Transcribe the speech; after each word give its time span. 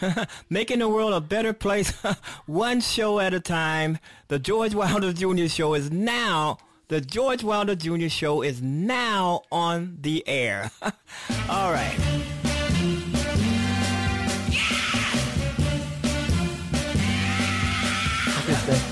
making 0.50 0.80
the 0.80 0.88
world 0.88 1.12
a 1.12 1.20
better 1.20 1.52
place, 1.52 1.90
one 2.46 2.80
show 2.80 3.18
at 3.20 3.34
a 3.34 3.40
time. 3.40 3.98
The 4.28 4.38
George 4.38 4.74
Wilder 4.74 5.12
Jr. 5.12 5.46
Show 5.46 5.74
is 5.74 5.90
now. 5.90 6.58
The 6.88 7.00
George 7.00 7.42
Wilder 7.42 7.74
Jr. 7.74 8.08
Show 8.08 8.42
is 8.42 8.62
now 8.62 9.42
on 9.50 9.98
the 10.00 10.26
air. 10.28 10.70
All 11.48 11.72
right. 11.72 11.96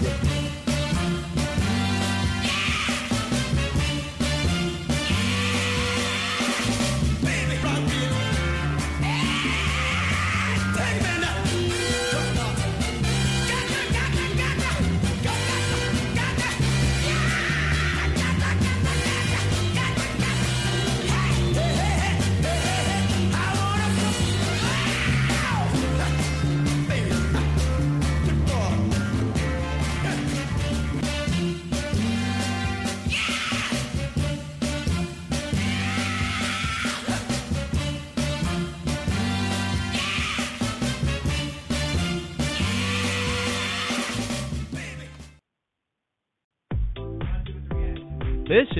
Yeah. 0.03 0.34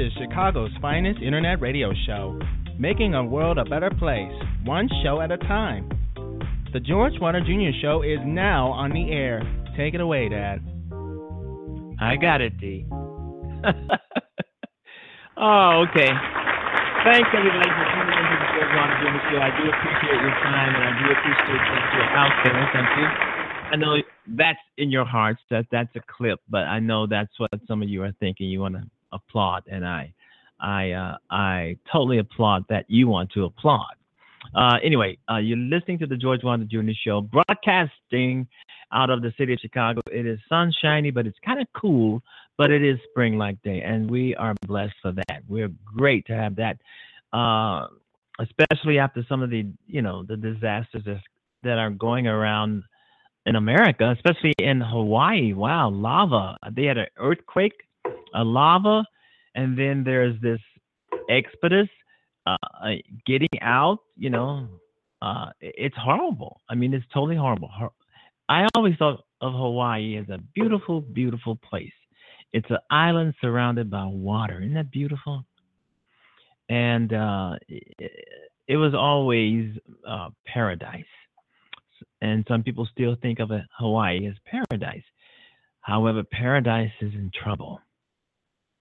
Is 0.05 0.13
Chicago's 0.21 0.71
finest 0.83 1.23
internet 1.23 1.61
radio 1.63 1.91
show, 2.07 2.39
making 2.79 3.15
a 3.15 3.25
world 3.25 3.57
a 3.57 3.65
better 3.65 3.89
place, 3.89 4.33
one 4.65 4.87
show 5.03 5.23
at 5.23 5.31
a 5.31 5.39
time. 5.39 5.89
The 6.75 6.81
George 6.81 7.15
Wilder 7.21 7.41
Jr. 7.41 7.73
Show 7.81 8.03
is 8.03 8.19
now 8.25 8.69
on 8.73 8.91
the 8.91 9.11
air. 9.11 9.41
Take 9.79 9.95
it 9.95 10.03
away, 10.03 10.29
Dad. 10.29 10.61
I 12.01 12.17
got 12.21 12.43
it, 12.43 12.59
D. 12.61 12.85
oh, 15.41 15.87
okay. 15.89 16.13
Thanks, 17.09 17.29
everybody, 17.33 17.71
for 17.73 17.87
tuning 17.97 18.19
into 18.21 18.37
the 18.37 18.49
George 18.53 18.73
Wilder 18.77 18.97
Jr. 19.01 19.25
Show. 19.33 19.41
I 19.41 19.57
do 19.57 19.65
appreciate 19.73 20.21
your 20.21 20.37
time, 20.45 20.71
and 20.77 20.85
I 20.85 20.93
do 21.01 21.07
appreciate 21.17 21.65
that 21.65 21.85
you're 21.97 22.13
out 22.13 22.35
there. 22.45 22.61
Thank 22.77 22.93
you. 23.01 23.09
I 23.73 23.77
know 23.77 23.97
that's 24.37 24.61
in 24.77 24.91
your 24.91 25.07
hearts. 25.07 25.41
That 25.51 25.65
that's 25.73 25.97
a 25.97 26.01
clip, 26.07 26.41
but 26.51 26.69
I 26.69 26.79
know 26.81 27.07
that's 27.07 27.33
what 27.39 27.51
some 27.67 27.81
of 27.83 27.89
you 27.89 28.03
are 28.03 28.13
thinking. 28.21 28.49
You 28.49 28.61
want 28.61 28.75
to 28.75 28.83
applaud, 29.15 29.63
and 29.71 29.87
I, 29.87 30.13
I, 30.61 30.91
uh, 30.91 31.17
I 31.31 31.77
totally 31.91 32.19
applaud 32.19 32.65
that 32.69 32.85
you 32.89 33.09
want 33.09 33.31
to 33.33 33.45
applaud. 33.45 33.95
Uh, 34.55 34.77
anyway, 34.85 35.17
uh, 35.31 35.39
you're 35.39 35.57
listening 35.57 35.99
to 35.99 36.07
the 36.07 36.17
George 36.17 36.43
Wilder 36.45 36.65
Jr. 36.65 36.93
Show, 37.05 37.21
broadcasting 37.23 38.47
out 38.93 39.11
of 39.11 39.23
the 39.23 39.33
city 39.39 39.55
of 39.55 39.59
Chicago. 39.61 40.01
It 40.13 40.27
is 40.27 40.39
sunshiny, 40.49 41.11
but 41.11 41.27
it's 41.27 41.39
kind 41.45 41.61
of 41.61 41.67
cool, 41.75 42.23
but 42.57 42.71
it 42.71 42.85
is 42.85 42.99
spring-like 43.11 43.63
day, 43.63 43.83
and 43.83 44.11
we 44.11 44.35
are 44.37 44.55
blessed 44.67 44.95
for 45.03 45.13
that. 45.13 45.43
We're 45.49 45.73
great 45.85 46.27
to 46.27 46.35
have 46.35 46.57
that, 46.57 46.77
uh, 47.33 47.87
especially 48.39 48.99
after 48.99 49.25
some 49.29 49.43
of 49.43 49.51
the, 49.51 49.67
you 49.87 50.03
know, 50.03 50.23
the 50.23 50.37
disasters 50.37 51.05
that 51.63 51.79
are 51.79 51.91
going 51.91 52.27
around 52.27 52.85
in 53.47 53.57
America, 53.57 54.15
especially 54.17 54.55
in 54.59 54.81
Hawaii. 54.81 55.53
Wow, 55.53 55.91
lava. 55.91 56.57
They 56.71 56.85
had 56.85 56.99
an 56.99 57.07
earthquake 57.17 57.75
a 58.35 58.45
lava, 58.45 59.05
and 59.55 59.79
then 59.79 60.05
there's 60.05 60.41
this 60.41 60.61
exodus 61.29 61.89
uh, 62.47 62.57
uh, 62.83 62.89
getting 63.27 63.49
out. 63.63 63.99
You 64.17 64.31
know, 64.31 64.69
uh, 65.23 65.47
it's 65.61 65.97
horrible. 65.97 66.61
I 66.69 66.75
mean, 66.75 66.93
it's 66.93 67.07
totally 67.13 67.37
horrible. 67.37 67.71
I 68.49 68.67
always 68.75 68.95
thought 68.99 69.25
of 69.41 69.53
Hawaii 69.53 70.19
as 70.19 70.29
a 70.29 70.39
beautiful, 70.55 71.01
beautiful 71.01 71.57
place. 71.57 71.93
It's 72.53 72.69
an 72.71 72.79
island 72.91 73.35
surrounded 73.41 73.91
by 73.91 74.05
water. 74.05 74.61
Isn't 74.61 74.75
that 74.75 74.91
beautiful? 74.91 75.45
And 76.69 77.13
uh, 77.13 77.55
it, 77.69 78.13
it, 78.69 78.77
was 78.77 78.95
always 78.95 79.71
uh, 80.07 80.31
paradise. 80.47 81.05
And 82.21 82.45
some 82.49 82.63
people 82.63 82.89
still 82.93 83.17
think 83.21 83.39
of 83.41 83.51
Hawaii 83.79 84.27
as 84.27 84.35
paradise. 84.47 85.03
However, 85.81 86.23
paradise 86.23 86.93
is 87.01 87.13
in 87.13 87.31
trouble 87.43 87.81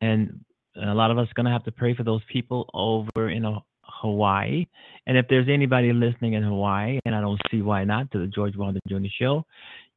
and 0.04 0.44
a 0.76 0.94
lot 0.94 1.12
of 1.12 1.18
us 1.18 1.30
are 1.30 1.34
going 1.36 1.46
to 1.46 1.52
have 1.52 1.64
to 1.64 1.72
pray 1.72 1.96
for 1.96 2.04
those 2.04 2.22
people 2.32 2.70
over 2.74 3.30
in 3.30 3.46
Hawaii. 3.84 4.66
And 5.08 5.18
if 5.18 5.28
there's 5.30 5.48
anybody 5.50 5.94
listening 5.94 6.34
in 6.34 6.44
Hawaii, 6.44 7.00
and 7.06 7.16
I 7.16 7.22
don't 7.22 7.40
see 7.50 7.62
why 7.62 7.86
not, 7.86 8.12
to 8.12 8.20
the 8.20 8.28
George 8.28 8.56
Wilder 8.58 8.80
Jr. 8.88 9.08
Show, 9.20 9.46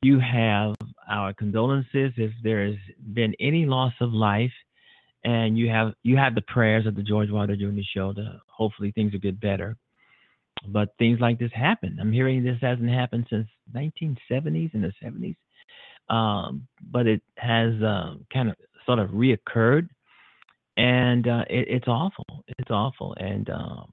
you 0.02 0.20
have 0.20 0.74
our 1.10 1.32
condolences 1.32 2.12
if 2.16 2.30
there 2.44 2.66
has 2.66 2.76
been 3.14 3.34
any 3.40 3.66
loss 3.66 3.94
of 4.00 4.12
life, 4.12 4.52
and 5.24 5.58
you 5.58 5.68
have 5.70 5.94
you 6.04 6.16
have 6.16 6.36
the 6.36 6.42
prayers 6.42 6.86
of 6.86 6.94
the 6.94 7.02
George 7.02 7.30
Wilder 7.30 7.56
Jr. 7.56 7.80
Show 7.94 8.12
to 8.12 8.40
hopefully 8.46 8.92
things 8.92 9.12
will 9.12 9.20
get 9.20 9.40
better. 9.40 9.76
But 10.68 10.90
things 10.98 11.18
like 11.20 11.38
this 11.38 11.50
happen. 11.52 11.98
I'm 12.00 12.12
hearing 12.12 12.44
this 12.44 12.58
hasn't 12.60 12.88
happened 12.88 13.26
since 13.28 13.48
1970s 13.74 14.72
and 14.74 14.84
the 14.84 14.92
70s, 15.02 15.36
um, 16.14 16.66
but 16.92 17.06
it 17.06 17.22
has 17.36 17.74
uh, 17.82 18.14
kind 18.32 18.50
of 18.50 18.56
sort 18.86 19.00
of 19.00 19.10
reoccurred 19.10 19.88
and 20.76 21.26
uh, 21.26 21.44
it, 21.48 21.68
it's 21.68 21.88
awful. 21.88 22.44
It's 22.58 22.70
awful, 22.70 23.14
and 23.18 23.48
um, 23.50 23.92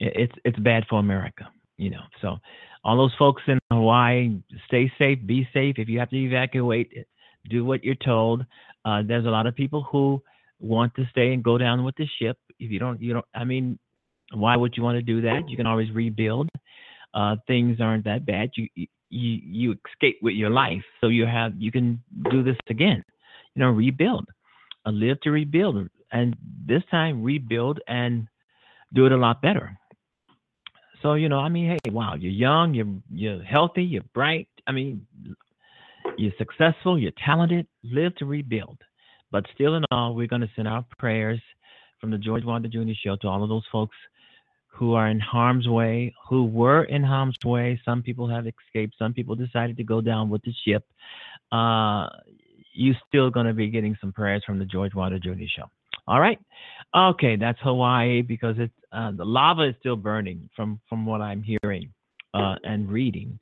it, 0.00 0.12
it's 0.16 0.32
it's 0.44 0.58
bad 0.58 0.84
for 0.88 0.98
America. 0.98 1.48
You 1.76 1.90
know, 1.90 2.02
so 2.22 2.38
all 2.84 2.96
those 2.96 3.14
folks 3.18 3.42
in 3.46 3.58
Hawaii, 3.70 4.38
stay 4.66 4.90
safe, 4.98 5.18
be 5.26 5.46
safe. 5.52 5.76
If 5.78 5.88
you 5.88 5.98
have 5.98 6.10
to 6.10 6.16
evacuate, 6.16 6.92
do 7.48 7.64
what 7.64 7.84
you're 7.84 7.94
told. 7.94 8.44
Uh, 8.84 9.02
there's 9.06 9.26
a 9.26 9.30
lot 9.30 9.46
of 9.46 9.54
people 9.54 9.82
who 9.90 10.22
want 10.58 10.94
to 10.94 11.04
stay 11.10 11.32
and 11.32 11.42
go 11.42 11.58
down 11.58 11.84
with 11.84 11.96
the 11.96 12.06
ship. 12.18 12.38
If 12.58 12.70
you 12.70 12.78
don't, 12.78 13.00
you 13.00 13.14
don't. 13.14 13.26
I 13.34 13.44
mean, 13.44 13.78
why 14.32 14.56
would 14.56 14.74
you 14.76 14.82
want 14.82 14.96
to 14.96 15.02
do 15.02 15.20
that? 15.22 15.48
You 15.48 15.56
can 15.56 15.66
always 15.66 15.90
rebuild. 15.92 16.48
Uh, 17.14 17.36
things 17.46 17.78
aren't 17.80 18.04
that 18.04 18.26
bad. 18.26 18.50
You 18.56 18.68
you 18.74 18.88
you 19.10 19.76
escape 19.90 20.18
with 20.22 20.34
your 20.34 20.50
life, 20.50 20.82
so 21.00 21.08
you 21.08 21.26
have 21.26 21.52
you 21.58 21.70
can 21.70 22.02
do 22.30 22.42
this 22.42 22.56
again. 22.68 23.04
You 23.54 23.62
know, 23.62 23.70
rebuild 23.70 24.26
live 24.90 25.20
to 25.22 25.30
rebuild, 25.30 25.88
and 26.12 26.36
this 26.66 26.82
time 26.90 27.22
rebuild 27.22 27.80
and 27.88 28.28
do 28.94 29.06
it 29.06 29.12
a 29.12 29.16
lot 29.16 29.42
better. 29.42 29.78
So 31.02 31.14
you 31.14 31.28
know, 31.28 31.38
I 31.38 31.48
mean, 31.48 31.70
hey, 31.70 31.90
wow, 31.90 32.14
you're 32.14 32.32
young, 32.32 32.74
you're 32.74 32.94
you're 33.12 33.42
healthy, 33.42 33.82
you're 33.82 34.04
bright. 34.14 34.48
I 34.66 34.72
mean, 34.72 35.06
you're 36.16 36.32
successful, 36.38 36.98
you're 36.98 37.12
talented. 37.24 37.66
Live 37.84 38.14
to 38.16 38.26
rebuild. 38.26 38.78
But 39.30 39.44
still, 39.54 39.74
in 39.74 39.84
all, 39.90 40.14
we're 40.14 40.26
going 40.26 40.42
to 40.42 40.50
send 40.56 40.68
our 40.68 40.84
prayers 40.98 41.40
from 42.00 42.10
the 42.10 42.18
George 42.18 42.44
Wilder 42.44 42.68
Jr. 42.68 42.92
Show 43.04 43.16
to 43.16 43.28
all 43.28 43.42
of 43.42 43.48
those 43.48 43.64
folks 43.70 43.96
who 44.68 44.94
are 44.94 45.08
in 45.08 45.18
harm's 45.20 45.68
way, 45.68 46.14
who 46.28 46.44
were 46.44 46.84
in 46.84 47.02
harm's 47.02 47.36
way. 47.44 47.80
Some 47.84 48.02
people 48.02 48.28
have 48.28 48.46
escaped. 48.46 48.94
Some 48.98 49.14
people 49.14 49.34
decided 49.34 49.76
to 49.78 49.84
go 49.84 50.00
down 50.00 50.28
with 50.28 50.42
the 50.42 50.52
ship. 50.66 50.84
Uh, 51.50 52.08
you 52.76 52.94
still 53.08 53.30
going 53.30 53.46
to 53.46 53.54
be 53.54 53.68
getting 53.68 53.96
some 54.00 54.12
prayers 54.12 54.42
from 54.46 54.58
the 54.58 54.64
George 54.64 54.94
Wilder 54.94 55.18
Jr. 55.18 55.32
Show. 55.56 55.64
All 56.06 56.20
right. 56.20 56.38
Okay, 56.94 57.36
that's 57.36 57.58
Hawaii 57.62 58.22
because 58.22 58.56
it's 58.58 58.72
uh, 58.92 59.10
the 59.10 59.24
lava 59.24 59.68
is 59.68 59.74
still 59.80 59.96
burning 59.96 60.48
from 60.54 60.80
from 60.88 61.04
what 61.04 61.20
I'm 61.20 61.42
hearing 61.42 61.92
uh, 62.32 62.54
and 62.62 62.88
reading 62.88 63.38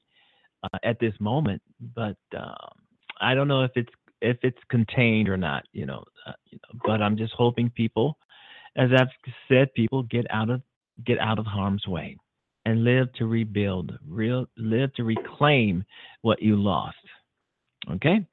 uh, 0.62 0.78
at 0.82 0.98
this 0.98 1.12
moment. 1.20 1.60
But 1.94 2.16
um, 2.36 2.54
I 3.20 3.34
don't 3.34 3.48
know 3.48 3.62
if 3.62 3.72
it's 3.74 3.92
if 4.22 4.38
it's 4.42 4.58
contained 4.70 5.28
or 5.28 5.36
not. 5.36 5.64
You 5.72 5.86
know, 5.86 6.04
uh, 6.26 6.32
you 6.50 6.58
know, 6.58 6.80
but 6.86 7.02
I'm 7.02 7.16
just 7.18 7.34
hoping 7.36 7.70
people, 7.70 8.16
as 8.76 8.90
I've 8.96 9.08
said, 9.48 9.74
people 9.74 10.02
get 10.04 10.26
out 10.30 10.48
of 10.48 10.62
get 11.04 11.18
out 11.18 11.38
of 11.38 11.44
harm's 11.44 11.86
way 11.86 12.16
and 12.64 12.84
live 12.84 13.12
to 13.14 13.26
rebuild, 13.26 13.92
real 14.08 14.46
live 14.56 14.92
to 14.94 15.04
reclaim 15.04 15.84
what 16.22 16.40
you 16.40 16.56
lost. 16.56 16.96
Okay. 17.90 18.26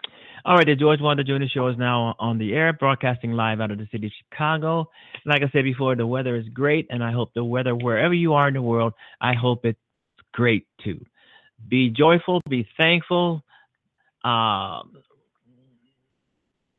All 0.43 0.55
right, 0.55 0.65
the 0.65 0.75
George 0.75 1.01
Wilder 1.01 1.23
Jr. 1.23 1.45
Show 1.53 1.67
is 1.67 1.77
now 1.77 2.15
on 2.19 2.37
the 2.37 2.53
air, 2.53 2.73
broadcasting 2.73 3.33
live 3.33 3.61
out 3.61 3.69
of 3.71 3.77
the 3.77 3.87
city 3.91 4.07
of 4.07 4.13
Chicago. 4.23 4.89
Like 5.25 5.43
I 5.43 5.49
said 5.51 5.63
before, 5.63 5.95
the 5.95 6.07
weather 6.07 6.35
is 6.35 6.47
great, 6.49 6.87
and 6.89 7.03
I 7.03 7.11
hope 7.11 7.33
the 7.35 7.43
weather 7.43 7.75
wherever 7.75 8.13
you 8.13 8.33
are 8.33 8.47
in 8.47 8.55
the 8.55 8.61
world, 8.61 8.93
I 9.19 9.33
hope 9.33 9.65
it's 9.65 9.79
great 10.33 10.65
too. 10.83 11.05
Be 11.67 11.89
joyful, 11.89 12.41
be 12.49 12.67
thankful. 12.77 13.43
Um, 14.23 14.97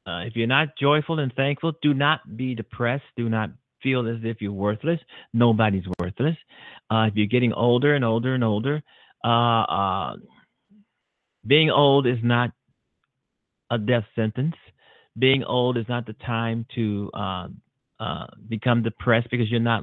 uh, 0.07 0.23
if 0.27 0.35
you're 0.35 0.49
not 0.49 0.77
joyful 0.81 1.21
and 1.21 1.33
thankful, 1.35 1.73
do 1.83 1.95
not 1.95 2.37
be 2.37 2.57
depressed. 2.57 3.05
Do 3.17 3.29
not 3.29 3.51
feel 3.83 4.09
as 4.09 4.19
if 4.25 4.41
you're 4.41 4.53
worthless. 4.53 4.99
Nobody's 5.33 5.85
worthless. 6.01 6.37
Uh, 6.91 7.07
if 7.09 7.15
you're 7.17 7.27
getting 7.27 7.53
older 7.53 7.95
and 7.95 8.05
older 8.05 8.35
and 8.35 8.43
older, 8.43 8.83
Uh, 9.25 9.63
uh, 9.79 10.17
being 11.47 11.71
old 11.71 12.07
is 12.09 12.19
not 12.23 12.51
a 13.73 13.79
death 13.79 14.05
sentence. 14.15 14.55
Being 15.19 15.43
old 15.45 15.77
is 15.77 15.87
not 15.89 16.07
the 16.07 16.13
time 16.15 16.67
to 16.75 17.11
uh, 17.15 17.49
uh, 17.99 18.27
become 18.49 18.83
depressed 18.83 19.29
because 19.31 19.51
you're 19.51 19.61
not 19.61 19.83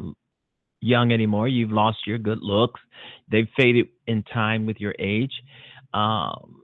young 0.82 1.12
anymore. 1.12 1.48
You've 1.48 1.72
lost 1.72 2.00
your 2.08 2.18
good 2.18 2.40
looks. 2.42 2.80
They've 3.30 3.48
faded 3.58 3.88
in 4.08 4.24
time 4.24 4.66
with 4.66 4.78
your 4.80 4.96
age. 5.00 5.34
Um, 5.94 6.62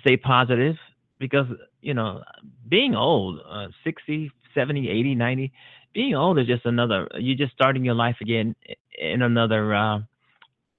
stay 0.00 0.16
positive 0.16 0.76
because, 1.18 1.46
you 1.80 1.94
know, 1.94 2.22
being 2.68 2.94
old, 2.94 3.40
uh, 3.48 3.68
60, 3.84 4.30
70, 4.54 4.88
80, 4.88 5.14
90, 5.14 5.52
being 5.94 6.14
old 6.14 6.38
is 6.38 6.46
just 6.46 6.66
another, 6.66 7.08
you're 7.18 7.36
just 7.36 7.52
starting 7.52 7.84
your 7.84 7.94
life 7.94 8.16
again 8.20 8.54
in 8.98 9.22
another, 9.22 9.74
uh, 9.74 9.98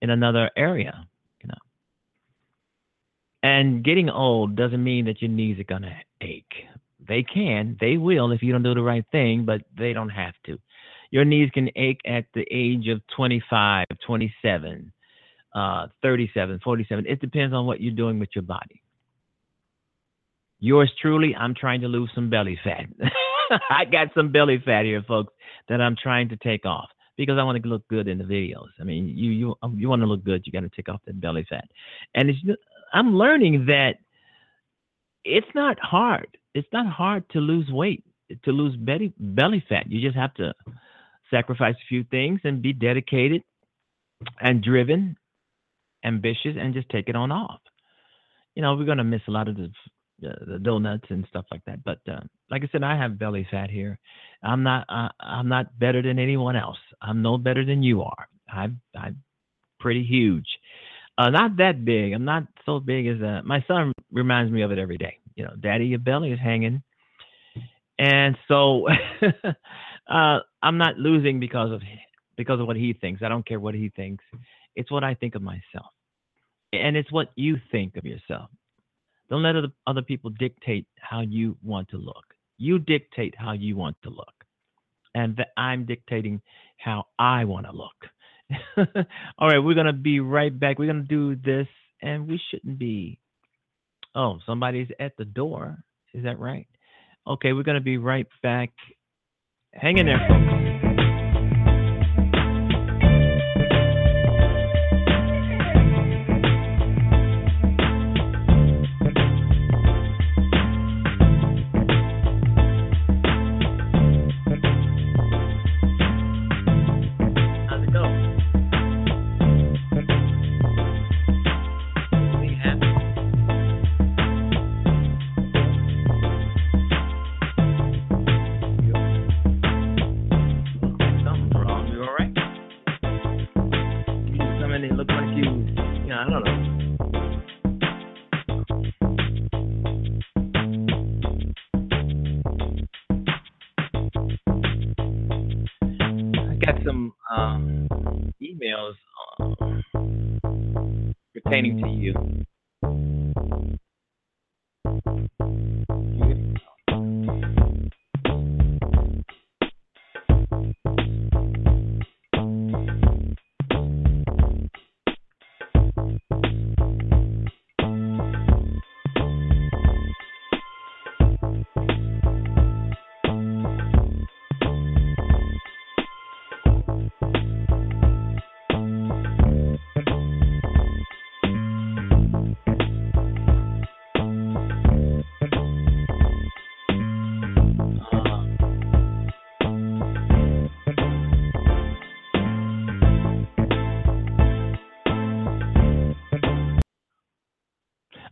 in 0.02 0.10
another 0.12 0.52
area. 0.56 1.08
And 3.48 3.82
getting 3.82 4.10
old 4.10 4.58
doesn't 4.58 4.84
mean 4.84 5.06
that 5.06 5.22
your 5.22 5.32
knees 5.32 5.58
are 5.58 5.64
going 5.64 5.84
to 5.84 5.96
ache. 6.20 6.66
They 7.08 7.24
can, 7.24 7.78
they 7.80 7.96
will 7.96 8.34
if 8.34 8.44
you 8.44 8.52
don't 8.52 8.62
do 8.62 8.74
the 8.74 8.82
right 8.82 9.06
thing, 9.10 9.46
but 9.46 9.62
they 9.78 9.94
don't 9.94 10.10
have 10.10 10.34
to. 10.48 10.60
Your 11.12 11.24
knees 11.24 11.50
can 11.54 11.70
ache 11.78 12.02
at 12.06 12.26
the 12.34 12.46
age 12.52 12.90
of 12.90 13.00
25, 13.16 13.86
27, 14.06 14.92
uh, 15.56 15.88
37, 16.02 16.60
47. 16.62 17.06
It 17.08 17.22
depends 17.22 17.56
on 17.56 17.66
what 17.66 17.80
you're 17.80 17.96
doing 17.96 18.20
with 18.20 18.28
your 18.36 18.42
body. 18.42 18.82
Yours 20.60 20.92
truly, 21.02 21.34
I'm 21.34 21.56
trying 21.56 21.80
to 21.82 21.88
lose 21.88 22.12
some 22.14 22.30
belly 22.30 22.60
fat. 22.62 22.88
I 23.70 23.86
got 23.86 24.10
some 24.14 24.34
belly 24.34 24.62
fat 24.66 24.84
here, 24.84 25.06
folks, 25.08 25.32
that 25.70 25.80
I'm 25.80 25.96
trying 25.96 26.28
to 26.30 26.36
take 26.36 26.66
off 26.66 26.90
because 27.16 27.38
I 27.40 27.44
want 27.44 27.64
to 27.64 27.70
look 27.70 27.88
good 27.88 28.10
in 28.10 28.18
the 28.18 28.26
videos. 28.26 28.68
I 28.82 28.84
mean, 28.84 29.08
you 29.08 29.32
you 29.32 29.56
um, 29.62 29.80
you 29.80 29.88
want 29.88 30.02
to 30.02 30.06
look 30.06 30.26
good, 30.26 30.44
you 30.46 30.52
got 30.52 30.62
to 30.62 30.70
take 30.76 30.90
off 30.90 31.00
that 31.06 31.22
belly 31.22 31.46
fat. 31.50 31.66
And 32.14 32.30
it's, 32.30 32.40
I'm 32.94 33.16
learning 33.16 33.66
that 33.68 33.96
it's 35.24 35.48
not 35.54 35.78
hard. 35.80 36.38
It's 36.54 36.68
not 36.72 36.88
hard 36.92 37.30
to 37.32 37.40
lose 37.40 37.70
weight, 37.72 38.04
to 38.44 38.52
lose 38.52 38.76
belly 38.78 39.14
belly 39.20 39.64
fat. 39.68 39.90
You 39.90 40.02
just 40.02 40.18
have 40.18 40.34
to 40.36 40.54
sacrifice 41.30 41.76
a 41.76 41.88
few 41.90 42.04
things 42.06 42.40
and 42.44 42.62
be 42.62 42.74
dedicated 42.74 43.44
and 44.40 44.64
driven, 44.64 45.18
ambitious, 46.04 46.56
and 46.58 46.74
just 46.74 46.90
take 46.90 47.10
it 47.10 47.16
on 47.16 47.32
off. 47.32 47.60
You 48.56 48.62
know, 48.62 48.76
we're 48.76 48.86
to 48.96 49.04
miss 49.04 49.22
a 49.28 49.32
lot 49.32 49.48
of 49.48 49.56
the, 49.56 49.70
the 50.20 50.60
donuts 50.60 51.06
and 51.10 51.26
stuff 51.30 51.46
like 51.52 51.64
that. 51.66 51.84
But 51.84 52.00
uh, 52.10 52.22
like 52.50 52.64
I 52.64 52.70
said, 52.72 52.84
I 52.84 52.98
have 52.98 53.20
belly 53.20 53.48
fat 53.52 53.70
here. 53.70 54.00
I'm 54.44 54.64
not. 54.64 54.86
Uh, 54.90 55.10
I'm 55.20 55.50
not 55.50 55.78
better 55.78 56.02
than 56.02 56.20
anyone 56.20 56.56
else. 56.56 56.78
I'm 57.02 57.22
no 57.22 57.38
better 57.38 57.66
than 57.66 57.84
you 57.84 58.02
are. 58.02 58.28
I'm. 58.52 58.82
I'm 58.96 59.22
pretty 59.80 60.04
huge. 60.04 60.48
Uh, 61.18 61.30
not 61.30 61.58
that 61.58 61.84
big. 61.84 62.14
I'm 62.14 62.26
not 62.26 62.44
so 62.66 62.80
big 62.80 63.08
as 63.08 63.22
uh, 63.22 63.42
my 63.44 63.64
son 63.68 63.92
reminds 64.12 64.52
me 64.52 64.62
of 64.62 64.72
it 64.72 64.78
every 64.78 64.98
day. 64.98 65.18
You 65.36 65.46
know, 65.46 65.54
Daddy, 65.60 65.86
your 65.86 66.00
belly 66.00 66.32
is 66.32 66.40
hanging. 66.40 66.84
And 68.00 68.38
so 68.48 68.88
uh, 70.10 70.40
I'm 70.62 70.78
not 70.78 70.98
losing 70.98 71.40
because 71.40 71.72
of 71.72 71.82
because 72.36 72.60
of 72.60 72.68
what 72.68 72.76
he 72.76 72.94
thinks. 72.94 73.22
I 73.24 73.30
don't 73.30 73.46
care 73.46 73.60
what 73.60 73.74
he 73.74 73.90
thinks. 73.90 74.24
It's 74.76 74.92
what 74.92 75.04
I 75.04 75.16
think 75.16 75.34
of 75.34 75.42
myself, 75.42 75.92
and 76.72 76.96
it's 76.96 77.12
what 77.12 77.32
you 77.36 77.58
think 77.72 77.98
of 77.98 78.06
yourself. 78.06 78.50
Don't 79.30 79.42
let 79.42 79.56
other, 79.56 79.70
other 79.88 80.04
people 80.04 80.30
dictate 80.30 80.86
how 81.00 81.22
you 81.22 81.58
want 81.64 81.90
to 81.90 81.98
look. 81.98 82.24
You 82.60 82.80
dictate 82.80 83.34
how 83.38 83.54
you 83.54 83.76
want 83.76 83.98
to 84.04 84.10
look, 84.10 84.34
and 85.16 85.44
I'm 85.58 85.86
dictating 85.86 86.42
how 86.78 87.06
I 87.18 87.46
want 87.46 87.66
to 87.66 87.72
look. 87.72 87.96
All 89.38 89.50
right, 89.50 89.60
we're 89.60 89.76
gonna 89.76 89.94
be 89.94 90.20
right 90.20 90.58
back. 90.58 90.80
We're 90.80 90.88
gonna 90.88 91.04
do 91.04 91.36
this, 91.36 91.68
and 92.02 92.28
we 92.28 92.40
shouldn't 92.50 92.80
be. 92.80 93.20
Oh, 94.16 94.40
somebody's 94.46 94.90
at 95.00 95.18
the 95.18 95.26
door. 95.26 95.84
Is 96.14 96.24
that 96.24 96.40
right? 96.40 96.68
Okay, 97.28 97.54
we're 97.54 97.64
gonna 97.64 97.82
be 97.82 97.98
right 97.98 98.28
back 98.42 98.72
Hang 99.80 100.00
in 100.00 100.08
there, 100.08 100.26
folks. 100.28 100.87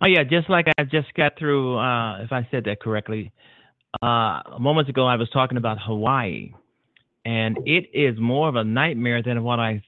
Oh 0.06 0.08
yeah, 0.08 0.24
just 0.24 0.52
like 0.52 0.68
I 0.78 0.84
just 0.84 1.12
got 1.16 1.32
through. 1.40 1.80
Uh, 1.80 2.22
if 2.22 2.32
I 2.32 2.48
said 2.52 2.66
that 2.66 2.80
correctly, 2.80 3.32
uh, 4.04 4.42
moments 4.60 4.88
ago 4.88 5.08
I 5.08 5.16
was 5.16 5.28
talking 5.32 5.58
about 5.58 5.80
Hawaii, 5.82 6.52
and 7.26 7.58
it 7.66 7.90
is 7.92 8.16
more 8.20 8.48
of 8.48 8.56
a 8.56 8.64
nightmare 8.64 9.24
than 9.24 9.44
what 9.44 9.60
I 9.60 9.82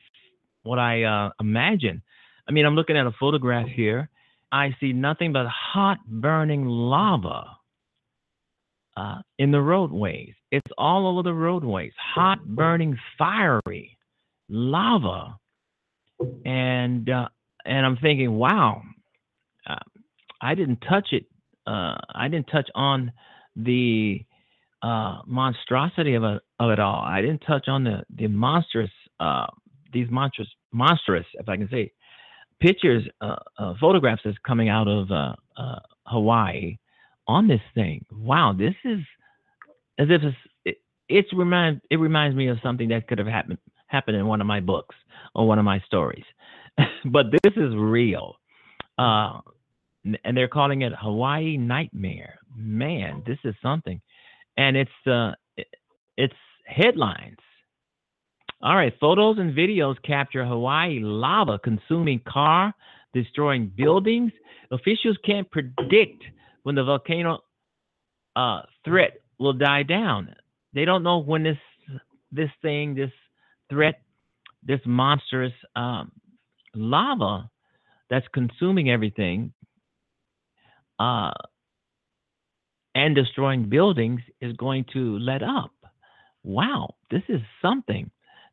what 0.63 0.79
I 0.79 1.03
uh, 1.03 1.29
imagine. 1.39 2.01
I 2.49 2.51
mean, 2.51 2.65
I'm 2.65 2.73
looking 2.73 2.97
at 2.97 3.05
a 3.05 3.11
photograph 3.19 3.67
here. 3.67 4.09
I 4.51 4.75
see 4.79 4.91
nothing 4.91 5.33
but 5.33 5.45
hot 5.45 5.99
burning 6.07 6.65
lava 6.65 7.51
uh, 8.95 9.19
in 9.37 9.51
the 9.51 9.61
roadways. 9.61 10.33
It's 10.51 10.71
all 10.79 11.07
over 11.07 11.21
the 11.21 11.33
roadways. 11.33 11.93
Hot 12.15 12.43
burning, 12.43 12.97
fiery 13.19 13.95
lava, 14.49 15.37
and 16.43 17.07
uh, 17.07 17.27
and 17.65 17.85
I'm 17.85 17.97
thinking, 17.97 18.33
wow. 18.33 18.81
I 20.41 20.55
didn't 20.55 20.79
touch 20.87 21.09
it. 21.11 21.25
Uh, 21.65 21.95
I 22.13 22.27
didn't 22.29 22.47
touch 22.47 22.69
on 22.75 23.11
the 23.55 24.23
uh, 24.81 25.19
monstrosity 25.25 26.13
of, 26.13 26.23
a, 26.23 26.39
of 26.59 26.71
it 26.71 26.79
all. 26.79 27.01
I 27.03 27.21
didn't 27.21 27.39
touch 27.39 27.67
on 27.67 27.83
the 27.83 28.03
the 28.15 28.27
monstrous 28.27 28.91
uh, 29.19 29.47
these 29.91 30.07
monstrous 30.09 30.47
monstrous, 30.71 31.25
if 31.33 31.49
I 31.49 31.57
can 31.57 31.69
say, 31.69 31.91
pictures, 32.59 33.07
uh, 33.21 33.35
uh, 33.57 33.73
photographs 33.79 34.21
that's 34.23 34.37
coming 34.45 34.69
out 34.69 34.87
of 34.87 35.11
uh, 35.11 35.35
Hawaii 36.05 36.77
on 37.27 37.47
this 37.47 37.61
thing. 37.75 38.05
Wow, 38.11 38.53
this 38.57 38.75
is 38.85 38.99
as 39.99 40.07
if 40.09 40.21
it's 40.23 40.37
it, 40.65 40.77
it's 41.09 41.33
remind 41.33 41.81
it 41.89 41.97
reminds 41.97 42.35
me 42.35 42.47
of 42.47 42.57
something 42.63 42.89
that 42.89 43.07
could 43.07 43.17
have 43.17 43.27
happened 43.27 43.59
happened 43.87 44.17
in 44.17 44.27
one 44.27 44.41
of 44.41 44.47
my 44.47 44.59
books 44.59 44.95
or 45.33 45.47
one 45.47 45.59
of 45.59 45.65
my 45.65 45.79
stories. 45.85 46.25
but 47.05 47.27
this 47.31 47.53
is 47.55 47.73
real. 47.75 48.35
Uh, 48.97 49.39
and 50.23 50.37
they're 50.37 50.47
calling 50.47 50.81
it 50.81 50.93
Hawaii 50.99 51.57
Nightmare. 51.57 52.39
Man, 52.55 53.23
this 53.25 53.39
is 53.43 53.55
something, 53.61 54.01
and 54.57 54.77
it's 54.77 55.07
uh, 55.07 55.31
it's 56.17 56.33
headlines. 56.65 57.37
All 58.61 58.75
right, 58.75 58.93
photos 58.99 59.37
and 59.37 59.55
videos 59.55 59.95
capture 60.03 60.45
Hawaii 60.45 60.99
lava 61.01 61.59
consuming 61.59 62.21
car, 62.27 62.73
destroying 63.13 63.71
buildings. 63.75 64.31
Officials 64.71 65.17
can't 65.25 65.49
predict 65.51 66.23
when 66.63 66.75
the 66.75 66.83
volcano 66.83 67.39
uh, 68.35 68.61
threat 68.83 69.21
will 69.39 69.53
die 69.53 69.83
down. 69.83 70.35
They 70.73 70.85
don't 70.85 71.03
know 71.03 71.19
when 71.19 71.43
this 71.43 71.57
this 72.31 72.49
thing, 72.61 72.95
this 72.95 73.11
threat, 73.69 74.01
this 74.63 74.81
monstrous 74.85 75.53
um, 75.75 76.11
lava 76.75 77.49
that's 78.09 78.27
consuming 78.33 78.89
everything 78.89 79.53
uh, 80.99 81.31
and 82.95 83.15
destroying 83.15 83.69
buildings 83.69 84.21
is 84.41 84.53
going 84.57 84.85
to 84.93 85.19
let 85.19 85.43
up. 85.43 85.71
Wow, 86.43 86.95
this 87.11 87.23
is 87.29 87.41
something. 87.61 88.09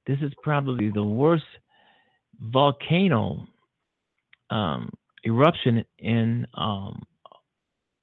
This 0.06 0.18
is 0.20 0.32
probably 0.42 0.90
the 0.90 1.02
worst 1.02 1.44
volcano 2.38 3.46
um, 4.50 4.90
eruption 5.24 5.84
in 5.98 6.46
um, 6.54 7.04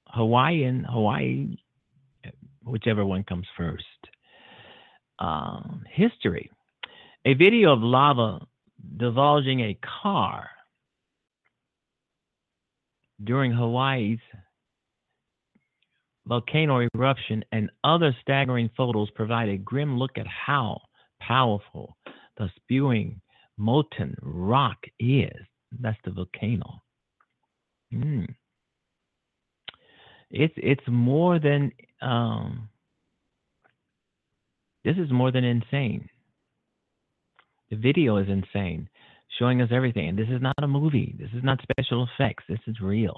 Hawaii 0.06 0.64
and 0.64 0.84
Hawaii, 0.86 1.56
whichever 2.64 3.04
one 3.04 3.24
comes 3.24 3.46
first. 3.56 3.84
Um, 5.18 5.84
history. 5.88 6.50
A 7.24 7.34
video 7.34 7.72
of 7.72 7.82
lava 7.82 8.44
divulging 8.96 9.60
a 9.60 9.78
car 10.02 10.48
during 13.24 13.52
Hawaii's 13.52 14.18
volcano 16.26 16.86
eruption 16.94 17.44
and 17.52 17.70
other 17.84 18.16
staggering 18.20 18.70
photos 18.76 19.10
provide 19.10 19.48
a 19.48 19.56
grim 19.56 19.98
look 19.98 20.18
at 20.18 20.26
how 20.26 20.80
powerful 21.20 21.96
the 22.36 22.48
spewing 22.56 23.20
molten 23.56 24.16
rock 24.22 24.78
is. 24.98 25.32
That's 25.80 25.98
the 26.04 26.10
volcano. 26.10 26.82
Mm. 27.92 28.26
It's 30.30 30.54
it's 30.56 30.86
more 30.88 31.38
than 31.38 31.72
um, 32.00 32.68
this 34.84 34.96
is 34.96 35.10
more 35.10 35.30
than 35.30 35.44
insane. 35.44 36.08
The 37.70 37.76
video 37.76 38.16
is 38.18 38.28
insane, 38.28 38.88
showing 39.38 39.62
us 39.62 39.70
everything. 39.72 40.08
And 40.08 40.18
this 40.18 40.28
is 40.28 40.42
not 40.42 40.54
a 40.62 40.68
movie. 40.68 41.14
This 41.18 41.30
is 41.34 41.42
not 41.42 41.58
special 41.62 42.06
effects. 42.14 42.44
This 42.48 42.60
is 42.66 42.80
real. 42.80 43.16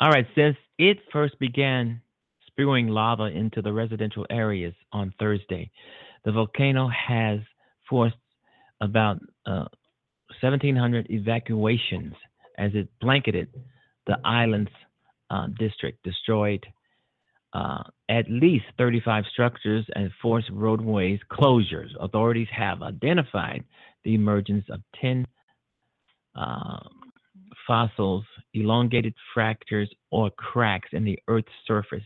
All 0.00 0.10
right, 0.10 0.26
since 0.34 0.56
it 0.78 0.98
first 1.12 1.38
began 1.40 2.00
spewing 2.46 2.88
lava 2.88 3.24
into 3.24 3.62
the 3.62 3.72
residential 3.72 4.26
areas 4.30 4.74
on 4.92 5.12
Thursday, 5.18 5.70
the 6.24 6.32
volcano 6.32 6.88
has 6.88 7.40
forced 7.88 8.16
about 8.80 9.18
uh, 9.46 9.66
1,700 10.40 11.06
evacuations 11.10 12.14
as 12.58 12.70
it 12.74 12.88
blanketed 13.00 13.48
the 14.06 14.16
island's 14.24 14.70
uh, 15.30 15.46
district, 15.58 16.02
destroyed 16.04 16.64
uh, 17.54 17.82
at 18.08 18.30
least 18.30 18.64
35 18.76 19.24
structures 19.32 19.86
and 19.94 20.10
forced 20.20 20.50
roadways 20.52 21.20
closures. 21.32 21.88
Authorities 22.00 22.48
have 22.50 22.82
identified 22.82 23.64
the 24.04 24.14
emergence 24.14 24.64
of 24.70 24.80
10 25.00 25.26
uh, 26.34 26.78
fossils, 27.66 28.24
elongated 28.54 29.14
fractures, 29.34 29.90
or 30.10 30.30
cracks 30.30 30.88
in 30.92 31.04
the 31.04 31.18
Earth's 31.28 31.48
surface 31.66 32.02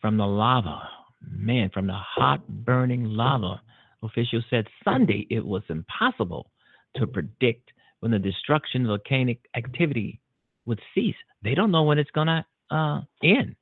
from 0.00 0.16
the 0.16 0.26
lava. 0.26 0.88
Man, 1.30 1.70
from 1.72 1.86
the 1.86 1.94
hot 1.94 2.46
burning 2.48 3.04
lava. 3.04 3.62
Officials 4.02 4.44
said 4.50 4.66
Sunday 4.84 5.26
it 5.30 5.44
was 5.44 5.62
impossible 5.68 6.50
to 6.96 7.06
predict 7.06 7.70
when 8.00 8.10
the 8.10 8.18
destruction 8.18 8.86
volcanic 8.86 9.38
activity 9.56 10.20
would 10.66 10.80
cease. 10.94 11.14
They 11.42 11.54
don't 11.54 11.70
know 11.70 11.84
when 11.84 11.98
it's 11.98 12.10
going 12.10 12.26
to 12.26 12.44
uh, 12.72 13.00
end. 13.22 13.54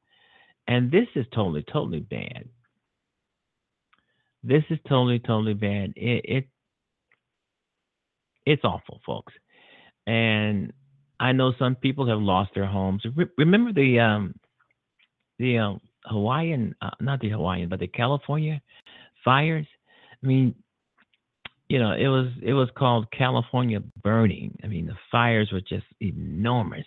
And 0.71 0.91
this 0.91 1.09
is 1.17 1.27
totally, 1.35 1.65
totally 1.65 1.99
bad. 1.99 2.49
This 4.45 4.63
is 4.71 4.79
totally, 4.89 5.19
totally 5.19 5.53
bad. 5.53 5.93
It, 5.97 6.25
it 6.25 6.49
it's 8.47 8.65
awful, 8.65 9.01
folks. 9.05 9.33
And 10.07 10.73
I 11.19 11.33
know 11.33 11.53
some 11.59 11.75
people 11.75 12.07
have 12.07 12.21
lost 12.21 12.53
their 12.55 12.67
homes. 12.67 13.03
Re- 13.17 13.27
remember 13.37 13.73
the 13.73 13.99
um, 13.99 14.35
the 15.41 15.59
uh, 15.59 15.75
Hawaiian, 16.07 16.77
uh, 16.81 16.91
not 17.01 17.21
the 17.21 17.31
Hawaiian, 17.31 17.69
but 17.69 17.81
the 17.81 17.89
California 17.89 18.63
fires. 19.25 19.67
I 20.23 20.27
mean, 20.27 20.55
you 21.69 21.81
know, 21.81 21.93
it 21.93 22.09
was 22.09 22.29
it 22.43 22.53
was 22.53 22.69
called 22.79 23.11
California 23.11 23.81
burning. 24.05 24.57
I 24.63 24.69
mean, 24.69 24.87
the 24.87 24.97
fires 25.11 25.51
were 25.53 25.61
just 25.61 25.87
enormous, 26.01 26.87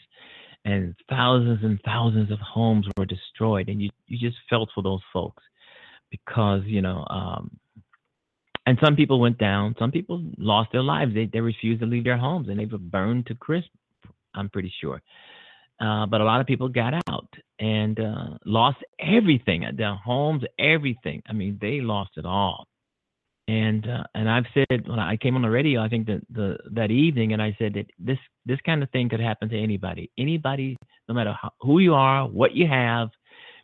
and 0.65 0.96
thousands 1.10 1.60
and 1.63 1.79
thousands 1.84 2.32
of 2.32 2.39
homes 2.39 2.88
were 2.98 3.05
destroyed, 3.05 3.70
and 3.70 3.82
you 3.82 3.89
you 4.08 4.17
just 4.17 4.38
felt 4.50 4.70
for 4.74 4.82
those 4.82 5.01
folks 5.12 5.43
because 6.10 6.62
you 6.65 6.82
know, 6.82 7.05
um, 7.10 7.51
and 8.65 8.77
some 8.84 8.96
people 8.96 9.20
went 9.20 9.38
down. 9.38 9.75
Some 9.79 9.91
people 9.91 10.24
lost 10.38 10.72
their 10.72 10.84
lives. 10.84 11.13
They 11.13 11.25
they 11.25 11.41
refused 11.41 11.82
to 11.82 11.86
leave 11.86 12.03
their 12.03 12.17
homes, 12.17 12.50
and 12.50 12.60
they 12.60 12.65
were 12.65 12.77
burned 12.77 13.27
to 13.27 13.36
crisp. 13.36 13.70
I'm 14.34 14.50
pretty 14.50 14.74
sure. 14.82 15.01
Uh, 15.79 16.05
but 16.05 16.22
a 16.22 16.24
lot 16.24 16.39
of 16.39 16.48
people 16.48 16.70
got 16.70 16.93
out 17.10 17.27
and 17.60 18.00
uh, 18.00 18.38
lost 18.46 18.77
everything, 19.00 19.65
their 19.75 19.96
homes, 19.96 20.43
everything. 20.58 21.22
I 21.27 21.34
mean, 21.34 21.58
they 21.60 21.82
lost 21.82 22.12
it 22.15 22.25
all 22.25 22.67
and 23.47 23.88
uh, 23.88 24.03
and 24.15 24.29
I've 24.29 24.45
said 24.53 24.88
when 24.88 25.00
I 25.00 25.17
came 25.17 25.35
on 25.35 25.41
the 25.41 25.50
radio, 25.50 25.81
I 25.81 25.89
think 25.89 26.07
that 26.07 26.21
the 26.29 26.57
that 26.71 26.91
evening, 26.91 27.33
and 27.33 27.41
I 27.41 27.55
said 27.59 27.73
that 27.73 27.88
this 28.00 28.17
this 28.45 28.59
kind 28.65 28.81
of 28.81 28.89
thing 28.91 29.09
could 29.09 29.19
happen 29.19 29.50
to 29.50 29.62
anybody, 29.62 30.09
anybody, 30.17 30.77
no 31.09 31.15
matter 31.15 31.35
how, 31.39 31.51
who 31.59 31.79
you 31.79 31.93
are, 31.93 32.27
what 32.27 32.55
you 32.55 32.67
have, 32.67 33.09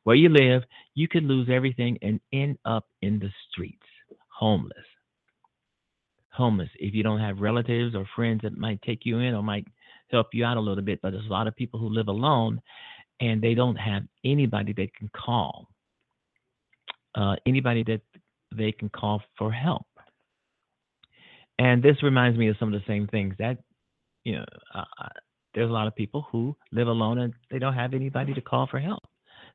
where 0.04 0.18
you 0.18 0.30
live, 0.30 0.64
you 0.96 1.08
could 1.08 1.24
lose 1.24 1.48
everything 1.50 1.98
and 2.02 2.20
end 2.34 2.58
up 2.66 2.88
in 3.02 3.20
the 3.20 3.30
streets, 3.50 3.86
homeless, 4.28 4.78
homeless. 6.32 6.70
If 6.76 6.94
you 6.94 7.04
don't 7.04 7.20
have 7.20 7.40
relatives 7.40 7.96
or 7.96 8.06
friends 8.16 8.42
that 8.44 8.58
might 8.58 8.82
take 8.82 9.06
you 9.06 9.20
in 9.20 9.34
or 9.34 9.42
might 9.42 9.66
help 10.12 10.28
you 10.34 10.44
out 10.44 10.58
a 10.58 10.62
little 10.62 10.84
bit, 10.84 11.00
but 11.02 11.12
there's 11.12 11.26
a 11.26 11.32
lot 11.32 11.48
of 11.48 11.56
people 11.56 11.80
who 11.80 11.88
live 11.88 12.10
alone, 12.10 12.62
and 13.22 13.42
they 13.42 13.54
don't 13.54 13.78
have 13.78 14.04
anybody 14.26 14.74
they 14.74 14.92
can 14.98 15.10
call. 15.16 15.68
Uh, 17.16 17.36
anybody 17.46 17.84
that 17.84 18.02
they 18.56 18.72
can 18.72 18.90
call 18.90 19.22
for 19.38 19.52
help. 19.52 19.86
And 21.58 21.84
this 21.84 22.02
reminds 22.02 22.38
me 22.38 22.48
of 22.48 22.56
some 22.60 22.74
of 22.74 22.80
the 22.80 22.88
same 22.88 23.08
things 23.08 23.36
that, 23.38 23.58
you 24.24 24.38
know, 24.38 24.46
uh, 24.74 25.08
there's 25.54 25.70
a 25.70 25.74
lot 25.74 25.88
of 25.88 25.96
people 25.96 26.26
who 26.32 26.56
live 26.72 26.88
alone 26.88 27.20
and 27.20 27.34
they 27.52 27.60
don't 27.60 27.74
have 27.74 27.94
anybody 27.94 28.34
to 28.34 28.42
call 28.42 28.68
for 28.68 28.80
help. 28.80 29.04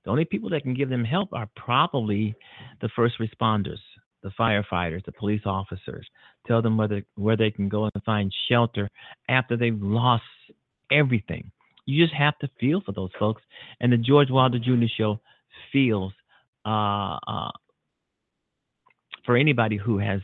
The 0.05 0.11
only 0.11 0.27
people 0.27 0.51
that 0.51 0.63
can 0.63 0.75
give 0.75 0.91
them 0.91 1.05
help 1.05 1.33
are 1.33 1.49
probably 1.57 2.35
the 2.83 2.91
first 2.95 3.15
responders, 3.19 3.79
the 4.23 4.31
firefighters, 4.39 5.05
the 5.07 5.13
police 5.13 5.43
officers. 5.47 6.07
Tell 6.47 6.61
them 6.61 6.77
where 6.77 6.89
they, 6.89 7.05
where 7.15 7.37
they 7.39 7.51
can 7.51 7.71
go 7.71 7.85
and 7.85 8.05
find 8.05 8.33
shelter 8.51 8.91
after 9.29 9.57
they've 9.57 9.81
lost 9.81 10.25
everything. 10.91 11.51
You 11.87 12.05
just 12.05 12.15
have 12.15 12.39
to 12.39 12.51
feel 12.61 12.83
for 12.85 12.93
those 12.93 13.11
folks. 13.19 13.43
And 13.81 13.93
the 13.93 13.97
George 13.97 14.31
Wilder 14.31 14.59
Jr. 14.59 14.87
Show 14.97 15.21
feels 15.73 16.13
uh, 16.67 17.19
uh, 17.27 17.51
for 19.25 19.37
anybody 19.37 19.77
who 19.77 19.99
has 19.99 20.21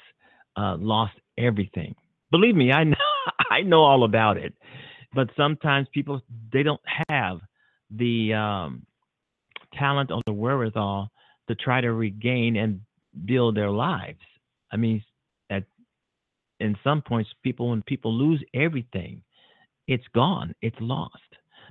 uh, 0.56 0.76
lost 0.78 1.14
everything. 1.38 1.94
Believe 2.30 2.54
me, 2.54 2.72
I 2.72 2.84
know, 2.84 2.96
I 3.50 3.62
know 3.62 3.82
all 3.82 4.04
about 4.04 4.36
it. 4.36 4.54
But 5.14 5.28
sometimes 5.36 5.88
people 5.92 6.20
they 6.52 6.62
don't 6.62 6.80
have 7.08 7.40
the 7.90 8.32
um, 8.34 8.86
talent 9.74 10.10
or 10.10 10.22
the 10.26 10.32
wherewithal 10.32 11.10
to 11.48 11.54
try 11.56 11.80
to 11.80 11.92
regain 11.92 12.56
and 12.56 12.80
build 13.24 13.56
their 13.56 13.70
lives. 13.70 14.20
I 14.72 14.76
mean, 14.76 15.02
at 15.50 15.64
in 16.60 16.76
some 16.84 17.02
points, 17.02 17.30
people 17.42 17.70
when 17.70 17.82
people 17.82 18.14
lose 18.14 18.42
everything, 18.54 19.22
it's 19.88 20.06
gone, 20.14 20.54
it's 20.62 20.76
lost. 20.80 21.16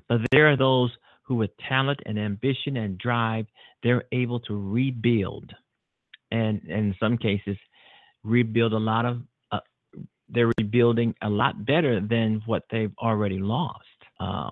But 0.10 0.22
there 0.32 0.52
are 0.52 0.58
those 0.58 0.92
who, 1.24 1.36
with 1.36 1.52
talent 1.70 2.00
and 2.06 2.20
ambition 2.20 2.78
and 2.78 2.98
drive, 2.98 3.46
they're 3.84 4.04
able 4.12 4.40
to 4.42 4.56
rebuild 4.56 5.54
and, 6.32 6.62
and 6.64 6.72
in 6.72 6.96
some 7.00 7.18
cases 7.18 7.58
rebuild 8.24 8.74
a 8.74 8.78
lot 8.78 9.06
of 9.06 9.22
uh, 9.52 9.60
they're 10.28 10.52
rebuilding 10.58 11.16
a 11.22 11.30
lot 11.30 11.66
better 11.66 12.00
than 12.00 12.42
what 12.46 12.64
they've 12.72 12.94
already 13.02 13.40
lost. 13.40 13.86
Um, 14.20 14.52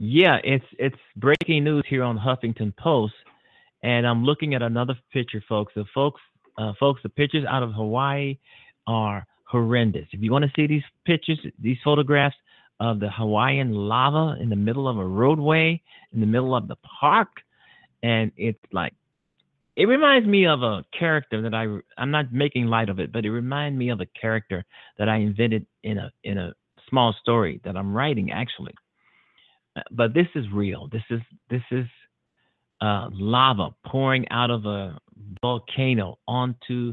yeah 0.00 0.38
it's 0.42 0.64
it's 0.78 0.96
breaking 1.16 1.62
news 1.62 1.84
here 1.86 2.02
on 2.02 2.18
huffington 2.18 2.74
post 2.78 3.12
and 3.82 4.06
i'm 4.06 4.24
looking 4.24 4.54
at 4.54 4.62
another 4.62 4.94
picture 5.12 5.44
folks. 5.46 5.74
The 5.76 5.84
folks 5.94 6.20
uh, 6.56 6.72
folks 6.80 7.02
the 7.02 7.10
pictures 7.10 7.44
out 7.48 7.62
of 7.62 7.72
hawaii 7.74 8.38
are 8.86 9.26
horrendous. 9.44 10.06
If 10.12 10.22
you 10.22 10.32
want 10.32 10.44
to 10.44 10.50
see 10.56 10.66
these 10.66 10.82
pictures 11.04 11.38
these 11.60 11.76
photographs 11.84 12.36
of 12.80 12.98
the 12.98 13.10
hawaiian 13.10 13.72
lava 13.72 14.40
in 14.40 14.48
the 14.48 14.56
middle 14.56 14.88
of 14.88 14.96
a 14.96 15.04
roadway 15.04 15.82
in 16.14 16.20
the 16.20 16.26
middle 16.26 16.54
of 16.54 16.66
the 16.66 16.76
park 17.00 17.28
and 18.02 18.32
it's 18.38 18.58
like 18.72 18.94
it 19.76 19.86
reminds 19.86 20.26
me 20.26 20.46
of 20.46 20.62
a 20.62 20.84
character 20.96 21.42
that 21.42 21.54
I 21.54 21.66
I'm 22.00 22.10
not 22.10 22.32
making 22.32 22.66
light 22.66 22.88
of 22.88 22.98
it, 22.98 23.12
but 23.12 23.24
it 23.24 23.30
reminds 23.30 23.78
me 23.78 23.90
of 23.90 24.00
a 24.00 24.06
character 24.20 24.64
that 24.98 25.08
I 25.08 25.16
invented 25.16 25.66
in 25.82 25.98
a 25.98 26.10
in 26.24 26.38
a 26.38 26.54
small 26.88 27.14
story 27.20 27.60
that 27.64 27.76
I'm 27.76 27.94
writing 27.94 28.30
actually. 28.32 28.74
Uh, 29.76 29.82
but 29.90 30.14
this 30.14 30.26
is 30.34 30.44
real. 30.52 30.88
This 30.90 31.04
is 31.10 31.20
this 31.48 31.62
is 31.70 31.86
uh, 32.80 33.08
lava 33.12 33.70
pouring 33.86 34.28
out 34.30 34.50
of 34.50 34.64
a 34.66 34.98
volcano 35.42 36.18
onto 36.26 36.92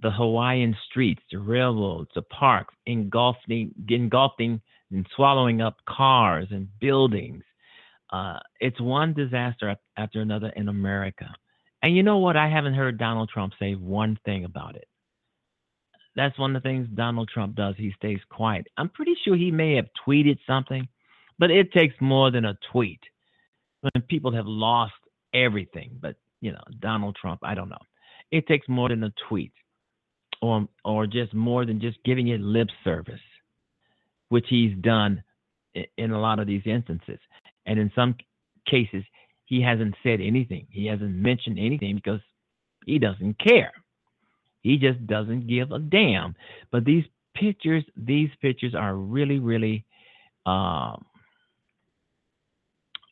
the 0.00 0.10
Hawaiian 0.10 0.76
streets, 0.90 1.22
the 1.30 1.38
railroads, 1.38 2.10
the 2.14 2.22
parks, 2.22 2.74
engulfing, 2.86 3.72
engulfing 3.88 4.60
and 4.90 5.06
swallowing 5.16 5.62
up 5.62 5.76
cars 5.88 6.48
and 6.50 6.68
buildings. 6.80 7.44
Uh, 8.12 8.38
it's 8.60 8.80
one 8.80 9.14
disaster 9.14 9.74
after 9.96 10.20
another 10.20 10.48
in 10.56 10.68
America. 10.68 11.32
And 11.82 11.96
you 11.96 12.02
know 12.02 12.18
what? 12.18 12.36
I 12.36 12.48
haven't 12.48 12.74
heard 12.74 12.98
Donald 12.98 13.28
Trump 13.28 13.54
say 13.58 13.72
one 13.72 14.18
thing 14.24 14.44
about 14.44 14.76
it. 14.76 14.86
That's 16.14 16.38
one 16.38 16.54
of 16.54 16.62
the 16.62 16.68
things 16.68 16.88
Donald 16.94 17.28
Trump 17.32 17.56
does. 17.56 17.74
He 17.76 17.92
stays 17.96 18.20
quiet. 18.30 18.66
I'm 18.76 18.90
pretty 18.90 19.14
sure 19.24 19.36
he 19.36 19.50
may 19.50 19.76
have 19.76 19.86
tweeted 20.06 20.38
something, 20.46 20.86
but 21.38 21.50
it 21.50 21.72
takes 21.72 21.94
more 22.00 22.30
than 22.30 22.44
a 22.44 22.58
tweet 22.70 23.00
when 23.80 24.02
people 24.08 24.32
have 24.32 24.46
lost 24.46 24.92
everything. 25.34 25.98
But, 26.00 26.16
you 26.40 26.52
know, 26.52 26.62
Donald 26.80 27.16
Trump, 27.20 27.40
I 27.42 27.54
don't 27.54 27.70
know. 27.70 27.78
It 28.30 28.46
takes 28.46 28.68
more 28.68 28.88
than 28.90 29.02
a 29.04 29.12
tweet 29.28 29.52
or, 30.40 30.68
or 30.84 31.06
just 31.06 31.34
more 31.34 31.64
than 31.64 31.80
just 31.80 31.98
giving 32.04 32.28
it 32.28 32.40
lip 32.40 32.68
service, 32.84 33.20
which 34.28 34.46
he's 34.48 34.76
done 34.80 35.22
in 35.96 36.12
a 36.12 36.20
lot 36.20 36.38
of 36.38 36.46
these 36.46 36.62
instances. 36.66 37.18
And 37.64 37.78
in 37.78 37.90
some 37.94 38.16
cases, 38.68 39.04
he 39.52 39.60
hasn't 39.60 39.94
said 40.02 40.22
anything. 40.22 40.66
He 40.70 40.86
hasn't 40.86 41.14
mentioned 41.14 41.58
anything 41.58 41.96
because 41.96 42.20
he 42.86 42.98
doesn't 42.98 43.38
care. 43.38 43.72
He 44.62 44.78
just 44.78 45.06
doesn't 45.06 45.46
give 45.46 45.72
a 45.72 45.78
damn. 45.78 46.34
But 46.70 46.86
these 46.86 47.04
pictures, 47.34 47.84
these 47.94 48.30
pictures 48.40 48.74
are 48.74 48.94
really, 48.94 49.40
really 49.40 49.84
um, 50.46 51.04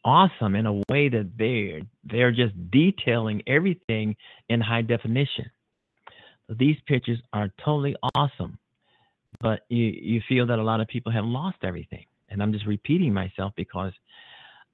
awesome 0.03 0.55
in 0.55 0.65
a 0.65 0.73
way 0.89 1.11
that 1.11 1.31
they're 1.37 1.83
they're 2.05 2.33
just 2.33 2.55
detailing 2.71 3.43
everything 3.47 4.17
in 4.49 4.63
high 4.63 4.81
definition. 4.81 5.51
These 6.49 6.77
pictures 6.87 7.19
are 7.35 7.51
totally 7.63 7.97
awesome, 8.15 8.59
but 9.43 9.61
you 9.69 9.85
you 9.85 10.23
feel 10.27 10.47
that 10.47 10.59
a 10.59 10.65
lot 10.65 10.81
of 10.81 10.89
people 10.89 11.13
have 11.13 11.27
lost 11.27 11.59
everything, 11.65 12.07
and 12.31 12.43
I'm 12.43 12.55
just 12.55 12.67
repeating 12.67 13.13
myself 13.13 13.53
because 13.57 13.93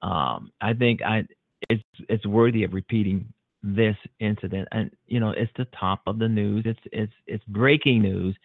um, 0.01 0.53
I 0.61 0.73
think 0.73 1.01
I 1.01 1.25
it's 1.69 1.83
it's 2.09 2.25
worthy 2.25 2.63
of 2.63 2.73
repeating 2.73 3.31
this 3.63 3.95
incident. 4.19 4.67
And 4.71 4.91
you 5.07 5.19
know 5.19 5.31
it's 5.31 5.51
the 5.57 5.67
top 5.79 6.01
of 6.07 6.19
the 6.19 6.27
news. 6.27 6.63
It's 6.65 6.79
it's 6.91 7.13
it's 7.25 7.43
breaking 7.45 8.01
news. 8.01 8.35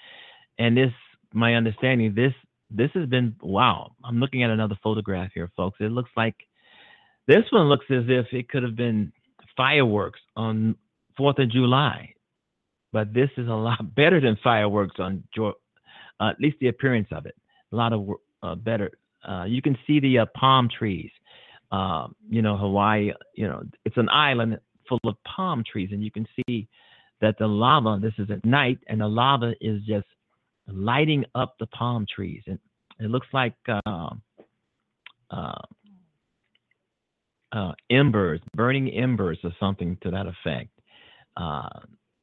And 0.59 0.77
this 0.77 0.93
my 1.33 1.55
understanding 1.55 2.15
this 2.15 2.33
this 2.71 2.91
has 2.95 3.07
been 3.07 3.35
wow 3.43 3.93
i'm 4.05 4.19
looking 4.19 4.43
at 4.43 4.51
another 4.51 4.79
photograph 4.83 5.31
here 5.35 5.51
folks. 5.57 5.79
It 5.81 5.93
looks 5.93 6.11
like 6.17 6.35
this 7.27 7.45
one 7.51 7.69
looks 7.69 7.87
as 7.91 8.05
if 8.09 8.27
it 8.33 8.49
could 8.49 8.63
have 8.63 8.77
been 8.77 9.13
fireworks 9.57 10.21
on 10.37 10.77
fourth 11.17 11.39
of 11.39 11.51
july. 11.51 12.15
But 12.93 13.15
this 13.15 13.31
is 13.37 13.49
a 13.49 13.51
lot 13.69 13.95
better 13.95 14.21
than 14.21 14.37
fireworks 14.43 14.97
on 14.99 15.25
uh, 15.39 15.51
at 16.21 16.41
least 16.41 16.57
the 16.61 16.69
appearance 16.69 17.09
of 17.13 17.27
it. 17.27 17.37
A 17.73 17.77
lot 17.77 17.93
of 17.93 18.09
uh, 18.43 18.55
better 18.57 18.91
uh, 19.27 19.45
you 19.45 19.63
can 19.63 19.79
see 19.87 20.01
the 20.01 20.19
uh, 20.19 20.27
palm 20.37 20.69
trees 20.69 21.11
um, 21.73 22.15
you 22.29 22.43
know, 22.43 22.57
Hawaii, 22.57 23.13
you 23.35 23.49
know, 23.49 23.63
it's 23.87 23.97
an 23.97 24.11
island 24.11 24.59
full 24.89 25.01
of 25.05 25.17
palm 25.25 25.65
trees, 25.65 25.89
and 25.91 26.05
you 26.05 26.11
can 26.11 26.27
see 26.37 26.69
that 27.23 27.39
the 27.39 27.47
lava, 27.47 27.99
this 28.01 28.13
is 28.19 28.31
at 28.31 28.45
night, 28.45 28.79
and 28.89 29.01
the 29.01 29.09
lava 29.09 29.55
is 29.61 29.81
just 29.87 30.07
lighting 30.69 31.25
up 31.35 31.55
the 31.59 31.67
palm 31.69 32.07
trees. 32.15 32.43
And 32.47 32.59
it 33.01 33.11
looks 33.11 33.27
like 33.33 33.55
uh, 33.69 34.11
uh, 35.31 35.63
uh, 37.53 37.73
embers, 37.91 38.41
burning 38.55 38.91
embers, 38.91 39.39
or 39.43 39.53
something 39.59 39.97
to 40.03 40.11
that 40.11 40.27
effect. 40.27 40.69
Uh, 41.39 41.69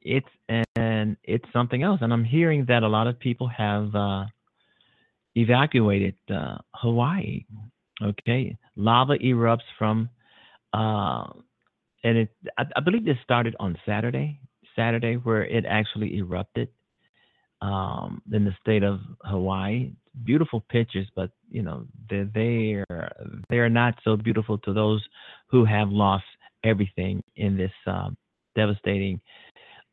it's 0.02 0.28
and 0.76 1.16
it's 1.24 1.44
something 1.52 1.82
else, 1.82 1.98
and 2.02 2.12
I'm 2.12 2.24
hearing 2.24 2.66
that 2.68 2.84
a 2.84 2.88
lot 2.88 3.08
of 3.08 3.18
people 3.18 3.48
have 3.48 3.92
uh, 3.96 4.26
evacuated 5.34 6.14
uh, 6.32 6.58
Hawaii 6.72 7.44
Okay, 8.02 8.56
lava 8.76 9.18
erupts 9.18 9.68
from, 9.78 10.08
uh, 10.72 11.26
and 12.02 12.16
it 12.18 12.30
I, 12.56 12.64
I, 12.74 12.80
believe 12.80 13.04
this 13.04 13.18
started 13.22 13.54
on 13.60 13.76
Saturday, 13.84 14.40
Saturday 14.74 15.14
where 15.16 15.44
it 15.44 15.66
actually 15.68 16.16
erupted 16.16 16.68
um, 17.60 18.22
in 18.32 18.44
the 18.44 18.54
state 18.60 18.82
of 18.82 19.00
Hawaii. 19.22 19.92
Beautiful 20.24 20.64
pictures, 20.70 21.06
but 21.14 21.30
you 21.50 21.62
know 21.62 21.84
they're 22.08 22.28
they 22.34 22.82
are 22.90 23.12
they 23.48 23.58
are 23.58 23.68
not 23.68 23.94
so 24.02 24.16
beautiful 24.16 24.58
to 24.58 24.72
those 24.72 25.04
who 25.48 25.64
have 25.64 25.90
lost 25.90 26.24
everything 26.64 27.22
in 27.36 27.56
this 27.56 27.72
uh, 27.86 28.08
devastating 28.56 29.20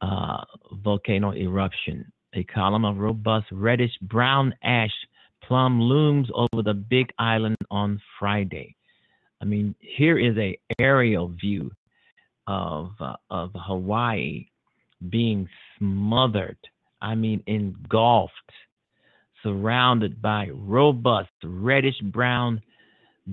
uh, 0.01 0.43
volcano 0.83 1.33
eruption. 1.33 2.09
A 2.33 2.43
column 2.45 2.85
of 2.85 2.97
robust 2.97 3.47
reddish 3.51 3.91
brown 4.01 4.53
ash 4.63 4.91
Plum 5.47 5.81
looms 5.81 6.27
over 6.33 6.61
the 6.61 6.73
big 6.73 7.09
island 7.17 7.57
on 7.71 8.01
Friday. 8.19 8.75
I 9.41 9.45
mean, 9.45 9.75
here 9.79 10.19
is 10.19 10.37
a 10.37 10.59
aerial 10.77 11.29
view 11.29 11.71
of 12.47 12.91
uh, 12.99 13.15
of 13.29 13.51
Hawaii 13.55 14.47
being 15.09 15.47
smothered. 15.77 16.57
I 17.01 17.15
mean, 17.15 17.43
engulfed, 17.47 18.33
surrounded 19.41 20.21
by 20.21 20.49
robust 20.51 21.29
reddish 21.43 21.99
brown, 22.01 22.61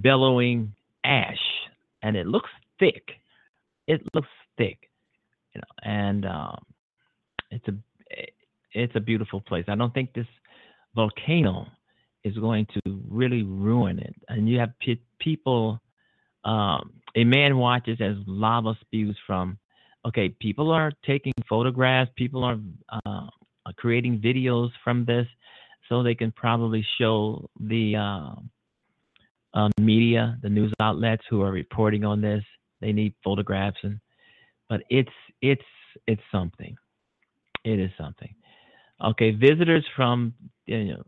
billowing 0.00 0.72
ash, 1.03 1.37
and 2.03 2.16
it 2.16 2.27
looks 2.27 2.50
thick. 2.79 3.03
It 3.88 4.03
looks 4.14 4.29
thick, 4.57 4.88
you 5.55 5.61
know, 5.61 5.90
and 5.90 6.27
um, 6.27 6.64
it's 7.50 7.66
a 7.66 7.74
it's 8.72 8.94
a 8.94 9.00
beautiful 9.00 9.40
place. 9.40 9.64
I 9.66 9.74
don't 9.74 9.92
think 9.92 10.12
this 10.12 10.27
volcano 10.94 11.66
is 12.24 12.37
going 12.38 12.66
to 12.72 13.00
really 13.08 13.42
ruin 13.42 13.98
it. 13.98 14.14
And 14.28 14.48
you 14.48 14.58
have 14.58 14.70
p- 14.80 15.02
people, 15.18 15.80
um, 16.44 16.92
a 17.16 17.24
man 17.24 17.58
watches 17.58 17.98
as 18.00 18.16
lava 18.26 18.76
spews 18.80 19.16
from, 19.26 19.58
okay, 20.06 20.30
people 20.40 20.70
are 20.70 20.92
taking 21.06 21.32
photographs, 21.48 22.10
people 22.16 22.44
are 22.44 22.58
uh, 23.06 23.26
creating 23.76 24.20
videos 24.20 24.70
from 24.82 25.04
this 25.04 25.26
so 25.88 26.02
they 26.02 26.14
can 26.14 26.32
probably 26.32 26.84
show 26.98 27.48
the 27.60 27.96
uh, 27.96 28.34
uh, 29.54 29.68
media, 29.80 30.38
the 30.42 30.48
news 30.48 30.72
outlets 30.80 31.22
who 31.28 31.42
are 31.42 31.52
reporting 31.52 32.04
on 32.04 32.20
this. 32.20 32.42
They 32.80 32.92
need 32.92 33.14
photographs 33.22 33.78
and, 33.82 34.00
but 34.68 34.82
it's 34.90 35.12
it's 35.40 35.62
it's 36.06 36.22
something. 36.32 36.76
It 37.64 37.78
is 37.78 37.90
something. 37.98 38.34
Okay, 39.02 39.30
visitors 39.30 39.84
from 39.96 40.34
you 40.66 40.84
know 40.84 41.02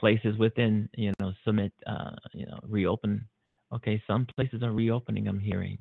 places 0.00 0.36
within 0.38 0.88
you 0.96 1.12
know 1.20 1.32
Summit 1.44 1.72
uh, 1.86 2.16
you 2.32 2.46
know 2.46 2.58
reopen. 2.66 3.28
Okay, 3.72 4.02
some 4.06 4.26
places 4.34 4.62
are 4.64 4.72
reopening. 4.72 5.28
I'm 5.28 5.38
hearing, 5.38 5.78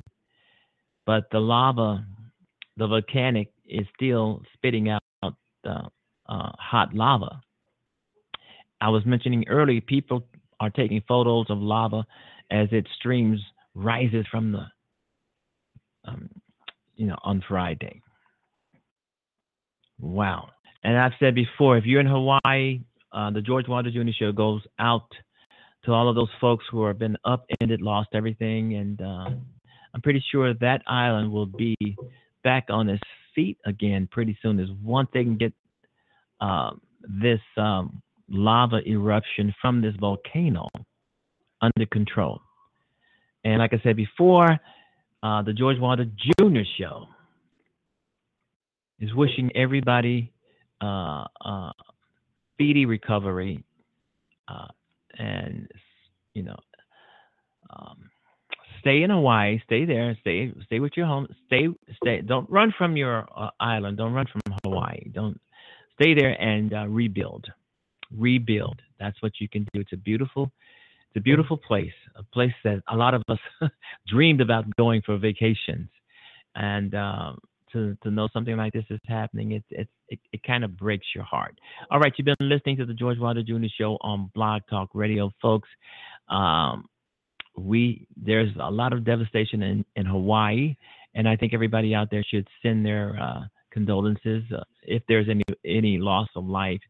but 1.08 1.24
the 1.32 1.40
lava, 1.40 2.06
the 2.78 2.86
volcanic, 2.86 3.52
is 3.68 3.88
still 3.96 4.44
spitting 4.54 4.90
out 4.90 5.02
uh, 5.24 5.88
uh, 6.28 6.52
hot 6.60 6.94
lava. 6.94 7.42
I 8.82 8.90
was 8.90 9.06
mentioning 9.06 9.46
earlier, 9.48 9.82
people 9.82 10.24
are 10.60 10.70
taking 10.70 11.02
photos 11.08 11.48
of 11.50 11.58
lava 11.58 12.06
as 12.52 12.68
it 12.72 12.88
streams 12.98 13.40
rises 13.76 14.26
from 14.32 14.52
the, 14.52 14.66
um, 16.06 16.30
you 16.96 17.08
know, 17.08 17.18
on 17.24 17.44
Friday. 17.48 18.02
Wow. 20.00 20.50
And 20.84 20.98
I've 20.98 21.12
said 21.20 21.36
before, 21.36 21.78
if 21.78 21.86
you're 21.86 22.00
in 22.00 22.08
Hawaii, 22.08 22.82
uh, 23.12 23.32
the 23.32 23.42
George 23.42 23.68
Wilder 23.68 23.92
Jr. 23.92 24.12
Show 24.18 24.32
goes 24.32 24.62
out 24.80 25.10
to 25.86 25.92
all 25.92 26.10
of 26.10 26.16
those 26.16 26.30
folks 26.42 26.66
who 26.72 26.86
have 26.86 27.00
been 27.00 27.18
upended, 27.26 27.82
lost 27.82 28.10
everything, 28.14 28.76
and 28.76 29.02
uh, 29.02 29.30
I'm 29.94 30.02
pretty 30.02 30.24
sure 30.32 30.54
that 30.54 30.82
island 30.88 31.32
will 31.32 31.46
be 31.46 31.76
back 32.44 32.66
on 32.70 32.90
its 32.90 33.04
feet 33.34 33.58
again 33.66 34.08
pretty 34.12 34.38
soon. 34.42 34.60
As 34.60 34.70
once 34.84 35.10
they 35.14 35.24
can 35.24 35.38
get 35.38 35.54
um, 36.42 36.82
this 37.22 37.40
um, 37.58 38.02
lava 38.30 38.80
eruption 38.88 39.54
from 39.62 39.82
this 39.82 39.96
volcano 40.00 40.68
under 41.62 41.86
control. 41.92 42.42
And 43.44 43.60
like 43.60 43.74
I 43.74 43.80
said 43.84 43.96
before, 43.96 44.60
uh, 45.24 45.42
the 45.42 45.54
George 45.54 45.80
Wilder 45.80 46.06
Jr. 46.06 46.62
Show 46.78 47.06
is 49.00 49.14
wishing 49.14 49.50
everybody 49.56 50.32
uh, 50.82 51.26
uh, 51.44 51.72
speedy 52.60 52.86
recovery 52.86 53.64
uh, 54.50 54.68
and 55.18 55.70
you 56.34 56.44
know 56.44 56.58
um, 57.70 58.10
stay 58.82 59.04
in 59.04 59.10
Hawaii. 59.10 59.62
Stay 59.66 59.86
there. 59.86 60.18
Stay 60.22 60.52
stay 60.66 60.80
with 60.80 60.94
your 60.98 61.06
home. 61.06 61.28
Stay 61.48 61.68
stay. 62.04 62.22
Don't 62.22 62.50
run 62.50 62.74
from 62.78 62.98
your 62.98 63.28
uh, 63.36 63.50
island. 63.62 63.98
Don't 63.98 64.14
run 64.14 64.26
from 64.32 64.42
Hawaii. 64.66 65.10
Don't 65.14 65.40
stay 66.00 66.14
there 66.14 66.40
and 66.42 66.74
uh, 66.74 66.86
rebuild. 66.88 67.46
Rebuild. 68.18 68.82
That's 69.00 69.22
what 69.22 69.34
you 69.40 69.48
can 69.48 69.66
do. 69.74 69.80
It's 69.80 69.94
a 69.94 69.98
beautiful. 69.98 70.52
It's 71.10 71.18
a 71.18 71.22
beautiful 71.22 71.58
place. 71.58 71.94
A 72.18 72.24
place 72.24 72.54
that 72.66 72.84
a 72.90 72.96
lot 72.96 73.14
of 73.14 73.24
us 73.30 73.40
dreamed 74.08 74.42
about 74.42 74.66
going 74.76 75.02
for 75.06 75.18
vacations, 75.18 75.88
and 76.56 76.94
um, 76.94 77.40
to 77.74 77.98
to 78.04 78.12
know 78.12 78.28
something 78.34 78.56
like 78.58 78.74
this 78.74 78.86
is 78.90 79.00
happening, 79.08 79.54
it 79.54 79.64
it 79.70 79.88
it, 80.10 80.20
it 80.34 80.44
kind 80.44 80.64
of 80.64 80.78
breaks 80.78 81.08
your 81.14 81.24
heart. 81.24 81.60
All 81.92 82.00
right, 82.00 82.14
you've 82.18 82.26
been 82.26 82.36
listening 82.40 82.78
to 82.78 82.86
the 82.86 82.94
George 82.94 83.20
Wilder 83.20 83.44
Jr. 83.44 83.68
Show 83.78 83.98
on 84.02 84.32
Blog 84.34 84.62
Talk 84.70 84.90
Radio, 84.94 85.32
folks. 85.42 85.70
Um, 86.30 86.86
we 87.58 88.08
there's 88.16 88.50
a 88.60 88.72
lot 88.72 88.94
of 88.94 89.04
devastation 89.04 89.62
in 89.64 89.86
in 89.96 90.06
Hawaii, 90.06 90.76
and 91.16 91.28
I 91.28 91.36
think 91.36 91.54
everybody 91.54 91.94
out 91.94 92.10
there 92.12 92.24
should 92.24 92.48
send 92.62 92.86
their 92.86 93.18
uh, 93.22 93.42
condolences 93.72 94.44
uh, 94.56 94.64
if 94.84 95.04
there's 95.08 95.28
any 95.30 95.44
any 95.66 95.98
loss 95.98 96.30
of 96.36 96.46
life, 96.46 96.82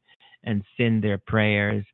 and 0.43 0.63
send 0.77 1.03
their 1.03 1.17
prayers, 1.17 1.85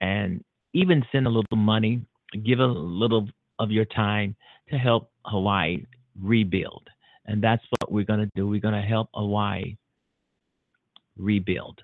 and 0.00 0.42
even 0.72 1.04
send 1.12 1.26
a 1.26 1.30
little 1.30 1.56
money, 1.56 2.00
give 2.44 2.60
a 2.60 2.66
little 2.66 3.28
of 3.58 3.70
your 3.70 3.84
time 3.84 4.34
to 4.70 4.76
help 4.76 5.10
Hawaii 5.24 5.84
rebuild. 6.20 6.88
And 7.26 7.42
that's 7.42 7.64
what 7.70 7.92
we're 7.92 8.04
going 8.04 8.20
to 8.20 8.30
do. 8.34 8.48
We're 8.48 8.60
going 8.60 8.74
to 8.74 8.80
help 8.80 9.08
Hawaii 9.14 9.76
rebuild. 11.16 11.82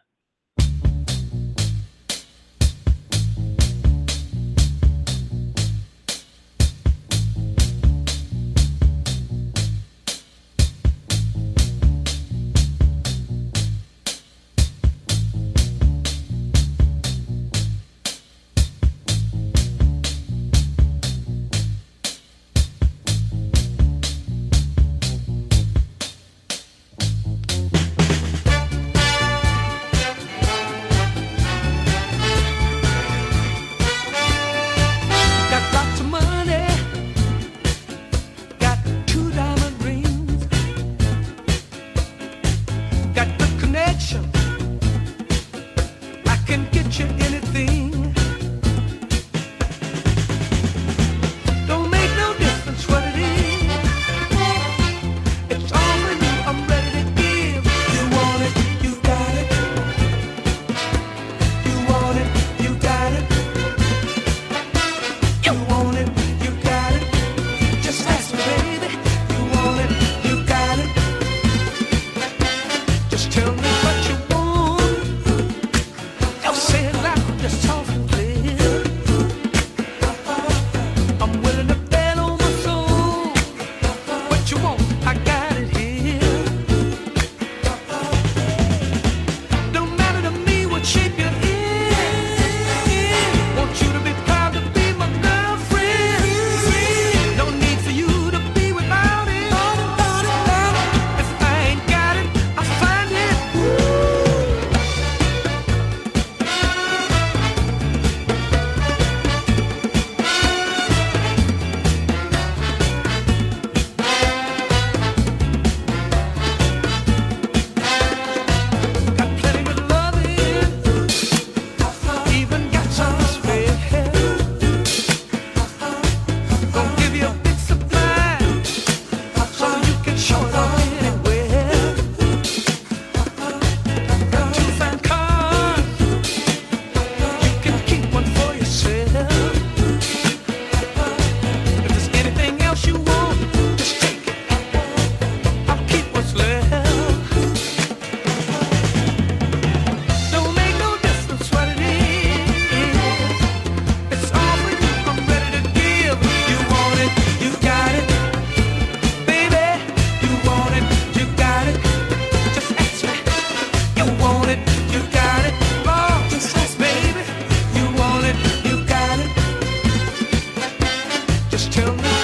Tell 171.59 171.92
me. 171.92 172.17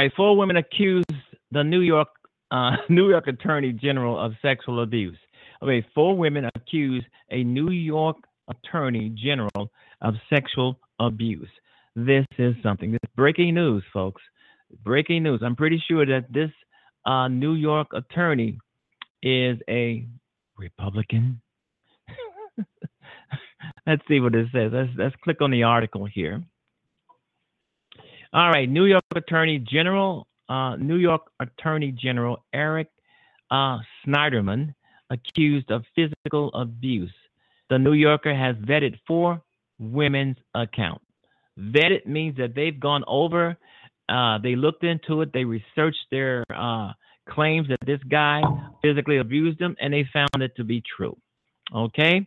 Right, 0.00 0.12
four 0.16 0.36
women 0.36 0.56
accuse 0.56 1.04
the 1.50 1.62
New 1.62 1.80
York 1.80 2.08
uh, 2.50 2.72
New 2.88 3.08
York 3.10 3.26
Attorney 3.26 3.72
General 3.72 4.18
of 4.18 4.32
sexual 4.42 4.82
abuse. 4.82 5.18
Okay, 5.62 5.86
four 5.94 6.16
women 6.16 6.48
accuse 6.54 7.04
a 7.30 7.44
New 7.44 7.70
York 7.70 8.16
Attorney 8.48 9.10
General 9.10 9.70
of 10.00 10.14
sexual 10.28 10.78
abuse. 10.98 11.48
This 11.94 12.24
is 12.38 12.54
something. 12.62 12.92
This 12.92 13.00
is 13.02 13.10
breaking 13.14 13.54
news, 13.54 13.84
folks. 13.92 14.22
Breaking 14.82 15.22
news. 15.22 15.40
I'm 15.44 15.56
pretty 15.56 15.82
sure 15.86 16.06
that 16.06 16.32
this 16.32 16.50
uh, 17.04 17.28
New 17.28 17.54
York 17.54 17.88
attorney 17.92 18.58
is 19.22 19.58
a 19.68 20.06
Republican. 20.56 21.40
let's 23.86 24.02
see 24.08 24.20
what 24.20 24.34
it 24.34 24.46
says. 24.52 24.70
Let's, 24.72 24.90
let's 24.96 25.16
click 25.22 25.42
on 25.42 25.50
the 25.50 25.64
article 25.64 26.06
here. 26.06 26.42
All 28.32 28.48
right, 28.48 28.68
New 28.68 28.84
York 28.84 29.02
Attorney 29.16 29.58
General, 29.58 30.24
uh, 30.48 30.76
New 30.76 30.96
York 30.96 31.22
Attorney 31.40 31.90
General 31.90 32.44
Eric 32.52 32.86
uh, 33.50 33.78
Schneiderman 34.06 34.72
accused 35.10 35.72
of 35.72 35.82
physical 35.96 36.52
abuse. 36.54 37.12
The 37.70 37.78
New 37.78 37.94
Yorker 37.94 38.32
has 38.32 38.54
vetted 38.56 39.00
four 39.04 39.42
women's 39.80 40.36
accounts. 40.54 41.04
Vetted 41.58 42.06
means 42.06 42.36
that 42.36 42.54
they've 42.54 42.78
gone 42.78 43.02
over, 43.08 43.56
uh, 44.08 44.38
they 44.38 44.54
looked 44.54 44.84
into 44.84 45.22
it, 45.22 45.32
they 45.32 45.44
researched 45.44 46.06
their 46.12 46.44
uh, 46.54 46.92
claims 47.28 47.66
that 47.68 47.80
this 47.84 48.00
guy 48.08 48.42
physically 48.80 49.18
abused 49.18 49.58
them, 49.58 49.74
and 49.80 49.92
they 49.92 50.08
found 50.12 50.40
it 50.40 50.54
to 50.56 50.62
be 50.62 50.80
true. 50.96 51.16
Okay, 51.74 52.26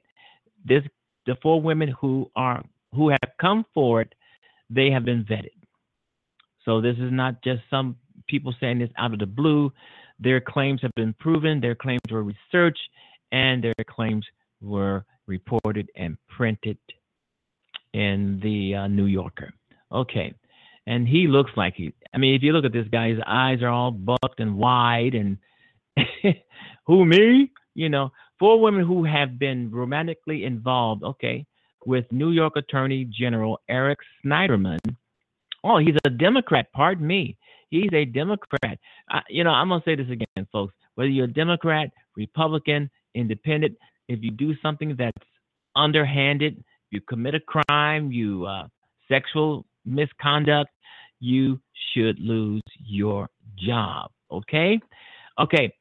this 0.66 0.84
the 1.26 1.36
four 1.42 1.62
women 1.62 1.94
who 2.00 2.30
are 2.36 2.62
who 2.94 3.10
have 3.10 3.32
come 3.39 3.66
forward, 3.74 4.13
they 4.70 4.92
have 4.92 5.06
been 5.06 5.24
vetted. 5.24 5.62
So 6.65 6.82
this 6.82 6.95
is 6.97 7.12
not 7.12 7.43
just 7.43 7.62
some 7.69 7.97
people 8.28 8.54
saying 8.60 8.80
this 8.80 8.89
out 8.97 9.13
of 9.13 9.19
the 9.19 9.26
blue. 9.26 9.71
Their 10.19 10.39
claims 10.39 10.82
have 10.82 10.93
been 10.95 11.13
proven, 11.19 11.60
their 11.60 11.76
claims 11.76 12.02
were 12.10 12.23
researched, 12.23 12.82
and 13.32 13.63
their 13.63 13.73
claims 13.88 14.26
were 14.62 15.06
reported 15.28 15.89
and 15.95 16.17
printed 16.30 16.78
in 17.93 18.39
the 18.41 18.76
uh, 18.76 18.88
New 18.88 19.06
Yorker. 19.06 19.54
Okay. 19.91 20.34
And 20.86 21.08
he 21.08 21.28
looks 21.28 21.52
like 21.56 21.76
he, 21.76 21.93
I 22.13 22.17
mean, 22.17 22.36
if 22.36 22.43
you 22.43 22.52
look 22.52 22.65
at 22.65 22.73
this 22.73 22.88
guy, 22.91 23.10
his 23.10 23.19
eyes 23.26 23.62
are 23.62 23.69
all 23.69 23.91
bucked 23.91 24.39
and 24.39 24.58
wide. 24.58 25.15
And 25.15 25.38
who, 26.86 27.06
me? 27.06 27.52
You 27.76 27.89
know, 27.89 28.12
four 28.38 28.60
women 28.60 28.86
who 28.86 29.04
have 29.06 29.39
been 29.39 29.71
romantically 29.71 30.43
involved, 30.43 31.04
okay, 31.04 31.45
with 31.86 32.06
New 32.12 32.32
York 32.32 32.56
Attorney 32.56 33.06
General 33.06 33.60
Eric 33.69 33.99
Schneiderman. 34.23 34.80
Oh, 35.63 35.78
he's 35.78 35.95
a 36.06 36.10
Democrat, 36.10 36.67
pardon 36.73 37.08
me. 37.08 37.38
He's 37.69 37.89
a 37.93 38.06
Democrat. 38.06 38.78
Uh, 39.12 39.21
you 39.30 39.43
know, 39.43 39.49
I'm 39.52 39.69
going 39.69 39.82
to 39.82 39.86
say 39.86 39.95
this 39.95 40.10
again, 40.10 40.47
folks. 40.52 40.73
Whether 40.95 41.10
you're 41.10 41.26
a 41.26 41.34
Democrat, 41.34 41.89
Republican, 42.15 42.89
Independent, 43.15 43.76
if 44.08 44.21
you 44.21 44.32
do 44.32 44.54
something 44.62 44.95
that's 44.97 45.17
underhanded, 45.76 46.63
you 46.91 47.02
commit 47.02 47.36
a 47.36 47.39
crime, 47.39 48.12
you 48.12 48.45
uh, 48.45 48.67
sexual 49.08 49.65
misconduct, 49.86 50.69
you 51.19 51.60
should 51.93 52.19
lose 52.19 52.62
your 52.86 53.30
job. 53.58 54.12
Okay? 54.32 54.80
Okay. 55.39 55.73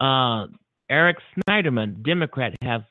Uh, 0.00 0.46
Eric 0.90 1.16
Schneiderman, 1.36 2.02
Democrat, 2.04 2.54
have 2.62 2.84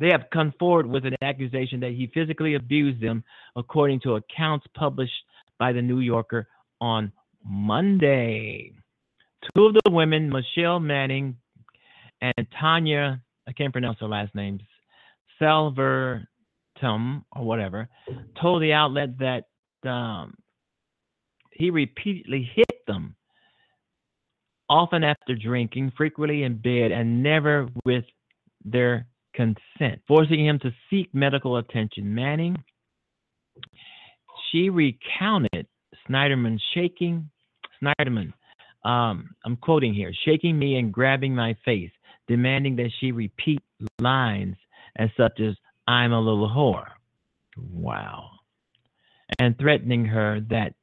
they 0.00 0.08
have 0.08 0.24
come 0.32 0.52
forward 0.58 0.86
with 0.86 1.04
an 1.04 1.14
accusation 1.22 1.78
that 1.80 1.92
he 1.92 2.10
physically 2.12 2.54
abused 2.54 3.02
them, 3.02 3.22
according 3.54 4.00
to 4.00 4.14
accounts 4.14 4.66
published 4.74 5.12
by 5.58 5.72
the 5.72 5.82
New 5.82 6.00
Yorker 6.00 6.48
on 6.80 7.12
Monday. 7.44 8.72
Two 9.54 9.66
of 9.66 9.74
the 9.74 9.90
women, 9.90 10.30
Michelle 10.30 10.80
Manning 10.80 11.36
and 12.22 12.46
Tanya, 12.58 13.20
I 13.46 13.52
can't 13.52 13.72
pronounce 13.72 13.98
her 14.00 14.08
last 14.08 14.34
names, 14.34 14.62
Salver 15.38 16.26
or 16.82 17.44
whatever, 17.44 17.90
told 18.40 18.62
the 18.62 18.72
outlet 18.72 19.10
that 19.18 19.44
um, 19.86 20.34
he 21.52 21.70
repeatedly 21.70 22.50
hit 22.54 22.86
them, 22.86 23.14
often 24.70 25.04
after 25.04 25.34
drinking, 25.34 25.92
frequently 25.94 26.42
in 26.42 26.56
bed, 26.56 26.90
and 26.90 27.22
never 27.22 27.68
with 27.84 28.04
their 28.64 29.06
consent, 29.34 30.00
forcing 30.06 30.44
him 30.44 30.58
to 30.60 30.70
seek 30.88 31.14
medical 31.14 31.56
attention. 31.56 32.14
Manning, 32.14 32.56
she 34.50 34.70
recounted 34.70 35.66
Schneiderman 36.08 36.58
shaking, 36.74 37.30
Snyderman, 37.82 38.32
um, 38.84 39.30
I'm 39.44 39.56
quoting 39.56 39.94
here, 39.94 40.12
shaking 40.24 40.58
me 40.58 40.76
and 40.76 40.92
grabbing 40.92 41.34
my 41.34 41.56
face, 41.64 41.90
demanding 42.28 42.76
that 42.76 42.90
she 42.98 43.12
repeat 43.12 43.62
lines 43.98 44.56
as 44.96 45.10
such 45.16 45.40
as, 45.40 45.54
I'm 45.86 46.12
a 46.12 46.20
little 46.20 46.48
whore. 46.48 46.86
Wow. 47.56 48.30
And 49.38 49.58
threatening 49.58 50.04
her 50.06 50.40
that, 50.50 50.74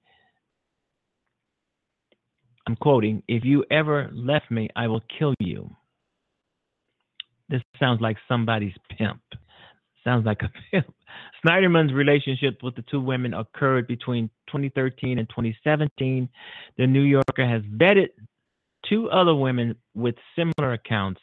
I'm 2.68 2.76
quoting, 2.76 3.24
if 3.28 3.46
you 3.46 3.64
ever 3.72 4.10
left 4.14 4.52
me, 4.52 4.70
I 4.76 4.88
will 4.88 5.04
kill 5.18 5.34
you. 5.40 5.70
This 7.50 7.62
sounds 7.80 8.02
like 8.02 8.18
somebody's 8.28 8.76
pimp. 8.98 9.22
Sounds 10.04 10.26
like 10.26 10.42
a 10.42 10.52
pimp. 10.72 10.94
Schneiderman's 11.44 11.94
relationship 11.94 12.62
with 12.64 12.76
the 12.76 12.84
two 12.84 13.02
women 13.02 13.34
occurred 13.34 13.88
between 13.88 14.30
2013 14.48 15.20
and 15.20 15.30
2017. 15.30 16.30
The 16.78 16.88
New 16.88 17.02
Yorker 17.02 17.48
has 17.48 17.62
vetted 17.64 18.10
two 18.88 19.10
other 19.10 19.36
women 19.36 19.76
with 19.96 20.16
similar 20.36 20.74
accounts 20.74 21.22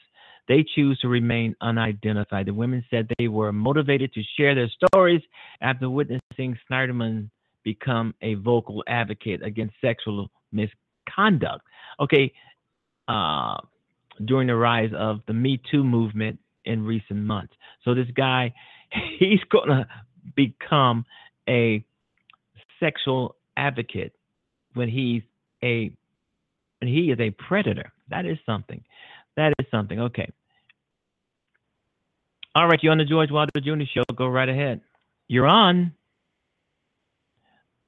they 0.49 0.65
choose 0.75 0.99
to 1.01 1.09
remain 1.09 1.55
unidentified. 1.61 2.47
The 2.47 2.55
women 2.55 2.85
said 2.91 3.09
they 3.19 3.29
were 3.29 3.53
motivated 3.53 4.13
to 4.13 4.23
share 4.37 4.55
their 4.55 4.69
stories 4.69 5.23
after 5.61 5.89
witnessing 5.89 6.59
Schneiderman 6.71 7.31
become 7.63 8.15
a 8.21 8.35
vocal 8.35 8.85
advocate 8.87 9.43
against 9.43 9.75
sexual 9.81 10.31
misconduct. 10.53 11.67
Okay, 11.99 12.33
uh, 13.09 13.57
during 14.25 14.49
the 14.49 14.57
rise 14.57 14.91
of 14.97 15.21
the 15.27 15.33
Me 15.33 15.61
Too 15.71 15.85
movement 15.85 16.39
in 16.65 16.85
recent 16.85 17.21
months. 17.21 17.55
So 17.85 17.95
this 17.95 18.09
guy, 18.15 18.55
he's 19.19 19.41
going 19.51 19.69
to 19.69 19.87
become 20.35 21.05
a 21.49 21.85
sexual 22.81 23.37
advocate 23.57 24.13
when 24.75 24.89
he's 24.89 25.23
a 25.63 25.91
when 26.81 26.93
he 26.93 27.11
is 27.11 27.21
a 27.21 27.31
predator. 27.31 27.93
That 28.11 28.27
is 28.27 28.39
something. 28.45 28.83
That 29.37 29.53
is 29.59 29.67
something. 29.71 30.01
Okay. 30.01 30.31
All 32.55 32.69
right, 32.69 32.79
you're 32.83 32.93
on 32.93 32.99
the 32.99 33.05
George 33.05 33.31
Wilder 33.33 33.61
Jr. 33.61 33.85
Show. 33.93 34.05
Go 34.15 34.29
right 34.29 34.49
ahead. 34.49 34.81
You're 35.27 35.47
on. 35.47 35.93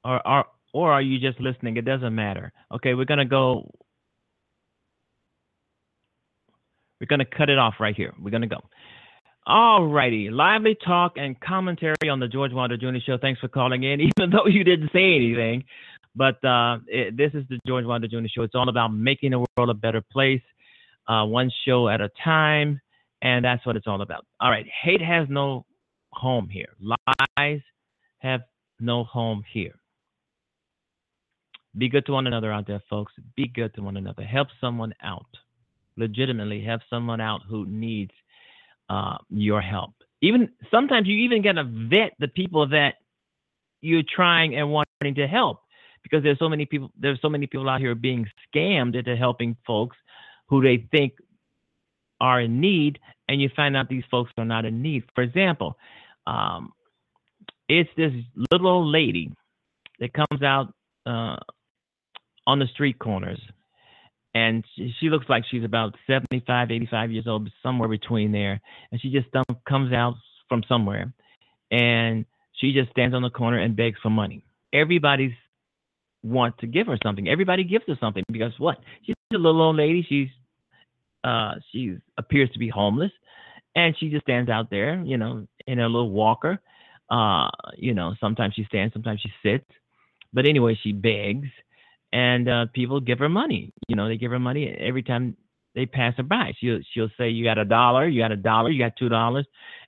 Or, 0.04 0.26
or, 0.26 0.44
or 0.72 0.92
are 0.92 1.02
you 1.02 1.18
just 1.20 1.40
listening? 1.40 1.76
It 1.76 1.84
doesn't 1.84 2.14
matter. 2.14 2.52
Okay, 2.72 2.94
we're 2.94 3.04
to 3.04 3.24
go. 3.24 3.70
We're 7.00 7.06
going 7.06 7.20
to 7.20 7.26
cut 7.26 7.50
it 7.50 7.58
off 7.58 7.74
right 7.80 7.94
here. 7.94 8.12
We're 8.20 8.30
going 8.30 8.42
to 8.42 8.48
go. 8.48 8.60
All 9.46 9.86
righty. 9.86 10.28
Lively 10.30 10.76
talk 10.84 11.12
and 11.16 11.38
commentary 11.40 12.08
on 12.10 12.18
the 12.18 12.26
George 12.26 12.52
Wilder 12.52 12.76
Jr. 12.76 12.98
Show. 13.04 13.18
Thanks 13.18 13.40
for 13.40 13.48
calling 13.48 13.84
in, 13.84 14.00
even 14.18 14.30
though 14.30 14.46
you 14.46 14.64
didn't 14.64 14.90
say 14.92 15.14
anything. 15.14 15.64
But 16.14 16.42
uh, 16.44 16.78
it, 16.86 17.16
this 17.16 17.32
is 17.34 17.44
the 17.48 17.58
George 17.66 17.84
Wilder 17.84 18.08
Jr. 18.08 18.26
Show. 18.34 18.42
It's 18.42 18.54
all 18.54 18.68
about 18.68 18.88
making 18.88 19.32
the 19.32 19.44
world 19.56 19.70
a 19.70 19.74
better 19.74 20.02
place 20.10 20.42
uh, 21.08 21.24
one 21.24 21.50
show 21.64 21.88
at 21.88 22.00
a 22.00 22.10
time, 22.24 22.80
and 23.22 23.44
that's 23.44 23.64
what 23.66 23.76
it's 23.76 23.86
all 23.86 24.02
about. 24.02 24.24
All 24.40 24.50
right, 24.50 24.66
hate 24.82 25.02
has 25.02 25.28
no 25.28 25.64
home 26.12 26.48
here. 26.48 26.68
Lies 26.80 27.60
have 28.18 28.40
no 28.80 29.04
home 29.04 29.44
here. 29.52 29.74
Be 31.78 31.88
good 31.88 32.06
to 32.06 32.12
one 32.12 32.26
another 32.26 32.50
out 32.50 32.66
there, 32.66 32.82
folks. 32.88 33.12
Be 33.36 33.48
good 33.48 33.74
to 33.74 33.82
one 33.82 33.96
another. 33.96 34.22
Help 34.22 34.48
someone 34.60 34.94
out. 35.02 35.26
Legitimately, 35.96 36.62
have 36.62 36.80
someone 36.90 37.20
out 37.20 37.40
who 37.48 37.66
needs 37.66 38.12
uh, 38.88 39.16
your 39.30 39.60
help. 39.60 39.92
Even 40.22 40.50
sometimes 40.70 41.06
you 41.06 41.16
even 41.18 41.42
gotta 41.42 41.64
vet 41.64 42.12
the 42.18 42.28
people 42.28 42.68
that 42.68 42.94
you're 43.80 44.02
trying 44.08 44.56
and 44.56 44.70
wanting 44.70 45.14
to 45.14 45.26
help 45.26 45.60
because 46.02 46.22
there's 46.22 46.38
so 46.38 46.48
many 46.48 46.66
people 46.66 46.90
there's 46.98 47.20
so 47.20 47.28
many 47.28 47.46
people 47.46 47.68
out 47.68 47.80
here 47.80 47.94
being 47.94 48.26
scammed 48.54 48.94
into 48.94 49.16
helping 49.16 49.56
folks 49.66 49.96
who 50.48 50.62
they 50.62 50.86
think 50.90 51.12
are 52.20 52.40
in 52.40 52.60
need, 52.60 52.98
and 53.28 53.40
you 53.40 53.50
find 53.54 53.76
out 53.76 53.88
these 53.88 54.04
folks 54.10 54.32
are 54.38 54.44
not 54.44 54.64
in 54.64 54.80
need. 54.80 55.04
For 55.14 55.22
example, 55.22 55.76
um, 56.26 56.72
it's 57.68 57.90
this 57.96 58.12
little 58.50 58.68
old 58.68 58.86
lady 58.86 59.32
that 60.00 60.12
comes 60.12 60.42
out 60.42 60.72
uh, 61.04 61.36
on 62.46 62.58
the 62.58 62.66
street 62.72 62.98
corners, 62.98 63.40
and 64.36 64.64
she, 64.76 65.08
looks 65.08 65.24
like 65.30 65.44
she's 65.50 65.64
about 65.64 65.94
75, 66.06 66.70
85 66.70 67.10
years 67.10 67.26
old, 67.26 67.48
somewhere 67.62 67.88
between 67.88 68.32
there, 68.32 68.60
and 68.92 69.00
she 69.00 69.08
just 69.08 69.28
comes 69.66 69.94
out 69.94 70.14
from 70.50 70.62
somewhere, 70.68 71.14
and 71.70 72.26
she 72.52 72.74
just 72.74 72.90
stands 72.90 73.14
on 73.14 73.22
the 73.22 73.30
corner 73.30 73.58
and 73.58 73.74
begs 73.74 73.98
for 74.02 74.10
money. 74.10 74.44
Everybody's 74.74 75.32
want 76.22 76.58
to 76.58 76.66
give 76.66 76.86
her 76.86 76.98
something. 77.02 77.26
Everybody 77.28 77.64
gives 77.64 77.84
her 77.88 77.96
something 77.98 78.24
because 78.30 78.52
what? 78.58 78.76
She's 79.04 79.14
a 79.32 79.38
little 79.38 79.62
old 79.62 79.76
lady. 79.76 80.04
She's 80.06 80.28
uh 81.24 81.54
she 81.72 81.96
appears 82.18 82.50
to 82.50 82.58
be 82.58 82.68
homeless 82.68 83.12
and 83.74 83.96
she 83.98 84.10
just 84.10 84.24
stands 84.24 84.50
out 84.50 84.68
there, 84.70 85.02
you 85.02 85.16
know, 85.16 85.46
in 85.66 85.78
a 85.78 85.86
little 85.88 86.10
walker. 86.10 86.58
Uh, 87.10 87.48
you 87.76 87.94
know, 87.94 88.14
sometimes 88.20 88.54
she 88.54 88.64
stands, 88.64 88.92
sometimes 88.92 89.20
she 89.20 89.30
sits. 89.42 89.70
But 90.32 90.46
anyway, 90.46 90.78
she 90.82 90.92
begs 90.92 91.48
and 92.12 92.48
uh 92.48 92.66
people 92.72 93.00
give 93.00 93.18
her 93.18 93.28
money. 93.28 93.72
You 93.88 93.96
know, 93.96 94.08
they 94.08 94.16
give 94.16 94.30
her 94.30 94.38
money 94.38 94.68
every 94.78 95.02
time 95.02 95.36
they 95.74 95.86
pass 95.86 96.14
her 96.16 96.22
by. 96.22 96.52
She'll 96.58 96.80
she'll 96.92 97.10
say, 97.18 97.28
You 97.30 97.44
got 97.44 97.58
a 97.58 97.64
dollar, 97.64 98.08
you 98.08 98.20
got 98.20 98.32
a 98.32 98.36
dollar, 98.36 98.70
you 98.70 98.82
got 98.82 98.96
two 98.96 99.08
dollars. 99.08 99.46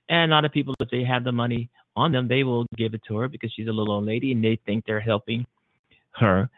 And 0.09 0.31
a 0.31 0.35
lot 0.35 0.45
of 0.45 0.51
people 0.51 0.75
if 0.79 0.89
they 0.89 1.03
have 1.03 1.23
the 1.23 1.31
money 1.31 1.69
on 1.95 2.11
them, 2.11 2.27
they 2.27 2.43
will 2.43 2.65
give 2.77 2.93
it 2.93 3.01
to 3.07 3.17
her 3.17 3.27
because 3.27 3.51
she's 3.55 3.67
a 3.67 3.71
little 3.71 3.93
old 3.93 4.05
lady 4.05 4.31
and 4.31 4.43
they 4.43 4.59
think 4.65 4.85
they're 4.85 4.99
helping 4.99 5.45
her 6.11 6.49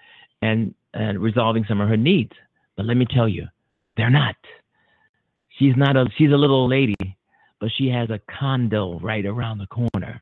and, 0.41 0.73
and 0.93 1.19
resolving 1.19 1.65
some 1.67 1.81
of 1.81 1.89
her 1.89 1.97
needs. 1.97 2.31
But 2.75 2.85
let 2.85 2.97
me 2.97 3.05
tell 3.09 3.27
you, 3.27 3.47
they're 3.97 4.09
not. 4.09 4.35
She's 5.57 5.75
not 5.75 5.95
a 5.95 6.05
she's 6.17 6.31
a 6.31 6.35
little 6.35 6.61
old 6.61 6.71
lady, 6.71 6.95
but 7.59 7.69
she 7.77 7.87
has 7.89 8.09
a 8.09 8.19
condo 8.39 8.99
right 8.99 9.25
around 9.25 9.59
the 9.59 9.67
corner. 9.67 10.21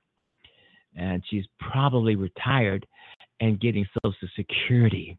And 0.95 1.23
she's 1.29 1.45
probably 1.59 2.15
retired 2.15 2.85
and 3.39 3.59
getting 3.59 3.85
social 4.03 4.27
security. 4.35 5.17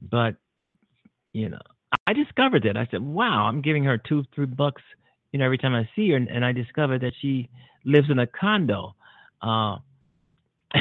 But 0.00 0.36
you 1.32 1.48
know, 1.48 1.60
I 2.06 2.12
discovered 2.12 2.62
that. 2.64 2.76
I 2.76 2.86
said, 2.90 3.02
"Wow, 3.02 3.46
I'm 3.46 3.62
giving 3.62 3.84
her 3.84 3.98
two, 3.98 4.24
three 4.34 4.46
bucks, 4.46 4.82
you 5.32 5.38
know, 5.38 5.44
every 5.44 5.58
time 5.58 5.74
I 5.74 5.88
see 5.94 6.10
her." 6.10 6.16
And, 6.16 6.28
and 6.28 6.44
I 6.44 6.52
discovered 6.52 7.02
that 7.02 7.12
she 7.20 7.48
lives 7.84 8.10
in 8.10 8.18
a 8.18 8.26
condo 8.26 8.94
uh, 9.42 9.76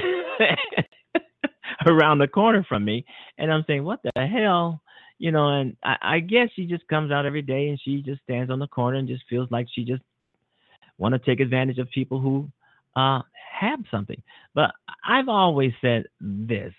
around 1.88 2.20
the 2.20 2.28
corner 2.28 2.66
from 2.68 2.84
me. 2.86 3.06
And 3.38 3.52
I'm 3.52 3.64
saying, 3.68 3.84
"What 3.84 4.02
the 4.04 4.28
hell?" 4.28 4.82
you 5.18 5.32
know, 5.32 5.48
and 5.48 5.78
I, 5.84 5.96
I 6.02 6.20
guess 6.20 6.50
she 6.56 6.66
just 6.66 6.88
comes 6.88 7.12
out 7.12 7.26
every 7.26 7.42
day 7.42 7.70
and 7.70 7.80
she 7.82 8.02
just 8.02 8.22
stands 8.24 8.52
on 8.52 8.60
the 8.60 8.68
corner 8.68 8.98
and 8.98 9.08
just 9.08 9.24
feels 9.30 9.50
like 9.50 9.68
she 9.74 9.86
just 9.86 10.02
want 10.98 11.14
to 11.14 11.20
take 11.20 11.40
advantage 11.40 11.78
of 11.78 11.90
people 11.92 12.20
who 12.20 12.50
uh, 12.96 13.22
have 13.60 13.80
something. 13.92 14.22
But 14.54 14.72
I've 15.08 15.30
always 15.30 15.72
said 15.82 16.06
this: 16.20 16.74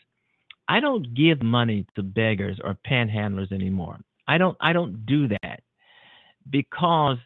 I 0.68 0.80
don't 0.80 1.14
give 1.14 1.42
money 1.42 1.86
to 1.94 2.02
beggars 2.02 2.58
or 2.62 2.76
panhandlers 2.88 3.52
anymore. 3.52 3.98
I 4.26 4.38
don't. 4.38 4.56
I 4.60 4.72
don't 4.72 5.06
do 5.06 5.28
that 5.28 5.60
because 6.50 7.18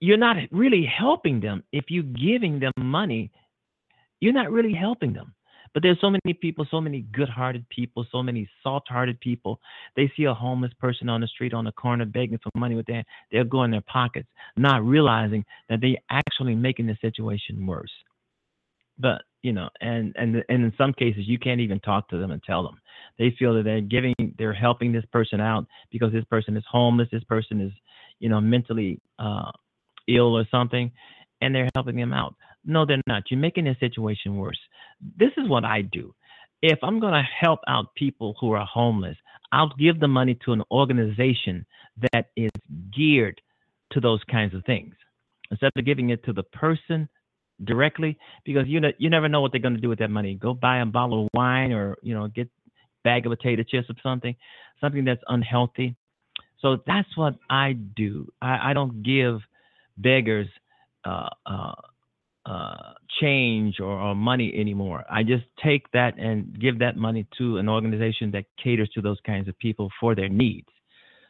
you're 0.00 0.18
not 0.18 0.36
really 0.50 0.84
helping 0.84 1.40
them. 1.40 1.62
If 1.72 1.86
you're 1.88 2.02
giving 2.02 2.60
them 2.60 2.72
money, 2.76 3.30
you're 4.20 4.34
not 4.34 4.50
really 4.50 4.74
helping 4.74 5.12
them. 5.12 5.32
But 5.72 5.82
there's 5.82 6.00
so 6.00 6.08
many 6.08 6.32
people, 6.32 6.66
so 6.70 6.80
many 6.80 7.02
good-hearted 7.12 7.68
people, 7.68 8.06
so 8.10 8.22
many 8.22 8.48
soft-hearted 8.62 9.20
people. 9.20 9.60
They 9.94 10.10
see 10.16 10.24
a 10.24 10.32
homeless 10.32 10.72
person 10.80 11.10
on 11.10 11.20
the 11.20 11.26
street 11.26 11.52
on 11.52 11.64
the 11.64 11.72
corner 11.72 12.06
begging 12.06 12.38
for 12.42 12.50
money 12.54 12.74
with 12.74 12.86
their, 12.86 13.04
they'll 13.30 13.44
go 13.44 13.62
in 13.64 13.72
their 13.72 13.82
pockets, 13.82 14.28
not 14.56 14.82
realizing 14.82 15.44
that 15.68 15.82
they're 15.82 15.98
actually 16.08 16.54
making 16.54 16.86
the 16.86 16.96
situation 17.02 17.66
worse. 17.66 17.92
But 18.98 19.20
you 19.46 19.52
know, 19.52 19.68
and 19.80 20.12
and 20.18 20.44
and 20.48 20.64
in 20.64 20.72
some 20.76 20.92
cases, 20.92 21.22
you 21.24 21.38
can't 21.38 21.60
even 21.60 21.78
talk 21.78 22.08
to 22.08 22.18
them 22.18 22.32
and 22.32 22.42
tell 22.42 22.64
them. 22.64 22.80
They 23.16 23.32
feel 23.38 23.54
that 23.54 23.62
they're 23.62 23.80
giving, 23.80 24.34
they're 24.36 24.52
helping 24.52 24.90
this 24.90 25.04
person 25.12 25.40
out 25.40 25.66
because 25.92 26.12
this 26.12 26.24
person 26.24 26.56
is 26.56 26.64
homeless, 26.68 27.06
this 27.12 27.22
person 27.22 27.60
is, 27.60 27.70
you 28.18 28.28
know, 28.28 28.40
mentally 28.40 29.00
uh, 29.20 29.52
ill 30.08 30.36
or 30.36 30.46
something, 30.50 30.90
and 31.40 31.54
they're 31.54 31.68
helping 31.76 31.94
them 31.94 32.12
out. 32.12 32.34
No, 32.64 32.84
they're 32.84 33.00
not. 33.06 33.22
You're 33.30 33.38
making 33.38 33.66
their 33.66 33.76
situation 33.78 34.36
worse. 34.36 34.58
This 35.16 35.30
is 35.36 35.48
what 35.48 35.64
I 35.64 35.82
do. 35.82 36.12
If 36.60 36.80
I'm 36.82 36.98
going 36.98 37.14
to 37.14 37.22
help 37.40 37.60
out 37.68 37.94
people 37.94 38.34
who 38.40 38.50
are 38.50 38.66
homeless, 38.66 39.16
I'll 39.52 39.72
give 39.78 40.00
the 40.00 40.08
money 40.08 40.36
to 40.44 40.52
an 40.54 40.62
organization 40.72 41.64
that 42.12 42.30
is 42.36 42.50
geared 42.92 43.40
to 43.92 44.00
those 44.00 44.24
kinds 44.28 44.54
of 44.54 44.64
things 44.64 44.96
instead 45.52 45.70
of 45.76 45.84
giving 45.84 46.10
it 46.10 46.24
to 46.24 46.32
the 46.32 46.42
person 46.42 47.08
directly 47.64 48.18
because 48.44 48.66
you 48.66 48.80
know 48.80 48.90
you 48.98 49.10
never 49.10 49.28
know 49.28 49.40
what 49.40 49.52
they're 49.52 49.60
going 49.60 49.74
to 49.74 49.80
do 49.80 49.88
with 49.88 49.98
that 50.00 50.10
money. 50.10 50.34
Go 50.34 50.54
buy 50.54 50.78
a 50.78 50.86
bottle 50.86 51.24
of 51.24 51.28
wine 51.34 51.72
or 51.72 51.96
you 52.02 52.14
know 52.14 52.28
get 52.28 52.48
bag 53.04 53.26
of 53.26 53.30
potato 53.30 53.62
chips 53.62 53.88
or 53.88 53.94
something, 54.02 54.34
something 54.80 55.04
that's 55.04 55.22
unhealthy. 55.28 55.94
So 56.60 56.78
that's 56.86 57.16
what 57.16 57.34
I 57.48 57.72
do. 57.72 58.32
I, 58.42 58.70
I 58.70 58.72
don't 58.72 59.02
give 59.02 59.40
beggars 59.96 60.48
uh, 61.04 61.28
uh, 61.46 61.74
uh, 62.44 62.92
change 63.20 63.80
or, 63.80 63.92
or, 63.92 64.14
money 64.14 64.52
anymore. 64.56 65.04
I 65.10 65.22
just 65.22 65.44
take 65.64 65.90
that 65.92 66.18
and 66.18 66.58
give 66.58 66.78
that 66.80 66.96
money 66.96 67.26
to 67.38 67.58
an 67.58 67.68
organization 67.68 68.30
that 68.32 68.44
caters 68.62 68.88
to 68.94 69.00
those 69.00 69.18
kinds 69.24 69.48
of 69.48 69.58
people 69.58 69.90
for 70.00 70.14
their 70.14 70.28
needs. 70.28 70.68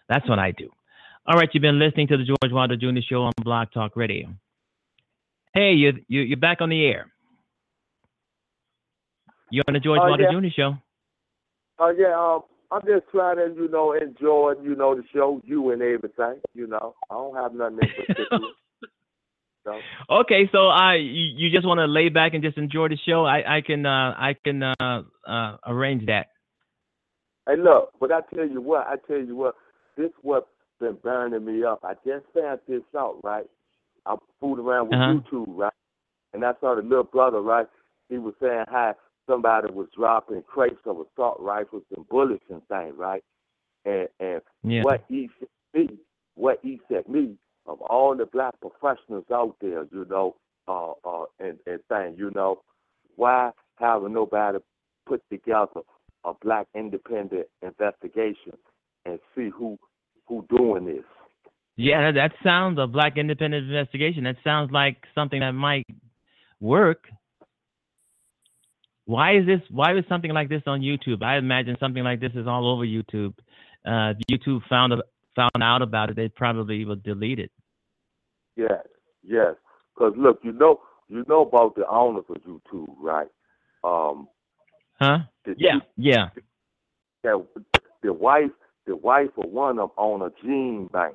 That's 0.08 0.28
what 0.28 0.38
I 0.38 0.52
do. 0.52 0.70
All 1.26 1.36
right, 1.36 1.48
you've 1.52 1.62
been 1.62 1.78
listening 1.78 2.08
to 2.08 2.16
the 2.16 2.24
George 2.24 2.52
Wilder 2.52 2.76
Jr. 2.76 3.00
Show 3.08 3.22
on 3.22 3.32
Blog 3.42 3.68
Talk 3.72 3.96
Radio. 3.96 4.28
Hey, 5.56 5.72
you, 5.72 5.94
you 6.06 6.20
you're 6.20 6.36
back 6.36 6.60
on 6.60 6.68
the 6.68 6.84
air. 6.84 7.10
You're 9.50 9.64
on 9.66 9.72
the 9.72 9.80
George 9.80 10.00
uh, 10.02 10.16
yeah. 10.18 10.30
Jr. 10.30 10.48
Show. 10.54 10.74
Oh 11.78 11.86
uh, 11.86 11.90
yeah, 11.92 12.14
um, 12.14 12.42
I'm 12.70 12.82
just 12.82 13.10
trying 13.10 13.36
to, 13.36 13.54
you 13.58 13.66
know, 13.68 13.94
enjoy, 13.94 14.52
you 14.62 14.76
know, 14.76 14.94
the 14.94 15.02
show, 15.14 15.40
you 15.44 15.70
and 15.70 15.80
everything. 15.80 16.42
You 16.52 16.66
know, 16.66 16.94
I 17.10 17.14
don't 17.14 17.36
have 17.36 17.54
nothing 17.54 17.78
in 17.80 18.06
particular. 18.06 18.38
So. 19.64 19.80
Okay, 20.20 20.48
so 20.52 20.68
I 20.68 20.94
you, 20.94 21.34
you 21.36 21.50
just 21.50 21.66
want 21.66 21.78
to 21.78 21.86
lay 21.86 22.08
back 22.08 22.34
and 22.34 22.42
just 22.44 22.56
enjoy 22.56 22.86
the 22.86 22.96
show. 23.04 23.24
I 23.24 23.56
I 23.56 23.60
can 23.62 23.84
uh, 23.84 24.14
I 24.16 24.36
can 24.44 24.62
uh, 24.62 25.02
uh, 25.26 25.56
arrange 25.66 26.06
that. 26.06 26.28
Hey, 27.48 27.56
look, 27.56 27.90
but 27.98 28.12
I 28.12 28.20
tell 28.32 28.46
you 28.46 28.60
what, 28.60 28.86
I 28.86 28.94
tell 29.08 29.18
you 29.18 29.34
what, 29.34 29.56
this 29.96 30.12
what's 30.22 30.46
been 30.78 30.96
burning 31.02 31.44
me 31.44 31.64
up. 31.64 31.80
I 31.82 31.94
just 32.06 32.26
found 32.32 32.60
this 32.68 32.82
out, 32.96 33.18
right? 33.24 33.46
I 34.06 34.16
fooled 34.40 34.58
around 34.58 34.88
with 34.88 34.98
uh-huh. 34.98 35.20
YouTube, 35.32 35.46
right? 35.48 35.72
And 36.32 36.44
I 36.44 36.52
saw 36.60 36.74
the 36.74 36.82
little 36.82 37.04
brother, 37.04 37.40
right? 37.40 37.66
He 38.08 38.18
was 38.18 38.34
saying 38.40 38.64
how 38.68 38.94
somebody 39.28 39.72
was 39.72 39.88
dropping 39.96 40.42
crates 40.42 40.80
of 40.86 40.98
assault 41.00 41.38
rifles 41.40 41.82
and 41.96 42.08
bullets 42.08 42.44
and 42.50 42.62
things, 42.68 42.94
right? 42.96 43.22
And 43.84 44.08
and 44.20 44.40
yeah. 44.62 44.82
what 44.82 45.04
he 45.08 45.28
said 45.38 45.48
me, 45.74 45.98
what 46.34 46.58
he 46.62 46.80
said 46.88 47.08
me, 47.08 47.36
of 47.66 47.80
all 47.82 48.16
the 48.16 48.26
black 48.26 48.54
professionals 48.60 49.24
out 49.32 49.56
there, 49.60 49.84
you 49.92 50.06
know, 50.08 50.36
uh, 50.68 50.92
uh, 51.04 51.24
and, 51.38 51.58
and 51.66 51.80
saying, 51.90 52.16
you 52.18 52.30
know, 52.34 52.60
why 53.16 53.50
haven't 53.76 54.12
nobody 54.12 54.58
put 55.06 55.22
together 55.30 55.80
a 56.24 56.32
black 56.42 56.66
independent 56.74 57.46
investigation 57.62 58.56
and 59.04 59.18
see 59.34 59.48
who 59.48 59.78
who 60.26 60.44
doing 60.50 60.86
this? 60.86 61.04
Yeah, 61.76 62.10
that 62.12 62.32
sounds 62.42 62.78
a 62.80 62.86
black 62.86 63.18
independent 63.18 63.66
investigation. 63.66 64.24
That 64.24 64.36
sounds 64.42 64.70
like 64.72 64.96
something 65.14 65.40
that 65.40 65.52
might 65.52 65.86
work. 66.58 67.04
Why 69.04 69.36
is 69.36 69.46
this? 69.46 69.60
Why 69.70 69.96
is 69.96 70.04
something 70.08 70.32
like 70.32 70.48
this 70.48 70.62
on 70.66 70.80
YouTube? 70.80 71.22
I 71.22 71.36
imagine 71.36 71.76
something 71.78 72.02
like 72.02 72.20
this 72.20 72.32
is 72.34 72.46
all 72.46 72.72
over 72.72 72.84
YouTube. 72.84 73.34
Uh, 73.84 74.14
YouTube 74.30 74.62
found 74.68 74.94
a, 74.94 75.02
found 75.36 75.62
out 75.62 75.82
about 75.82 76.10
it, 76.10 76.16
they 76.16 76.28
probably 76.28 76.84
would 76.84 77.02
delete 77.02 77.38
it. 77.38 77.52
Yes, 78.56 78.86
yes. 79.22 79.54
Because 79.94 80.14
look, 80.16 80.40
you 80.42 80.52
know, 80.52 80.80
you 81.08 81.24
know 81.28 81.42
about 81.42 81.76
the 81.76 81.86
owners 81.88 82.24
of 82.28 82.36
YouTube, 82.36 82.94
right? 82.98 83.28
Um, 83.84 84.28
huh? 84.98 85.18
Yeah, 85.46 85.74
you, 85.74 85.80
yeah. 85.96 86.28
The, 87.22 87.46
the 88.02 88.12
wife, 88.12 88.50
the 88.86 88.96
wife 88.96 89.30
of 89.36 89.50
one 89.50 89.78
of 89.78 89.90
them 89.90 89.98
own 89.98 90.22
a 90.22 90.30
gene 90.42 90.88
bank, 90.92 91.14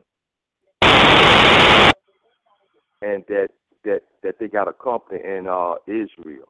and 3.01 3.23
that 3.27 3.49
that 3.83 4.01
that 4.23 4.35
they 4.39 4.47
got 4.47 4.67
a 4.67 4.73
company 4.73 5.19
in 5.23 5.47
uh 5.47 5.75
Israel. 5.87 6.47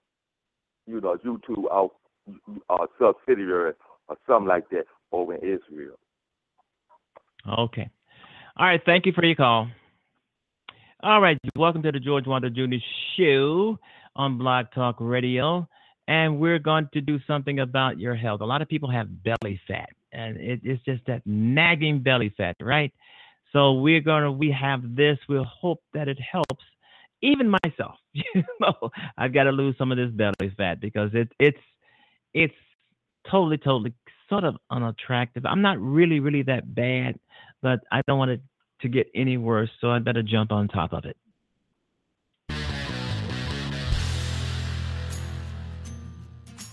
You 0.87 0.99
know, 0.99 1.17
YouTube 1.23 1.65
out 1.71 1.91
uh, 2.69 2.87
subsidiary 2.99 3.73
or 4.07 4.17
something 4.27 4.47
like 4.47 4.69
that 4.71 4.85
over 5.11 5.35
in 5.35 5.41
Israel. 5.41 5.97
Okay. 7.47 7.89
All 8.57 8.65
right. 8.65 8.81
Thank 8.85 9.05
you 9.05 9.13
for 9.13 9.23
your 9.23 9.35
call. 9.35 9.67
All 11.03 11.19
right, 11.19 11.35
welcome 11.55 11.81
to 11.81 11.91
the 11.91 11.99
George 11.99 12.27
Wilder 12.27 12.51
Jr. 12.51 12.75
Show 13.17 13.79
on 14.15 14.37
Blog 14.37 14.67
Talk 14.75 14.97
Radio, 14.99 15.67
and 16.07 16.39
we're 16.39 16.59
going 16.59 16.89
to 16.93 17.01
do 17.01 17.17
something 17.25 17.59
about 17.59 17.99
your 17.99 18.13
health. 18.13 18.41
A 18.41 18.45
lot 18.45 18.61
of 18.61 18.67
people 18.67 18.91
have 18.91 19.07
belly 19.23 19.59
fat, 19.67 19.89
and 20.13 20.37
it, 20.37 20.59
it's 20.63 20.83
just 20.83 21.03
that 21.07 21.23
nagging 21.25 22.03
belly 22.03 22.31
fat, 22.37 22.55
right? 22.61 22.93
So 23.53 23.73
we're 23.73 24.01
gonna 24.01 24.31
we 24.31 24.51
have 24.51 24.95
this. 24.95 25.17
We'll 25.27 25.43
hope 25.43 25.81
that 25.93 26.07
it 26.07 26.19
helps. 26.19 26.63
Even 27.21 27.49
myself, 27.63 27.95
you 28.13 28.23
know, 28.59 28.89
I've 29.17 29.33
got 29.33 29.43
to 29.43 29.51
lose 29.51 29.75
some 29.77 29.91
of 29.91 29.97
this 29.97 30.09
belly 30.11 30.53
fat 30.57 30.79
because 30.79 31.11
it 31.13 31.31
it's 31.39 31.59
it's 32.33 32.53
totally 33.29 33.57
totally 33.57 33.93
sort 34.29 34.43
of 34.43 34.55
unattractive. 34.69 35.45
I'm 35.45 35.61
not 35.61 35.79
really 35.79 36.19
really 36.19 36.43
that 36.43 36.73
bad, 36.73 37.19
but 37.61 37.79
I 37.91 38.01
don't 38.07 38.17
want 38.17 38.31
it 38.31 38.41
to 38.81 38.89
get 38.89 39.07
any 39.13 39.37
worse, 39.37 39.69
so 39.79 39.91
I 39.91 39.99
better 39.99 40.23
jump 40.23 40.51
on 40.51 40.67
top 40.67 40.93
of 40.93 41.05
it. 41.05 41.17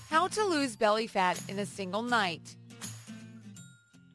How 0.09 0.29
How 0.29 0.29
to 0.29 0.45
lose 0.45 0.77
belly 0.77 1.07
fat 1.07 1.41
in 1.49 1.59
a 1.59 1.65
single 1.65 2.03
night. 2.03 2.55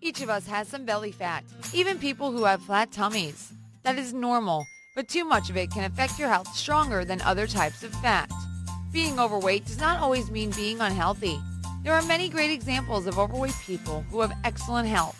Each 0.04 0.22
of 0.22 0.30
us 0.30 0.46
has 0.48 0.68
some 0.68 0.84
belly 0.84 1.14
fat, 1.14 1.46
even 1.74 1.98
people 1.98 2.30
who 2.30 2.44
have 2.44 2.62
flat 2.62 2.92
tummies. 2.92 3.54
That 3.84 3.98
is 3.98 4.14
normal, 4.14 4.66
but 4.96 5.08
too 5.08 5.24
much 5.24 5.50
of 5.50 5.56
it 5.56 5.72
can 5.72 5.86
affect 5.86 6.20
your 6.20 6.28
health 6.28 6.54
stronger 6.54 7.06
than 7.06 7.22
other 7.22 7.48
types 7.48 7.84
of 7.84 7.94
fat. 8.02 8.30
Being 8.92 9.18
overweight 9.18 9.66
does 9.66 9.80
not 9.80 10.02
always 10.02 10.30
mean 10.30 10.52
being 10.52 10.82
unhealthy. 10.82 11.40
There 11.86 11.94
are 11.94 12.02
many 12.02 12.28
great 12.28 12.52
examples 12.52 13.08
of 13.08 13.18
overweight 13.18 13.56
people 13.66 14.04
who 14.12 14.20
have 14.20 14.34
excellent 14.44 14.90
health. 14.90 15.18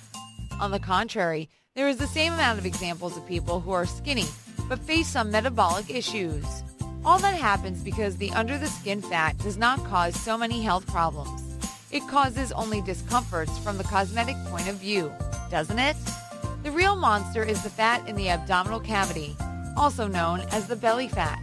On 0.60 0.70
the 0.70 0.80
contrary, 0.80 1.48
there 1.76 1.88
is 1.88 1.96
the 1.96 2.06
same 2.06 2.34
amount 2.34 2.60
of 2.60 2.66
examples 2.66 3.16
of 3.16 3.26
people 3.26 3.62
who 3.62 3.72
are 3.72 3.86
skinny 3.86 4.26
but 4.68 4.80
face 4.80 5.08
some 5.08 5.32
metabolic 5.32 5.90
issues. 5.90 6.46
All 7.06 7.20
that 7.20 7.36
happens 7.36 7.82
because 7.84 8.18
the 8.18 8.32
under 8.32 8.58
the 8.58 8.68
skin 8.68 9.02
fat 9.02 9.38
does 9.38 9.56
not 9.56 9.84
cause 9.86 10.20
so 10.20 10.38
many 10.38 10.62
health 10.62 10.86
problems. 10.88 11.43
It 11.94 12.08
causes 12.08 12.52
only 12.54 12.82
discomforts 12.82 13.56
from 13.60 13.78
the 13.78 13.84
cosmetic 13.84 14.36
point 14.46 14.68
of 14.68 14.78
view, 14.78 15.14
doesn't 15.52 15.78
it? 15.78 15.96
The 16.64 16.72
real 16.72 16.96
monster 16.96 17.44
is 17.44 17.62
the 17.62 17.70
fat 17.70 18.10
in 18.10 18.16
the 18.16 18.30
abdominal 18.30 18.80
cavity, 18.80 19.36
also 19.78 20.08
known 20.08 20.40
as 20.50 20.68
the 20.68 20.76
belly 20.76 21.08
fat. 21.08 21.40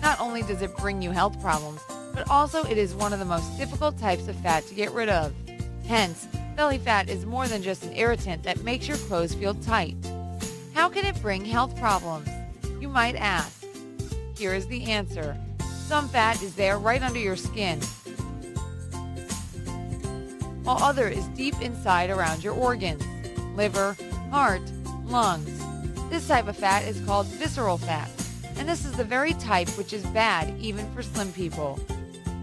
Not 0.00 0.20
only 0.20 0.42
does 0.42 0.62
it 0.62 0.76
bring 0.76 1.02
you 1.02 1.10
health 1.10 1.40
problems, 1.40 1.80
but 2.14 2.30
also 2.30 2.62
it 2.62 2.78
is 2.78 2.94
one 2.94 3.12
of 3.12 3.18
the 3.18 3.24
most 3.24 3.58
difficult 3.58 3.98
types 3.98 4.28
of 4.28 4.36
fat 4.36 4.64
to 4.68 4.74
get 4.76 4.92
rid 4.92 5.08
of. 5.08 5.34
Hence, 5.88 6.28
belly 6.54 6.78
fat 6.78 7.08
is 7.08 7.26
more 7.26 7.48
than 7.48 7.60
just 7.60 7.82
an 7.82 7.96
irritant 7.96 8.44
that 8.44 8.62
makes 8.62 8.86
your 8.86 8.98
clothes 8.98 9.34
feel 9.34 9.54
tight. 9.54 9.96
How 10.74 10.88
can 10.88 11.06
it 11.06 11.20
bring 11.20 11.44
health 11.44 11.76
problems? 11.76 12.28
You 12.80 12.86
might 12.86 13.16
ask. 13.16 13.64
Here 14.36 14.54
is 14.54 14.68
the 14.68 14.84
answer. 14.84 15.36
Some 15.88 16.08
fat 16.08 16.40
is 16.40 16.54
there 16.54 16.78
right 16.78 17.02
under 17.02 17.18
your 17.18 17.34
skin, 17.34 17.80
while 20.68 20.82
other 20.82 21.08
is 21.08 21.26
deep 21.28 21.58
inside 21.62 22.10
around 22.10 22.44
your 22.44 22.52
organs, 22.52 23.02
liver, 23.56 23.96
heart, 24.30 24.60
lungs. 25.06 25.48
This 26.10 26.28
type 26.28 26.46
of 26.46 26.58
fat 26.58 26.84
is 26.84 27.00
called 27.06 27.24
visceral 27.24 27.78
fat, 27.78 28.10
and 28.58 28.68
this 28.68 28.84
is 28.84 28.92
the 28.92 29.02
very 29.02 29.32
type 29.32 29.66
which 29.78 29.94
is 29.94 30.04
bad 30.08 30.54
even 30.60 30.84
for 30.92 31.02
slim 31.02 31.32
people. 31.32 31.80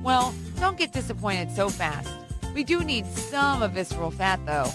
Well, 0.01 0.33
don't 0.59 0.75
get 0.75 0.91
disappointed 0.91 1.51
so 1.51 1.69
fast. 1.69 2.09
We 2.55 2.63
do 2.63 2.83
need 2.83 3.05
some 3.05 3.61
of 3.61 3.73
visceral 3.73 4.09
fat 4.09 4.43
though. 4.47 4.71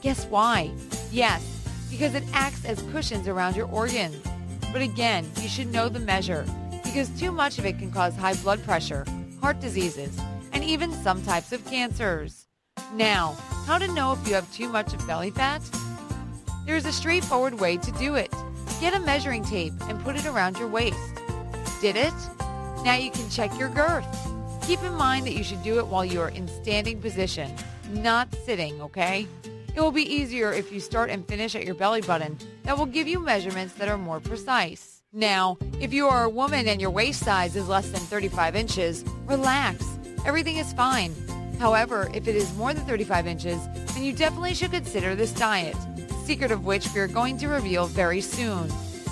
Guess 0.00 0.24
why? 0.28 0.72
Yes, 1.12 1.44
because 1.90 2.14
it 2.14 2.24
acts 2.32 2.64
as 2.64 2.80
cushions 2.90 3.28
around 3.28 3.54
your 3.54 3.68
organs. 3.68 4.16
But 4.72 4.80
again, 4.80 5.30
you 5.42 5.48
should 5.50 5.70
know 5.70 5.90
the 5.90 6.00
measure 6.00 6.46
because 6.82 7.10
too 7.20 7.32
much 7.32 7.58
of 7.58 7.66
it 7.66 7.78
can 7.78 7.92
cause 7.92 8.16
high 8.16 8.36
blood 8.36 8.64
pressure, 8.64 9.04
heart 9.42 9.60
diseases, 9.60 10.18
and 10.52 10.64
even 10.64 10.90
some 10.90 11.22
types 11.22 11.52
of 11.52 11.62
cancers. 11.66 12.43
Now, 12.94 13.32
how 13.66 13.78
to 13.78 13.92
know 13.92 14.12
if 14.12 14.28
you 14.28 14.34
have 14.34 14.52
too 14.52 14.68
much 14.68 14.94
of 14.94 15.04
belly 15.04 15.32
fat? 15.32 15.60
There 16.64 16.76
is 16.76 16.86
a 16.86 16.92
straightforward 16.92 17.58
way 17.58 17.76
to 17.76 17.90
do 17.92 18.14
it. 18.14 18.32
Get 18.80 18.94
a 18.94 19.00
measuring 19.00 19.44
tape 19.44 19.72
and 19.88 20.00
put 20.04 20.14
it 20.14 20.26
around 20.26 20.58
your 20.58 20.68
waist. 20.68 20.96
Did 21.80 21.96
it? 21.96 22.14
Now 22.84 22.94
you 22.94 23.10
can 23.10 23.28
check 23.30 23.58
your 23.58 23.68
girth. 23.68 24.06
Keep 24.62 24.84
in 24.84 24.94
mind 24.94 25.26
that 25.26 25.32
you 25.32 25.42
should 25.42 25.62
do 25.64 25.80
it 25.80 25.86
while 25.88 26.04
you 26.04 26.20
are 26.20 26.28
in 26.28 26.46
standing 26.46 27.00
position, 27.00 27.52
not 27.90 28.32
sitting, 28.46 28.80
okay? 28.80 29.26
It 29.74 29.80
will 29.80 29.90
be 29.90 30.14
easier 30.14 30.52
if 30.52 30.70
you 30.70 30.78
start 30.78 31.10
and 31.10 31.26
finish 31.26 31.56
at 31.56 31.64
your 31.64 31.74
belly 31.74 32.00
button. 32.00 32.38
That 32.62 32.78
will 32.78 32.86
give 32.86 33.08
you 33.08 33.18
measurements 33.18 33.74
that 33.74 33.88
are 33.88 33.98
more 33.98 34.20
precise. 34.20 35.02
Now, 35.12 35.58
if 35.80 35.92
you 35.92 36.06
are 36.06 36.24
a 36.24 36.30
woman 36.30 36.68
and 36.68 36.80
your 36.80 36.90
waist 36.90 37.24
size 37.24 37.56
is 37.56 37.68
less 37.68 37.90
than 37.90 38.00
35 38.02 38.54
inches, 38.54 39.04
relax. 39.26 39.84
Everything 40.24 40.58
is 40.58 40.72
fine. 40.74 41.12
However, 41.58 42.10
if 42.14 42.28
it 42.28 42.36
is 42.36 42.54
more 42.56 42.74
than 42.74 42.84
35 42.84 43.26
inches, 43.26 43.60
then 43.94 44.02
you 44.02 44.12
definitely 44.12 44.54
should 44.54 44.72
consider 44.72 45.14
this 45.14 45.32
diet, 45.32 45.76
secret 46.24 46.50
of 46.50 46.64
which 46.64 46.92
we 46.92 47.00
are 47.00 47.08
going 47.08 47.38
to 47.38 47.48
reveal 47.48 47.86
very 47.86 48.20
soon. 48.20 48.70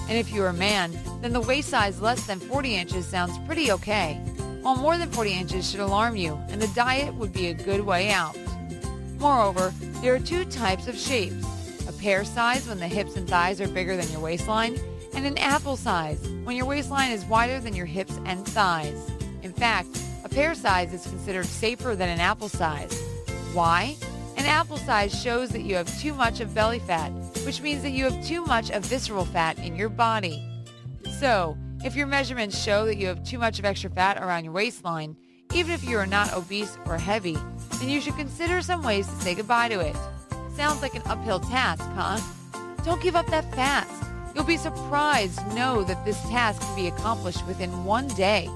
And 0.09 0.18
if 0.18 0.30
you're 0.30 0.49
a 0.49 0.53
man, 0.53 0.93
then 1.20 1.32
the 1.32 1.40
waist 1.40 1.68
size 1.68 2.01
less 2.01 2.26
than 2.26 2.40
40 2.40 2.74
inches 2.74 3.07
sounds 3.07 3.38
pretty 3.47 3.70
okay, 3.72 4.14
while 4.62 4.76
more 4.76 4.99
than 4.99 5.11
40 5.11 5.32
inches 5.32 5.70
should 5.70 5.80
alarm 5.80 6.16
you, 6.16 6.34
and 6.49 6.61
the 6.61 6.68
diet 6.68 7.14
would 7.14 7.32
be 7.32 7.49
a 7.49 7.55
good 7.55 7.80
way 7.80 8.11
out. 8.11 8.36
Moreover, 9.18 9.72
there 10.01 10.14
are 10.14 10.20
two 10.20 10.45
types 10.45 10.88
of 10.88 10.99
shapes, 10.99 11.47
a 11.88 11.93
pear 11.93 12.24
size 12.24 12.66
when 12.66 12.78
the 12.78 12.88
hips 12.88 13.16
and 13.16 13.28
thighs 13.28 13.61
are 13.61 13.68
bigger 13.68 13.97
than 13.97 14.11
your 14.11 14.20
waistline, 14.20 14.78
and 15.14 15.26
an 15.26 15.38
apple 15.38 15.76
size 15.76 16.26
when 16.45 16.57
your 16.57 16.66
waistline 16.66 17.12
is 17.12 17.24
wider 17.24 17.61
than 17.61 17.74
your 17.74 17.86
hips 17.86 18.18
and 18.24 18.45
thighs. 18.47 19.11
In 19.43 19.53
fact, 19.53 19.88
a 20.24 20.28
pear 20.28 20.54
size 20.54 20.92
is 20.92 21.06
considered 21.06 21.46
safer 21.46 21.96
than 21.96 22.08
an 22.08 22.20
apple 22.20 22.48
size. 22.48 23.00
Why? 23.52 23.96
An 24.36 24.46
apple 24.46 24.76
size 24.76 25.20
shows 25.20 25.50
that 25.50 25.62
you 25.62 25.74
have 25.74 26.00
too 26.00 26.14
much 26.14 26.40
of 26.40 26.54
belly 26.54 26.78
fat, 26.78 27.10
which 27.44 27.60
means 27.60 27.82
that 27.82 27.90
you 27.90 28.04
have 28.04 28.26
too 28.26 28.44
much 28.44 28.70
of 28.70 28.84
visceral 28.84 29.24
fat 29.24 29.58
in 29.58 29.76
your 29.76 29.88
body. 29.88 30.48
So, 31.18 31.56
if 31.84 31.96
your 31.96 32.06
measurements 32.06 32.60
show 32.60 32.86
that 32.86 32.96
you 32.96 33.08
have 33.08 33.24
too 33.24 33.38
much 33.38 33.58
of 33.58 33.64
extra 33.64 33.90
fat 33.90 34.22
around 34.22 34.44
your 34.44 34.52
waistline, 34.52 35.16
even 35.52 35.72
if 35.72 35.84
you 35.84 35.98
are 35.98 36.06
not 36.06 36.32
obese 36.32 36.78
or 36.86 36.96
heavy, 36.96 37.36
then 37.78 37.88
you 37.88 38.00
should 38.00 38.16
consider 38.16 38.62
some 38.62 38.82
ways 38.82 39.06
to 39.06 39.14
say 39.16 39.34
goodbye 39.34 39.68
to 39.68 39.80
it. 39.80 39.96
Sounds 40.56 40.82
like 40.82 40.94
an 40.94 41.02
uphill 41.06 41.40
task, 41.40 41.82
huh? 41.94 42.20
Don't 42.84 43.02
give 43.02 43.16
up 43.16 43.26
that 43.26 43.52
fast. 43.54 43.90
You'll 44.34 44.44
be 44.44 44.56
surprised 44.56 45.38
to 45.38 45.54
know 45.54 45.82
that 45.84 46.04
this 46.04 46.20
task 46.22 46.62
can 46.62 46.76
be 46.76 46.86
accomplished 46.86 47.46
within 47.46 47.84
one 47.84 48.08
day. 48.08 48.48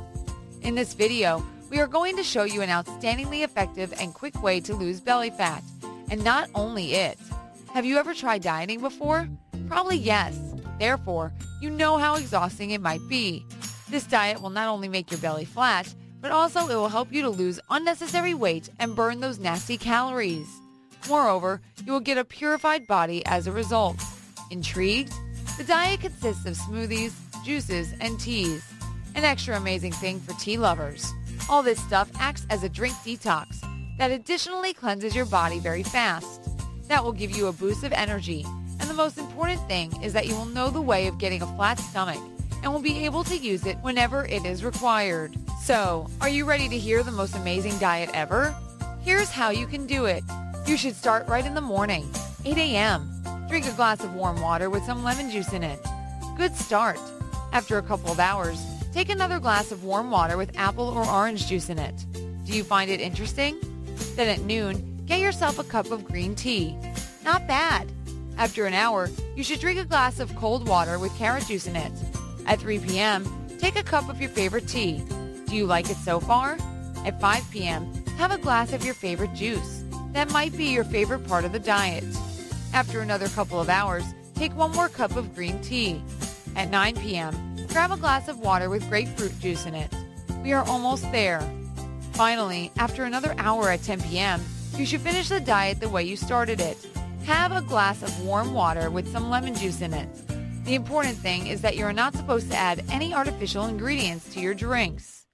In 0.63 0.75
this 0.75 0.95
video, 0.95 1.45
we 1.77 1.83
are 1.83 1.87
going 1.87 2.17
to 2.17 2.23
show 2.23 2.45
you 2.45 2.63
an 2.63 2.71
outstandingly 2.71 3.45
effective 3.45 3.93
and 4.01 4.15
quick 4.15 4.43
way 4.43 4.61
to 4.61 4.75
lose 4.75 4.99
belly 4.99 5.29
fat. 5.29 5.63
And 6.11 6.25
not 6.25 6.49
only 6.55 6.95
it. 6.95 7.19
Have 7.75 7.85
you 7.85 7.99
ever 7.99 8.15
tried 8.15 8.41
dieting 8.41 8.81
before? 8.81 9.29
Probably 9.69 9.99
yes. 9.99 10.41
Therefore, 10.79 11.35
you 11.61 11.69
know 11.69 11.99
how 11.99 12.15
exhausting 12.15 12.71
it 12.71 12.81
might 12.81 13.07
be. 13.11 13.45
This 13.91 14.05
diet 14.05 14.41
will 14.41 14.49
not 14.49 14.69
only 14.69 14.89
make 14.89 15.11
your 15.11 15.21
belly 15.21 15.45
flat, 15.45 15.95
but 16.23 16.31
also 16.31 16.61
it 16.67 16.77
will 16.77 16.89
help 16.89 17.13
you 17.13 17.21
to 17.21 17.29
lose 17.29 17.61
unnecessary 17.69 18.33
weight 18.33 18.71
and 18.79 18.97
burn 18.97 19.21
those 19.21 19.39
nasty 19.39 19.77
calories. 19.77 20.49
Moreover, 21.11 21.61
you 21.85 21.93
will 21.93 22.01
get 22.01 22.17
a 22.17 22.25
purified 22.25 22.87
body 22.87 23.23
as 23.27 23.47
a 23.47 23.53
result. 23.53 24.03
Intrigued? 24.51 25.13
The 25.59 25.65
diet 25.65 26.01
consists 26.01 26.47
of 26.47 26.57
smoothies, 26.57 27.13
juices, 27.45 27.93
and 28.01 28.19
teas. 28.19 28.65
An 29.15 29.25
extra 29.25 29.59
amazing 29.59 29.93
thing 29.93 30.21
for 30.21 30.33
tea 30.41 30.57
lovers. 30.57 31.07
All 31.49 31.63
this 31.63 31.81
stuff 31.81 32.11
acts 32.19 32.47
as 32.51 32.63
a 32.63 32.69
drink 32.69 32.95
detox 32.97 33.61
that 33.99 34.11
additionally 34.11 34.73
cleanses 34.73 35.15
your 35.15 35.27
body 35.27 35.59
very 35.59 35.83
fast. 35.83 36.49
That 36.89 37.03
will 37.03 37.13
give 37.13 37.37
you 37.37 37.47
a 37.47 37.53
boost 37.53 37.85
of 37.85 37.93
energy. 37.93 38.45
And 38.81 38.91
the 38.91 38.95
most 38.95 39.19
important 39.19 39.61
thing 39.69 39.93
is 40.03 40.13
that 40.13 40.27
you 40.27 40.35
will 40.35 40.47
know 40.47 40.71
the 40.71 40.81
way 40.81 41.07
of 41.07 41.19
getting 41.19 41.43
a 41.43 41.57
flat 41.57 41.79
stomach 41.79 42.21
and 42.63 42.73
will 42.73 42.81
be 42.81 43.05
able 43.05 43.25
to 43.25 43.37
use 43.37 43.67
it 43.67 43.77
whenever 43.79 44.27
it 44.27 44.45
is 44.45 44.65
required. 44.65 45.37
So, 45.63 46.09
are 46.21 46.29
you 46.29 46.45
ready 46.45 46.69
to 46.69 46.79
hear 46.79 47.03
the 47.03 47.13
most 47.13 47.37
amazing 47.37 47.79
diet 47.79 48.11
ever? 48.13 48.55
Here's 49.01 49.31
how 49.31 49.51
you 49.51 49.67
can 49.67 49.87
do 49.87 50.05
it. 50.07 50.23
You 50.67 50.77
should 50.77 50.97
start 50.97 51.29
right 51.29 51.47
in 51.47 51.55
the 51.55 51.61
morning, 51.61 52.09
8 52.45 52.57
a.m. 52.59 53.13
Drink 53.49 53.67
a 53.67 53.73
glass 53.73 54.03
of 54.03 54.15
warm 54.15 54.41
water 54.41 54.69
with 54.69 54.85
some 54.85 55.05
lemon 55.05 55.31
juice 55.31 55.53
in 55.53 55.63
it. 55.63 55.79
Good 56.37 56.57
start. 56.57 56.99
After 57.53 57.79
a 57.79 57.83
couple 57.83 58.11
of 58.11 58.19
hours, 58.19 58.61
take 58.97 59.11
another 59.11 59.39
glass 59.39 59.73
of 59.73 59.85
warm 59.85 60.11
water 60.11 60.39
with 60.39 60.57
apple 60.57 60.89
or 60.89 61.07
orange 61.07 61.49
juice 61.49 61.69
in 61.69 61.79
it. 61.79 62.07
Do 62.47 62.55
you 62.55 62.65
find 62.65 62.91
it 62.91 62.99
interesting? 62.99 63.59
Then 64.15 64.27
at 64.27 64.47
noon, 64.47 65.03
get 65.05 65.21
yourself 65.21 65.59
a 65.59 65.65
cup 65.65 65.91
of 65.91 66.07
green 66.07 66.35
tea. 66.35 66.75
Not 67.23 67.47
bad. 67.47 67.93
After 68.39 68.65
an 68.65 68.73
hour, 68.73 69.11
you 69.37 69.45
should 69.45 69.61
drink 69.61 69.79
a 69.79 69.85
glass 69.85 70.19
of 70.19 70.35
cold 70.37 70.67
water 70.67 70.99
with 70.99 71.15
carrot 71.19 71.47
juice 71.47 71.67
in 71.67 71.77
it. 71.77 71.93
At 72.47 72.61
3 72.61 72.79
p.m., 72.79 73.27
take 73.59 73.77
a 73.77 73.83
cup 73.83 74.09
of 74.09 74.19
your 74.19 74.31
favorite 74.31 74.67
tea. 74.67 75.05
Do 75.45 75.55
you 75.55 75.67
like 75.67 75.91
it 75.91 75.99
so 75.99 76.19
far? 76.19 76.57
At 77.05 77.21
5 77.21 77.51
p.m., 77.51 77.93
have 78.17 78.33
a 78.33 78.39
glass 78.39 78.73
of 78.73 78.83
your 78.83 78.95
favorite 78.95 79.35
juice. 79.35 79.85
That 80.13 80.31
might 80.31 80.57
be 80.57 80.73
your 80.73 80.85
favorite 80.85 81.29
part 81.29 81.45
of 81.45 81.53
the 81.53 81.59
diet. 81.59 82.05
After 82.73 83.03
another 83.03 83.29
couple 83.29 83.61
of 83.61 83.69
hours, 83.69 84.05
take 84.37 84.57
one 84.57 84.73
more 84.73 84.89
cup 84.89 85.17
of 85.17 85.35
green 85.35 85.61
tea. 85.61 86.01
At 86.57 86.71
9 86.71 86.97
p.m., 86.97 87.46
grab 87.77 87.91
a 87.91 87.97
glass 87.99 88.27
of 88.27 88.41
water 88.41 88.71
with 88.71 88.89
grapefruit 88.89 89.39
juice 89.39 89.67
in 89.67 89.75
it. 89.75 89.93
We 90.43 90.55
are 90.55 90.65
almost 90.67 91.13
there. 91.13 91.43
Finally, 92.13 92.73
after 92.79 93.05
another 93.05 93.35
hour 93.37 93.69
at 93.69 93.83
10 93.83 94.01
p.m., 94.01 94.41
you 94.79 94.87
should 94.87 95.03
finish 95.03 95.29
the 95.29 95.41
diet 95.41 95.79
the 95.79 95.89
way 95.91 96.03
you 96.03 96.17
started 96.17 96.59
it. 96.59 96.79
Have 97.27 97.53
a 97.53 97.61
glass 97.61 98.03
of 98.03 98.19
warm 98.25 98.55
water 98.55 98.89
with 98.89 99.13
some 99.13 99.29
lemon 99.29 99.55
juice 99.55 99.83
in 99.83 99.93
it. 99.93 100.09
The 100.65 100.75
important 100.75 101.19
thing 101.19 101.49
is 101.49 101.61
that 101.61 101.77
you 101.77 101.85
are 101.85 101.93
not 101.93 102.15
supposed 102.15 102.51
to 102.51 102.57
add 102.57 102.83
any 102.91 103.13
artificial 103.13 103.67
ingredients 103.67 104.33
to 104.33 104.41
your 104.41 104.55
drinks. 104.55 105.27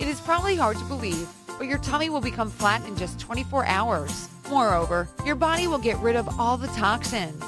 It 0.00 0.08
is 0.08 0.18
probably 0.18 0.56
hard 0.56 0.78
to 0.78 0.84
believe, 0.84 1.28
but 1.58 1.66
your 1.66 1.76
tummy 1.76 2.08
will 2.08 2.22
become 2.22 2.48
flat 2.48 2.82
in 2.88 2.96
just 2.96 3.20
24 3.20 3.66
hours. 3.66 4.30
Moreover, 4.48 5.10
your 5.26 5.36
body 5.36 5.66
will 5.66 5.76
get 5.76 5.98
rid 5.98 6.16
of 6.16 6.40
all 6.40 6.56
the 6.56 6.68
toxins. 6.68 7.44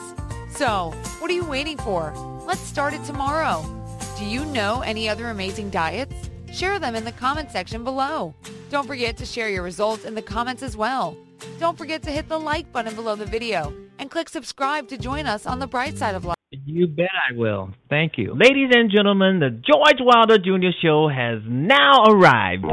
So, 0.51 0.93
what 1.19 1.31
are 1.31 1.35
you 1.35 1.47
waiting 1.47 1.79
for? 1.79 2.13
Let's 2.47 2.61
start 2.61 2.93
it 2.93 3.03
tomorrow. 3.05 3.84
Do 4.17 4.25
you 4.25 4.45
know 4.45 4.81
any 4.83 5.09
other 5.09 5.31
amazing 5.31 5.71
diets? 5.71 6.15
Share 6.53 6.79
them 6.79 6.95
in 6.95 7.05
the 7.05 7.11
comment 7.11 7.51
section 7.51 7.83
below. 7.83 8.33
Don't 8.71 8.87
forget 8.87 9.17
to 9.17 9.27
share 9.27 9.49
your 9.49 9.65
results 9.65 10.05
in 10.05 10.15
the 10.15 10.23
comments 10.23 10.63
as 10.63 10.77
well. 10.77 11.17
Don't 11.59 11.77
forget 11.77 12.01
to 12.05 12.13
hit 12.13 12.29
the 12.29 12.39
like 12.39 12.71
button 12.73 12.95
below 12.95 13.17
the 13.17 13.27
video 13.27 13.75
and 13.99 14.11
click 14.11 14.29
subscribe 14.29 14.87
to 14.89 14.99
join 14.99 15.27
us 15.27 15.47
on 15.47 15.59
the 15.59 15.67
bright 15.67 15.99
side 15.99 16.15
of 16.15 16.25
life. 16.25 16.37
You 16.65 16.87
bet 16.87 17.11
I 17.29 17.37
will. 17.37 17.71
Thank 17.91 18.13
you. 18.17 18.35
Ladies 18.35 18.71
and 18.73 18.89
gentlemen, 18.89 19.41
the 19.41 19.51
George 19.51 19.99
Wilder 19.99 20.39
Jr. 20.39 20.71
Show 20.81 21.09
has 21.09 21.41
now 21.49 22.05
arrived. 22.05 22.67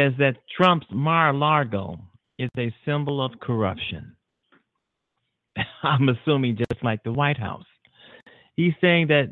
Says 0.00 0.12
that 0.18 0.36
Trump's 0.56 0.86
Mar-a-Lago 0.90 1.98
is 2.38 2.50
a 2.56 2.74
symbol 2.86 3.24
of 3.24 3.32
corruption. 3.40 4.16
I'm 5.82 6.08
assuming 6.08 6.56
just 6.56 6.82
like 6.82 7.02
the 7.02 7.12
White 7.12 7.38
House. 7.38 7.64
He's 8.56 8.72
saying 8.80 9.08
that 9.08 9.30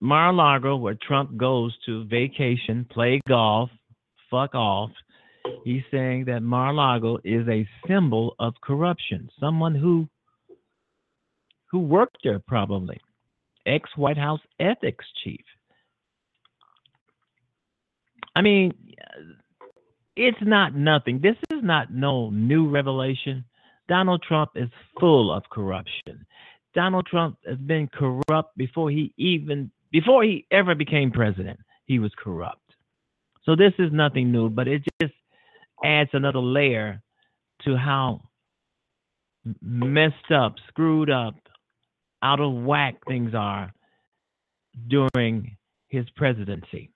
Mar-a-Lago, 0.00 0.76
where 0.76 0.96
Trump 1.06 1.36
goes 1.36 1.76
to 1.86 2.04
vacation, 2.06 2.86
play 2.90 3.20
golf, 3.28 3.70
fuck 4.30 4.54
off, 4.54 4.90
he's 5.64 5.82
saying 5.90 6.24
that 6.26 6.42
Mar-a-Lago 6.42 7.18
is 7.24 7.46
a 7.48 7.68
symbol 7.86 8.34
of 8.38 8.54
corruption. 8.62 9.30
Someone 9.38 9.74
who 9.74 10.08
who 11.70 11.80
worked 11.80 12.18
there 12.22 12.38
probably. 12.38 13.00
Ex 13.66 13.88
White 13.96 14.18
House 14.18 14.40
ethics 14.60 15.04
chief. 15.22 15.40
I 18.36 18.42
mean, 18.42 18.72
it's 20.16 20.38
not 20.42 20.74
nothing. 20.74 21.20
This 21.20 21.36
is 21.50 21.62
not 21.62 21.92
no 21.92 22.30
new 22.30 22.68
revelation. 22.68 23.44
Donald 23.88 24.22
Trump 24.26 24.50
is 24.54 24.68
full 24.98 25.32
of 25.32 25.42
corruption. 25.50 26.26
Donald 26.74 27.06
Trump 27.06 27.38
has 27.46 27.58
been 27.58 27.88
corrupt 27.88 28.56
before 28.56 28.90
he 28.90 29.12
even 29.16 29.70
before 29.92 30.24
he 30.24 30.46
ever 30.50 30.74
became 30.74 31.10
president. 31.10 31.58
He 31.86 31.98
was 31.98 32.12
corrupt. 32.22 32.60
So 33.44 33.54
this 33.54 33.72
is 33.78 33.92
nothing 33.92 34.32
new, 34.32 34.48
but 34.48 34.66
it 34.68 34.82
just 35.00 35.14
adds 35.84 36.10
another 36.12 36.38
layer 36.38 37.02
to 37.64 37.76
how 37.76 38.22
messed 39.60 40.30
up, 40.34 40.54
screwed 40.68 41.10
up, 41.10 41.34
out 42.22 42.40
of 42.40 42.54
whack 42.54 42.96
things 43.06 43.34
are 43.34 43.72
during 44.88 45.56
his 45.88 46.08
presidency 46.16 46.90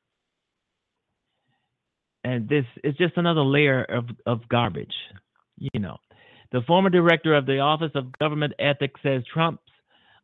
and 2.29 2.49
this 2.49 2.65
is 2.85 2.95
just 2.97 3.17
another 3.17 3.43
layer 3.43 3.85
of, 3.85 4.05
of 4.27 4.49
garbage 4.49 4.95
you 5.59 5.81
know. 5.81 5.99
The 6.53 6.63
former 6.67 6.91
director 6.91 7.35
of 7.35 7.47
the 7.47 7.59
Office 7.59 7.93
of 7.95 8.17
Government 8.19 8.55
Ethics 8.59 9.01
says 9.03 9.23
Trump's 9.33 9.63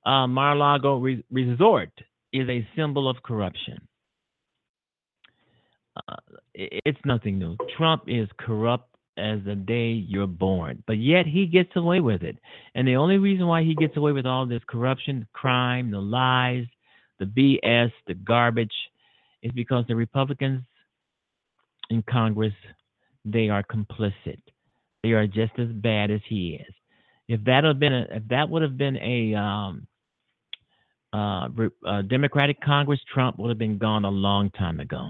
uh, 0.07 0.27
Mar-a-Lago 0.27 0.99
re- 0.99 1.25
resort 1.31 1.91
is 2.33 2.49
a 2.49 2.67
symbol 2.77 3.09
of 3.09 3.23
corruption. 3.23 3.87
Uh, 6.09 6.17
it's 6.55 6.99
nothing 7.05 7.39
new. 7.39 7.57
Trump 7.77 8.05
is 8.09 8.29
corrupt 8.39 8.89
as 9.17 9.39
the 9.45 9.55
day 9.55 9.91
you're 9.91 10.27
born, 10.27 10.83
but 10.87 10.99
yet 10.99 11.25
he 11.25 11.47
gets 11.47 11.71
away 11.77 12.01
with 12.01 12.23
it. 12.23 12.37
And 12.75 12.89
the 12.89 12.97
only 12.97 13.19
reason 13.19 13.47
why 13.47 13.63
he 13.63 13.75
gets 13.75 13.97
away 13.97 14.11
with 14.13 14.27
all 14.27 14.47
this 14.47 14.63
corruption, 14.67 15.29
crime, 15.33 15.91
the 15.91 16.01
lies, 16.01 16.67
the 17.21 17.27
BS, 17.27 17.93
the 18.09 18.15
garbage, 18.15 18.73
is 19.43 19.53
because 19.53 19.85
the 19.87 19.95
Republicans 19.95 20.63
in 21.95 22.03
Congress 22.03 22.53
they 23.25 23.49
are 23.49 23.63
complicit. 23.63 24.41
They 25.03 25.13
are 25.13 25.27
just 25.27 25.53
as 25.59 25.69
bad 25.69 26.11
as 26.11 26.21
he 26.29 26.61
is. 26.61 26.75
If 27.29 27.43
that 27.45 27.65
had 27.65 27.81
been 27.81 27.95
a, 27.95 28.07
if 28.11 28.29
that 28.29 28.49
would 28.51 28.63
have 28.63 28.77
been 28.77 28.97
a, 28.99 29.35
um, 29.35 29.87
uh, 31.13 31.49
a 31.87 32.03
Democratic 32.03 32.61
Congress, 32.61 33.01
Trump 33.13 33.39
would 33.39 33.49
have 33.49 33.59
been 33.59 33.79
gone 33.79 34.05
a 34.05 34.11
long 34.11 34.51
time 34.51 34.81
ago. 34.81 35.09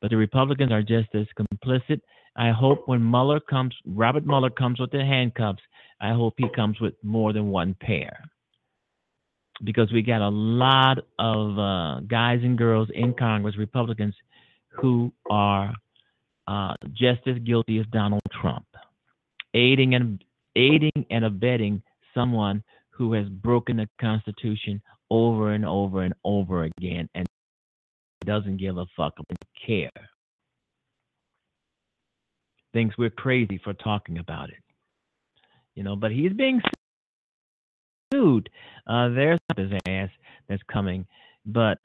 But 0.00 0.10
the 0.10 0.16
Republicans 0.16 0.72
are 0.72 0.82
just 0.82 1.08
as 1.14 1.26
complicit. 1.38 2.00
I 2.36 2.52
hope 2.52 2.86
when 2.86 3.02
Mueller 3.02 3.40
comes, 3.40 3.74
Robert 3.84 4.24
Mueller 4.24 4.50
comes 4.50 4.80
with 4.80 4.92
the 4.92 5.04
handcuffs. 5.04 5.62
I 6.00 6.12
hope 6.12 6.34
he 6.38 6.48
comes 6.54 6.80
with 6.80 6.94
more 7.02 7.32
than 7.32 7.48
one 7.48 7.74
pair 7.80 8.22
because 9.64 9.92
we 9.92 10.02
got 10.02 10.22
a 10.22 10.28
lot 10.28 10.98
of 11.18 11.58
uh, 11.58 12.00
guys 12.06 12.40
and 12.42 12.56
girls 12.56 12.88
in 12.94 13.12
Congress, 13.12 13.56
Republicans, 13.58 14.14
who 14.80 15.12
are 15.30 15.72
uh, 16.46 16.74
just 16.94 17.26
as 17.26 17.38
guilty 17.40 17.78
as 17.78 17.86
Donald 17.92 18.22
Trump, 18.40 18.66
aiding 19.54 19.94
and 19.94 20.22
aiding 20.56 21.06
and 21.10 21.24
abetting 21.24 21.82
someone 22.14 22.62
who 22.90 23.12
has 23.12 23.28
broken 23.28 23.76
the 23.76 23.88
Constitution 24.00 24.82
over 25.10 25.52
and 25.52 25.64
over 25.64 26.02
and 26.02 26.14
over 26.24 26.64
again 26.64 27.08
and 27.14 27.26
doesn't 28.24 28.56
give 28.58 28.76
a 28.76 28.86
fuck, 28.96 29.14
doesn't 29.16 29.66
care. 29.66 29.90
Thinks 32.72 32.98
we're 32.98 33.10
crazy 33.10 33.60
for 33.62 33.72
talking 33.74 34.18
about 34.18 34.50
it, 34.50 34.62
you 35.74 35.82
know. 35.82 35.96
But 35.96 36.12
he's 36.12 36.32
being 36.32 36.60
sued. 38.12 38.50
Uh, 38.86 39.08
there's 39.10 39.38
his 39.56 39.72
ass 39.86 40.10
that's 40.48 40.62
coming, 40.70 41.06
but 41.46 41.78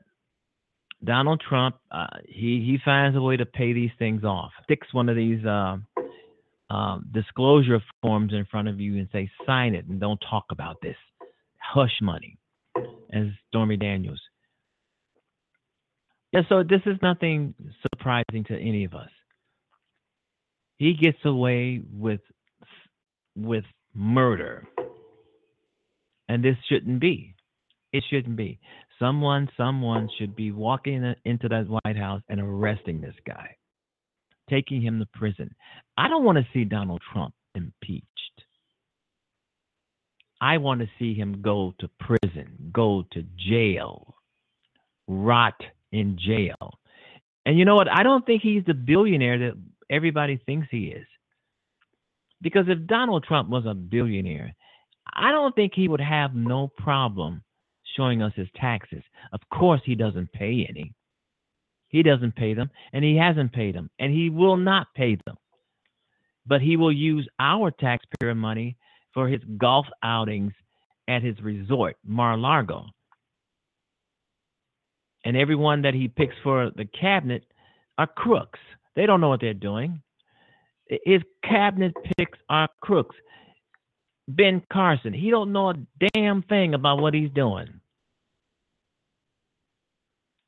Donald 1.04 1.41
Trump, 1.47 1.76
uh, 1.91 2.08
he 2.28 2.64
he 2.66 2.78
finds 2.84 3.18
a 3.18 3.22
way 3.22 3.38
to 3.38 3.45
pay 3.45 3.74
these 3.74 3.91
things 3.99 4.24
off. 4.24 4.51
Sticks 4.64 4.93
one 4.93 5.10
of 5.10 5.16
these 5.16 5.45
uh, 5.45 5.78
uh, 6.70 6.99
disclosure 7.12 7.82
forms 8.01 8.34
in 8.34 8.45
front 8.49 8.68
of 8.68 8.80
you 8.80 8.97
and 8.97 9.10
say, 9.12 9.30
"Sign 9.45 9.76
it 9.76 9.86
and 9.88 9.99
don't 9.99 10.24
talk 10.30 10.45
about 10.49 10.78
this." 10.82 10.95
Hush 11.60 11.99
money, 12.01 12.38
as 13.12 13.28
Stormy 13.49 13.78
Daniels. 13.78 14.22
Yeah, 16.32 16.41
so 16.49 16.64
this 16.64 16.82
is 16.86 16.97
nothing 17.01 17.54
surprising 17.82 18.43
to 18.47 18.58
any 18.58 18.86
of 18.86 18.93
us. 18.93 19.10
He 20.78 20.93
gets 20.93 21.20
away 21.26 21.82
with 21.91 22.22
with 23.36 23.66
murder, 23.93 24.68
and 26.28 26.43
this 26.43 26.56
shouldn't 26.70 26.99
be. 26.99 27.36
It 27.91 28.04
shouldn't 28.10 28.36
be. 28.36 28.60
Someone, 29.04 29.49
someone 29.58 30.08
should 30.18 30.34
be 30.34 30.54
walking 30.54 31.14
into 31.26 31.49
that 31.49 31.68
White 31.68 31.97
House 31.97 32.22
and 32.30 32.39
arresting 32.39 33.01
this 33.01 33.16
guy, 33.28 33.58
taking 34.49 34.82
him 34.82 34.97
to 34.99 35.06
prison. 35.14 35.54
I 35.97 36.08
don't 36.08 36.24
want 36.24 36.38
to 36.38 36.47
see 36.54 36.64
Donald 36.64 37.01
Trump 37.12 37.34
impeached. 37.54 38.08
I 40.39 40.58
want 40.58 40.80
to 40.80 40.88
see 40.97 41.14
him 41.14 41.41
go 41.41 41.74
to 41.80 41.89
prison, 41.99 42.72
go 42.72 43.04
to 43.12 43.26
jail, 43.49 44.16
rot 45.10 45.60
in 45.91 46.18
jail. 46.18 46.80
And 47.45 47.60
you 47.60 47.66
know 47.66 47.76
what? 47.76 47.91
I 47.91 48.04
don't 48.04 48.26
think 48.26 48.41
he's 48.41 48.64
the 48.66 48.74
billionaire 48.74 49.38
that 49.38 49.58
everybody 49.89 50.39
thinks 50.45 50.70
he 50.72 50.86
is. 50.86 51.06
Because 52.41 52.68
if 52.70 52.88
Donald 52.88 53.26
Trump 53.26 53.49
was 53.49 53.66
a 53.66 53.74
billionaire, 53.74 54.56
I 55.14 55.32
don't 55.32 55.54
think 55.54 55.74
he 55.76 55.89
would 55.89 55.99
have 55.99 56.34
no 56.34 56.72
problem 56.78 57.43
showing 57.96 58.22
us 58.22 58.34
his 58.36 58.48
taxes. 58.56 59.04
Of 59.32 59.39
course, 59.54 59.82
he 59.86 59.96
doesn't 59.96 60.32
pay 60.34 60.66
any. 60.70 60.94
He 61.89 62.02
doesn't 62.04 62.36
pay 62.36 62.54
them, 62.54 62.70
and 62.91 63.04
he 63.04 63.16
hasn't 63.16 63.54
paid 63.54 63.76
them, 63.76 63.89
and 64.00 64.12
he 64.12 64.30
will 64.30 64.58
not 64.58 64.88
pay 64.96 65.18
them. 65.26 65.38
But 66.46 66.62
he 66.62 66.76
will 66.76 66.91
use 66.91 67.28
our 67.39 67.72
taxpayer 67.72 68.34
money 68.36 68.78
for 69.14 69.28
his 69.28 69.41
golf 69.58 69.86
outings 70.02 70.54
at 71.08 71.22
his 71.22 71.39
resort, 71.41 71.96
Mar-a-Lago. 72.06 72.88
And 75.24 75.38
everyone 75.38 75.84
that 75.84 75.94
he 75.94 76.08
picks 76.08 76.36
for 76.44 76.72
the 76.76 76.86
cabinet 76.86 77.46
are 77.98 78.08
crooks. 78.08 78.60
They 78.96 79.06
don't 79.06 79.22
know 79.22 79.30
what 79.30 79.39
they're 79.39 79.54
doing. 79.54 80.02
His 81.06 81.22
cabinet 81.44 81.94
picks 82.18 82.39
are 82.50 82.68
crooks. 82.82 83.16
Ben 84.28 84.62
Carson, 84.72 85.14
he 85.14 85.30
don't 85.30 85.52
know 85.52 85.70
a 85.70 85.76
damn 86.14 86.41
thing 86.44 86.74
about 86.74 87.00
what 87.00 87.14
he's 87.14 87.30
doing. 87.32 87.80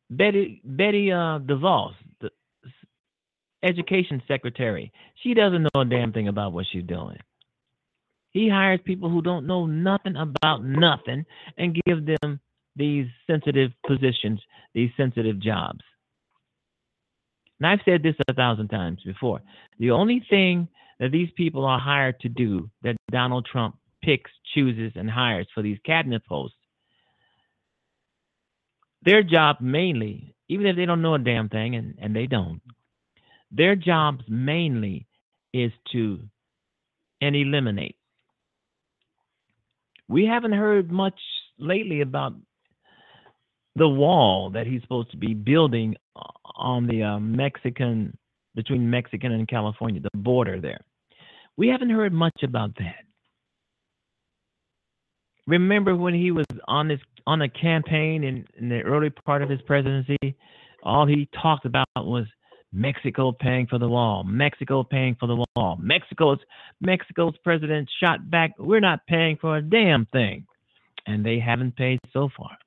Betty 0.09 0.61
Betty 0.63 1.11
uh, 1.11 1.39
DeVos, 1.39 1.93
the 2.21 2.29
education 3.63 4.21
secretary, 4.27 4.91
she 5.23 5.33
doesn't 5.33 5.63
know 5.63 5.81
a 5.81 5.85
damn 5.85 6.13
thing 6.13 6.27
about 6.27 6.53
what 6.53 6.65
she's 6.71 6.83
doing. 6.83 7.17
He 8.31 8.49
hires 8.49 8.81
people 8.83 9.09
who 9.09 9.21
don't 9.21 9.47
know 9.47 9.65
nothing 9.65 10.15
about 10.17 10.63
nothing 10.63 11.25
and 11.57 11.79
give 11.85 12.05
them 12.05 12.39
these 12.75 13.07
sensitive 13.25 13.71
positions, 13.87 14.41
these 14.73 14.89
sensitive 14.97 15.39
jobs. 15.39 15.79
And 17.59 17.67
I've 17.67 17.79
said 17.85 18.03
this 18.03 18.15
a 18.27 18.33
thousand 18.33 18.67
times 18.67 18.99
before. 19.05 19.41
The 19.79 19.91
only 19.91 20.23
thing 20.29 20.67
that 20.99 21.11
these 21.11 21.29
people 21.37 21.65
are 21.65 21.79
hired 21.79 22.19
to 22.21 22.29
do, 22.29 22.69
that 22.83 22.97
Donald 23.11 23.47
Trump 23.49 23.77
picks, 24.03 24.31
chooses, 24.53 24.91
and 24.95 25.09
hires 25.09 25.47
for 25.53 25.63
these 25.63 25.77
cabinet 25.85 26.25
posts, 26.25 26.57
their 29.05 29.23
job 29.23 29.57
mainly, 29.61 30.35
even 30.49 30.65
if 30.67 30.75
they 30.75 30.85
don't 30.85 31.01
know 31.01 31.15
a 31.15 31.19
damn 31.19 31.49
thing, 31.49 31.75
and, 31.75 31.95
and 31.99 32.15
they 32.15 32.25
don't, 32.25 32.61
their 33.51 33.75
jobs 33.75 34.23
mainly 34.27 35.07
is 35.53 35.71
to 35.91 36.19
and 37.21 37.35
eliminate. 37.35 37.95
We 40.07 40.25
haven't 40.25 40.53
heard 40.53 40.91
much 40.91 41.19
lately 41.57 42.01
about 42.01 42.33
the 43.75 43.87
wall 43.87 44.51
that 44.51 44.67
he's 44.67 44.81
supposed 44.81 45.11
to 45.11 45.17
be 45.17 45.33
building 45.33 45.95
on 46.55 46.87
the 46.87 47.03
uh, 47.03 47.19
Mexican 47.19 48.17
between 48.55 48.89
Mexican 48.89 49.33
and 49.33 49.47
California, 49.47 49.99
the 49.99 50.17
border 50.17 50.61
there. 50.61 50.79
We 51.57 51.67
haven't 51.67 51.89
heard 51.89 52.13
much 52.13 52.43
about 52.43 52.75
that. 52.77 53.03
Remember 55.47 55.95
when 55.95 56.13
he 56.13 56.31
was 56.31 56.45
on 56.67 56.87
this 56.87 57.01
on 57.27 57.39
the 57.39 57.49
campaign 57.49 58.23
in, 58.23 58.45
in 58.57 58.69
the 58.69 58.81
early 58.81 59.09
part 59.09 59.41
of 59.41 59.49
his 59.49 59.61
presidency, 59.61 60.35
all 60.83 61.05
he 61.05 61.27
talked 61.41 61.65
about 61.65 61.87
was 61.97 62.25
Mexico 62.71 63.31
paying 63.31 63.67
for 63.67 63.79
the 63.79 63.87
wall, 63.87 64.23
Mexico 64.23 64.83
paying 64.83 65.15
for 65.19 65.27
the 65.27 65.43
wall. 65.55 65.77
Mexico's 65.79 66.39
Mexico's 66.81 67.35
president 67.43 67.89
shot 67.99 68.29
back, 68.29 68.51
we're 68.59 68.79
not 68.79 69.05
paying 69.07 69.37
for 69.37 69.57
a 69.57 69.61
damn 69.61 70.05
thing. 70.07 70.45
And 71.07 71.25
they 71.25 71.39
haven't 71.39 71.75
paid 71.75 71.99
so 72.11 72.29
far. 72.35 72.57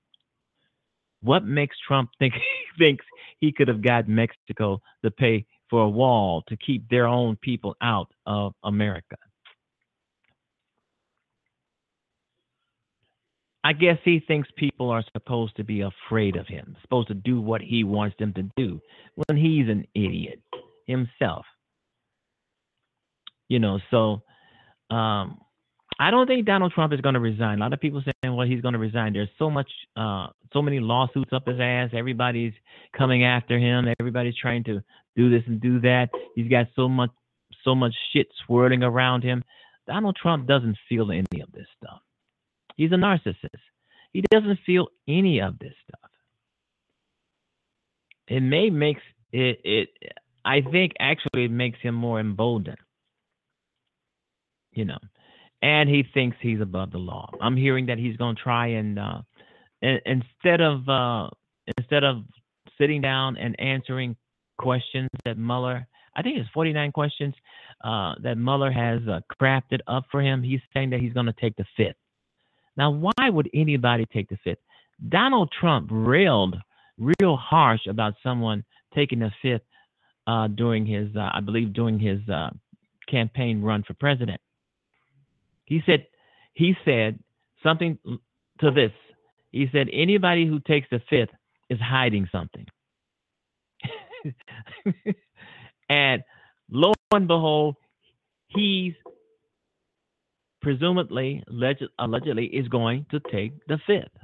What 1.23 1.45
makes 1.45 1.77
Trump 1.87 2.11
think 2.19 2.35
thinks 2.79 3.05
he 3.41 3.53
could 3.53 3.69
have 3.69 3.83
got 3.83 4.09
Mexico 4.09 4.81
to 5.05 5.11
pay 5.11 5.45
for 5.69 5.83
a 5.83 5.89
wall 5.89 6.43
to 6.49 6.57
keep 6.57 6.89
their 6.89 7.07
own 7.07 7.37
people 7.37 7.77
out 7.83 8.09
of 8.27 8.55
America? 8.65 9.17
I 13.65 13.73
guess 13.73 13.99
he 14.05 14.21
thinks 14.21 14.49
people 14.57 14.91
are 14.91 15.05
supposed 15.13 15.57
to 15.57 15.65
be 15.65 15.83
afraid 15.83 16.37
of 16.37 16.47
him, 16.47 16.77
supposed 16.83 17.09
to 17.09 17.15
do 17.15 17.41
what 17.41 17.61
he 17.61 17.85
wants 17.85 18.17
them 18.19 18.33
to 18.35 18.49
do 18.57 18.81
when 19.15 19.37
he's 19.37 19.69
an 19.69 19.87
idiot 19.95 20.41
himself. 20.87 21.45
You 23.49 23.59
know, 23.59 23.81
so 23.91 24.23
um, 24.95 25.41
I 25.99 26.11
don't 26.11 26.27
think 26.27 26.47
Donald 26.47 26.73
Trump 26.73 26.93
is 26.93 27.01
going 27.01 27.15
to 27.15 27.21
resign. 27.21 27.59
A 27.59 27.61
lot 27.61 27.73
of 27.73 27.81
people 27.81 28.03
saying, 28.03 28.37
well, 28.37 28.47
he's 28.47 28.61
going 28.61 28.75
to 28.75 28.79
resign. 28.79 29.13
There's 29.15 29.29
so 29.39 29.51
much, 29.51 29.71
uh, 29.97 30.29
so 30.53 30.63
many 30.63 30.79
lawsuits 30.79 31.33
up 31.33 31.47
his 31.47 31.59
ass. 31.61 31.91
Everybody's 31.93 32.53
coming 32.97 33.25
after 33.25 33.59
him. 33.59 33.93
Everybody's 33.99 34.37
trying 34.37 34.65
to 34.65 34.81
do 35.17 35.31
this 35.31 35.43
and 35.47 35.61
do 35.61 35.81
that. 35.81 36.11
He's 36.37 36.49
got 36.49 36.67
so 36.77 36.89
much, 36.89 37.11
so 37.65 37.75
much 37.75 37.95
shit 38.13 38.29
swirling 38.47 38.83
around 38.83 39.25
him. 39.25 39.43
Donald 39.87 40.17
Trump 40.21 40.47
doesn't 40.47 40.77
feel 40.89 41.11
any 41.11 41.41
of 41.43 41.51
this 41.53 41.67
stuff. 41.83 42.01
He's 42.79 42.93
a 42.93 42.97
narcissist. 42.97 43.61
He 44.15 44.23
doesn't 44.33 44.61
feel 44.67 44.89
any 45.09 45.41
of 45.43 45.61
this 45.61 45.75
stuff. 45.89 46.11
It 48.29 48.41
may 48.43 48.71
makes 48.71 49.03
it 49.33 49.61
it 49.65 49.91
I 50.45 50.63
think 50.63 50.95
actually 51.01 51.47
it 51.47 51.53
makes 51.53 51.81
him 51.83 51.97
more 51.97 52.21
emboldened. 52.21 52.79
you 54.75 54.87
know, 54.87 54.99
and 55.63 55.91
he 55.91 56.05
thinks 56.15 56.39
he's 56.41 56.63
above 56.63 56.93
the 56.93 56.99
law. 56.99 57.31
I'm 57.43 57.57
hearing 57.57 57.87
that 57.89 57.99
he's 57.99 58.17
going 58.19 58.37
to 58.37 58.43
try 58.43 58.69
and 58.69 58.99
uh, 58.99 59.23
instead 59.83 60.63
of 60.63 60.89
uh, 60.89 61.31
instead 61.79 62.05
of 62.05 62.25
sitting 62.79 63.03
down 63.03 63.39
and 63.39 63.59
answering 63.61 64.17
questions 64.59 65.11
that 65.27 65.39
Mueller, 65.39 65.87
I 66.17 66.23
think 66.23 66.39
it's 66.39 66.51
49 66.55 66.93
questions 66.93 67.35
uh, 67.85 68.15
that 68.23 68.39
Mueller 68.39 68.73
has 68.73 69.01
uh, 69.09 69.21
crafted 69.43 69.81
up 69.89 70.07
for 70.13 70.23
him. 70.23 70.43
He's 70.45 70.61
saying 70.75 70.91
that 70.91 71.01
he's 71.01 71.15
going 71.15 71.27
to 71.27 71.35
take 71.41 71.57
the 71.57 71.67
fifth. 71.77 71.97
Now, 72.79 72.91
why 72.91 73.29
would 73.29 73.51
anybody 73.53 74.07
take 74.07 74.29
the 74.29 74.39
fifth? 74.45 74.61
Donald 75.09 75.53
Trump 75.61 75.89
railed 75.91 76.57
real 76.97 77.37
harsh 77.37 77.87
about 77.89 78.15
someone 78.23 78.65
taking 78.95 79.19
the 79.19 79.33
fifth 79.43 79.63
uh, 80.29 80.47
during 80.47 80.87
his, 80.87 81.09
uh, 81.17 81.29
I 81.35 81.41
believe, 81.41 81.73
during 81.73 81.99
his 81.99 82.21
uh, 82.29 82.51
campaign 83.09 83.63
run 83.63 83.83
for 83.83 83.95
president. 83.95 84.41
He 85.65 85.83
said, 85.85 86.07
he 86.55 86.75
said 86.85 87.19
something 87.63 87.99
to 88.61 88.71
this. 88.71 88.93
He 89.51 89.69
said, 89.73 89.89
anybody 89.93 90.47
who 90.47 90.61
takes 90.61 90.89
the 90.91 91.01
fifth 91.11 91.31
is 91.69 91.81
hiding 91.81 92.29
something. 92.31 92.67
and 95.89 96.23
lo 96.71 96.93
and 97.13 97.27
behold, 97.27 97.77
he's 98.49 98.95
presumably, 100.61 101.43
allegedly, 101.99 102.47
is 102.47 102.69
going 102.69 103.07
to 103.11 103.21
take 103.33 103.53
the 103.67 103.79
fifth. 103.87 104.17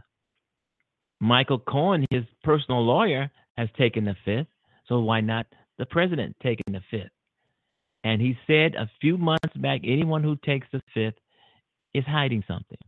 Michael 1.21 1.59
Cohen, 1.59 2.07
his 2.11 2.25
personal 2.43 2.85
lawyer, 2.85 3.31
has 3.57 3.69
taken 3.79 4.05
the 4.05 4.17
fifth. 4.25 4.49
So 4.89 5.01
why 5.01 5.21
not 5.21 5.47
the 5.79 5.87
president 5.87 6.37
taking 6.43 6.73
the 6.73 6.83
fifth? 6.91 7.11
And 8.03 8.21
he 8.21 8.37
said 8.47 8.75
a 8.75 8.91
few 9.01 9.17
months 9.17 9.57
back, 9.57 9.81
anyone 9.85 10.23
who 10.23 10.37
takes 10.45 10.67
the 10.73 10.83
fifth 10.93 11.19
is 11.95 12.05
hiding 12.05 12.45
something. 12.47 12.79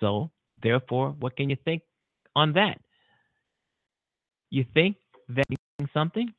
So 0.00 0.30
therefore, 0.62 1.14
what 1.18 1.36
can 1.36 1.48
you 1.48 1.56
think 1.64 1.82
on 2.36 2.52
that? 2.52 2.78
You 4.50 4.64
think 4.74 4.96
they're 5.28 5.44
hiding 5.78 5.90
something? 5.94 6.32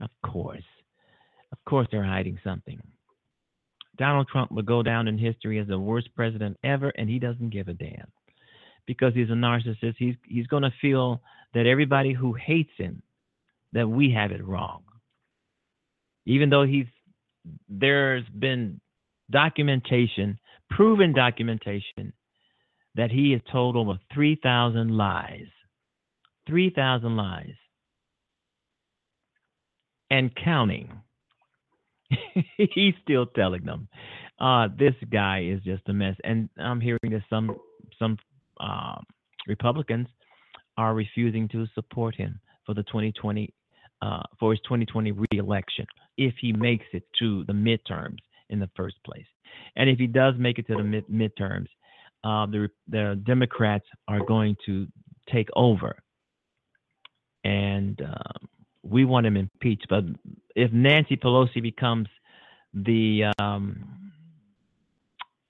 Of 0.00 0.10
course. 0.24 0.64
Of 1.52 1.58
course 1.68 1.88
they're 1.90 2.04
hiding 2.04 2.38
something. 2.42 2.80
Donald 3.98 4.28
Trump 4.28 4.52
will 4.52 4.62
go 4.62 4.82
down 4.82 5.08
in 5.08 5.18
history 5.18 5.58
as 5.58 5.66
the 5.66 5.78
worst 5.78 6.08
president 6.14 6.56
ever, 6.62 6.90
and 6.90 7.08
he 7.08 7.18
doesn't 7.18 7.50
give 7.50 7.68
a 7.68 7.74
damn 7.74 8.06
because 8.86 9.14
he's 9.14 9.30
a 9.30 9.34
narcissist. 9.34 9.94
He's 9.98 10.14
he's 10.26 10.46
going 10.46 10.62
to 10.62 10.72
feel 10.80 11.22
that 11.54 11.66
everybody 11.66 12.12
who 12.12 12.34
hates 12.34 12.70
him, 12.76 13.02
that 13.72 13.88
we 13.88 14.12
have 14.12 14.30
it 14.30 14.46
wrong. 14.46 14.82
Even 16.26 16.50
though 16.50 16.64
he's 16.64 16.86
there's 17.68 18.24
been 18.38 18.80
documentation, 19.30 20.38
proven 20.70 21.12
documentation, 21.14 22.12
that 22.96 23.10
he 23.10 23.32
has 23.32 23.40
told 23.52 23.76
over 23.76 23.98
3,000 24.14 24.96
lies. 24.96 25.46
3,000 26.48 27.16
lies. 27.16 27.54
And 30.10 30.30
counting. 30.34 31.02
He's 32.56 32.94
still 33.02 33.26
telling 33.26 33.64
them. 33.64 33.88
Uh, 34.38 34.68
this 34.78 34.94
guy 35.10 35.44
is 35.44 35.62
just 35.62 35.88
a 35.88 35.92
mess. 35.92 36.16
And 36.24 36.48
I'm 36.58 36.80
hearing 36.80 37.10
that 37.10 37.22
some 37.30 37.56
some 37.98 38.18
uh, 38.60 38.96
Republicans 39.46 40.08
are 40.76 40.94
refusing 40.94 41.48
to 41.48 41.66
support 41.74 42.14
him 42.14 42.40
for 42.64 42.74
the 42.74 42.82
2020 42.84 43.52
uh, 44.02 44.22
for 44.38 44.52
his 44.52 44.60
2020 44.60 45.12
reelection 45.32 45.86
if 46.18 46.34
he 46.40 46.52
makes 46.52 46.84
it 46.92 47.04
to 47.18 47.44
the 47.44 47.52
midterms 47.52 48.18
in 48.50 48.60
the 48.60 48.68
first 48.76 48.96
place. 49.04 49.26
And 49.76 49.88
if 49.88 49.98
he 49.98 50.06
does 50.06 50.34
make 50.38 50.58
it 50.58 50.66
to 50.68 50.76
the 50.76 50.84
mid- 50.84 51.08
midterms, 51.08 51.68
uh, 52.24 52.46
the 52.46 52.68
the 52.88 53.20
Democrats 53.24 53.86
are 54.08 54.20
going 54.24 54.56
to 54.66 54.86
take 55.32 55.48
over, 55.54 55.96
and 57.44 58.00
um, 58.02 58.48
we 58.88 59.04
want 59.04 59.26
him 59.26 59.36
impeached. 59.36 59.86
But 59.88 60.04
if 60.54 60.72
Nancy 60.72 61.16
Pelosi 61.16 61.62
becomes 61.62 62.08
the 62.74 63.32
um, 63.38 64.12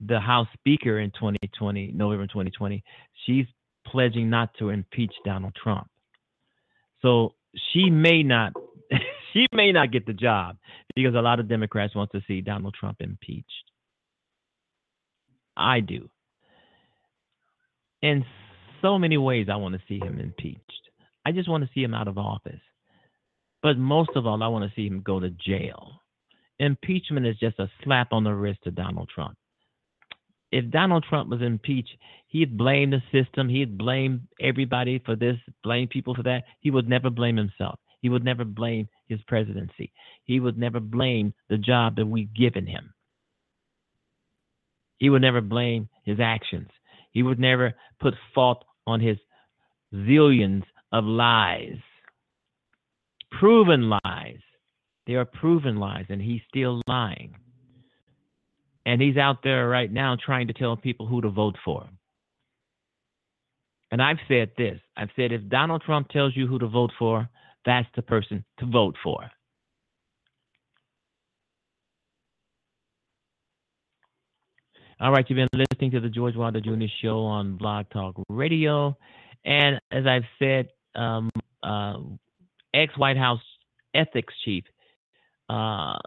the 0.01 0.21
House 0.21 0.49
Speaker 0.55 0.99
in 1.01 1.11
2020, 1.11 1.93
November 1.95 2.27
2020, 2.27 2.83
she's 3.25 3.47
pledging 3.87 4.29
not 4.29 4.51
to 4.59 4.71
impeach 4.71 5.13
Donald 5.25 5.55
Trump. 5.61 5.89
So 7.03 7.35
she 7.73 7.91
may 7.91 8.23
not 8.23 8.53
she 9.33 9.47
may 9.53 9.73
not 9.73 9.93
get 9.93 10.07
the 10.07 10.13
job 10.13 10.57
because 10.95 11.15
a 11.15 11.21
lot 11.21 11.41
of 11.41 11.49
Democrats 11.49 11.95
want 11.95 12.11
to 12.13 12.21
see 12.27 12.41
Donald 12.41 12.75
Trump 12.79 12.99
impeached. 13.01 13.47
I 15.57 15.81
do. 15.81 16.11
In 18.03 18.25
so 18.83 18.99
many 18.99 19.17
ways 19.17 19.47
I 19.51 19.57
want 19.57 19.75
to 19.75 19.81
see 19.89 19.99
him 19.99 20.21
impeached. 20.21 20.61
I 21.25 21.33
just 21.33 21.49
want 21.49 21.65
to 21.65 21.71
see 21.75 21.83
him 21.83 21.95
out 21.95 22.09
of 22.09 22.19
office. 22.19 22.61
But 23.67 23.79
most 23.79 24.11
of 24.15 24.29
all, 24.29 24.45
I 24.45 24.47
want 24.47 24.65
to 24.65 24.73
see 24.77 24.87
him 24.87 25.03
go 25.05 25.19
to 25.19 25.29
jail. 25.29 26.01
Impeachment 26.61 27.27
is 27.27 27.37
just 27.41 27.59
a 27.59 27.69
slap 27.83 28.13
on 28.13 28.23
the 28.23 28.33
wrist 28.33 28.61
to 28.63 28.71
Donald 28.71 29.11
Trump. 29.13 29.37
If 30.53 30.71
Donald 30.71 31.05
Trump 31.09 31.31
was 31.31 31.43
impeached, 31.43 31.97
he'd 32.29 32.57
blame 32.57 32.91
the 32.91 33.03
system, 33.11 33.49
he'd 33.49 33.77
blame 33.77 34.29
everybody 34.41 35.03
for 35.05 35.17
this, 35.17 35.35
blame 35.65 35.89
people 35.89 36.15
for 36.15 36.23
that. 36.23 36.45
He 36.61 36.71
would 36.71 36.89
never 36.89 37.11
blame 37.11 37.37
himself. 37.37 37.81
He 38.03 38.09
would 38.09 38.25
never 38.25 38.45
blame 38.45 38.89
his 39.09 39.19
presidency. 39.27 39.93
He 40.23 40.39
would 40.39 40.57
never 40.57 40.79
blame 40.79 41.35
the 41.49 41.59
job 41.59 41.97
that 41.97 42.07
we've 42.07 42.33
given 42.33 42.69
him. 42.69 42.95
He 44.99 45.11
would 45.11 45.23
never 45.23 45.41
blame 45.41 45.89
his 46.05 46.21
actions. 46.21 46.69
He 47.11 47.25
would 47.25 47.41
never 47.41 47.75
put 48.01 48.15
fault 48.33 48.65
on 48.87 49.01
his 49.01 49.17
zillions 49.93 50.63
of 50.93 51.03
lies 51.03 51.81
proven 53.31 53.91
lies. 53.91 54.39
They 55.07 55.15
are 55.15 55.25
proven 55.25 55.77
lies, 55.77 56.07
and 56.09 56.21
he's 56.21 56.41
still 56.49 56.83
lying. 56.89 57.37
And 58.85 59.01
he's 59.01 59.17
out 59.17 59.39
there 59.43 59.69
right 59.69 59.93
now 59.93 60.17
trying 60.17 60.47
to 60.49 60.53
tell 60.53 60.77
people 60.77 61.07
who 61.07 61.21
to 61.23 61.31
vote 61.31 61.57
for. 61.65 61.89
And 63.91 64.03
I've 64.03 64.19
said 64.29 64.51
this 64.57 64.81
I've 64.97 65.11
said 65.17 65.33
if 65.33 65.49
Donald 65.49 65.83
Trump 65.83 66.09
tells 66.09 66.37
you 66.37 66.47
who 66.47 66.59
to 66.59 66.67
vote 66.67 66.93
for, 66.99 67.29
that's 67.65 67.89
the 67.95 68.03
person 68.03 68.45
to 68.59 68.67
vote 68.67 68.97
for. 69.03 69.31
All 74.99 75.13
right, 75.13 75.27
you've 75.29 75.37
been 75.37 75.49
listening 75.53 75.91
to 75.91 76.01
the 76.01 76.09
George 76.09 76.37
Wilder 76.37 76.61
Jr. 76.61 76.87
Show 77.03 77.21
on 77.21 77.59
Blog 77.59 77.87
Talk 77.91 78.15
Radio. 78.31 78.97
And 79.45 79.79
as 79.93 80.07
I've 80.07 80.25
said, 80.39 80.69
um, 80.95 81.29
uh, 81.63 81.99
ex 82.77 82.97
White 82.97 83.17
House 83.17 83.41
ethics 83.95 84.35
chief 84.45 84.65
uh, 85.49 85.99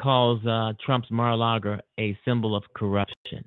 calls 0.00 0.44
uh, 0.46 0.72
Trump's 0.84 1.10
Mar-a-Lago 1.10 1.78
a 1.98 2.18
symbol 2.24 2.56
of 2.56 2.62
corruption. 2.74 3.44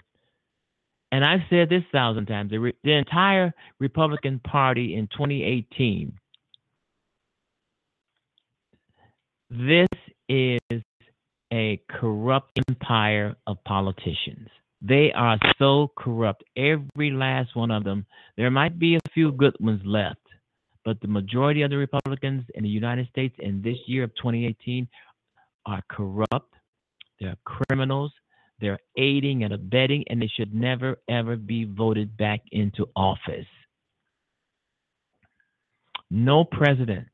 And 1.11 1.23
I've 1.23 1.41
said 1.49 1.69
this 1.69 1.83
a 1.87 1.91
thousand 1.91 2.25
times 2.25 2.51
the, 2.51 2.59
re- 2.59 2.75
the 2.83 2.91
entire 2.91 3.53
Republican 3.79 4.39
Party 4.39 4.95
in 4.95 5.07
2018, 5.07 6.13
this 9.49 9.87
is 10.27 10.81
a 11.53 11.81
corrupt 11.89 12.59
empire 12.67 13.35
of 13.47 13.63
politicians. 13.63 14.49
They 14.81 15.11
are 15.13 15.39
so 15.57 15.91
corrupt, 15.97 16.43
every 16.55 17.11
last 17.11 17.55
one 17.55 17.71
of 17.71 17.83
them. 17.83 18.05
There 18.35 18.51
might 18.51 18.77
be 18.77 18.95
a 18.95 19.09
few 19.13 19.31
good 19.31 19.55
ones 19.59 19.81
left, 19.85 20.26
but 20.87 21.01
the 21.01 21.07
majority 21.09 21.63
of 21.63 21.69
the 21.69 21.75
Republicans 21.75 22.45
in 22.55 22.63
the 22.63 22.69
United 22.69 23.09
States 23.09 23.35
in 23.39 23.61
this 23.61 23.75
year 23.87 24.05
of 24.05 24.15
2018 24.15 24.87
are 25.65 25.83
corrupt, 25.89 26.53
they're 27.19 27.35
criminals, 27.43 28.13
they're 28.61 28.79
aiding 28.97 29.43
and 29.43 29.51
abetting, 29.51 30.05
and 30.09 30.21
they 30.21 30.31
should 30.37 30.55
never, 30.55 30.95
ever 31.09 31.35
be 31.35 31.65
voted 31.65 32.15
back 32.15 32.39
into 32.53 32.87
office. 32.95 33.45
No 36.09 36.45
president 36.45 37.09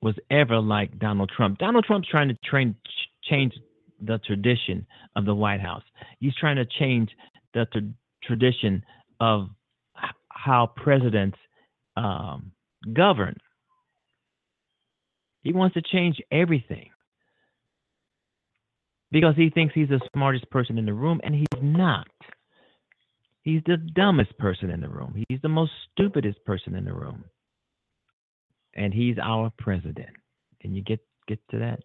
was 0.00 0.14
ever 0.30 0.58
like 0.58 0.98
Donald 0.98 1.30
Trump. 1.36 1.58
Donald 1.58 1.84
Trump's 1.84 2.08
trying 2.08 2.28
to 2.28 2.38
train, 2.42 2.74
change 3.24 3.52
the 4.00 4.16
tradition 4.26 4.86
of 5.14 5.26
the 5.26 5.34
White 5.34 5.60
House. 5.60 5.82
He's 6.20 6.34
trying 6.36 6.56
to 6.56 6.64
change 6.64 7.10
the 7.54 7.66
tra- 7.72 7.82
tradition 8.22 8.84
of 9.20 9.48
how 10.28 10.72
presidents 10.76 11.38
um, 11.96 12.52
govern. 12.92 13.36
He 15.42 15.52
wants 15.52 15.74
to 15.74 15.82
change 15.82 16.20
everything 16.30 16.90
because 19.10 19.34
he 19.36 19.50
thinks 19.50 19.74
he's 19.74 19.88
the 19.88 20.00
smartest 20.14 20.48
person 20.50 20.78
in 20.78 20.86
the 20.86 20.94
room, 20.94 21.20
and 21.24 21.34
he's 21.34 21.46
not. 21.62 22.06
He's 23.42 23.62
the 23.66 23.78
dumbest 23.78 24.36
person 24.38 24.70
in 24.70 24.80
the 24.80 24.88
room. 24.88 25.24
He's 25.28 25.40
the 25.42 25.48
most 25.48 25.72
stupidest 25.92 26.44
person 26.44 26.74
in 26.74 26.84
the 26.84 26.92
room. 26.92 27.24
And 28.74 28.92
he's 28.92 29.16
our 29.20 29.50
president. 29.58 30.10
Can 30.60 30.74
you 30.74 30.82
get 30.82 31.00
get 31.30 31.40
to 31.50 31.58
that. 31.58 31.80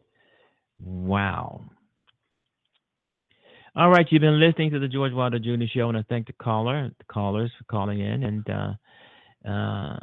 Wow. 0.79 1.61
All 3.77 3.89
right, 3.89 4.07
you've 4.09 4.21
been 4.21 4.39
listening 4.39 4.71
to 4.71 4.79
the 4.79 4.87
George 4.87 5.11
Wilder 5.11 5.37
Jr. 5.37 5.65
Show, 5.69 5.89
and 5.89 5.97
I 5.97 6.03
thank 6.07 6.27
the 6.27 6.33
caller, 6.33 6.89
the 6.97 7.03
callers 7.11 7.51
for 7.57 7.65
calling 7.65 7.99
in. 7.99 8.23
And 8.23 8.49
uh, 8.49 9.49
uh, 9.51 9.97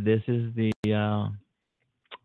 this 0.00 0.20
is 0.28 0.52
the 0.54 0.72
uh, 0.92 1.30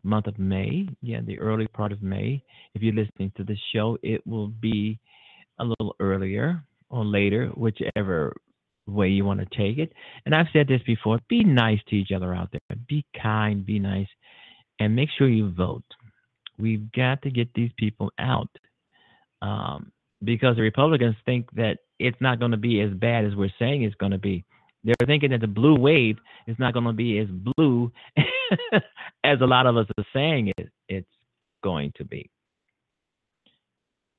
month 0.04 0.28
of 0.28 0.38
May, 0.38 0.86
yeah, 1.02 1.18
the 1.26 1.36
early 1.40 1.66
part 1.66 1.90
of 1.90 2.00
May. 2.00 2.44
If 2.76 2.82
you're 2.82 2.94
listening 2.94 3.32
to 3.38 3.42
the 3.42 3.56
show, 3.74 3.98
it 4.04 4.24
will 4.24 4.46
be 4.46 5.00
a 5.58 5.64
little 5.64 5.96
earlier 5.98 6.62
or 6.90 7.04
later, 7.04 7.48
whichever 7.48 8.32
way 8.86 9.08
you 9.08 9.24
want 9.24 9.40
to 9.40 9.46
take 9.46 9.78
it. 9.78 9.92
And 10.26 10.32
I've 10.32 10.46
said 10.52 10.68
this 10.68 10.80
before 10.86 11.18
be 11.28 11.42
nice 11.42 11.80
to 11.88 11.96
each 11.96 12.12
other 12.14 12.32
out 12.32 12.52
there, 12.52 12.60
be 12.88 13.04
kind, 13.20 13.66
be 13.66 13.80
nice, 13.80 14.08
and 14.78 14.94
make 14.94 15.08
sure 15.18 15.28
you 15.28 15.50
vote. 15.50 15.82
We've 16.56 16.92
got 16.92 17.20
to 17.22 17.32
get 17.32 17.52
these 17.52 17.72
people 17.76 18.12
out 18.16 18.50
um, 19.42 19.90
because 20.22 20.56
the 20.56 20.62
Republicans 20.62 21.16
think 21.24 21.50
that 21.52 21.78
it's 21.98 22.20
not 22.20 22.38
going 22.38 22.50
to 22.50 22.56
be 22.56 22.80
as 22.80 22.92
bad 22.92 23.24
as 23.24 23.34
we're 23.34 23.52
saying 23.58 23.82
it's 23.82 23.94
going 23.96 24.12
to 24.12 24.18
be. 24.18 24.44
They're 24.84 24.94
thinking 25.06 25.30
that 25.30 25.40
the 25.40 25.46
blue 25.46 25.76
wave 25.78 26.16
is 26.46 26.56
not 26.58 26.72
going 26.72 26.86
to 26.86 26.92
be 26.92 27.18
as 27.18 27.28
blue 27.28 27.92
as 29.24 29.40
a 29.40 29.46
lot 29.46 29.66
of 29.66 29.76
us 29.76 29.86
are 29.98 30.04
saying 30.12 30.52
it, 30.56 30.70
it's 30.88 31.08
going 31.62 31.92
to 31.96 32.04
be. 32.04 32.30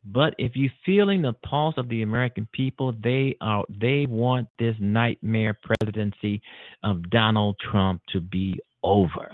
But 0.03 0.33
if 0.39 0.55
you're 0.55 0.71
feeling 0.85 1.21
the 1.21 1.33
pulse 1.33 1.75
of 1.77 1.87
the 1.87 2.01
American 2.01 2.47
people, 2.51 2.93
they 3.03 3.35
are 3.39 3.63
they 3.69 4.07
want 4.07 4.47
this 4.57 4.75
nightmare 4.79 5.57
presidency 5.61 6.41
of 6.83 7.09
Donald 7.11 7.57
Trump 7.71 8.01
to 8.13 8.19
be 8.19 8.59
over. 8.83 9.31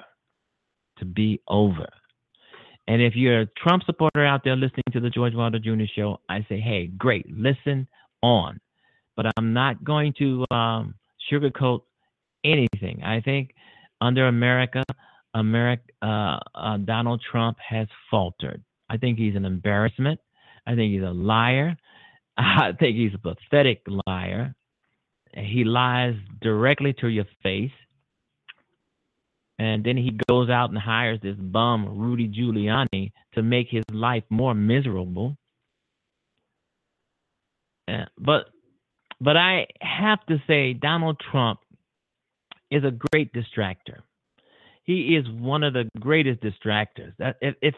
To 1.00 1.06
be 1.06 1.42
over. 1.48 1.88
And 2.88 3.02
if 3.02 3.16
you're 3.16 3.42
a 3.42 3.46
Trump 3.58 3.84
supporter 3.84 4.26
out 4.26 4.42
there 4.44 4.56
listening 4.56 4.84
to 4.94 5.00
the 5.00 5.10
George 5.10 5.36
Wilder 5.36 5.60
Jr. 5.60 5.84
show, 5.94 6.20
I 6.30 6.46
say, 6.48 6.60
hey, 6.60 6.88
great, 6.88 7.26
listen 7.30 7.88
on. 8.22 8.60
But 9.16 9.32
I'm 9.38 9.54
not 9.54 9.84
going 9.84 10.14
to 10.20 10.46
um, 10.52 10.96
sugarcoat 11.32 11.82
anything. 12.46 13.04
I 13.04 13.22
think 13.22 13.54
under 14.00 14.28
America, 14.28 14.84
America, 15.34 15.84
uh, 16.02 16.40
uh, 16.56 16.78
Donald 16.78 17.22
Trump 17.30 17.58
has 17.68 17.88
faltered. 18.10 18.64
I 18.90 18.98
think 18.98 19.18
he's 19.18 19.36
an 19.36 19.46
embarrassment. 19.46 20.20
I 20.66 20.76
think 20.76 20.94
he's 20.94 21.04
a 21.04 21.12
liar. 21.12 21.76
I 22.38 22.72
think 22.80 22.96
he's 22.96 23.14
a 23.14 23.18
pathetic 23.18 23.82
liar. 24.08 24.56
He 25.34 25.64
lies 25.64 26.16
directly 26.42 26.94
to 27.02 27.08
your 27.08 27.26
face. 27.44 27.72
And 29.60 29.84
then 29.84 29.98
he 29.98 30.20
goes 30.30 30.50
out 30.50 30.70
and 30.70 30.78
hires 30.78 31.20
this 31.22 31.36
bum, 31.36 31.98
Rudy 31.98 32.28
Giuliani, 32.28 33.12
to 33.34 33.42
make 33.42 33.68
his 33.70 33.84
life 33.92 34.24
more 34.30 34.54
miserable. 34.54 35.36
Uh, 37.88 38.06
but 38.20 38.50
but 39.20 39.36
I 39.36 39.66
have 39.82 40.24
to 40.28 40.42
say, 40.46 40.74
Donald 40.74 41.20
Trump 41.32 41.60
is 42.70 42.84
a 42.84 42.92
great 42.92 43.34
distractor. 43.34 44.02
He 44.84 45.16
is 45.16 45.28
one 45.30 45.64
of 45.64 45.74
the 45.74 45.90
greatest 46.00 46.42
distractors. 46.42 47.14
If 47.42 47.56
if, 47.62 47.76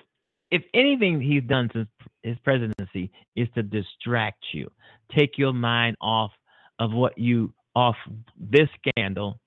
if 0.52 0.64
anything 0.74 1.22
he's 1.22 1.44
done 1.44 1.70
since 1.74 1.88
his 2.24 2.38
presidency 2.44 3.12
is 3.36 3.48
to 3.56 3.64
distract 3.64 4.44
you, 4.52 4.70
take 5.16 5.38
your 5.38 5.54
mind 5.54 5.96
off 6.02 6.32
of 6.80 6.92
what 6.92 7.18
you 7.18 7.54
off 7.76 7.96
this 8.38 8.68
scandal 8.80 9.40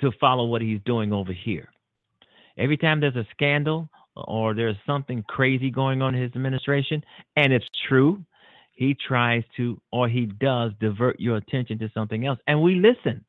to 0.00 0.10
follow 0.20 0.46
what 0.46 0.62
he's 0.62 0.80
doing 0.84 1.12
over 1.12 1.32
here. 1.32 1.68
Every 2.56 2.76
time 2.76 3.00
there's 3.00 3.16
a 3.16 3.26
scandal 3.32 3.88
or 4.14 4.54
there's 4.54 4.76
something 4.86 5.24
crazy 5.26 5.70
going 5.70 6.02
on 6.02 6.14
in 6.14 6.22
his 6.22 6.32
administration, 6.34 7.02
and 7.36 7.52
it's 7.52 7.66
true, 7.88 8.24
he 8.72 8.96
tries 9.06 9.42
to 9.56 9.80
or 9.92 10.08
he 10.08 10.26
does 10.26 10.72
divert 10.80 11.20
your 11.20 11.36
attention 11.36 11.78
to 11.78 11.90
something 11.94 12.26
else. 12.26 12.38
And 12.46 12.62
we 12.62 12.76
listen. 12.76 13.24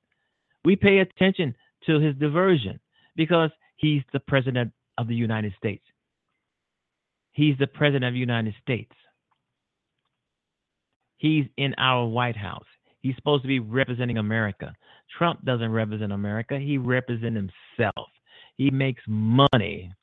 We 0.64 0.76
pay 0.76 1.00
attention 1.00 1.56
to 1.86 2.00
his 2.00 2.16
diversion 2.16 2.80
because 3.16 3.52
he's 3.76 4.02
the 4.14 4.20
president 4.20 4.72
of 4.98 5.08
the 5.08 5.16
United 5.16 5.54
States. 5.58 5.84
He's 7.32 7.58
the 7.60 7.68
president 7.68 8.06
of 8.06 8.14
the 8.14 8.20
United 8.20 8.56
States. 8.62 8.92
He's 11.18 11.46
in 11.58 11.76
our 11.78 12.06
White 12.08 12.38
House. 12.38 12.66
He's 13.06 13.16
supposed 13.18 13.44
to 13.44 13.48
be 13.48 13.60
representing 13.60 14.18
America. 14.18 14.74
Trump 15.16 15.46
doesn't 15.46 15.72
represent 15.72 16.12
America. 16.12 16.58
He 16.58 16.80
represents 16.80 17.52
himself. 17.78 18.08
He 18.58 18.72
makes 18.72 19.04
money 19.08 19.94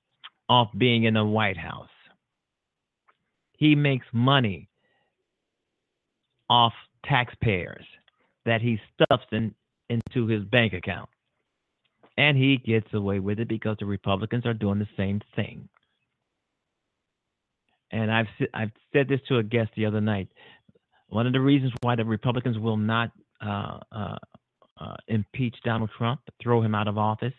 off 0.49 0.69
being 0.79 1.03
in 1.03 1.15
the 1.15 1.25
White 1.25 1.57
House. 1.57 1.89
He 3.59 3.75
makes 3.75 4.07
money 4.13 4.69
off 6.49 6.73
taxpayers 7.05 7.85
that 8.47 8.61
he 8.61 8.79
stuffs 8.95 9.27
in, 9.33 9.53
into 9.89 10.29
his 10.29 10.45
bank 10.45 10.73
account. 10.73 11.09
And 12.17 12.37
he 12.37 12.59
gets 12.59 12.95
away 12.95 13.19
with 13.19 13.41
it 13.41 13.49
because 13.49 13.79
the 13.81 13.87
Republicans 13.87 14.47
are 14.47 14.55
doing 14.55 14.79
the 14.79 14.87
same 14.97 15.21
thing. 15.35 15.69
And 17.91 18.13
I've 18.13 18.29
I've 18.55 18.71
said 18.93 19.09
this 19.09 19.21
to 19.27 19.39
a 19.39 19.43
guest 19.43 19.73
the 19.77 19.87
other 19.87 20.01
night. 20.01 20.29
One 21.13 21.27
of 21.27 21.35
the 21.35 21.43
reasons 21.43 21.75
why 21.83 21.95
the 21.95 22.07
Republicans 22.07 22.59
will 22.59 22.79
not 22.79 23.11
uh, 23.45 23.81
uh, 23.95 24.17
uh, 24.81 24.97
impeach 25.09 25.55
Donald 25.63 25.91
Trump, 25.99 26.21
throw 26.43 26.63
him 26.63 26.75
out 26.75 26.89
of 26.89 26.97
office, 26.97 27.35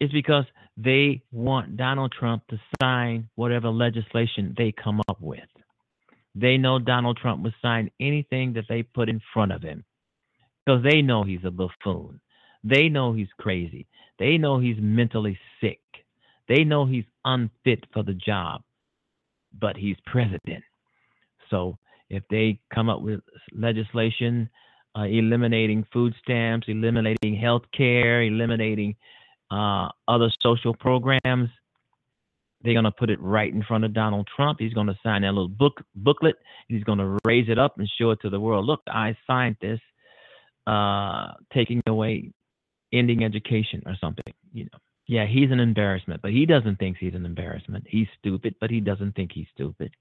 is 0.00 0.10
because 0.10 0.46
they 0.78 1.20
want 1.30 1.76
Donald 1.76 2.14
Trump 2.18 2.44
to 2.48 2.58
sign 2.80 3.28
whatever 3.34 3.68
legislation 3.68 4.54
they 4.56 4.72
come 4.72 5.02
up 5.06 5.20
with. 5.20 5.50
They 6.34 6.56
know 6.56 6.78
Donald 6.78 7.18
Trump 7.20 7.42
would 7.42 7.52
sign 7.60 7.90
anything 8.00 8.54
that 8.54 8.64
they 8.70 8.82
put 8.82 9.10
in 9.10 9.20
front 9.34 9.52
of 9.52 9.60
him 9.60 9.84
because 10.64 10.82
they 10.82 11.02
know 11.02 11.24
he's 11.24 11.44
a 11.44 11.50
buffoon. 11.50 12.22
They 12.64 12.88
know 12.88 13.12
he's 13.12 13.28
crazy. 13.38 13.86
They 14.18 14.38
know 14.38 14.60
he's 14.60 14.78
mentally 14.80 15.38
sick. 15.60 15.80
They 16.48 16.64
know 16.64 16.86
he's 16.86 17.04
unfit 17.22 17.84
for 17.92 18.02
the 18.02 18.14
job, 18.14 18.62
but 19.52 19.76
he's 19.76 19.96
president. 20.06 20.64
So 21.50 21.76
if 22.08 22.22
they 22.30 22.60
come 22.72 22.88
up 22.88 23.02
with 23.02 23.20
legislation 23.52 24.48
uh, 24.96 25.04
eliminating 25.04 25.84
food 25.92 26.14
stamps, 26.22 26.66
eliminating 26.68 27.36
health 27.36 27.62
care, 27.76 28.22
eliminating 28.22 28.94
uh, 29.50 29.88
other 30.08 30.30
social 30.40 30.74
programs, 30.74 31.50
they're 32.62 32.72
going 32.72 32.84
to 32.84 32.90
put 32.90 33.10
it 33.10 33.20
right 33.20 33.52
in 33.52 33.62
front 33.62 33.84
of 33.84 33.92
Donald 33.92 34.28
Trump. 34.34 34.58
He's 34.58 34.72
going 34.72 34.86
to 34.86 34.98
sign 35.02 35.22
that 35.22 35.34
little 35.34 35.48
book 35.48 35.82
booklet. 35.94 36.36
He's 36.68 36.82
going 36.84 36.98
to 36.98 37.18
raise 37.24 37.48
it 37.48 37.58
up 37.58 37.78
and 37.78 37.88
show 37.98 38.10
it 38.10 38.20
to 38.22 38.30
the 38.30 38.40
world. 38.40 38.64
Look, 38.64 38.80
I 38.88 39.16
signed 39.26 39.56
this, 39.60 39.80
uh, 40.66 41.32
taking 41.52 41.82
away, 41.86 42.32
ending 42.92 43.22
education 43.22 43.82
or 43.84 43.96
something. 44.00 44.32
You 44.52 44.64
know, 44.64 44.78
yeah, 45.06 45.26
he's 45.26 45.50
an 45.50 45.60
embarrassment, 45.60 46.22
but 46.22 46.32
he 46.32 46.46
doesn't 46.46 46.76
think 46.78 46.96
he's 46.98 47.14
an 47.14 47.26
embarrassment. 47.26 47.84
He's 47.86 48.08
stupid, 48.18 48.54
but 48.60 48.70
he 48.70 48.80
doesn't 48.80 49.14
think 49.14 49.32
he's 49.32 49.46
stupid. 49.54 49.92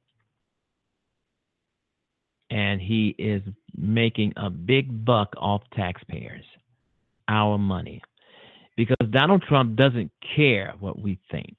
And 2.56 2.80
he 2.80 3.14
is 3.20 3.42
making 3.76 4.32
a 4.38 4.50
big 4.50 5.04
buck 5.04 5.34
off 5.36 5.62
taxpayers, 5.76 6.46
our 7.28 7.58
money, 7.58 8.02
because 8.78 8.96
Donald 9.10 9.44
Trump 9.46 9.76
doesn't 9.76 10.10
care 10.38 10.74
what 10.80 10.98
we 10.98 11.20
think. 11.30 11.58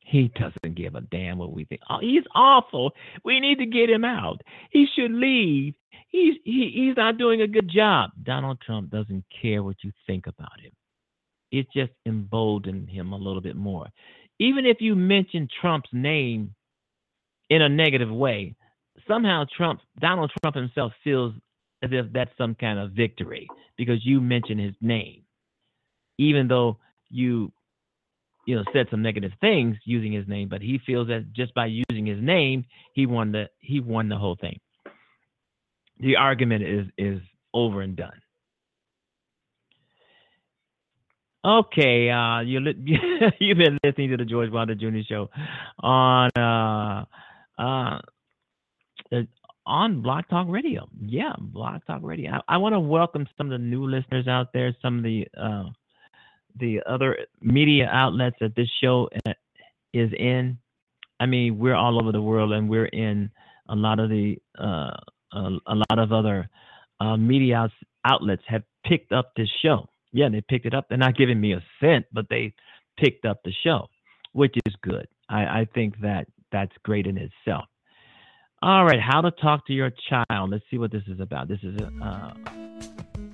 He 0.00 0.32
doesn't 0.34 0.76
give 0.76 0.94
a 0.94 1.02
damn 1.02 1.36
what 1.36 1.52
we 1.52 1.66
think. 1.66 1.82
Oh, 1.90 1.98
he's 2.00 2.24
awful. 2.34 2.92
We 3.22 3.38
need 3.38 3.58
to 3.58 3.66
get 3.66 3.90
him 3.90 4.02
out. 4.02 4.40
He 4.70 4.86
should 4.96 5.12
leave. 5.12 5.74
He's 6.08 6.36
he, 6.42 6.70
he's 6.74 6.96
not 6.96 7.18
doing 7.18 7.42
a 7.42 7.46
good 7.46 7.68
job. 7.68 8.12
Donald 8.22 8.62
Trump 8.64 8.88
doesn't 8.90 9.24
care 9.42 9.62
what 9.62 9.76
you 9.82 9.92
think 10.06 10.26
about 10.26 10.58
him. 10.58 10.72
It 11.50 11.66
just 11.76 11.92
emboldened 12.06 12.88
him 12.88 13.12
a 13.12 13.18
little 13.18 13.42
bit 13.42 13.56
more. 13.56 13.88
Even 14.38 14.64
if 14.64 14.78
you 14.80 14.94
mention 14.94 15.48
Trump's 15.60 15.90
name 15.92 16.54
in 17.50 17.60
a 17.60 17.68
negative 17.68 18.10
way, 18.10 18.54
somehow 19.06 19.44
Trump, 19.56 19.80
Donald 19.98 20.32
Trump 20.40 20.56
himself 20.56 20.92
feels 21.02 21.34
as 21.82 21.90
if 21.92 22.12
that's 22.12 22.30
some 22.38 22.54
kind 22.54 22.78
of 22.78 22.92
victory 22.92 23.48
because 23.76 24.04
you 24.04 24.20
mentioned 24.20 24.60
his 24.60 24.74
name, 24.80 25.22
even 26.18 26.48
though 26.48 26.78
you 27.10 27.52
you 28.46 28.56
know, 28.56 28.64
said 28.72 28.88
some 28.90 29.02
negative 29.02 29.32
things 29.40 29.76
using 29.84 30.12
his 30.12 30.26
name, 30.26 30.48
but 30.48 30.60
he 30.60 30.80
feels 30.84 31.08
that 31.08 31.32
just 31.32 31.54
by 31.54 31.66
using 31.66 32.06
his 32.06 32.20
name, 32.20 32.64
he 32.92 33.06
won 33.06 33.32
the 33.32 33.48
he 33.60 33.80
won 33.80 34.08
the 34.08 34.16
whole 34.16 34.36
thing. 34.40 34.58
The 36.00 36.16
argument 36.16 36.64
is 36.64 36.86
is 36.98 37.20
over 37.54 37.82
and 37.82 37.96
done. 37.96 38.20
Okay, 41.44 42.08
uh, 42.10 42.40
you 42.40 42.60
you've 43.40 43.58
been 43.58 43.78
listening 43.84 44.10
to 44.10 44.16
the 44.16 44.24
George 44.24 44.50
Wilder 44.50 44.74
Jr. 44.74 44.98
Show 45.08 45.30
on 45.78 46.30
uh, 46.36 47.04
uh, 47.60 47.98
on 49.66 50.02
Blog 50.02 50.24
Talk 50.28 50.46
Radio. 50.48 50.88
Yeah, 51.00 51.32
Blog 51.38 51.82
Talk 51.86 52.00
Radio. 52.02 52.32
I, 52.32 52.54
I 52.54 52.56
want 52.56 52.74
to 52.74 52.80
welcome 52.80 53.26
some 53.36 53.46
of 53.46 53.60
the 53.60 53.64
new 53.64 53.86
listeners 53.86 54.26
out 54.28 54.52
there, 54.52 54.74
some 54.82 54.98
of 54.98 55.04
the 55.04 55.26
uh, 55.38 55.64
the 56.58 56.80
other 56.86 57.18
media 57.40 57.88
outlets 57.90 58.36
that 58.40 58.54
this 58.54 58.68
show 58.82 59.08
uh, 59.26 59.32
is 59.94 60.10
in, 60.18 60.58
I 61.22 61.26
mean, 61.26 61.58
we're 61.58 61.74
all 61.74 62.00
over 62.00 62.12
the 62.12 62.20
world, 62.20 62.52
and 62.52 62.68
we're 62.68 62.86
in 62.86 63.30
a 63.68 63.76
lot 63.76 64.00
of 64.00 64.10
the 64.10 64.36
uh, 64.58 64.90
a, 65.32 65.58
a, 65.66 65.74
lot 65.74 65.98
of 65.98 66.12
other 66.12 66.48
uh, 67.00 67.16
media 67.16 67.70
outlets 68.04 68.42
have 68.46 68.64
picked 68.84 69.12
up 69.12 69.32
this 69.36 69.48
show. 69.62 69.88
Yeah, 70.12 70.28
they 70.28 70.40
picked 70.40 70.66
it 70.66 70.74
up. 70.74 70.88
They're 70.88 70.98
not 70.98 71.16
giving 71.16 71.40
me 71.40 71.52
a 71.54 71.62
cent, 71.80 72.06
but 72.12 72.26
they 72.28 72.54
picked 72.98 73.24
up 73.24 73.42
the 73.44 73.52
show, 73.64 73.88
which 74.32 74.54
is 74.66 74.74
good. 74.82 75.06
I, 75.28 75.42
I 75.60 75.68
think 75.74 76.00
that 76.00 76.26
that's 76.50 76.72
great 76.82 77.06
in 77.06 77.16
itself. 77.16 77.64
All 78.64 78.84
right, 78.84 79.00
how 79.00 79.20
to 79.20 79.32
talk 79.32 79.66
to 79.66 79.72
your 79.72 79.90
child. 80.08 80.50
Let's 80.50 80.62
see 80.70 80.78
what 80.78 80.92
this 80.92 81.02
is 81.08 81.18
about. 81.18 81.48
This 81.48 81.58
is 81.64 81.80
uh, 82.00 82.32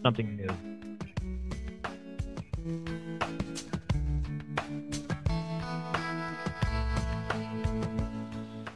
something 0.02 0.34
new. 0.34 0.48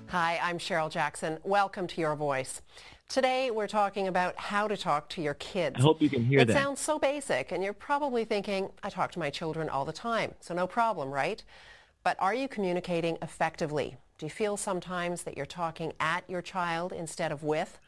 Hi, 0.09 0.39
I'm 0.43 0.59
Cheryl 0.59 0.91
Jackson. 0.91 1.39
Welcome 1.43 1.87
to 1.87 2.03
Your 2.03 2.15
Voice. 2.17 2.61
Today 3.09 3.51
we're 3.51 3.67
talking 3.67 4.07
about 4.07 4.37
how 4.37 4.69
to 4.69 4.77
talk 4.77 5.09
to 5.11 5.23
your 5.23 5.35
kids. 5.35 5.77
I 5.79 5.81
hope 5.81 6.03
you 6.03 6.11
can 6.11 6.23
hear 6.23 6.41
it 6.41 6.49
that. 6.49 6.53
It 6.55 6.61
sounds 6.61 6.81
so 6.81 6.99
basic 6.99 7.51
and 7.53 7.65
you're 7.65 7.73
probably 7.73 8.27
thinking, 8.27 8.69
I 8.83 8.91
talk 8.91 9.11
to 9.13 9.19
my 9.19 9.31
children 9.31 9.71
all 9.71 9.87
the 9.87 9.93
time, 9.95 10.35
so 10.41 10.53
no 10.53 10.67
problem, 10.67 11.11
right? 11.11 11.43
But 12.05 12.19
are 12.21 12.35
you 12.35 12.47
communicating 12.47 13.17
effectively? 13.23 13.97
Do 14.23 14.27
you 14.27 14.31
feel 14.31 14.57
sometimes 14.57 15.25
that 15.25 15.37
you're 15.37 15.45
talking 15.45 15.95
at 15.99 16.23
your 16.31 16.43
child 16.43 16.93
instead 16.93 17.33
of 17.33 17.43
with? 17.43 17.81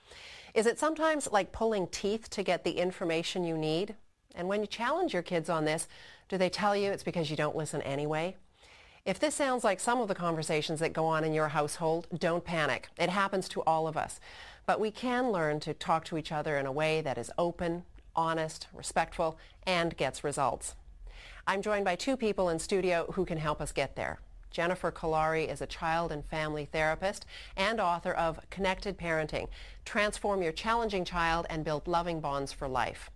Is 0.53 0.67
it 0.67 0.81
sometimes 0.81 1.31
like 1.31 1.53
pulling 1.53 1.87
teeth 1.87 2.29
to 2.31 2.43
get 2.43 2.65
the 2.65 2.73
information 2.73 3.45
you 3.45 3.57
need? 3.57 3.95
And 4.35 4.49
when 4.49 4.61
you 4.61 4.67
challenge 4.67 5.13
your 5.13 5.23
kids 5.23 5.49
on 5.49 5.65
this, 5.65 5.87
do 6.29 6.37
they 6.37 6.49
tell 6.49 6.75
you 6.75 6.91
it's 6.91 7.05
because 7.05 7.31
you 7.31 7.37
don't 7.37 7.55
listen 7.55 7.81
anyway? 7.83 8.35
If 9.05 9.21
this 9.21 9.37
sounds 9.37 9.63
like 9.63 9.79
some 9.79 10.01
of 10.01 10.09
the 10.09 10.15
conversations 10.17 10.81
that 10.81 10.93
go 10.93 11.07
on 11.07 11.23
in 11.23 11.35
your 11.35 11.47
household, 11.47 12.09
don't 12.19 12.45
panic. 12.45 12.89
It 12.99 13.11
happens 13.11 13.49
to 13.51 13.61
all 13.61 13.87
of 13.87 13.97
us. 13.97 14.19
But 14.67 14.81
we 14.81 14.91
can 14.91 15.31
learn 15.31 15.61
to 15.61 15.73
talk 15.73 16.05
to 16.07 16.19
each 16.19 16.33
other 16.33 16.59
in 16.59 16.67
a 16.67 16.73
way 16.73 17.01
that 17.01 17.17
is 17.17 17.31
open, 17.39 17.85
honest, 18.17 18.67
respectful, 18.75 19.39
and 19.69 19.97
gets 19.97 20.25
results. 20.25 20.75
I'm 21.47 21.63
joined 21.63 21.85
by 21.85 21.95
two 21.95 22.17
people 22.17 22.49
in 22.49 22.59
studio 22.59 23.13
who 23.13 23.25
can 23.25 23.39
help 23.39 23.61
us 23.61 23.71
get 23.71 23.95
there. 23.95 24.19
Jennifer 24.55 24.93
Kolari 24.93 25.51
is 25.51 25.61
a 25.61 25.67
child 25.67 26.13
and 26.13 26.25
family 26.25 26.65
therapist 26.65 27.27
and 27.57 27.81
author 27.81 28.13
of 28.13 28.39
Connected 28.51 28.97
Parenting, 28.97 29.49
Transform 29.85 30.43
Your 30.43 30.53
Challenging 30.53 31.05
Child 31.05 31.47
and 31.51 31.65
Build 31.65 31.89
Loving 31.89 32.21
Bonds 32.21 32.53
for 32.53 32.69
Life. 32.69 33.11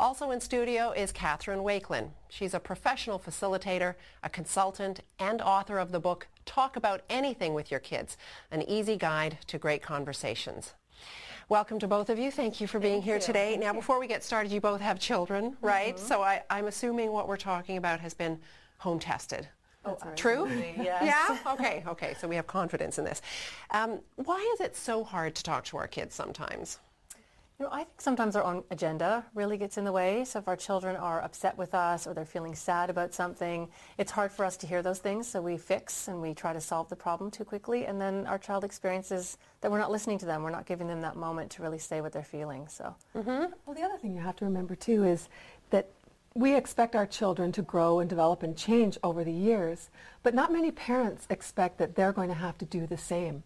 Also 0.00 0.32
in 0.32 0.40
studio 0.40 0.90
is 0.90 1.12
Catherine 1.12 1.60
Wakelin. 1.60 2.10
She's 2.28 2.52
a 2.52 2.58
professional 2.58 3.20
facilitator, 3.20 3.94
a 4.24 4.28
consultant, 4.28 5.02
and 5.20 5.40
author 5.40 5.78
of 5.78 5.92
the 5.92 6.00
book 6.00 6.26
Talk 6.44 6.74
About 6.74 7.02
Anything 7.08 7.54
with 7.54 7.70
Your 7.70 7.78
Kids, 7.78 8.16
an 8.50 8.62
easy 8.62 8.96
guide 8.96 9.38
to 9.46 9.58
great 9.58 9.82
conversations. 9.82 10.74
Welcome 11.48 11.78
to 11.78 11.86
both 11.86 12.10
of 12.10 12.18
you. 12.18 12.32
Thank 12.32 12.60
you 12.60 12.66
for 12.66 12.80
being 12.80 12.94
Thank 12.94 13.04
here 13.04 13.16
you. 13.16 13.22
today. 13.22 13.56
Now, 13.56 13.72
before 13.72 14.00
we 14.00 14.08
get 14.08 14.24
started, 14.24 14.50
you 14.50 14.60
both 14.60 14.80
have 14.80 14.98
children, 14.98 15.56
right? 15.60 15.94
Mm-hmm. 15.94 16.06
So 16.06 16.22
I, 16.22 16.42
I'm 16.50 16.66
assuming 16.66 17.12
what 17.12 17.28
we're 17.28 17.36
talking 17.36 17.76
about 17.76 18.00
has 18.00 18.14
been 18.14 18.40
home 18.78 18.98
tested. 18.98 19.46
Oh, 19.84 19.98
True? 20.16 20.48
Yes. 20.76 21.02
Yeah? 21.04 21.52
Okay, 21.52 21.82
okay. 21.86 22.14
So 22.18 22.28
we 22.28 22.36
have 22.36 22.46
confidence 22.46 22.98
in 22.98 23.04
this. 23.04 23.20
Um, 23.70 24.00
why 24.16 24.38
is 24.54 24.60
it 24.60 24.76
so 24.76 25.04
hard 25.04 25.34
to 25.34 25.42
talk 25.42 25.64
to 25.66 25.76
our 25.76 25.86
kids 25.88 26.14
sometimes? 26.14 26.78
You 27.58 27.66
know, 27.68 27.72
I 27.72 27.84
think 27.84 28.00
sometimes 28.00 28.34
our 28.34 28.42
own 28.42 28.64
agenda 28.72 29.24
really 29.34 29.56
gets 29.56 29.78
in 29.78 29.84
the 29.84 29.92
way. 29.92 30.24
So 30.24 30.40
if 30.40 30.48
our 30.48 30.56
children 30.56 30.96
are 30.96 31.20
upset 31.22 31.56
with 31.56 31.74
us 31.74 32.06
or 32.08 32.14
they're 32.14 32.24
feeling 32.24 32.56
sad 32.56 32.90
about 32.90 33.14
something, 33.14 33.68
it's 33.98 34.10
hard 34.10 34.32
for 34.32 34.44
us 34.44 34.56
to 34.58 34.66
hear 34.66 34.82
those 34.82 34.98
things. 34.98 35.28
So 35.28 35.40
we 35.40 35.56
fix 35.58 36.08
and 36.08 36.20
we 36.20 36.34
try 36.34 36.52
to 36.52 36.60
solve 36.60 36.88
the 36.88 36.96
problem 36.96 37.30
too 37.30 37.44
quickly. 37.44 37.86
And 37.86 38.00
then 38.00 38.26
our 38.26 38.38
child 38.38 38.64
experiences 38.64 39.38
that 39.60 39.70
we're 39.70 39.78
not 39.78 39.92
listening 39.92 40.18
to 40.18 40.26
them. 40.26 40.42
We're 40.42 40.50
not 40.50 40.66
giving 40.66 40.88
them 40.88 41.02
that 41.02 41.14
moment 41.14 41.50
to 41.52 41.62
really 41.62 41.78
say 41.78 42.00
what 42.00 42.10
they're 42.12 42.24
feeling. 42.24 42.66
So 42.66 42.96
Well, 43.14 43.76
the 43.76 43.82
other 43.82 43.98
thing 43.98 44.12
you 44.12 44.22
have 44.22 44.36
to 44.36 44.44
remember 44.44 44.74
too 44.74 45.04
is 45.04 45.28
that 45.28 45.28
we 46.34 46.56
expect 46.56 46.96
our 46.96 47.06
children 47.06 47.52
to 47.52 47.62
grow 47.62 48.00
and 48.00 48.08
develop 48.08 48.42
and 48.42 48.56
change 48.56 48.96
over 49.02 49.24
the 49.24 49.32
years, 49.32 49.90
but 50.22 50.34
not 50.34 50.52
many 50.52 50.70
parents 50.70 51.26
expect 51.28 51.78
that 51.78 51.94
they're 51.94 52.12
going 52.12 52.28
to 52.28 52.34
have 52.34 52.56
to 52.58 52.64
do 52.64 52.86
the 52.86 52.96
same. 52.96 53.42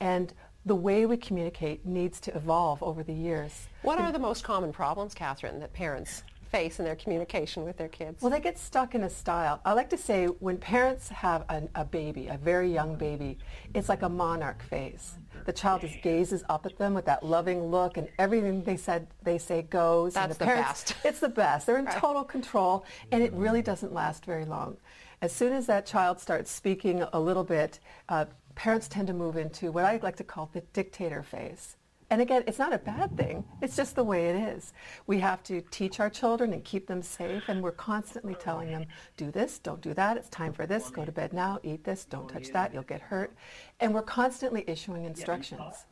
And 0.00 0.32
the 0.64 0.74
way 0.74 1.06
we 1.06 1.16
communicate 1.16 1.86
needs 1.86 2.20
to 2.20 2.36
evolve 2.36 2.82
over 2.82 3.02
the 3.02 3.12
years. 3.12 3.68
What 3.82 3.98
are 3.98 4.12
the 4.12 4.18
most 4.18 4.44
common 4.44 4.72
problems, 4.72 5.14
Catherine, 5.14 5.60
that 5.60 5.72
parents 5.72 6.22
face 6.50 6.78
in 6.78 6.84
their 6.84 6.96
communication 6.96 7.64
with 7.64 7.76
their 7.76 7.88
kids? 7.88 8.22
Well, 8.22 8.30
they 8.30 8.40
get 8.40 8.58
stuck 8.58 8.94
in 8.94 9.02
a 9.04 9.10
style. 9.10 9.60
I 9.64 9.72
like 9.72 9.90
to 9.90 9.98
say 9.98 10.26
when 10.26 10.58
parents 10.58 11.08
have 11.08 11.44
an, 11.48 11.68
a 11.74 11.84
baby, 11.84 12.28
a 12.28 12.36
very 12.36 12.72
young 12.72 12.96
baby, 12.96 13.38
it's 13.74 13.88
like 13.88 14.02
a 14.02 14.08
monarch 14.08 14.62
phase. 14.62 15.14
The 15.44 15.52
child 15.52 15.80
just 15.82 16.02
gazes 16.02 16.44
up 16.48 16.66
at 16.66 16.76
them 16.76 16.94
with 16.94 17.06
that 17.06 17.22
loving 17.22 17.70
look, 17.70 17.96
and 17.96 18.08
everything 18.18 18.62
they 18.64 18.76
said 18.76 19.06
they 19.22 19.38
say 19.38 19.62
goes. 19.62 20.16
and 20.16 20.30
That's 20.30 20.38
the 20.38 20.44
parents, 20.44 20.84
best. 20.84 20.94
It's 21.04 21.20
the 21.20 21.28
best. 21.28 21.66
They're 21.66 21.78
in 21.78 21.86
total 21.86 22.24
control, 22.24 22.84
and 23.12 23.22
it 23.22 23.32
really 23.32 23.62
doesn't 23.62 23.94
last 23.94 24.24
very 24.26 24.44
long. 24.44 24.76
As 25.22 25.32
soon 25.32 25.52
as 25.52 25.66
that 25.66 25.86
child 25.86 26.20
starts 26.20 26.50
speaking 26.50 27.02
a 27.12 27.18
little 27.18 27.44
bit, 27.44 27.80
uh, 28.08 28.26
parents 28.54 28.88
tend 28.88 29.06
to 29.06 29.14
move 29.14 29.36
into 29.36 29.72
what 29.72 29.84
I 29.84 29.98
like 30.02 30.16
to 30.16 30.24
call 30.24 30.50
the 30.52 30.60
dictator 30.72 31.22
phase. 31.22 31.76
And 32.10 32.22
again, 32.22 32.42
it's 32.46 32.58
not 32.58 32.72
a 32.72 32.78
bad 32.78 33.16
thing. 33.18 33.44
It's 33.60 33.76
just 33.76 33.94
the 33.94 34.04
way 34.04 34.28
it 34.28 34.36
is. 34.36 34.72
We 35.06 35.18
have 35.20 35.42
to 35.44 35.60
teach 35.70 36.00
our 36.00 36.08
children 36.08 36.54
and 36.54 36.64
keep 36.64 36.86
them 36.86 37.02
safe, 37.02 37.42
and 37.48 37.62
we're 37.62 37.72
constantly 37.72 38.34
telling 38.34 38.70
them, 38.70 38.86
do 39.18 39.30
this, 39.30 39.58
don't 39.58 39.82
do 39.82 39.92
that, 39.92 40.16
it's 40.16 40.30
time 40.30 40.54
for 40.54 40.66
this, 40.66 40.88
go 40.88 41.04
to 41.04 41.12
bed 41.12 41.34
now, 41.34 41.58
eat 41.62 41.84
this, 41.84 42.06
don't 42.06 42.28
touch 42.28 42.48
that, 42.52 42.72
you'll 42.72 42.82
get 42.84 43.02
hurt. 43.02 43.34
And 43.80 43.92
we're 43.92 44.02
constantly 44.02 44.64
issuing 44.66 45.04
instructions. 45.04 45.84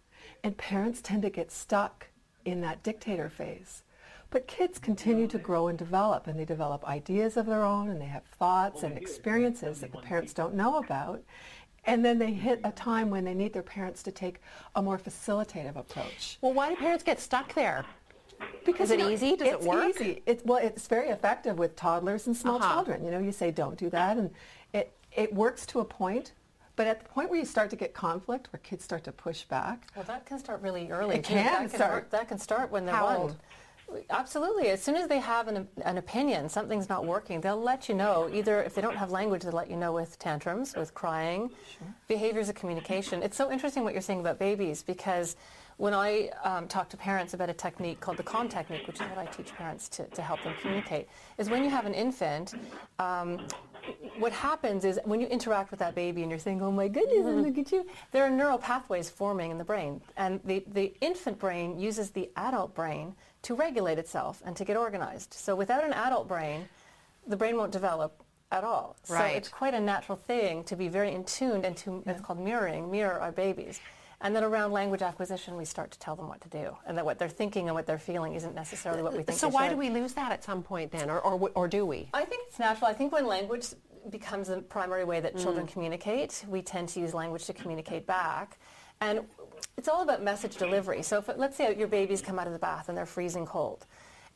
And 0.42 0.56
parents 0.56 1.02
tend 1.02 1.22
to 1.22 1.30
get 1.30 1.52
stuck 1.52 2.08
in 2.46 2.62
that 2.62 2.82
dictator 2.82 3.28
phase. 3.28 3.82
But 4.30 4.48
kids 4.48 4.78
continue 4.78 5.28
to 5.28 5.38
grow 5.38 5.68
and 5.68 5.78
develop, 5.78 6.26
and 6.26 6.38
they 6.38 6.44
develop 6.44 6.84
ideas 6.84 7.36
of 7.36 7.46
their 7.46 7.62
own, 7.62 7.90
and 7.90 8.00
they 8.00 8.06
have 8.06 8.24
thoughts 8.24 8.82
and 8.82 8.94
oh, 8.94 8.96
experiences 8.96 9.80
that 9.80 9.92
the 9.92 9.98
parents 9.98 10.32
don't 10.32 10.54
know 10.54 10.78
about. 10.78 11.22
And 11.86 12.04
then 12.04 12.18
they 12.18 12.32
hit 12.32 12.60
a 12.64 12.72
time 12.72 13.10
when 13.10 13.24
they 13.24 13.34
need 13.34 13.52
their 13.52 13.62
parents 13.62 14.02
to 14.04 14.10
take 14.10 14.40
a 14.74 14.82
more 14.82 14.98
facilitative 14.98 15.76
approach. 15.76 16.38
Well, 16.40 16.52
why 16.52 16.68
do 16.70 16.76
parents 16.76 17.04
get 17.04 17.20
stuck 17.20 17.54
there? 17.54 17.84
Because 18.64 18.90
Is 18.90 19.00
it 19.00 19.10
easy? 19.10 19.36
Does 19.36 19.48
it 19.48 19.54
it's 19.54 19.64
work? 19.66 19.88
Easy. 20.00 20.22
It's 20.26 20.44
well, 20.44 20.58
it's 20.58 20.86
very 20.88 21.08
effective 21.08 21.58
with 21.58 21.74
toddlers 21.76 22.26
and 22.26 22.36
small 22.36 22.56
Uh-huh. 22.56 22.74
children. 22.74 23.04
You 23.04 23.10
know, 23.10 23.18
you 23.20 23.32
say 23.32 23.50
don't 23.50 23.78
do 23.78 23.88
that, 23.90 24.18
and 24.18 24.30
it 24.74 24.92
it 25.12 25.32
works 25.32 25.64
to 25.66 25.80
a 25.80 25.84
point. 25.84 26.32
But 26.74 26.86
at 26.86 27.00
the 27.02 27.08
point 27.08 27.30
where 27.30 27.38
you 27.38 27.46
start 27.46 27.70
to 27.70 27.76
get 27.76 27.94
conflict, 27.94 28.52
where 28.52 28.60
kids 28.60 28.84
start 28.84 29.04
to 29.04 29.12
push 29.12 29.44
back, 29.44 29.86
well, 29.96 30.04
that 30.04 30.26
can 30.26 30.38
start 30.38 30.60
really 30.60 30.90
early. 30.90 31.16
It 31.16 31.24
can 31.24 31.46
that 31.46 31.70
start. 31.70 31.92
work- 31.94 32.10
that 32.10 32.28
can 32.28 32.38
start 32.38 32.70
when 32.70 32.84
they're 32.84 32.94
How 32.94 33.04
one. 33.06 33.16
old? 33.16 33.36
Absolutely. 34.10 34.68
As 34.68 34.82
soon 34.82 34.96
as 34.96 35.08
they 35.08 35.20
have 35.20 35.48
an, 35.48 35.68
an 35.84 35.98
opinion, 35.98 36.48
something's 36.48 36.88
not 36.88 37.06
working, 37.06 37.40
they'll 37.40 37.60
let 37.60 37.88
you 37.88 37.94
know. 37.94 38.28
Either 38.32 38.62
if 38.62 38.74
they 38.74 38.82
don't 38.82 38.96
have 38.96 39.10
language, 39.10 39.42
they'll 39.42 39.52
let 39.52 39.70
you 39.70 39.76
know 39.76 39.92
with 39.92 40.18
tantrums, 40.18 40.74
with 40.76 40.92
crying, 40.92 41.50
behaviors 42.08 42.48
of 42.48 42.56
communication. 42.56 43.22
It's 43.22 43.36
so 43.36 43.50
interesting 43.50 43.84
what 43.84 43.92
you're 43.92 44.02
saying 44.02 44.20
about 44.20 44.38
babies 44.38 44.82
because 44.82 45.36
when 45.76 45.92
I 45.92 46.30
um, 46.42 46.68
talk 46.68 46.88
to 46.90 46.96
parents 46.96 47.34
about 47.34 47.50
a 47.50 47.54
technique 47.54 48.00
called 48.00 48.16
the 48.16 48.22
CALM 48.22 48.48
technique, 48.48 48.86
which 48.86 48.96
is 48.96 49.08
what 49.08 49.18
I 49.18 49.26
teach 49.26 49.54
parents 49.54 49.88
to, 49.90 50.04
to 50.04 50.22
help 50.22 50.42
them 50.42 50.54
communicate, 50.60 51.08
is 51.38 51.50
when 51.50 51.62
you 51.62 51.70
have 51.70 51.84
an 51.84 51.94
infant, 51.94 52.54
um, 52.98 53.46
what 54.18 54.32
happens 54.32 54.84
is 54.84 54.98
when 55.04 55.20
you 55.20 55.26
interact 55.26 55.70
with 55.70 55.78
that 55.80 55.94
baby 55.94 56.22
and 56.22 56.30
you're 56.30 56.40
saying, 56.40 56.62
oh 56.62 56.72
my 56.72 56.88
goodness, 56.88 57.24
look 57.24 57.58
at 57.58 57.70
you, 57.70 57.86
there 58.10 58.24
are 58.24 58.30
neural 58.30 58.58
pathways 58.58 59.10
forming 59.10 59.50
in 59.50 59.58
the 59.58 59.64
brain. 59.64 60.00
And 60.16 60.40
the, 60.44 60.64
the 60.72 60.94
infant 61.00 61.38
brain 61.38 61.78
uses 61.78 62.10
the 62.10 62.30
adult 62.36 62.74
brain 62.74 63.14
to 63.46 63.54
regulate 63.54 63.96
itself 63.96 64.42
and 64.44 64.56
to 64.56 64.64
get 64.64 64.76
organized. 64.76 65.32
So 65.32 65.54
without 65.54 65.84
an 65.84 65.92
adult 65.92 66.26
brain, 66.26 66.68
the 67.28 67.36
brain 67.36 67.56
won't 67.56 67.70
develop 67.70 68.24
at 68.50 68.64
all. 68.64 68.96
So 69.04 69.22
it's 69.22 69.48
quite 69.48 69.72
a 69.72 69.80
natural 69.80 70.16
thing 70.16 70.64
to 70.64 70.74
be 70.74 70.88
very 70.88 71.12
in 71.12 71.22
tune 71.24 71.64
and 71.64 71.76
to, 71.78 72.02
it's 72.06 72.20
called 72.20 72.40
mirroring, 72.40 72.90
mirror 72.90 73.20
our 73.20 73.30
babies. 73.30 73.80
And 74.20 74.34
then 74.34 74.42
around 74.42 74.72
language 74.72 75.02
acquisition, 75.02 75.56
we 75.56 75.64
start 75.64 75.92
to 75.92 75.98
tell 76.00 76.16
them 76.16 76.26
what 76.26 76.40
to 76.40 76.48
do, 76.48 76.76
and 76.86 76.96
that 76.96 77.04
what 77.04 77.18
they're 77.18 77.28
thinking 77.28 77.66
and 77.68 77.74
what 77.74 77.86
they're 77.86 77.98
feeling 77.98 78.34
isn't 78.34 78.54
necessarily 78.54 79.02
what 79.02 79.12
we 79.12 79.22
think. 79.22 79.38
So 79.38 79.48
why 79.48 79.68
should. 79.68 79.74
do 79.74 79.76
we 79.76 79.90
lose 79.90 80.14
that 80.14 80.32
at 80.32 80.42
some 80.42 80.62
point 80.62 80.90
then, 80.90 81.10
or, 81.10 81.20
or, 81.20 81.50
or 81.54 81.68
do 81.68 81.84
we? 81.84 82.08
I 82.14 82.24
think 82.24 82.44
it's 82.48 82.58
natural. 82.58 82.88
I 82.88 82.94
think 82.94 83.12
when 83.12 83.26
language 83.26 83.66
becomes 84.08 84.48
the 84.48 84.62
primary 84.62 85.04
way 85.04 85.20
that 85.20 85.36
children 85.36 85.66
mm. 85.66 85.72
communicate, 85.72 86.44
we 86.48 86.62
tend 86.62 86.88
to 86.90 87.00
use 87.00 87.12
language 87.12 87.44
to 87.44 87.52
communicate 87.52 88.06
back. 88.06 88.58
And 89.02 89.20
it's 89.76 89.88
all 89.88 90.02
about 90.02 90.22
message 90.22 90.56
delivery. 90.56 91.02
So 91.02 91.18
if, 91.18 91.28
let's 91.36 91.56
say 91.56 91.74
your 91.76 91.88
babies 91.88 92.20
come 92.22 92.38
out 92.38 92.46
of 92.46 92.52
the 92.52 92.58
bath 92.58 92.88
and 92.88 92.96
they're 92.96 93.06
freezing 93.06 93.46
cold 93.46 93.86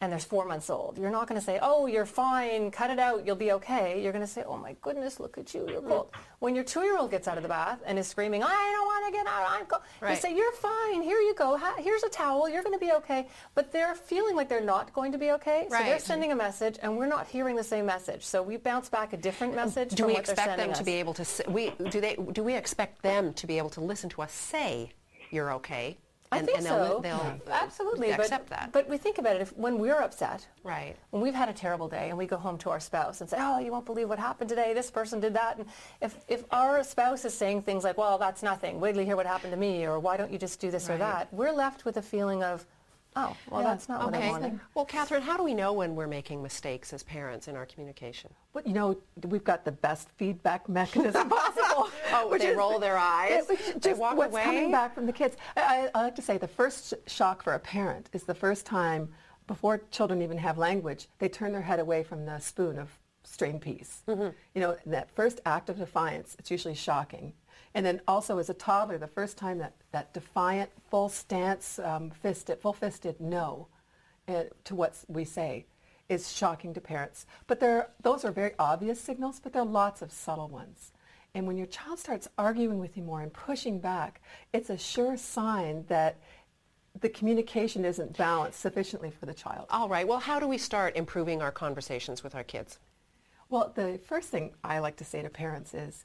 and 0.02 0.10
they're 0.10 0.18
four 0.18 0.46
months 0.46 0.70
old. 0.70 0.96
You're 0.96 1.10
not 1.10 1.28
going 1.28 1.38
to 1.38 1.44
say, 1.44 1.58
oh, 1.60 1.84
you're 1.86 2.06
fine, 2.06 2.70
cut 2.70 2.88
it 2.88 2.98
out, 2.98 3.26
you'll 3.26 3.36
be 3.36 3.52
okay. 3.52 4.02
You're 4.02 4.12
going 4.12 4.24
to 4.24 4.30
say, 4.30 4.42
oh 4.46 4.56
my 4.56 4.74
goodness, 4.80 5.20
look 5.20 5.36
at 5.36 5.52
you, 5.52 5.68
you're 5.68 5.82
cold. 5.82 6.10
When 6.38 6.54
your 6.54 6.64
two-year-old 6.64 7.10
gets 7.10 7.28
out 7.28 7.36
of 7.36 7.42
the 7.42 7.50
bath 7.50 7.80
and 7.84 7.98
is 7.98 8.08
screaming, 8.08 8.42
I 8.42 8.48
don't 8.48 8.86
want 8.86 9.06
to 9.06 9.12
get 9.12 9.26
out? 9.26 9.46
I'm 9.50 9.66
cold. 9.66 9.82
Right. 10.00 10.14
They 10.14 10.20
say, 10.20 10.34
you're 10.34 10.52
fine. 10.52 11.02
Here 11.02 11.18
you 11.18 11.34
go. 11.34 11.60
Here's 11.76 12.02
a 12.02 12.08
towel. 12.08 12.48
You're 12.48 12.62
going 12.62 12.78
to 12.78 12.84
be 12.84 12.92
okay. 12.92 13.28
But 13.54 13.72
they're 13.72 13.94
feeling 13.94 14.36
like 14.36 14.48
they're 14.48 14.62
not 14.62 14.90
going 14.94 15.12
to 15.12 15.18
be 15.18 15.32
okay. 15.32 15.66
So 15.68 15.76
they're 15.76 15.98
sending 15.98 16.32
a 16.32 16.36
message, 16.36 16.78
and 16.80 16.96
we're 16.96 17.06
not 17.06 17.26
hearing 17.26 17.54
the 17.54 17.64
same 17.64 17.84
message. 17.84 18.24
So 18.24 18.42
we 18.42 18.56
bounce 18.56 18.88
back 18.88 19.12
a 19.12 19.18
different 19.18 19.52
um, 19.52 19.66
message 19.66 19.90
Do 19.90 20.06
we 20.06 20.16
expect 20.16 20.56
them 20.56 20.72
to 20.72 20.80
us. 20.80 20.82
be 20.82 20.94
able 20.94 21.12
to? 21.12 21.26
We 21.50 21.74
do 21.90 22.00
they? 22.00 22.16
Do 22.32 22.42
we 22.42 22.54
expect 22.54 23.02
them 23.02 23.34
to 23.34 23.46
be 23.46 23.58
able 23.58 23.70
to 23.70 23.82
listen 23.82 24.08
to 24.10 24.22
us 24.22 24.32
say, 24.32 24.92
"You're 25.30 25.52
okay"? 25.54 25.98
I 26.32 26.42
think 26.42 26.58
and 26.58 26.66
they'll, 26.66 26.86
so. 26.86 27.00
they'll 27.02 27.40
uh, 27.48 27.50
Absolutely. 27.50 28.10
accept 28.10 28.48
but, 28.48 28.56
that. 28.56 28.72
But 28.72 28.88
we 28.88 28.98
think 28.98 29.18
about 29.18 29.36
it. 29.36 29.42
If 29.42 29.56
when 29.56 29.78
we're 29.78 30.00
upset, 30.00 30.46
right. 30.62 30.94
when 31.10 31.22
we've 31.22 31.34
had 31.34 31.48
a 31.48 31.52
terrible 31.52 31.88
day 31.88 32.08
and 32.08 32.16
we 32.16 32.26
go 32.26 32.36
home 32.36 32.56
to 32.58 32.70
our 32.70 32.78
spouse 32.78 33.20
and 33.20 33.28
say, 33.28 33.36
oh, 33.40 33.58
you 33.58 33.72
won't 33.72 33.86
believe 33.86 34.08
what 34.08 34.18
happened 34.18 34.48
today. 34.48 34.72
This 34.72 34.90
person 34.90 35.18
did 35.18 35.34
that. 35.34 35.58
And 35.58 35.66
if, 36.00 36.16
if 36.28 36.44
our 36.52 36.84
spouse 36.84 37.24
is 37.24 37.34
saying 37.34 37.62
things 37.62 37.82
like, 37.82 37.98
well, 37.98 38.16
that's 38.16 38.44
nothing. 38.44 38.78
Wait 38.78 38.92
till 38.92 39.00
you 39.00 39.06
hear 39.06 39.16
what 39.16 39.26
happened 39.26 39.52
to 39.52 39.58
me. 39.58 39.84
Or 39.84 39.98
why 39.98 40.16
don't 40.16 40.30
you 40.30 40.38
just 40.38 40.60
do 40.60 40.70
this 40.70 40.88
or 40.88 40.96
that? 40.98 41.32
We're 41.32 41.52
left 41.52 41.84
with 41.84 41.96
a 41.96 42.02
feeling 42.02 42.44
of, 42.44 42.64
oh, 43.16 43.36
well, 43.50 43.64
that's 43.64 43.88
not 43.88 44.04
what 44.04 44.14
I 44.14 44.28
wanted. 44.28 44.60
Well, 44.74 44.84
Catherine, 44.84 45.22
how 45.22 45.36
do 45.36 45.42
we 45.42 45.52
know 45.54 45.72
when 45.72 45.96
we're 45.96 46.06
making 46.06 46.44
mistakes 46.44 46.92
as 46.92 47.02
parents 47.02 47.48
in 47.48 47.56
our 47.56 47.66
communication? 47.66 48.30
Well, 48.52 48.62
you 48.64 48.72
know, 48.72 48.98
we've 49.24 49.42
got 49.42 49.64
the 49.64 49.72
best 49.72 50.08
feedback 50.16 50.68
mechanism 50.68 51.28
possible. 51.28 51.59
Oh, 52.12 52.28
which 52.28 52.42
they 52.42 52.48
is- 52.48 52.56
roll 52.56 52.78
their 52.78 52.98
eyes? 52.98 53.44
Which 53.48 53.60
is 53.60 53.74
They 53.74 53.90
just 53.90 54.00
walk 54.00 54.16
what's 54.16 54.32
away? 54.32 54.42
coming 54.44 54.72
back 54.72 54.94
from 54.94 55.06
the 55.06 55.12
kids. 55.12 55.36
I, 55.56 55.88
I, 55.94 55.98
I 56.00 56.02
like 56.02 56.16
to 56.16 56.22
say 56.22 56.38
the 56.38 56.48
first 56.48 56.94
shock 57.06 57.42
for 57.42 57.54
a 57.54 57.58
parent 57.58 58.10
is 58.12 58.24
the 58.24 58.34
first 58.34 58.66
time 58.66 59.08
before 59.46 59.82
children 59.90 60.22
even 60.22 60.38
have 60.38 60.58
language, 60.58 61.08
they 61.18 61.28
turn 61.28 61.52
their 61.52 61.62
head 61.62 61.80
away 61.80 62.04
from 62.04 62.24
the 62.24 62.38
spoon 62.38 62.78
of 62.78 62.98
strained 63.24 63.60
peas. 63.60 64.02
Mm-hmm. 64.08 64.28
You 64.54 64.60
know, 64.60 64.76
that 64.86 65.10
first 65.10 65.40
act 65.44 65.68
of 65.68 65.78
defiance, 65.78 66.36
it's 66.38 66.50
usually 66.52 66.74
shocking. 66.74 67.32
And 67.74 67.84
then 67.84 68.00
also 68.06 68.38
as 68.38 68.48
a 68.48 68.54
toddler, 68.54 68.98
the 68.98 69.06
first 69.08 69.36
time 69.36 69.58
that, 69.58 69.74
that 69.92 70.12
defiant, 70.14 70.70
full 70.90 71.08
stance, 71.08 71.78
um, 71.80 72.10
fisted, 72.10 72.60
full-fisted 72.60 73.20
no 73.20 73.66
uh, 74.28 74.44
to 74.64 74.74
what 74.74 74.96
we 75.08 75.24
say 75.24 75.66
is 76.08 76.32
shocking 76.32 76.74
to 76.74 76.80
parents. 76.80 77.26
But 77.46 77.60
there, 77.60 77.90
those 78.02 78.24
are 78.24 78.32
very 78.32 78.52
obvious 78.58 79.00
signals, 79.00 79.40
but 79.40 79.52
there 79.52 79.62
are 79.62 79.66
lots 79.66 80.02
of 80.02 80.10
subtle 80.12 80.48
ones. 80.48 80.92
And 81.34 81.46
when 81.46 81.56
your 81.56 81.66
child 81.66 81.98
starts 81.98 82.28
arguing 82.38 82.78
with 82.78 82.96
you 82.96 83.02
more 83.02 83.20
and 83.20 83.32
pushing 83.32 83.78
back, 83.78 84.20
it's 84.52 84.70
a 84.70 84.78
sure 84.78 85.16
sign 85.16 85.84
that 85.88 86.18
the 87.00 87.08
communication 87.08 87.84
isn't 87.84 88.16
balanced 88.16 88.60
sufficiently 88.60 89.10
for 89.10 89.26
the 89.26 89.34
child. 89.34 89.66
All 89.70 89.88
right. 89.88 90.06
Well, 90.06 90.18
how 90.18 90.40
do 90.40 90.48
we 90.48 90.58
start 90.58 90.96
improving 90.96 91.40
our 91.40 91.52
conversations 91.52 92.24
with 92.24 92.34
our 92.34 92.42
kids? 92.42 92.78
Well, 93.48 93.72
the 93.74 94.00
first 94.04 94.28
thing 94.28 94.52
I 94.64 94.80
like 94.80 94.96
to 94.96 95.04
say 95.04 95.22
to 95.22 95.28
parents 95.28 95.72
is 95.74 96.04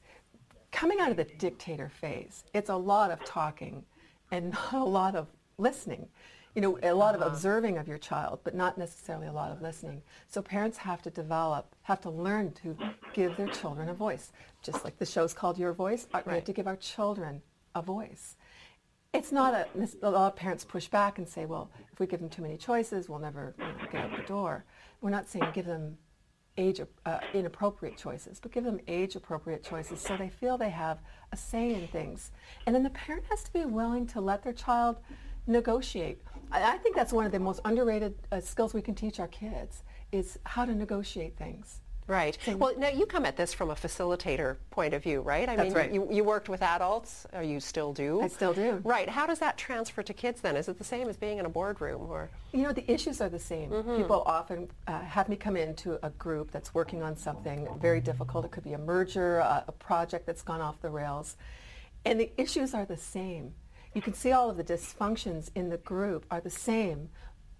coming 0.71 0.99
out 0.99 1.11
of 1.11 1.17
the 1.17 1.23
dictator 1.23 1.89
phase, 1.89 2.43
it's 2.53 2.69
a 2.69 2.75
lot 2.75 3.11
of 3.11 3.23
talking 3.23 3.83
and 4.31 4.51
not 4.51 4.73
a 4.73 4.83
lot 4.83 5.15
of 5.15 5.27
listening. 5.57 6.07
You 6.55 6.61
know, 6.61 6.79
a 6.81 6.93
lot 6.93 7.15
of 7.15 7.21
observing 7.21 7.77
of 7.77 7.85
your 7.85 7.97
child, 7.97 8.39
but 8.45 8.55
not 8.55 8.77
necessarily 8.77 9.27
a 9.27 9.33
lot 9.33 9.51
of 9.51 9.61
listening. 9.61 10.01
So 10.29 10.41
parents 10.41 10.77
have 10.77 11.01
to 11.01 11.09
develop, 11.09 11.75
have 11.81 11.99
to 12.01 12.09
learn 12.09 12.53
to 12.63 12.77
give 13.13 13.35
their 13.35 13.47
children 13.49 13.89
a 13.89 13.93
voice. 13.93 14.31
Just 14.63 14.85
like 14.85 14.97
the 14.97 15.05
show's 15.05 15.33
called 15.33 15.57
Your 15.57 15.73
Voice, 15.73 16.05
uh, 16.05 16.07
we 16.13 16.17
have 16.17 16.27
Right. 16.27 16.45
to 16.45 16.53
give 16.53 16.65
our 16.65 16.77
children 16.77 17.41
a 17.75 17.81
voice. 17.81 18.37
It's 19.13 19.33
not 19.33 19.53
a, 19.53 19.67
a 20.01 20.09
lot 20.09 20.31
of 20.31 20.35
parents 20.37 20.63
push 20.63 20.87
back 20.87 21.17
and 21.17 21.27
say, 21.27 21.45
well, 21.45 21.69
if 21.91 21.99
we 21.99 22.07
give 22.07 22.21
them 22.21 22.29
too 22.29 22.41
many 22.41 22.55
choices, 22.57 23.09
we'll 23.09 23.19
never 23.19 23.53
you 23.57 23.65
know, 23.65 23.73
get 23.91 24.05
out 24.05 24.15
the 24.15 24.23
door. 24.23 24.63
We're 25.01 25.09
not 25.09 25.27
saying 25.27 25.47
give 25.53 25.65
them 25.65 25.97
age 26.57 26.79
uh, 27.05 27.19
inappropriate 27.33 27.97
choices, 27.97 28.39
but 28.39 28.53
give 28.53 28.63
them 28.63 28.79
age 28.87 29.17
appropriate 29.17 29.61
choices 29.61 29.99
so 29.99 30.15
they 30.15 30.29
feel 30.29 30.57
they 30.57 30.69
have 30.69 30.99
a 31.33 31.37
say 31.37 31.73
in 31.73 31.87
things. 31.87 32.31
And 32.65 32.73
then 32.73 32.83
the 32.83 32.89
parent 32.91 33.25
has 33.29 33.43
to 33.43 33.51
be 33.51 33.65
willing 33.65 34.07
to 34.07 34.21
let 34.21 34.41
their 34.41 34.53
child 34.53 34.97
negotiate. 35.47 36.21
I, 36.51 36.77
think 36.77 36.95
that's 36.95 37.13
one 37.13 37.25
of 37.25 37.31
the 37.31 37.39
most 37.39 37.61
underrated 37.65 38.15
uh, 38.31 38.39
skills 38.39 38.73
we 38.73 38.81
can 38.81 38.95
teach 38.95 39.19
our 39.19 39.27
kids 39.27 39.83
is 40.11 40.39
how 40.45 40.65
to 40.65 40.73
negotiate 40.73 41.37
things. 41.37 41.79
Right. 42.07 42.37
Well, 42.47 42.73
now 42.77 42.89
you 42.89 43.07
come 43.07 43.25
at 43.25 43.35
this 43.35 43.51
from 43.51 43.71
a 43.71 43.75
facilitator 43.75 44.57
point 44.69 44.93
of 44.93 45.01
view, 45.01 45.21
right? 45.21 45.49
I 45.49 45.55
That's 45.55 45.69
mean, 45.69 45.75
right. 45.75 45.91
you, 45.91 46.07
you 46.11 46.23
worked 46.23 46.49
with 46.49 46.61
adults, 46.61 47.25
or 47.33 47.41
you 47.41 47.59
still 47.59 47.93
do? 47.93 48.21
I 48.21 48.27
still 48.27 48.53
do. 48.53 48.79
Right. 48.83 49.09
How 49.09 49.25
does 49.25 49.39
that 49.39 49.57
transfer 49.57 50.03
to 50.03 50.13
kids 50.13 50.41
then? 50.41 50.55
Is 50.55 50.69
it 50.69 50.77
the 50.77 50.83
same 50.83 51.09
as 51.09 51.17
being 51.17 51.39
in 51.39 51.47
a 51.47 51.49
boardroom 51.49 52.01
or? 52.01 52.29
You 52.53 52.61
know, 52.61 52.73
the 52.73 52.89
issues 52.91 53.21
are 53.21 53.29
the 53.29 53.39
same. 53.39 53.71
People 53.97 54.21
often 54.27 54.69
uh, 54.85 54.99
have 54.99 55.29
me 55.29 55.35
come 55.35 55.57
into 55.57 55.97
a 56.05 56.11
group 56.11 56.51
that's 56.51 56.75
working 56.75 57.01
on 57.01 57.17
something 57.17 57.67
very 57.79 58.01
difficult. 58.01 58.45
It 58.45 58.51
could 58.51 58.63
be 58.63 58.73
a 58.73 58.77
merger, 58.77 59.39
a, 59.39 59.63
a 59.67 59.71
project 59.71 60.27
that's 60.27 60.43
gone 60.43 60.61
off 60.61 60.79
the 60.81 60.91
rails. 60.91 61.37
And 62.05 62.19
the 62.19 62.31
issues 62.39 62.75
are 62.75 62.85
the 62.85 62.97
same. 62.97 63.55
You 63.95 64.01
can 64.01 64.13
see 64.13 64.33
all 64.33 64.49
of 64.49 64.57
the 64.57 64.63
dysfunctions 64.63 65.49
in 65.55 65.69
the 65.69 65.77
group 65.77 66.25
are 66.29 66.41
the 66.41 66.49
same 66.49 67.07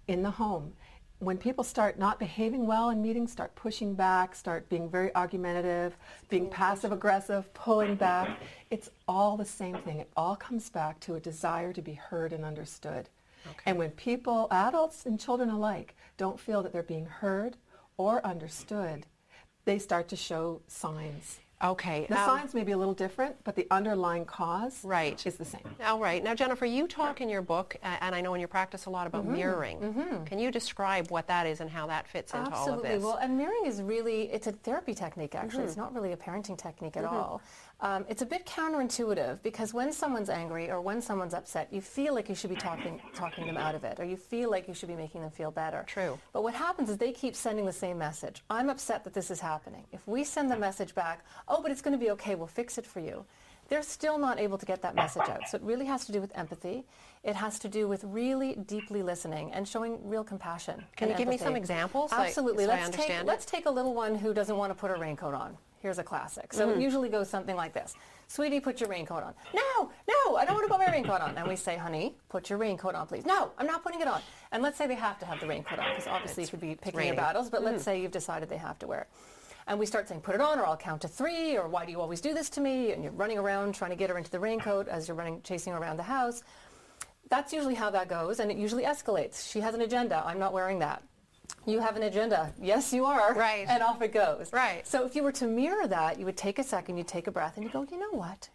in 0.06 0.22
the 0.22 0.30
home. 0.30 0.74
When 1.18 1.38
people 1.38 1.64
start 1.64 1.98
not 1.98 2.18
behaving 2.18 2.66
well 2.66 2.90
in 2.90 3.00
meetings, 3.00 3.32
start 3.32 3.54
pushing 3.54 3.94
back, 3.94 4.34
start 4.34 4.68
being 4.68 4.90
very 4.90 5.14
argumentative, 5.14 5.96
being 6.28 6.50
passive 6.50 6.92
aggressive, 6.92 7.52
pulling 7.54 7.94
back, 7.94 8.38
it's 8.70 8.90
all 9.08 9.38
the 9.38 9.46
same 9.46 9.78
thing. 9.78 10.00
It 10.00 10.10
all 10.14 10.36
comes 10.36 10.68
back 10.68 11.00
to 11.00 11.14
a 11.14 11.20
desire 11.20 11.72
to 11.72 11.80
be 11.80 11.94
heard 11.94 12.34
and 12.34 12.44
understood. 12.44 13.08
And 13.64 13.78
when 13.78 13.92
people, 13.92 14.46
adults 14.50 15.06
and 15.06 15.18
children 15.18 15.48
alike, 15.48 15.96
don't 16.18 16.38
feel 16.38 16.62
that 16.64 16.72
they're 16.74 16.82
being 16.82 17.06
heard 17.06 17.56
or 17.96 18.24
understood, 18.26 19.06
they 19.64 19.78
start 19.78 20.06
to 20.08 20.16
show 20.16 20.60
signs. 20.66 21.38
Okay. 21.70 22.06
The 22.08 22.18
um, 22.18 22.24
signs 22.26 22.54
may 22.54 22.62
be 22.62 22.72
a 22.72 22.76
little 22.76 22.94
different, 22.94 23.34
but 23.44 23.56
the 23.56 23.66
underlying 23.70 24.24
cause 24.24 24.84
Right. 24.84 25.24
is 25.26 25.36
the 25.36 25.44
same. 25.44 25.62
All 25.84 25.98
right. 25.98 26.22
Now, 26.22 26.34
Jennifer, 26.34 26.64
you 26.66 26.86
talk 26.86 27.20
in 27.20 27.28
your 27.28 27.42
book, 27.42 27.76
uh, 27.82 27.96
and 28.00 28.14
I 28.14 28.20
know 28.20 28.34
in 28.34 28.40
your 28.40 28.48
practice 28.48 28.86
a 28.86 28.90
lot 28.90 29.06
about 29.06 29.22
Mm-hmm. 29.24 29.32
mirroring. 29.32 30.22
Can 30.26 30.38
you 30.38 30.50
describe 30.50 31.10
what 31.10 31.26
that 31.26 31.46
is 31.46 31.60
and 31.60 31.68
how 31.70 31.86
that 31.88 32.06
fits 32.06 32.32
into 32.34 32.50
all 32.54 32.72
of 32.72 32.82
this? 32.82 32.92
Absolutely. 32.92 33.04
Well, 33.04 33.16
and 33.16 33.36
mirroring 33.36 33.66
is 33.66 33.82
really, 33.82 34.22
it's 34.30 34.46
a 34.46 34.52
therapy 34.52 34.94
technique, 34.94 35.34
actually. 35.34 35.64
It's 35.64 35.76
not 35.76 35.94
really 35.94 36.12
a 36.12 36.16
parenting 36.16 36.56
technique 36.56 36.96
at 36.96 37.04
all. 37.04 37.40
Um, 37.80 38.06
it's 38.08 38.22
a 38.22 38.26
bit 38.26 38.46
counterintuitive 38.46 39.42
because 39.42 39.74
when 39.74 39.92
someone's 39.92 40.30
angry 40.30 40.70
or 40.70 40.80
when 40.80 41.02
someone's 41.02 41.34
upset, 41.34 41.68
you 41.70 41.82
feel 41.82 42.14
like 42.14 42.28
you 42.28 42.34
should 42.34 42.48
be 42.48 42.56
talking, 42.56 43.00
talking 43.14 43.46
them 43.46 43.58
out 43.58 43.74
of 43.74 43.84
it 43.84 44.00
or 44.00 44.04
you 44.04 44.16
feel 44.16 44.50
like 44.50 44.66
you 44.66 44.72
should 44.72 44.88
be 44.88 44.96
making 44.96 45.20
them 45.20 45.30
feel 45.30 45.50
better. 45.50 45.84
True. 45.86 46.18
But 46.32 46.42
what 46.42 46.54
happens 46.54 46.88
is 46.88 46.96
they 46.96 47.12
keep 47.12 47.36
sending 47.36 47.66
the 47.66 47.72
same 47.72 47.98
message. 47.98 48.42
I'm 48.48 48.70
upset 48.70 49.04
that 49.04 49.12
this 49.12 49.30
is 49.30 49.40
happening. 49.40 49.84
If 49.92 50.08
we 50.08 50.24
send 50.24 50.50
the 50.50 50.56
message 50.56 50.94
back, 50.94 51.24
oh, 51.48 51.60
but 51.60 51.70
it's 51.70 51.82
going 51.82 51.98
to 51.98 52.02
be 52.02 52.10
okay, 52.12 52.34
we'll 52.34 52.46
fix 52.46 52.78
it 52.78 52.86
for 52.86 53.00
you. 53.00 53.26
They're 53.68 53.82
still 53.82 54.16
not 54.16 54.38
able 54.38 54.58
to 54.58 54.64
get 54.64 54.80
that 54.82 54.94
message 54.94 55.28
out. 55.28 55.48
So 55.48 55.56
it 55.56 55.62
really 55.62 55.86
has 55.86 56.06
to 56.06 56.12
do 56.12 56.20
with 56.20 56.30
empathy. 56.36 56.86
It 57.24 57.34
has 57.34 57.58
to 57.58 57.68
do 57.68 57.88
with 57.88 58.04
really 58.04 58.54
deeply 58.54 59.02
listening 59.02 59.52
and 59.52 59.66
showing 59.66 59.98
real 60.08 60.22
compassion. 60.22 60.84
Can 60.96 61.10
you 61.10 61.16
give 61.16 61.28
me 61.28 61.36
some 61.36 61.56
examples, 61.56 62.12
Absolutely. 62.12 62.64
so 62.64 62.70
I 62.70 62.74
let's 62.74 62.96
take 62.96 63.10
it? 63.10 63.26
let's 63.26 63.44
take 63.44 63.66
a 63.66 63.70
little 63.70 63.92
one 63.92 64.14
who 64.14 64.32
doesn't 64.32 64.56
want 64.56 64.70
to 64.70 64.74
put 64.74 64.92
a 64.92 64.94
raincoat 64.94 65.34
on. 65.34 65.58
Here's 65.80 65.98
a 65.98 66.02
classic. 66.04 66.52
So 66.52 66.66
Mm-hmm. 66.66 66.80
it 66.80 66.82
usually 66.82 67.08
goes 67.08 67.28
something 67.30 67.54
like 67.56 67.72
this. 67.72 67.94
Sweetie, 68.28 68.58
put 68.60 68.80
your 68.80 68.88
raincoat 68.88 69.22
on. 69.22 69.34
No, 69.54 69.90
no, 70.08 70.36
I 70.36 70.44
don't 70.44 70.54
want 70.54 70.66
to 70.66 70.72
put 70.74 70.84
my 70.84 70.90
raincoat 70.92 71.20
on. 71.20 71.36
And 71.38 71.46
we 71.46 71.54
say, 71.54 71.76
honey, 71.76 72.16
put 72.28 72.50
your 72.50 72.58
raincoat 72.58 72.94
on, 72.94 73.06
please. 73.06 73.24
No, 73.24 73.52
I'm 73.58 73.66
not 73.66 73.82
putting 73.84 74.00
it 74.00 74.08
on. 74.08 74.20
And 74.52 74.62
let's 74.62 74.76
say 74.78 74.86
they 74.86 74.94
have 74.94 75.18
to 75.20 75.26
have 75.26 75.38
the 75.38 75.46
raincoat 75.46 75.78
on 75.78 75.90
because 75.90 76.08
obviously 76.08 76.42
you 76.44 76.48
could 76.48 76.60
be 76.60 76.74
picking 76.74 76.92
your 76.94 76.98
raining. 77.00 77.12
Mm-hmm. 77.14 77.22
battles, 77.24 77.50
but 77.50 77.62
let's 77.62 77.84
say 77.84 78.00
you've 78.00 78.10
decided 78.10 78.48
they 78.48 78.56
have 78.56 78.78
to 78.80 78.86
wear 78.86 79.02
it. 79.02 79.08
And 79.68 79.78
we 79.78 79.86
start 79.86 80.08
saying, 80.08 80.20
put 80.20 80.34
it 80.36 80.40
on, 80.40 80.58
or 80.60 80.66
I'll 80.66 80.76
count 80.76 81.02
to 81.02 81.08
three, 81.08 81.56
or 81.58 81.68
why 81.68 81.84
do 81.84 81.90
you 81.92 82.00
always 82.00 82.20
do 82.20 82.32
this 82.34 82.48
to 82.50 82.60
me? 82.60 82.92
And 82.92 83.02
you're 83.02 83.12
running 83.12 83.36
around 83.38 83.74
trying 83.74 83.90
to 83.90 83.96
get 83.96 84.10
her 84.10 84.16
into 84.18 84.30
the 84.30 84.38
raincoat 84.40 84.86
as 84.88 85.08
you're 85.08 85.16
running, 85.16 85.42
chasing 85.42 85.72
her 85.72 85.78
around 85.78 85.96
the 85.96 86.04
house. 86.04 86.42
That's 87.30 87.52
usually 87.52 87.74
how 87.74 87.90
that 87.90 88.08
goes, 88.08 88.38
and 88.38 88.50
it 88.50 88.56
usually 88.56 88.84
escalates. 88.84 89.50
She 89.50 89.58
has 89.60 89.74
an 89.74 89.80
agenda. 89.80 90.22
I'm 90.24 90.38
not 90.38 90.52
wearing 90.52 90.78
that. 90.80 91.02
You 91.66 91.80
have 91.80 91.96
an 91.96 92.04
agenda. 92.04 92.52
Yes, 92.60 92.92
you 92.92 93.04
are. 93.04 93.34
Right. 93.34 93.66
And 93.68 93.82
off 93.82 94.00
it 94.02 94.12
goes. 94.12 94.52
Right. 94.52 94.86
So 94.86 95.04
if 95.04 95.16
you 95.16 95.22
were 95.22 95.32
to 95.32 95.46
mirror 95.46 95.86
that, 95.88 96.18
you 96.18 96.24
would 96.24 96.36
take 96.36 96.58
a 96.58 96.64
second, 96.64 96.96
you 96.96 97.04
take 97.04 97.26
a 97.26 97.32
breath, 97.32 97.56
and 97.56 97.64
you 97.64 97.70
go, 97.70 97.86
you 97.90 97.98
know 97.98 98.12
what? 98.12 98.48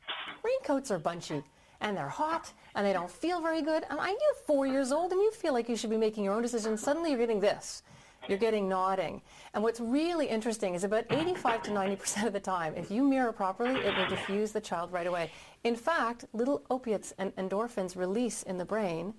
Raincoats 0.43 0.91
are 0.91 0.99
bunchy, 0.99 1.43
and 1.81 1.95
they're 1.95 2.07
hot, 2.07 2.51
and 2.76 2.85
they 2.85 2.93
don't 2.93 3.11
feel 3.11 3.41
very 3.41 3.61
good. 3.61 3.84
And 3.89 3.99
I, 3.99 4.09
you're 4.09 4.45
four 4.45 4.65
years 4.65 4.91
old, 4.91 5.11
and 5.11 5.22
you 5.22 5.31
feel 5.31 5.53
like 5.53 5.68
you 5.68 5.76
should 5.76 5.89
be 5.89 5.97
making 5.97 6.23
your 6.23 6.34
own 6.34 6.41
decisions. 6.41 6.81
Suddenly 6.81 7.09
you're 7.09 7.19
getting 7.19 7.39
this. 7.39 7.84
You're 8.27 8.38
getting 8.38 8.69
nodding. 8.69 9.22
And 9.53 9.63
what's 9.63 9.80
really 9.80 10.27
interesting 10.27 10.76
is 10.76 10.84
about 10.84 11.05
85 11.09 11.63
to 11.63 11.72
90% 11.72 12.27
of 12.27 12.34
the 12.34 12.39
time, 12.39 12.76
if 12.76 12.91
you 12.91 13.03
mirror 13.03 13.34
properly, 13.34 13.80
it 13.81 13.97
will 13.97 14.07
diffuse 14.07 14.51
the 14.51 14.61
child 14.61 14.91
right 14.91 15.07
away. 15.07 15.31
In 15.63 15.76
fact, 15.76 16.26
little 16.31 16.63
opiates 16.69 17.13
and 17.18 17.35
endorphins 17.35 17.95
release 17.95 18.43
in 18.43 18.57
the 18.57 18.65
brain 18.65 19.13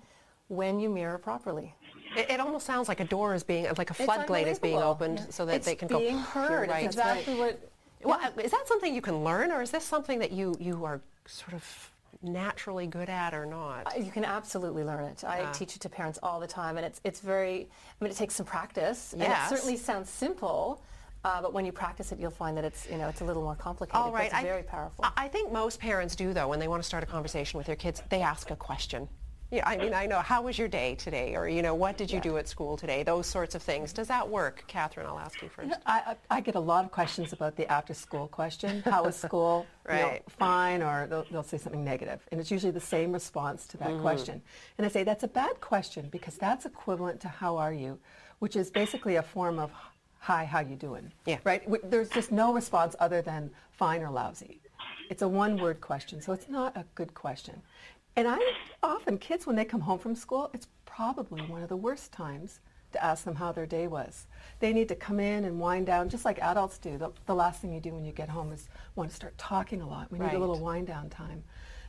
when 0.47 0.79
you 0.79 0.89
mirror 0.89 1.17
properly. 1.17 1.75
It, 2.15 2.29
it 2.31 2.39
almost 2.39 2.65
sounds 2.65 2.87
like 2.87 2.99
a 2.99 3.05
door 3.05 3.33
is 3.33 3.43
being, 3.43 3.67
like 3.77 3.89
a 3.89 3.93
floodgate 3.93 4.47
is 4.47 4.59
being 4.59 4.79
opened 4.81 5.25
so 5.29 5.45
that 5.45 5.55
it's 5.57 5.65
they 5.65 5.75
can 5.75 5.87
go. 5.87 5.99
being 5.99 6.15
"You're 6.15 6.21
heard. 6.23 6.69
right. 6.69 6.85
Exactly 6.85 7.35
what. 7.35 7.69
Well, 8.03 8.19
uh, 8.21 8.41
is 8.41 8.51
that 8.51 8.67
something 8.67 8.93
you 8.93 9.01
can 9.01 9.23
learn, 9.23 9.51
or 9.51 9.61
is 9.61 9.71
this 9.71 9.83
something 9.85 10.19
that 10.19 10.31
you, 10.31 10.55
you 10.59 10.83
are 10.83 10.99
sort 11.25 11.53
of 11.53 11.91
naturally 12.21 12.85
good 12.85 13.09
at 13.09 13.33
or 13.33 13.45
not? 13.45 13.87
Uh, 13.87 13.99
You 13.99 14.11
can 14.11 14.25
absolutely 14.25 14.83
learn 14.83 15.05
it. 15.05 15.23
I 15.23 15.41
Ah. 15.43 15.51
teach 15.53 15.75
it 15.77 15.79
to 15.81 15.89
parents 15.89 16.19
all 16.21 16.39
the 16.41 16.47
time, 16.47 16.75
and 16.77 16.85
it's 16.85 16.99
it's 17.03 17.21
very. 17.21 17.69
I 17.99 18.03
mean, 18.03 18.11
it 18.11 18.17
takes 18.17 18.35
some 18.35 18.45
practice. 18.45 19.13
And 19.13 19.21
Yes. 19.21 19.49
it 19.51 19.55
certainly 19.55 19.77
sounds 19.77 20.09
simple, 20.09 20.81
Uh, 21.25 21.41
but 21.41 21.53
when 21.53 21.65
you 21.65 21.71
practice 21.71 22.11
it, 22.11 22.19
you'll 22.19 22.29
find 22.29 22.57
that 22.57 22.65
it's, 22.65 22.85
you 22.89 22.97
know, 22.97 23.07
it's 23.07 23.21
a 23.21 23.23
little 23.23 23.41
more 23.43 23.55
complicated. 23.55 23.95
All 23.95 24.11
right. 24.11 24.25
It's 24.25 24.33
I, 24.33 24.43
very 24.43 24.61
powerful. 24.63 25.05
I 25.15 25.29
think 25.29 25.53
most 25.53 25.79
parents 25.79 26.17
do, 26.17 26.33
though, 26.33 26.49
when 26.49 26.59
they 26.59 26.67
want 26.67 26.83
to 26.83 26.85
start 26.85 27.01
a 27.01 27.05
conversation 27.05 27.57
with 27.57 27.65
their 27.65 27.77
kids, 27.77 28.03
they 28.09 28.21
ask 28.21 28.51
a 28.51 28.57
question. 28.57 29.07
Yeah, 29.51 29.67
I 29.67 29.77
mean, 29.77 29.93
I 29.93 30.07
know, 30.07 30.19
how 30.19 30.41
was 30.41 30.57
your 30.57 30.67
day 30.67 30.95
today? 30.95 31.35
Or, 31.35 31.47
you 31.47 31.61
know, 31.61 31.75
what 31.75 31.95
did 31.95 32.09
you 32.09 32.17
yeah. 32.17 32.23
do 32.23 32.37
at 32.37 32.47
school 32.47 32.75
today? 32.75 33.03
Those 33.03 33.27
sorts 33.27 33.53
of 33.53 33.61
things. 33.61 33.93
Does 33.93 34.07
that 34.07 34.27
work? 34.27 34.63
Catherine, 34.67 35.05
I'll 35.05 35.19
ask 35.19 35.41
you 35.41 35.49
first. 35.49 35.69
Know, 35.69 35.75
I, 35.85 36.15
I, 36.31 36.41
get 36.41 36.55
a 36.55 36.59
lot 36.59 36.85
of 36.85 36.91
questions 36.91 37.33
about 37.33 37.55
the 37.55 37.71
after 37.71 37.93
school 37.93 38.27
question. 38.27 38.81
How 38.85 39.03
was 39.03 39.15
school? 39.15 39.67
right. 39.87 39.97
You 40.03 40.11
know, 40.11 40.19
fine, 40.27 40.81
or 40.81 41.07
they'll, 41.07 41.25
they'll, 41.31 41.43
say 41.43 41.57
something 41.57 41.83
negative. 41.83 42.19
And 42.31 42.41
it's 42.41 42.49
usually 42.49 42.71
the 42.71 42.79
same 42.79 43.11
response 43.11 43.67
to 43.67 43.77
that 43.77 43.89
mm-hmm. 43.89 44.01
question. 44.01 44.41
And 44.77 44.85
I 44.85 44.89
say, 44.89 45.03
that's 45.03 45.23
a 45.23 45.27
bad 45.27 45.61
question 45.61 46.09
because 46.11 46.35
that's 46.35 46.65
equivalent 46.65 47.19
to 47.21 47.27
how 47.27 47.57
are 47.57 47.73
you, 47.73 47.99
which 48.39 48.55
is 48.55 48.71
basically 48.71 49.17
a 49.17 49.23
form 49.23 49.59
of 49.59 49.71
hi, 50.23 50.45
how 50.45 50.61
you 50.61 50.77
doing? 50.77 51.11
Yeah. 51.25 51.37
Right? 51.43 51.63
There's 51.89 52.09
just 52.09 52.31
no 52.31 52.53
response 52.53 52.95
other 52.99 53.21
than 53.21 53.51
fine 53.71 54.01
or 54.01 54.09
lousy. 54.09 54.61
It's 55.09 55.21
a 55.21 55.27
one-word 55.27 55.81
question, 55.81 56.21
so 56.21 56.31
it's 56.31 56.47
not 56.47 56.75
a 56.77 56.85
good 56.95 57.13
question. 57.13 57.61
And 58.15 58.27
I 58.27 58.37
often, 58.83 59.17
kids, 59.17 59.47
when 59.47 59.55
they 59.55 59.65
come 59.65 59.81
home 59.81 59.99
from 59.99 60.15
school, 60.15 60.51
it's 60.53 60.67
probably 60.85 61.41
one 61.41 61.63
of 61.63 61.69
the 61.69 61.77
worst 61.77 62.11
times 62.11 62.59
to 62.91 63.03
ask 63.03 63.23
them 63.23 63.35
how 63.35 63.51
their 63.51 63.65
day 63.65 63.87
was. 63.87 64.27
They 64.59 64.71
need 64.71 64.87
to 64.89 64.95
come 64.95 65.19
in 65.19 65.45
and 65.45 65.59
wind 65.59 65.87
down, 65.87 66.09
just 66.09 66.25
like 66.25 66.39
adults 66.39 66.77
do. 66.77 66.97
The, 66.97 67.09
the 67.25 67.33
last 67.33 67.61
thing 67.61 67.73
you 67.73 67.79
do 67.79 67.91
when 67.91 68.05
you 68.05 68.11
get 68.11 68.29
home 68.29 68.51
is 68.51 68.69
want 68.95 69.09
to 69.09 69.15
start 69.15 69.35
talking 69.37 69.81
a 69.81 69.87
lot. 69.87 70.11
We 70.11 70.19
need 70.19 70.25
right. 70.25 70.35
a 70.35 70.39
little 70.39 70.59
wind 70.59 70.87
down 70.87 71.09
time. 71.09 71.43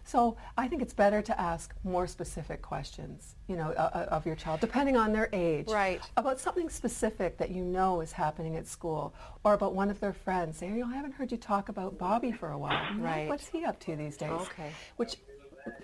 So 0.07 0.37
I 0.59 0.69
think 0.69 0.83
it's 0.83 0.93
better 0.93 1.23
to 1.23 1.41
ask 1.41 1.75
more 1.83 2.07
specific 2.07 2.61
questions, 2.61 3.37
you 3.49 3.57
know, 3.57 3.71
uh, 3.71 3.91
uh, 3.95 4.15
of 4.15 4.27
your 4.27 4.37
child, 4.37 4.61
depending 4.61 4.97
on 4.97 5.13
their 5.13 5.31
age. 5.33 5.67
Right. 5.69 6.01
About 6.19 6.39
something 6.39 6.69
specific 6.69 7.39
that 7.39 7.51
you 7.51 7.65
know 7.65 8.03
is 8.03 8.13
happening 8.13 8.57
at 8.57 8.67
school, 8.67 9.15
or 9.45 9.55
about 9.55 9.75
one 9.75 9.91
of 9.91 10.01
their 10.01 10.13
friends. 10.13 10.59
Say, 10.59 10.69
you 10.69 10.75
know, 10.77 10.89
I 10.89 10.95
haven't 10.95 11.13
heard 11.13 11.33
you 11.33 11.39
talk 11.39 11.71
about 11.71 11.99
Bobby 11.99 12.33
for 12.33 12.51
a 12.51 12.59
while. 12.59 12.95
Right. 12.99 13.29
What's 13.29 13.49
he 13.49 13.65
up 13.65 13.81
to 13.81 13.97
these 13.97 14.19
days? 14.19 14.31
Okay. 14.31 14.73
Which 14.97 15.17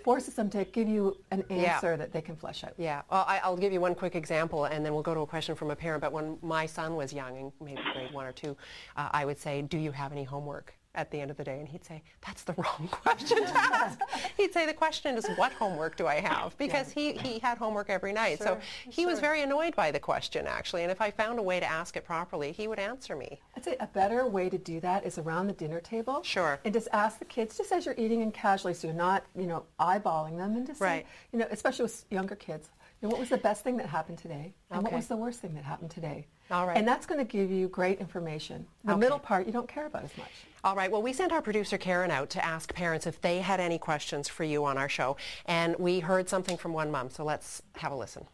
forces 0.05 0.35
them 0.35 0.51
to 0.51 0.65
give 0.65 0.89
you 0.89 1.16
an 1.31 1.44
answer 1.51 1.90
yeah. 1.90 1.97
that 1.97 2.12
they 2.12 2.20
can 2.20 2.36
flesh 2.36 2.65
out. 2.65 2.74
Yeah. 2.77 3.02
Well, 3.11 3.24
I, 3.27 3.48
will 3.48 3.57
give 3.57 3.73
you 3.73 3.81
one 3.81 3.94
quick 3.94 4.15
example, 4.15 4.65
and 4.65 4.85
then 4.85 4.93
we'll 4.93 5.02
go 5.02 5.15
to 5.15 5.20
a 5.20 5.27
question 5.27 5.55
from 5.55 5.70
a 5.70 5.77
parent. 5.77 6.01
But 6.01 6.12
when 6.12 6.39
my 6.43 6.66
son 6.66 6.97
was 6.97 7.12
young, 7.12 7.36
in 7.36 7.52
maybe 7.61 7.81
grade 7.93 8.12
one 8.12 8.27
or 8.27 8.32
two, 8.32 8.57
uh, 8.97 9.09
I 9.12 9.24
would 9.24 9.39
say, 9.39 9.62
"Do 9.62 9.78
you 9.78 9.93
have 9.93 10.12
any 10.12 10.24
homework?" 10.24 10.74
At 10.95 11.11
the 11.11 11.21
end 11.21 11.31
of 11.31 11.37
the 11.37 11.45
day 11.45 11.59
and 11.61 11.69
he'd 11.69 11.85
say 11.85 12.03
that's 12.27 12.43
the 12.43 12.53
wrong 12.55 12.89
question 12.91 13.39
to 13.39 13.57
ask. 13.57 13.99
He'd 14.37 14.53
say 14.53 14.67
the 14.67 14.75
question 14.75 15.17
is 15.17 15.27
what 15.37 15.53
homework 15.53 15.97
do 15.97 16.07
i 16.07 16.17
have? 16.17 16.57
Because 16.59 16.95
yeah. 16.97 17.12
he, 17.12 17.19
he 17.19 17.39
had 17.39 17.59
homework 17.59 17.91
every 17.91 18.12
night. 18.12 18.39
Sure, 18.39 18.47
so 18.47 18.61
he 18.91 19.03
sure. 19.03 19.11
was 19.11 19.21
very 19.21 19.43
annoyed 19.43 19.77
by 19.77 19.91
the 19.91 20.01
question 20.01 20.47
actually. 20.47 20.83
And 20.83 20.91
if 20.91 21.01
i 21.01 21.11
found 21.11 21.39
a 21.39 21.43
way 21.43 21.61
to 21.61 21.71
ask 21.71 21.97
it 21.97 22.05
properly 22.05 22.53
he 22.53 22.67
would 22.67 22.79
answer 22.79 23.15
me. 23.15 23.41
I'd 23.57 23.65
say 23.65 23.77
a 23.79 23.87
better 23.87 24.27
way 24.27 24.51
to 24.51 24.59
do 24.59 24.81
that 24.81 25.05
is 25.05 25.19
around 25.19 25.47
the 25.47 25.53
dinner 25.53 25.81
table. 25.81 26.23
Sure. 26.23 26.59
And 26.65 26.75
just 26.75 26.89
ask 26.93 27.19
the 27.19 27.25
kids 27.25 27.57
just 27.57 27.71
as 27.71 27.87
you're 27.87 27.95
eating 27.97 28.23
and 28.23 28.35
casually 28.35 28.75
so 28.75 28.89
you're 28.89 28.97
not 28.97 29.25
you 29.37 29.47
know 29.47 29.65
eyeballing 29.79 30.37
them 30.37 30.57
and 30.57 30.67
just 30.67 30.81
right. 30.81 31.05
say, 31.05 31.29
you 31.33 31.39
know 31.39 31.47
especially 31.51 31.85
with 31.85 32.05
younger 32.11 32.35
kids 32.35 32.69
you 33.01 33.09
know, 33.09 33.10
what 33.10 33.20
was 33.20 33.31
the 33.31 33.39
best 33.39 33.64
thing 33.64 33.77
that 33.78 33.86
happened 33.86 34.18
today 34.18 34.52
and 34.70 34.78
okay. 34.78 34.85
what 34.85 34.93
was 34.93 35.06
the 35.06 35.16
worst 35.16 35.40
thing 35.40 35.55
that 35.55 35.64
happened 35.64 35.90
today 35.90 36.27
all 36.51 36.66
right 36.66 36.77
and 36.77 36.86
that's 36.86 37.06
going 37.06 37.18
to 37.18 37.24
give 37.24 37.51
you 37.51 37.68
great 37.68 37.98
information 37.98 38.66
the 38.85 38.93
okay. 38.93 39.01
middle 39.01 39.18
part 39.18 39.47
you 39.47 39.52
don't 39.52 39.68
care 39.68 39.86
about 39.86 40.05
as 40.05 40.16
much 40.18 40.31
all 40.62 40.77
right. 40.77 40.90
Well, 40.90 41.01
we 41.01 41.14
sent 41.14 41.32
our 41.32 41.40
producer 41.40 41.78
Karen 41.78 42.10
out 42.10 42.28
to 42.31 42.44
ask 42.44 42.74
parents 42.74 43.06
if 43.06 43.20
they 43.20 43.40
had 43.40 43.60
any 43.60 43.78
questions 43.78 44.28
for 44.28 44.44
you 44.44 44.64
on 44.66 44.77
our 44.77 44.90
show, 44.90 45.16
and 45.47 45.74
we 45.78 46.01
heard 46.01 46.28
something 46.28 46.59
from 46.59 46.74
one 46.74 46.90
mom. 46.90 47.09
So 47.09 47.24
let's 47.24 47.62
have 47.77 47.93
a 47.93 47.97
listen. 47.97 48.27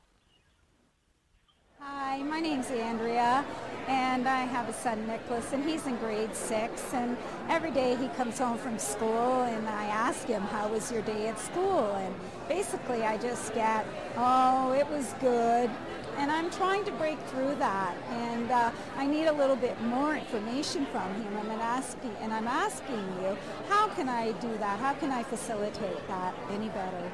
Hi, 1.79 2.21
my 2.23 2.41
name's 2.41 2.71
Andrea, 2.71 3.45
and 3.89 4.29
I 4.29 4.41
have 4.45 4.69
a 4.69 4.73
son, 4.73 5.07
Nicholas, 5.07 5.53
and 5.53 5.65
he's 5.69 5.87
in 5.87 5.97
grade 5.97 6.35
six. 6.35 6.83
And 6.93 7.17
every 7.49 7.71
day 7.71 7.97
he 7.97 8.09
comes 8.09 8.39
home 8.39 8.59
from 8.59 8.79
school, 8.79 9.43
and 9.43 9.69
I 9.69 9.87
ask 9.87 10.27
him, 10.27 10.43
"How 10.43 10.69
was 10.69 10.91
your 10.91 11.03
day 11.03 11.29
at 11.29 11.39
school?" 11.39 11.95
And 11.95 12.15
basically, 12.49 13.03
I 13.03 13.17
just 13.19 13.55
get, 13.55 13.87
"Oh, 14.17 14.73
it 14.73 14.89
was 14.89 15.15
good." 15.21 15.71
and 16.19 16.33
I'm 16.33 16.51
trying 16.51 16.85
to 16.85 16.93
break 16.93 17.19
through 17.29 17.57
that. 17.57 17.95
And 18.11 18.51
uh, 18.51 18.71
I 18.97 19.07
need 19.07 19.27
a 19.27 19.33
little 19.33 19.57
bit 19.57 19.81
more 19.83 20.17
information 20.17 20.87
from 20.87 21.13
him. 21.15 21.37
I'm 21.39 21.51
asking, 21.61 22.15
and 22.21 22.33
I'm 22.33 22.49
asking 22.49 23.05
you, 23.23 23.37
how 23.69 23.89
can 23.89 24.09
I 24.09 24.33
do 24.33 24.57
that? 24.59 24.79
How 24.81 24.95
can 24.95 25.11
I 25.11 25.23
facilitate 25.23 26.07
that 26.09 26.35
any 26.51 26.69
better? 26.69 27.11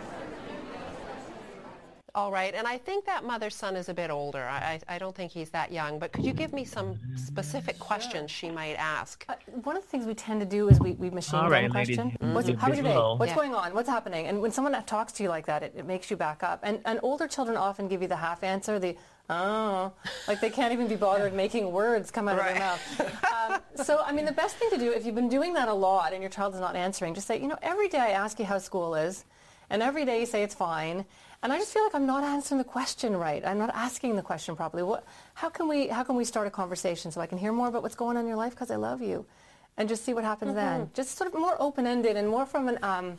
All 2.14 2.30
right, 2.30 2.54
and 2.54 2.66
I 2.66 2.76
think 2.76 3.06
that 3.06 3.24
mother's 3.24 3.54
son 3.54 3.74
is 3.74 3.88
a 3.88 3.94
bit 3.94 4.10
older. 4.10 4.42
I, 4.42 4.78
I 4.86 4.98
don't 4.98 5.16
think 5.16 5.32
he's 5.32 5.48
that 5.50 5.72
young, 5.72 5.98
but 5.98 6.12
could 6.12 6.26
you 6.26 6.34
give 6.34 6.52
me 6.52 6.62
some 6.62 6.98
specific 7.16 7.76
sure. 7.76 7.86
questions 7.86 8.30
she 8.30 8.50
might 8.50 8.74
ask? 8.74 9.24
Uh, 9.30 9.34
one 9.62 9.78
of 9.78 9.82
the 9.82 9.88
things 9.88 10.04
we 10.04 10.12
tend 10.12 10.38
to 10.40 10.44
do 10.44 10.68
is 10.68 10.78
we, 10.78 10.92
we 10.92 11.08
machine 11.08 11.40
gun 11.40 11.50
right, 11.50 11.70
question. 11.70 12.10
Mm-hmm. 12.10 12.34
What's, 12.34 12.50
how 12.50 12.68
was 12.68 12.76
your 12.76 12.86
day? 12.86 12.94
What's 12.94 13.30
yeah. 13.30 13.34
going 13.34 13.54
on? 13.54 13.72
What's 13.72 13.88
happening? 13.88 14.26
And 14.26 14.42
when 14.42 14.52
someone 14.52 14.74
talks 14.84 15.14
to 15.14 15.22
you 15.22 15.30
like 15.30 15.46
that, 15.46 15.62
it, 15.62 15.72
it 15.74 15.86
makes 15.86 16.10
you 16.10 16.18
back 16.18 16.42
up. 16.42 16.60
And, 16.62 16.80
and 16.84 17.00
older 17.02 17.26
children 17.26 17.56
often 17.56 17.88
give 17.88 18.02
you 18.02 18.08
the 18.08 18.16
half 18.16 18.44
answer, 18.44 18.78
the 18.78 18.94
oh, 19.30 19.90
like 20.28 20.42
they 20.42 20.50
can't 20.50 20.74
even 20.74 20.88
be 20.88 20.96
bothered 20.96 21.32
making 21.32 21.72
words 21.72 22.10
come 22.10 22.28
out 22.28 22.38
right. 22.38 22.50
of 22.50 22.98
their 22.98 23.06
mouth. 23.08 23.62
Um, 23.74 23.84
so, 23.86 24.02
I 24.04 24.12
mean, 24.12 24.26
the 24.26 24.32
best 24.32 24.56
thing 24.56 24.68
to 24.68 24.76
do, 24.76 24.92
if 24.92 25.06
you've 25.06 25.14
been 25.14 25.30
doing 25.30 25.54
that 25.54 25.68
a 25.68 25.74
lot 25.74 26.12
and 26.12 26.20
your 26.20 26.30
child 26.30 26.52
is 26.52 26.60
not 26.60 26.76
answering, 26.76 27.14
just 27.14 27.26
say, 27.26 27.40
you 27.40 27.48
know, 27.48 27.58
every 27.62 27.88
day 27.88 28.00
I 28.00 28.10
ask 28.10 28.38
you 28.38 28.44
how 28.44 28.58
school 28.58 28.94
is, 28.94 29.24
and 29.70 29.82
every 29.82 30.04
day 30.04 30.20
you 30.20 30.26
say 30.26 30.42
it's 30.42 30.54
fine, 30.54 31.06
and 31.42 31.52
I 31.52 31.58
just 31.58 31.72
feel 31.72 31.82
like 31.82 31.94
I'm 31.94 32.06
not 32.06 32.22
answering 32.22 32.58
the 32.58 32.64
question 32.64 33.16
right. 33.16 33.44
I'm 33.44 33.58
not 33.58 33.70
asking 33.74 34.16
the 34.16 34.22
question 34.22 34.54
properly. 34.54 34.82
What, 34.82 35.04
how, 35.34 35.48
can 35.48 35.68
we, 35.68 35.88
how 35.88 36.04
can 36.04 36.14
we 36.14 36.24
start 36.24 36.46
a 36.46 36.50
conversation 36.50 37.10
so 37.10 37.20
I 37.20 37.26
can 37.26 37.38
hear 37.38 37.52
more 37.52 37.68
about 37.68 37.82
what's 37.82 37.96
going 37.96 38.16
on 38.16 38.22
in 38.22 38.28
your 38.28 38.36
life 38.36 38.52
because 38.52 38.70
I 38.70 38.76
love 38.76 39.02
you? 39.02 39.26
And 39.76 39.88
just 39.88 40.04
see 40.04 40.14
what 40.14 40.24
happens 40.24 40.50
mm-hmm. 40.50 40.78
then. 40.78 40.90
Just 40.94 41.16
sort 41.16 41.32
of 41.32 41.38
more 41.38 41.56
open-ended 41.60 42.16
and 42.16 42.28
more 42.28 42.46
from 42.46 42.68
an, 42.68 42.78
um, 42.82 43.16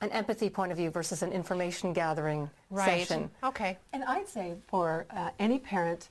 an 0.00 0.10
empathy 0.10 0.48
point 0.48 0.72
of 0.72 0.78
view 0.78 0.90
versus 0.90 1.22
an 1.22 1.32
information 1.32 1.92
gathering 1.92 2.48
right. 2.70 3.06
session. 3.06 3.30
Okay. 3.42 3.76
And 3.92 4.04
I'd 4.04 4.28
say 4.28 4.54
for 4.68 5.06
uh, 5.10 5.30
any 5.38 5.58
parent, 5.58 6.08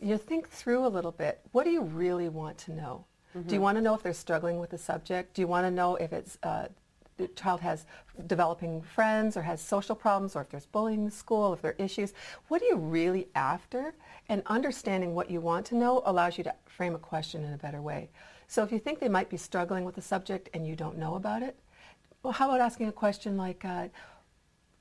you 0.00 0.16
think 0.16 0.48
through 0.48 0.86
a 0.86 0.88
little 0.88 1.12
bit. 1.12 1.40
What 1.52 1.64
do 1.64 1.70
you 1.70 1.82
really 1.82 2.28
want 2.28 2.58
to 2.58 2.72
know? 2.72 3.04
Mm-hmm. 3.36 3.48
Do 3.48 3.54
you 3.54 3.60
want 3.60 3.76
to 3.76 3.82
know 3.82 3.94
if 3.94 4.02
they're 4.02 4.12
struggling 4.12 4.58
with 4.58 4.70
the 4.70 4.78
subject? 4.78 5.34
Do 5.34 5.42
you 5.42 5.46
want 5.46 5.66
to 5.66 5.70
know 5.70 5.96
if 5.96 6.12
it's 6.12 6.38
uh, 6.42 6.68
child 7.28 7.60
has 7.60 7.86
developing 8.26 8.82
friends 8.82 9.36
or 9.36 9.42
has 9.42 9.60
social 9.60 9.94
problems 9.94 10.36
or 10.36 10.42
if 10.42 10.50
there's 10.50 10.66
bullying 10.66 11.04
in 11.04 11.10
school, 11.10 11.52
if 11.52 11.62
there 11.62 11.72
are 11.72 11.84
issues. 11.84 12.12
What 12.48 12.62
are 12.62 12.66
you 12.66 12.76
really 12.76 13.28
after? 13.34 13.94
And 14.28 14.42
understanding 14.46 15.14
what 15.14 15.30
you 15.30 15.40
want 15.40 15.66
to 15.66 15.76
know 15.76 16.02
allows 16.04 16.38
you 16.38 16.44
to 16.44 16.54
frame 16.66 16.94
a 16.94 16.98
question 16.98 17.44
in 17.44 17.52
a 17.52 17.58
better 17.58 17.82
way. 17.82 18.10
So 18.46 18.62
if 18.62 18.72
you 18.72 18.78
think 18.78 18.98
they 18.98 19.08
might 19.08 19.30
be 19.30 19.36
struggling 19.36 19.84
with 19.84 19.96
a 19.98 20.02
subject 20.02 20.50
and 20.54 20.66
you 20.66 20.76
don't 20.76 20.98
know 20.98 21.14
about 21.14 21.42
it, 21.42 21.56
well, 22.22 22.32
how 22.32 22.48
about 22.48 22.60
asking 22.60 22.88
a 22.88 22.92
question 22.92 23.36
like, 23.36 23.64
uh, 23.64 23.88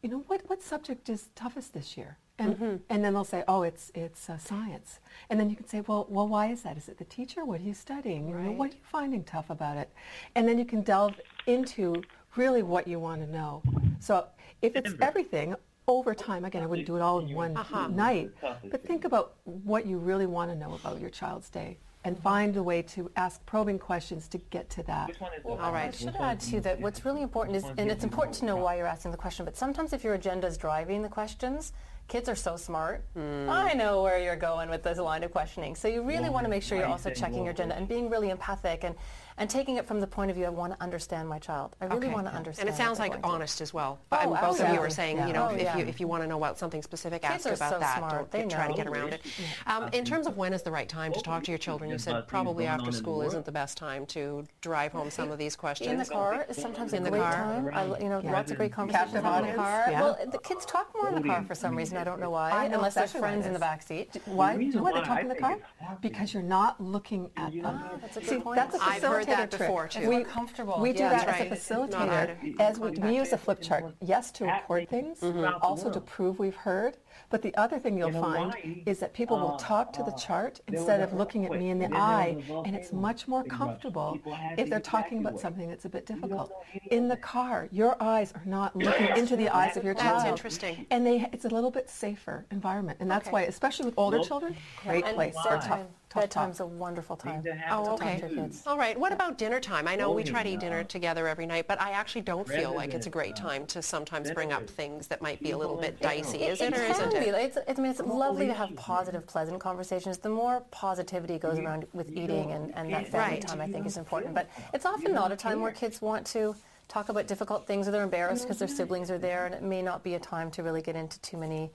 you 0.02 0.10
know, 0.10 0.24
what, 0.28 0.42
what 0.48 0.62
subject 0.62 1.10
is 1.10 1.30
toughest 1.36 1.74
this 1.74 1.98
year? 1.98 2.18
And, 2.40 2.56
mm-hmm. 2.56 2.76
and 2.90 3.04
then 3.04 3.14
they'll 3.14 3.26
say, 3.26 3.44
oh, 3.50 3.64
it's, 3.64 3.92
it's 3.94 4.30
uh, 4.30 4.38
science. 4.38 5.00
And 5.30 5.38
then 5.40 5.50
you 5.50 5.58
can 5.58 5.68
say, 5.68 5.82
well, 5.82 6.08
well, 6.10 6.28
why 6.28 6.48
is 6.48 6.62
that? 6.62 6.78
Is 6.78 6.88
it 6.88 6.98
the 6.98 7.04
teacher? 7.06 7.44
What 7.44 7.60
are 7.60 7.64
you 7.64 7.74
studying? 7.74 8.32
Right. 8.32 8.44
You 8.44 8.50
know, 8.50 8.56
what 8.56 8.72
are 8.72 8.76
you 8.76 8.82
finding 8.84 9.24
tough 9.26 9.50
about 9.50 9.76
it? 9.76 9.90
And 10.36 10.48
then 10.48 10.58
you 10.58 10.64
can 10.64 10.82
delve 10.82 11.20
into 11.48 12.02
really 12.36 12.64
what 12.64 12.88
you 12.88 13.00
want 13.00 13.22
to 13.22 13.32
know. 13.32 13.62
So 14.00 14.28
if 14.62 14.76
it's 14.76 14.94
everything, 15.02 15.56
over 15.88 16.14
time, 16.14 16.46
again, 16.46 16.62
I 16.62 16.68
wouldn't 16.68 16.88
do 16.88 16.96
it 16.98 17.02
all 17.02 17.20
in 17.20 17.34
one 17.34 17.58
uh-huh. 17.58 17.88
night, 17.88 18.32
but 18.70 18.84
think 18.84 19.06
about 19.06 19.34
what 19.46 19.86
you 19.86 19.98
really 19.98 20.28
want 20.28 20.52
to 20.52 20.56
know 20.56 20.76
about 20.76 21.02
your 21.02 21.10
child's 21.10 21.50
day 21.50 21.80
and 22.06 22.18
find 22.18 22.56
a 22.56 22.64
way 22.64 22.82
to 22.82 23.12
ask 23.18 23.46
probing 23.46 23.78
questions 23.78 24.28
to 24.30 24.38
get 24.38 24.70
to 24.70 24.84
that. 24.84 25.12
All 25.44 25.58
right. 25.58 25.90
I 25.90 25.92
should 25.92 26.16
add 26.16 26.40
too 26.40 26.62
that 26.62 26.80
what's 26.80 27.04
really 27.04 27.22
important 27.22 27.58
is, 27.58 27.66
and 27.78 27.92
it's 27.92 28.04
important 28.04 28.36
to 28.38 28.46
know 28.46 28.56
why 28.56 28.78
you're 28.78 28.88
asking 28.88 29.12
the 29.12 29.18
question, 29.18 29.44
but 29.44 29.58
sometimes 29.58 29.92
if 29.92 30.04
your 30.04 30.14
agenda 30.14 30.48
is 30.48 30.58
driving 30.58 31.02
the 31.02 31.10
questions, 31.10 31.74
kids 32.08 32.30
are 32.30 32.36
so 32.36 32.56
smart. 32.56 33.04
Mm. 33.18 33.50
I 33.50 33.74
know 33.74 34.02
where 34.02 34.18
you're 34.20 34.36
going 34.36 34.70
with 34.70 34.84
this 34.84 34.98
line 34.98 35.24
of 35.24 35.32
questioning. 35.32 35.76
So 35.76 35.88
you 35.88 36.02
really 36.02 36.30
want 36.30 36.46
to 36.46 36.50
make 36.50 36.64
sure 36.64 36.78
you're 36.78 36.88
also 36.88 37.10
checking 37.12 37.44
your 37.44 37.52
agenda 37.52 37.76
and 37.76 37.88
being 37.88 38.10
really 38.10 38.30
empathic 38.30 38.84
and, 38.84 38.96
and 39.40 39.50
taking 39.50 39.78
it 39.78 39.88
from 39.88 40.00
the 40.00 40.08
point 40.08 40.30
of 40.30 40.36
view 40.38 40.46
I 40.46 40.50
want 40.50 40.74
to 40.74 40.84
understand 40.84 41.28
my 41.28 41.40
child. 41.40 41.76
I 41.82 41.86
really 41.86 42.08
okay. 42.08 42.14
want 42.14 42.28
to 42.28 42.34
understand. 42.34 42.68
And 42.68 42.76
it 42.76 42.78
sounds 42.78 43.00
like 43.00 43.16
honest 43.24 43.62
as 43.62 43.74
well. 43.74 43.98
But 44.10 44.26
oh, 44.26 44.38
both 44.40 44.60
of 44.60 44.74
you 44.74 44.80
are 44.80 44.90
saying, 44.90 45.18
yeah. 45.18 45.28
you 45.28 45.34
know, 45.34 45.48
oh, 45.50 45.56
if 45.56 45.62
yeah. 45.62 45.78
you 45.78 45.86
if 45.86 46.00
you 46.00 46.08
want 46.08 46.24
to 46.24 46.28
know 46.28 46.38
about 46.38 46.60
something 46.60 46.84
specific, 46.84 47.22
kids 47.22 47.46
ask 47.46 47.56
about 47.56 47.74
so 47.74 47.80
that. 47.80 47.98
Smart. 47.98 48.32
Don't 48.32 48.52
try 48.52 48.68
to 48.68 48.74
get 48.74 48.88
around 48.88 49.14
it. 49.14 49.22
Um, 49.68 49.90
in 49.94 50.04
terms 50.04 50.28
of 50.28 50.38
when 50.38 50.54
is 50.54 50.64
the 50.64 50.72
right 50.72 50.88
time 50.90 51.14
to 51.14 51.22
talk 51.22 51.44
to 51.44 51.52
your 51.52 51.58
children, 51.58 51.90
you 51.90 51.98
said 51.98 52.28
probably 52.28 52.66
after 52.66 52.92
school 52.92 53.22
isn't 53.22 53.46
the 53.46 53.52
best 53.52 53.78
time 53.78 54.06
to 54.08 54.46
drive 54.62 54.92
home 54.92 55.10
some 55.10 55.32
of 55.32 55.38
these 55.38 55.56
questions. 55.56 55.90
In 55.92 55.98
the 55.98 56.06
car 56.06 56.46
is 56.50 56.58
sometimes 56.58 56.94
in 56.94 57.04
the 57.04 57.12
car. 57.12 57.34
time. 57.34 57.70
I, 57.74 58.00
you 58.00 58.10
know, 58.10 58.20
lots 58.20 58.52
of 58.52 58.58
great 58.58 58.74
conversations 58.74 59.16
in 59.16 59.24
the 59.24 59.54
car. 59.56 59.86
Well, 59.90 60.18
the 60.32 60.38
kids 60.40 60.66
talk 60.66 60.92
more 60.96 61.10
in 61.10 61.16
the 61.16 61.28
car 61.28 61.44
for 61.44 61.56
some 61.56 61.76
reason. 61.76 61.98
I 61.98 62.04
don't 62.04 62.20
know 62.20 62.32
why, 62.32 62.68
know 62.68 62.76
unless 62.76 62.96
there's 62.96 63.12
exactly 63.12 63.22
why 63.22 63.28
friends 63.28 63.46
in 63.46 63.54
the 63.54 63.60
back 63.60 63.82
seat. 63.82 64.18
Why? 64.26 64.54
The 64.54 64.60
Do 64.60 64.66
you 64.66 64.68
reason 64.68 64.80
know 64.80 64.84
why 64.84 65.00
they 65.00 65.08
talk 65.08 65.18
I 65.18 65.22
in 65.22 65.28
the 65.28 65.36
car? 65.36 65.58
Because 66.02 66.34
you're 66.34 66.44
not 66.44 66.82
looking 66.82 67.30
at 67.38 67.54
You 67.54 67.62
them. 67.64 67.76
know, 67.76 67.98
that's 68.02 68.18
a 68.18 68.20
good 68.20 68.30
See, 68.30 68.40
point. 68.40 68.56
that's 68.56 68.76
a 68.76 68.84
I've 68.84 69.02
heard 69.02 69.29
that 69.30 69.52
facilitator 69.52 69.58
trick. 69.58 69.62
before, 69.62 69.88
too. 69.88 70.00
It's 70.00 70.10
more 70.10 70.24
comfortable. 70.24 70.80
We 70.80 70.94
do 70.94 71.00
Yeah, 71.00 71.10
that 71.10 71.28
that's 71.28 71.42
as 71.42 71.70
a 71.70 71.74
facilitator. 71.74 72.60
As 72.60 72.80
we, 72.80 72.92
we 72.92 73.16
use 73.16 73.32
a 73.34 73.38
flip 73.38 73.62
chart, 73.62 73.94
yes, 74.02 74.32
to 74.32 74.46
record 74.46 74.90
things, 74.90 75.20
throughout 75.20 75.62
the 75.62 75.68
also 75.68 75.92
to 75.92 76.00
prove 76.02 76.40
we've 76.40 76.56
heard. 76.56 76.98
But 77.30 77.42
the 77.42 77.56
other 77.56 77.80
thing 77.80 77.98
you'll 77.98 78.10
In 78.10 78.22
find 78.22 78.54
Hawaii, 78.54 78.84
is 78.86 79.00
that 79.00 79.14
people 79.14 79.38
will 79.38 79.54
uh, 79.56 79.58
talk 79.58 79.94
to 79.94 80.04
the 80.04 80.12
uh, 80.12 80.16
chart 80.18 80.60
instead 80.68 81.02
of 81.02 81.14
looking 81.14 81.46
at 81.46 81.52
me 81.52 81.70
in 81.70 81.80
the 81.80 81.86
and 81.86 81.94
eye, 81.96 82.36
and 82.66 82.76
it's 82.76 82.92
much 82.92 83.28
more 83.28 83.44
comfortable 83.44 84.14
People 84.14 84.34
had 84.34 84.58
to 84.58 84.64
if 84.64 84.70
they're 84.70 84.80
talking 84.80 85.20
about 85.20 85.40
something 85.40 85.68
that's 85.70 85.86
a 85.86 85.90
bit 85.90 86.06
difficult. 86.06 86.52
In 86.92 87.08
the 87.08 87.18
car, 87.18 87.68
your 87.72 88.02
eyes 88.02 88.32
are 88.34 88.44
not 88.46 88.76
looking 88.86 89.08
into 89.16 89.36
the 89.36 89.50
eyes 89.50 89.78
of 89.78 89.84
your 89.84 89.94
That's 89.94 90.24
child. 90.24 90.28
interesting. 90.28 90.86
And 90.92 91.06
they, 91.06 91.28
it's 91.32 91.46
a 91.46 91.50
little 91.50 91.72
bit 91.72 91.90
safer 91.90 92.46
environment, 92.52 92.98
and 93.02 93.10
that's 93.10 93.28
Okay. 93.28 93.34
why, 93.34 93.42
especially 93.44 93.86
with 93.86 93.96
older 93.98 94.18
Nope. 94.18 94.28
children, 94.28 94.56
great 94.76 95.06
and 95.06 95.16
place 95.16 95.36
for 95.42 95.50
bedtime. 95.50 95.70
tough, 95.70 95.88
tough 96.10 96.24
Bedtime's 96.24 96.58
talk. 96.58 96.66
a 96.66 96.70
wonderful 96.70 97.16
time. 97.16 97.44
to 97.44 97.54
have 97.54 97.84
to 97.84 97.90
Oh, 97.92 97.94
okay. 97.94 98.16
to 98.20 98.28
your 98.28 98.36
kids. 98.36 98.64
All 98.66 98.78
right. 98.78 99.00
What 99.00 99.12
about 99.12 99.38
dinner 99.38 99.60
time? 99.60 99.88
I 99.88 99.96
know 99.96 100.12
we 100.12 100.24
try 100.24 100.44
to 100.44 100.50
eat 100.50 100.60
dinner 100.60 100.84
together 100.84 101.28
every 101.28 101.46
night, 101.46 101.68
but 101.68 101.80
I 101.82 101.92
actually 101.92 102.22
don't 102.22 102.48
feel 102.48 102.74
like 102.74 102.94
it's 102.94 103.08
a 103.08 103.10
great 103.10 103.36
time 103.36 103.66
to 103.68 103.82
sometimes 103.82 104.32
bring 104.32 104.52
up 104.52 104.68
things 104.70 105.08
that 105.08 105.22
might 105.22 105.42
be 105.42 105.52
a 105.52 105.58
little 105.58 105.78
bit 105.78 106.00
dicey. 106.02 106.44
Is 106.44 106.62
it 106.62 106.74
or 106.74 106.82
isn't 106.84 107.09
be. 107.12 107.18
it? 107.18 107.36
It's, 107.36 107.58
it's, 107.68 107.80
I 107.80 107.82
mean, 107.82 107.92
it's 107.92 108.00
lovely 108.02 108.48
to 108.48 108.54
have 108.54 108.76
positive, 108.76 109.26
pleasant 109.28 109.60
conversations. 109.60 110.18
The 110.18 110.30
more 110.30 110.62
positivity 110.72 111.38
goes 111.38 111.60
around 111.60 111.86
with 111.94 112.10
eating 112.12 112.52
and, 112.52 112.76
and 112.76 112.92
that 112.94 113.08
family 113.08 113.36
Right. 113.36 113.48
time, 113.48 113.62
I 113.62 113.68
think, 113.68 113.86
is 113.86 113.98
important. 113.98 114.34
But 114.34 114.50
it's 114.74 114.86
often 114.86 115.14
not 115.14 115.32
a 115.32 115.36
time 115.36 115.62
where 115.62 115.72
kids 115.72 116.02
want 116.02 116.26
to 116.28 116.56
talk 116.88 117.10
about 117.10 117.28
difficult 117.28 117.68
things 117.68 117.88
or 117.88 117.92
they're 117.92 118.04
embarrassed 118.04 118.44
because 118.44 118.58
their 118.60 118.68
siblings 118.68 119.12
are 119.12 119.20
there, 119.20 119.46
and 119.46 119.54
it 119.54 119.62
may 119.62 119.82
not 119.82 120.04
be 120.04 120.16
a 120.16 120.20
time 120.20 120.50
to 120.52 120.64
really 120.64 120.82
get 120.82 120.96
into 120.96 121.20
too 121.22 121.38
many 121.38 121.70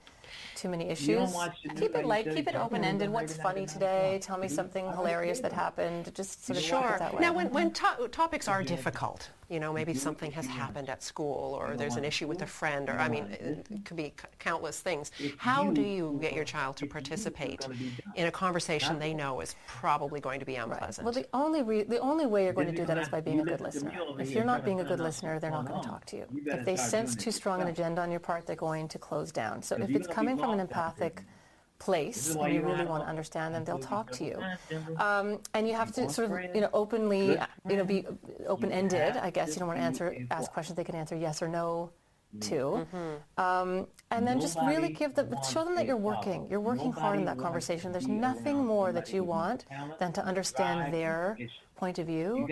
too 0.55 0.67
many 0.67 0.89
issues. 0.89 1.31
watch 1.33 1.61
the 1.63 1.69
news 1.69 1.79
Keep 1.79 1.95
it 1.95 2.05
light, 2.05 2.25
keep 2.33 2.47
it 2.47 2.55
open-ended. 2.55 3.09
What's 3.09 3.37
funny 3.37 3.65
today? 3.65 4.19
Tell 4.21 4.37
me 4.37 4.47
something 4.47 4.85
hilarious 4.91 5.39
that 5.39 5.53
happened. 5.53 6.13
Just 6.15 6.45
sort 6.45 6.57
of 6.57 6.63
keep 6.63 6.71
Sure. 6.71 6.95
that 6.99 7.13
way. 7.13 7.21
Now, 7.21 7.31
when, 7.33 7.49
when 7.51 7.71
mm-hmm. 7.71 8.03
to- 8.03 8.09
topics 8.09 8.47
are 8.47 8.63
difficult, 8.63 9.29
you 9.49 9.59
know, 9.59 9.71
maybe 9.71 9.93
something 9.93 10.31
has 10.31 10.45
happened 10.47 10.89
at 10.89 11.03
school 11.03 11.53
or 11.53 11.75
there's 11.77 11.95
an 11.97 12.05
issue 12.05 12.27
with 12.27 12.41
a 12.41 12.47
friend 12.47 12.89
or, 12.89 12.97
I 12.99 13.07
mean, 13.07 13.25
it 13.25 13.67
could 13.85 13.97
be 13.97 14.05
c- 14.19 14.27
countless 14.39 14.79
things. 14.79 15.11
How 15.37 15.69
do 15.71 15.81
you 15.81 16.17
get 16.21 16.33
your 16.33 16.45
child 16.45 16.77
to 16.77 16.87
participate 16.87 17.67
in 18.15 18.25
a 18.27 18.31
conversation 18.31 18.97
they 18.97 19.13
know 19.13 19.41
is 19.41 19.55
probably 19.67 20.19
going 20.19 20.39
to 20.39 20.45
be 20.45 20.55
unpleasant? 20.55 21.05
Well, 21.05 21.13
the 21.13 21.27
only 21.33 21.61
re- 21.61 21.83
the 21.83 21.99
only 21.99 22.25
way 22.25 22.45
you're 22.45 22.53
going 22.53 22.67
to 22.67 22.75
do 22.75 22.85
that 22.85 22.97
is 22.97 23.09
by 23.09 23.21
being 23.21 23.39
a 23.39 23.43
good 23.43 23.61
listener. 23.61 23.91
If 24.19 24.31
you're 24.31 24.43
not 24.45 24.65
being 24.65 24.79
a 24.79 24.83
good 24.83 24.99
listener, 24.99 25.39
they're 25.39 25.51
not 25.51 25.67
going 25.67 25.81
to 25.81 25.87
talk 25.87 26.05
to 26.07 26.17
you. 26.17 26.25
If 26.45 26.65
they 26.65 26.75
sense 26.75 27.15
too 27.15 27.31
strong 27.31 27.61
an 27.61 27.67
agenda 27.67 28.01
on 28.01 28.09
your 28.11 28.19
part, 28.19 28.45
they're 28.47 28.55
going 28.55 28.87
to 28.89 28.99
close 28.99 29.31
down. 29.31 29.61
So 29.61 29.75
if 29.75 29.89
it's 29.91 30.07
coming 30.07 30.37
from 30.37 30.51
an 30.51 30.59
empathic 30.59 31.23
place 31.85 32.19
and 32.35 32.53
you 32.55 32.61
really 32.69 32.85
want 32.93 33.01
to 33.05 33.09
understand 33.09 33.49
them, 33.53 33.63
they'll 33.65 33.87
talk 33.95 34.07
to 34.17 34.23
you. 34.29 34.37
Um, 35.07 35.27
and 35.53 35.61
you 35.67 35.75
have 35.81 35.91
to 35.97 36.01
sort 36.09 36.25
of, 36.31 36.55
you 36.55 36.61
know, 36.63 36.69
openly, 36.81 37.25
you 37.69 37.75
know, 37.77 37.85
be 37.95 37.99
open-ended. 38.47 39.11
I 39.27 39.29
guess 39.37 39.49
you 39.53 39.59
don't 39.59 39.69
want 39.71 39.79
to 39.79 39.85
answer, 39.91 40.07
ask 40.37 40.51
questions 40.51 40.75
they 40.77 40.83
can 40.83 40.95
answer 41.03 41.15
yes 41.27 41.41
or 41.43 41.47
no 41.47 41.91
to. 42.41 42.85
Um, 43.37 43.87
and 44.11 44.21
then 44.27 44.37
just 44.41 44.57
really 44.71 44.91
give 45.01 45.11
them, 45.15 45.27
show 45.51 45.63
them 45.63 45.75
that 45.75 45.85
you're 45.89 46.05
working. 46.13 46.39
You're 46.49 46.59
working 46.71 46.91
hard 46.91 47.19
in 47.19 47.25
that 47.25 47.37
conversation. 47.37 47.91
There's 47.91 48.07
nothing 48.07 48.57
more 48.65 48.91
that 48.97 49.13
you 49.13 49.23
want 49.23 49.65
than 49.99 50.11
to 50.13 50.21
understand 50.31 50.93
their 50.93 51.37
point 51.77 51.99
of 51.99 52.07
view. 52.07 52.45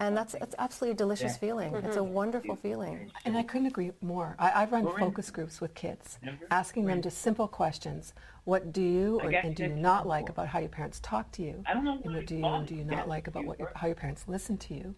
And 0.00 0.16
that's, 0.16 0.34
that's 0.40 0.54
absolutely 0.58 0.92
a 0.92 0.96
delicious 0.96 1.36
feeling. 1.36 1.70
It's 1.86 1.96
a 1.96 2.02
wonderful 2.20 2.56
feeling. 2.56 3.10
And 3.24 3.36
I 3.36 3.42
couldn't 3.42 3.66
agree 3.68 3.90
more. 4.00 4.34
I, 4.38 4.52
I've 4.62 4.72
run 4.72 4.84
focus 4.98 5.30
groups 5.30 5.60
with 5.60 5.72
kids, 5.74 6.18
asking 6.50 6.86
them 6.86 7.00
just 7.02 7.18
simple 7.18 7.48
questions. 7.48 8.14
What 8.44 8.72
do 8.72 8.82
you 8.82 9.20
or, 9.22 9.30
and 9.30 9.54
do 9.54 9.64
you 9.64 9.68
not 9.70 10.06
like 10.06 10.28
about 10.28 10.48
how 10.48 10.58
your 10.58 10.68
parents 10.68 11.00
talk 11.00 11.30
to 11.32 11.42
you? 11.42 11.62
I 11.66 11.74
don't 11.74 11.84
know. 11.84 12.00
And 12.04 12.14
what 12.14 12.26
do 12.26 12.36
you 12.36 12.44
and 12.44 12.66
do 12.66 12.74
you 12.74 12.84
not 12.84 13.08
like 13.08 13.26
about 13.26 13.44
what 13.44 13.58
your, 13.58 13.72
how 13.74 13.86
your 13.86 13.96
parents 13.96 14.24
listen 14.26 14.56
to 14.58 14.74
you? 14.74 14.94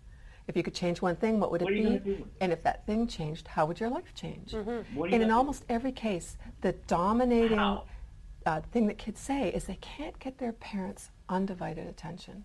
If 0.47 0.57
you 0.57 0.62
could 0.62 0.75
change 0.75 1.01
one 1.01 1.17
thing, 1.17 1.39
what 1.39 1.51
would 1.53 1.62
it 1.62 1.65
What 1.65 1.73
are 1.75 1.77
you 1.77 1.99
be? 2.01 2.25
And 2.41 2.53
if 2.53 2.62
that 2.65 2.87
thing 2.87 3.07
changed, 3.07 3.47
how 3.49 3.67
would 3.67 3.79
your 3.79 3.91
life 3.91 4.15
change? 4.15 4.53
What 4.53 4.67
are 4.67 4.85
you 4.95 5.05
And 5.05 5.15
in 5.15 5.21
gonna 5.21 5.37
almost 5.37 5.65
every 5.69 5.93
case, 5.93 6.37
the 6.61 6.73
dominating 6.73 7.59
uh, 7.59 8.61
thing 8.73 8.87
that 8.87 8.99
kids 8.99 9.21
say 9.21 9.49
is 9.51 9.65
they 9.65 9.79
can't 9.81 10.19
get 10.19 10.39
their 10.39 10.53
parents' 10.53 11.11
undivided 11.29 11.87
attention. 11.87 12.45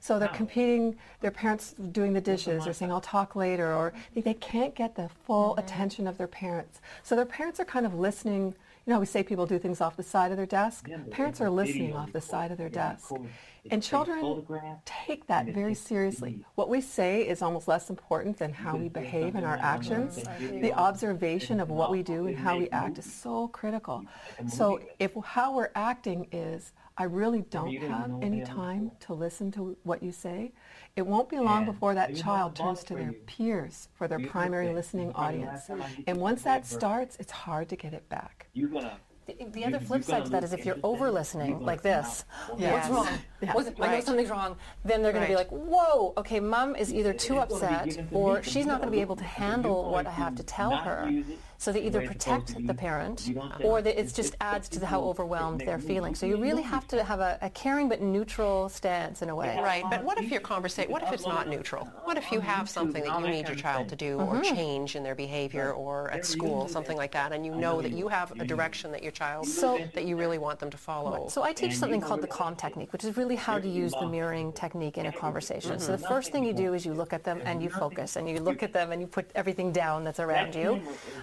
So 0.00 0.18
they're 0.18 0.28
How? 0.28 0.34
competing, 0.34 0.96
their 1.20 1.30
parents 1.30 1.74
doing 1.92 2.12
the 2.12 2.20
dishes, 2.20 2.64
they're 2.64 2.72
saying, 2.72 2.92
I'll 2.92 3.00
talk 3.00 3.34
later, 3.36 3.72
or 3.72 3.92
they, 4.14 4.20
they 4.20 4.34
can't 4.34 4.74
get 4.74 4.94
the 4.94 5.08
full 5.26 5.56
attention 5.56 6.06
of 6.06 6.18
their 6.18 6.26
parents. 6.28 6.80
So 7.02 7.16
their 7.16 7.26
parents 7.26 7.58
are 7.60 7.64
kind 7.64 7.86
of 7.86 7.94
listening. 7.94 8.54
You 8.88 8.94
know, 8.94 9.00
we 9.00 9.04
say 9.06 9.22
people 9.22 9.44
do 9.44 9.58
things 9.58 9.82
off 9.82 9.98
the 9.98 10.02
side 10.02 10.30
of 10.30 10.38
their 10.38 10.46
desk. 10.46 10.86
Yeah, 10.88 10.96
parents 11.10 11.42
are 11.42 11.50
listening 11.50 11.92
off 11.94 12.10
the 12.10 12.22
side 12.22 12.50
of 12.50 12.56
their 12.56 12.68
recording, 12.68 12.94
desk. 12.94 13.10
record, 13.10 13.28
And 13.70 13.82
children 13.82 14.46
take 14.86 15.26
that 15.26 15.44
very 15.44 15.74
seriously. 15.74 16.30
video. 16.30 16.46
What 16.54 16.70
we 16.70 16.80
say 16.80 17.28
is 17.28 17.42
almost 17.42 17.68
less 17.68 17.90
important 17.90 18.38
than 18.38 18.50
how 18.54 18.78
we 18.78 18.88
behave 18.88 19.34
something 19.34 19.36
and 19.36 19.44
our 19.44 19.58
like 19.58 19.60
that 19.60 19.92
on 19.92 20.04
actions. 20.06 20.62
the 20.62 20.72
observation 20.72 21.60
of 21.60 21.68
what 21.68 21.90
we 21.90 22.02
do 22.02 22.28
and 22.28 22.38
how 22.38 22.56
we 22.56 22.70
act 22.70 22.96
is 22.96 23.04
so 23.12 23.48
critical. 23.48 24.06
So 24.46 24.80
if 24.98 25.12
how 25.22 25.54
we're 25.54 25.70
acting 25.74 26.26
is, 26.32 26.72
I 26.96 27.04
really 27.04 27.42
don't 27.42 27.70
have 27.82 28.10
any 28.22 28.42
time 28.42 28.90
to 29.00 29.12
listen 29.12 29.50
to 29.52 29.76
what 29.82 30.02
you 30.02 30.12
say, 30.12 30.52
it 30.98 31.06
won't 31.06 31.28
be 31.28 31.38
long 31.38 31.64
before 31.64 31.94
that 31.94 32.16
child 32.16 32.56
turns 32.56 32.82
to 32.82 32.94
their 32.96 33.12
peers 33.12 33.88
for 33.94 34.08
their 34.08 34.18
primary 34.18 34.74
listening 34.74 35.12
audience. 35.14 35.46
last 35.46 35.66
time 35.68 35.80
I 35.82 35.88
did 35.94 36.04
And 36.08 36.18
once 36.18 36.42
that 36.42 36.66
starts, 36.66 37.16
it's 37.20 37.30
hard 37.30 37.68
to 37.68 37.76
get 37.76 37.94
it 37.94 38.08
back. 38.08 38.48
You're 38.52 38.68
gonna. 38.68 38.98
The, 39.26 39.36
the 39.50 39.64
other 39.64 39.78
you 39.78 39.86
flip 39.86 40.02
side 40.02 40.10
gotta 40.12 40.24
to 40.24 40.30
that 40.30 40.36
look 40.42 40.44
is 40.44 40.52
if 40.54 40.66
you're 40.66 40.78
over 40.82 41.10
listening 41.12 41.60
like 41.60 41.82
this. 41.82 42.24
Yes. 42.58 42.88
what's 42.90 43.08
wrong? 43.08 43.18
Yeah. 43.40 43.52
What's- 43.52 43.70
I 43.80 43.92
know 43.92 44.00
something's 44.00 44.30
wrong. 44.30 44.56
Then 44.84 45.02
they're 45.02 45.12
going 45.12 45.24
to 45.24 45.30
be 45.30 45.36
like, 45.36 45.50
whoa, 45.50 46.14
okay, 46.16 46.40
mom 46.40 46.74
is 46.74 46.92
either 46.92 47.12
too 47.12 47.38
It's 47.38 47.60
gonna 47.60 47.84
be 47.84 47.90
upset 47.90 48.06
or 48.10 48.42
she's 48.42 48.66
not 48.66 48.80
going 48.80 48.90
to 48.90 48.96
be 48.96 49.00
able 49.00 49.14
to 49.14 49.22
handle 49.24 49.92
what 49.92 50.08
I 50.08 50.10
have 50.10 50.34
to 50.34 50.42
to 50.42 50.46
tell 50.48 50.70
not 50.70 50.84
her. 50.84 51.22
Use 51.58 51.66
it 51.66 51.68
So 51.68 51.72
they 51.72 51.82
either 51.86 52.06
protect 52.06 52.66
the 52.66 52.74
parent 52.74 53.26
You 53.26 53.34
don't 53.34 53.58
say, 53.58 53.64
or 53.64 53.78
"Oh, 53.78 53.82
that 53.82 53.98
it 53.98 54.00
it's 54.00 54.12
just 54.12 54.32
just- 54.32 54.36
adds 54.40 54.68
to 54.70 54.78
the 54.80 54.86
how 54.86 55.00
overwhelmed 55.02 55.60
they're 55.60 55.78
feeling. 55.78 56.14
So 56.14 56.26
you 56.26 56.36
really 56.40 56.62
have 56.62 56.86
to 56.88 57.02
have 57.04 57.20
a, 57.20 57.38
a 57.42 57.50
caring 57.50 57.88
but 57.88 58.00
neutral 58.00 58.68
stance 58.68 59.22
in 59.22 59.28
a 59.30 59.34
way. 59.34 59.58
Right, 59.62 59.84
but 59.90 60.04
what 60.04 60.18
if 60.22 60.30
your 60.30 60.40
conversation, 60.40 60.90
what 60.92 61.02
if 61.02 61.12
it's 61.12 61.26
not 61.26 61.48
neutral? 61.48 61.86
What 62.04 62.16
if 62.16 62.30
you 62.32 62.40
have 62.40 62.68
something 62.68 63.02
that 63.04 63.20
you 63.20 63.28
need 63.28 63.46
your 63.48 63.56
child 63.56 63.88
to 63.88 63.96
do 63.96 64.18
or 64.20 64.40
change 64.42 64.96
in 64.96 65.02
their 65.02 65.14
behavior 65.14 65.72
or 65.72 66.10
at 66.10 66.24
school, 66.26 66.68
something 66.68 66.96
like 66.96 67.12
that, 67.12 67.32
and 67.32 67.44
you 67.44 67.54
know 67.54 67.80
that 67.82 67.92
you 67.92 68.08
have 68.08 68.32
a 68.40 68.44
direction 68.44 68.90
that 68.92 69.02
your 69.02 69.12
child, 69.12 69.46
So- 69.46 69.78
that 69.94 70.04
you 70.04 70.16
really 70.16 70.38
want 70.38 70.58
them 70.58 70.70
to 70.70 70.76
follow? 70.78 71.28
So 71.28 71.42
I 71.42 71.52
teach 71.52 71.76
something 71.76 72.00
called 72.00 72.22
the 72.22 72.26
calm 72.38 72.54
technique, 72.56 72.92
which 72.92 73.04
is 73.04 73.16
really 73.16 73.36
how 73.36 73.58
to 73.58 73.68
use 73.68 73.92
the 73.92 74.06
mirroring 74.06 74.52
technique 74.52 74.96
in 74.98 75.06
a 75.06 75.12
conversation. 75.12 75.78
So 75.80 75.92
the 75.92 76.04
first 76.14 76.32
thing 76.32 76.44
you 76.44 76.52
do 76.52 76.74
is 76.74 76.84
you 76.86 76.94
look 76.94 77.12
at 77.12 77.24
them 77.24 77.40
and 77.44 77.62
you 77.62 77.70
focus, 77.70 78.16
and 78.16 78.28
you 78.28 78.38
look 78.40 78.62
at 78.62 78.72
them 78.72 78.92
and 78.92 79.00
you 79.00 79.06
put 79.06 79.30
everything 79.34 79.72
down 79.72 80.04
that's 80.04 80.20
around 80.20 80.54
you, 80.54 80.70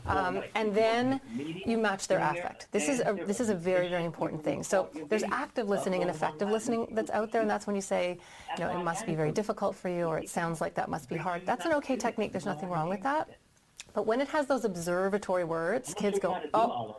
um, 0.07 0.24
Um, 0.25 0.43
and 0.55 0.73
then 0.73 1.21
you 1.65 1.77
match 1.77 2.07
their 2.07 2.19
affect. 2.19 2.71
This 2.71 2.87
is 2.89 2.99
a 2.99 3.13
this 3.25 3.39
is 3.39 3.49
a 3.49 3.55
very 3.55 3.87
very 3.87 4.05
important 4.05 4.43
thing. 4.43 4.63
So 4.63 4.89
there's 5.09 5.23
active 5.23 5.67
listening 5.67 6.01
and 6.01 6.09
effective 6.09 6.49
listening 6.49 6.87
that's 6.91 7.11
out 7.11 7.31
there, 7.31 7.41
and 7.41 7.49
that's 7.49 7.67
when 7.67 7.75
you 7.75 7.81
say, 7.81 8.17
you 8.57 8.63
know, 8.63 8.69
it 8.77 8.83
must 8.83 9.05
be 9.05 9.15
very 9.15 9.31
difficult 9.31 9.75
for 9.75 9.89
you, 9.89 10.05
or 10.05 10.17
it 10.19 10.29
sounds 10.29 10.61
like 10.61 10.73
that 10.75 10.89
must 10.89 11.09
be 11.09 11.17
hard. 11.17 11.45
That's 11.45 11.65
an 11.65 11.73
okay 11.73 11.95
technique. 11.95 12.31
There's 12.31 12.45
nothing 12.45 12.69
wrong 12.69 12.89
with 12.89 13.03
that. 13.03 13.29
But 13.93 14.05
when 14.05 14.19
it 14.19 14.27
has 14.27 14.45
those 14.45 14.65
observatory 14.65 15.45
words, 15.45 15.93
kids 15.93 16.19
go, 16.19 16.37
oh, 16.53 16.97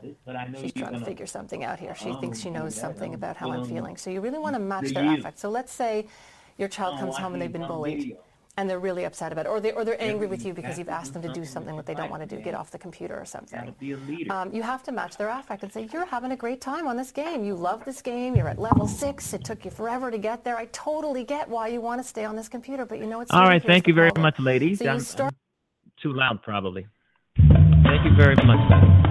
she's 0.58 0.72
trying 0.72 0.98
to 0.98 1.04
figure 1.04 1.26
something 1.26 1.62
out 1.62 1.78
here. 1.78 1.94
She 1.94 2.14
thinks 2.14 2.40
she 2.40 2.48
knows 2.48 2.74
something 2.74 3.12
about 3.12 3.36
how 3.36 3.52
I'm 3.52 3.66
feeling. 3.66 3.98
So 3.98 4.08
you 4.08 4.22
really 4.22 4.38
want 4.38 4.54
to 4.54 4.58
match 4.58 4.94
their 4.94 5.12
affect. 5.12 5.38
So 5.38 5.50
let's 5.50 5.72
say 5.72 6.06
your 6.56 6.68
child 6.68 6.98
comes 6.98 7.16
home 7.18 7.34
and 7.34 7.42
they've 7.42 7.52
been 7.52 7.66
bullied 7.66 8.16
and 8.56 8.68
they're 8.68 8.78
really 8.78 9.04
upset 9.04 9.32
about 9.32 9.46
it, 9.46 9.48
or, 9.48 9.60
they, 9.60 9.72
or 9.72 9.84
they're 9.84 10.00
angry 10.00 10.26
with 10.26 10.44
you 10.44 10.54
because 10.54 10.78
you've 10.78 10.88
asked 10.88 11.12
them 11.12 11.22
to 11.22 11.32
do 11.32 11.44
something 11.44 11.76
that 11.76 11.84
they 11.84 11.94
don't 11.94 12.10
want 12.10 12.28
to 12.28 12.36
do, 12.36 12.42
get 12.42 12.54
off 12.54 12.70
the 12.70 12.78
computer 12.78 13.18
or 13.18 13.24
something. 13.24 13.74
Um, 14.30 14.52
you 14.52 14.62
have 14.62 14.82
to 14.84 14.92
match 14.92 15.16
their 15.16 15.28
affect 15.28 15.62
and 15.62 15.72
say, 15.72 15.88
you're 15.92 16.06
having 16.06 16.32
a 16.32 16.36
great 16.36 16.60
time 16.60 16.86
on 16.86 16.96
this 16.96 17.10
game. 17.10 17.44
You 17.44 17.54
love 17.54 17.84
this 17.84 18.00
game. 18.00 18.34
You're 18.34 18.48
at 18.48 18.58
level 18.58 18.86
six. 18.86 19.32
It 19.34 19.44
took 19.44 19.64
you 19.64 19.70
forever 19.70 20.10
to 20.10 20.18
get 20.18 20.42
there. 20.44 20.56
I 20.56 20.66
totally 20.66 21.24
get 21.24 21.48
why 21.48 21.68
you 21.68 21.80
want 21.80 22.00
to 22.00 22.08
stay 22.08 22.24
on 22.24 22.36
this 22.36 22.48
computer, 22.48 22.86
but 22.86 22.98
you 22.98 23.06
know 23.06 23.20
it's 23.20 23.30
All 23.30 23.42
right, 23.44 23.62
thank 23.62 23.84
the 23.84 23.90
you 23.90 23.94
very 23.94 24.10
problem. 24.10 24.22
much, 24.22 24.40
ladies. 24.40 24.78
So 24.78 24.92
you 24.92 25.00
start 25.00 25.34
I'm 25.84 25.92
too 26.00 26.12
loud, 26.12 26.42
probably. 26.42 26.86
Thank 27.36 28.04
you 28.04 28.14
very 28.16 28.36
much. 28.36 29.05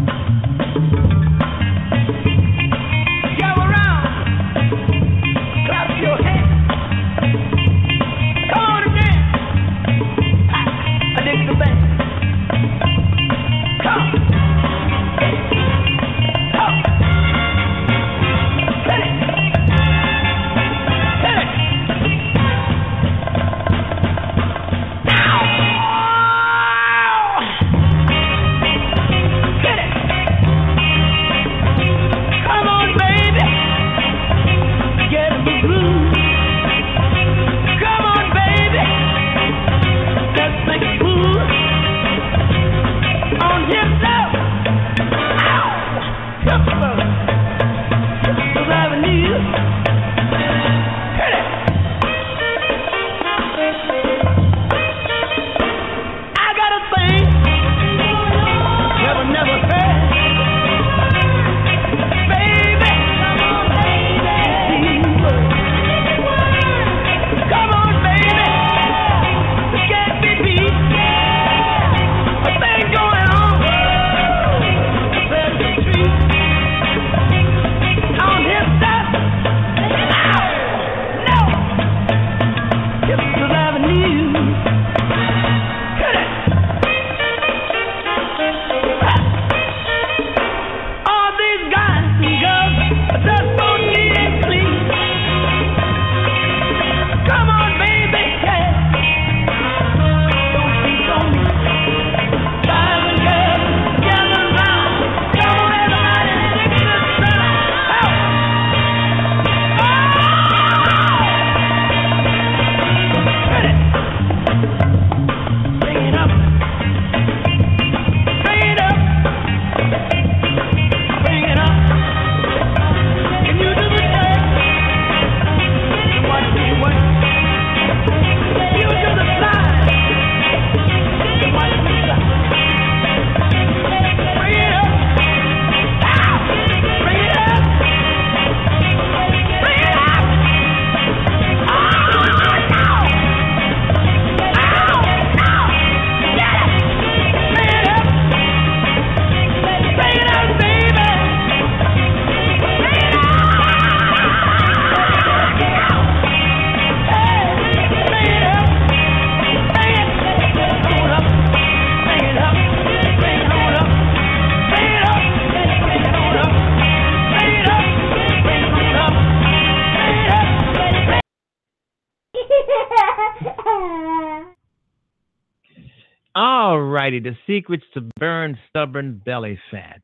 The 177.19 177.35
secrets 177.47 177.83
to 177.93 178.01
burn 178.19 178.57
stubborn 178.69 179.21
belly 179.25 179.59
fat. 179.71 180.01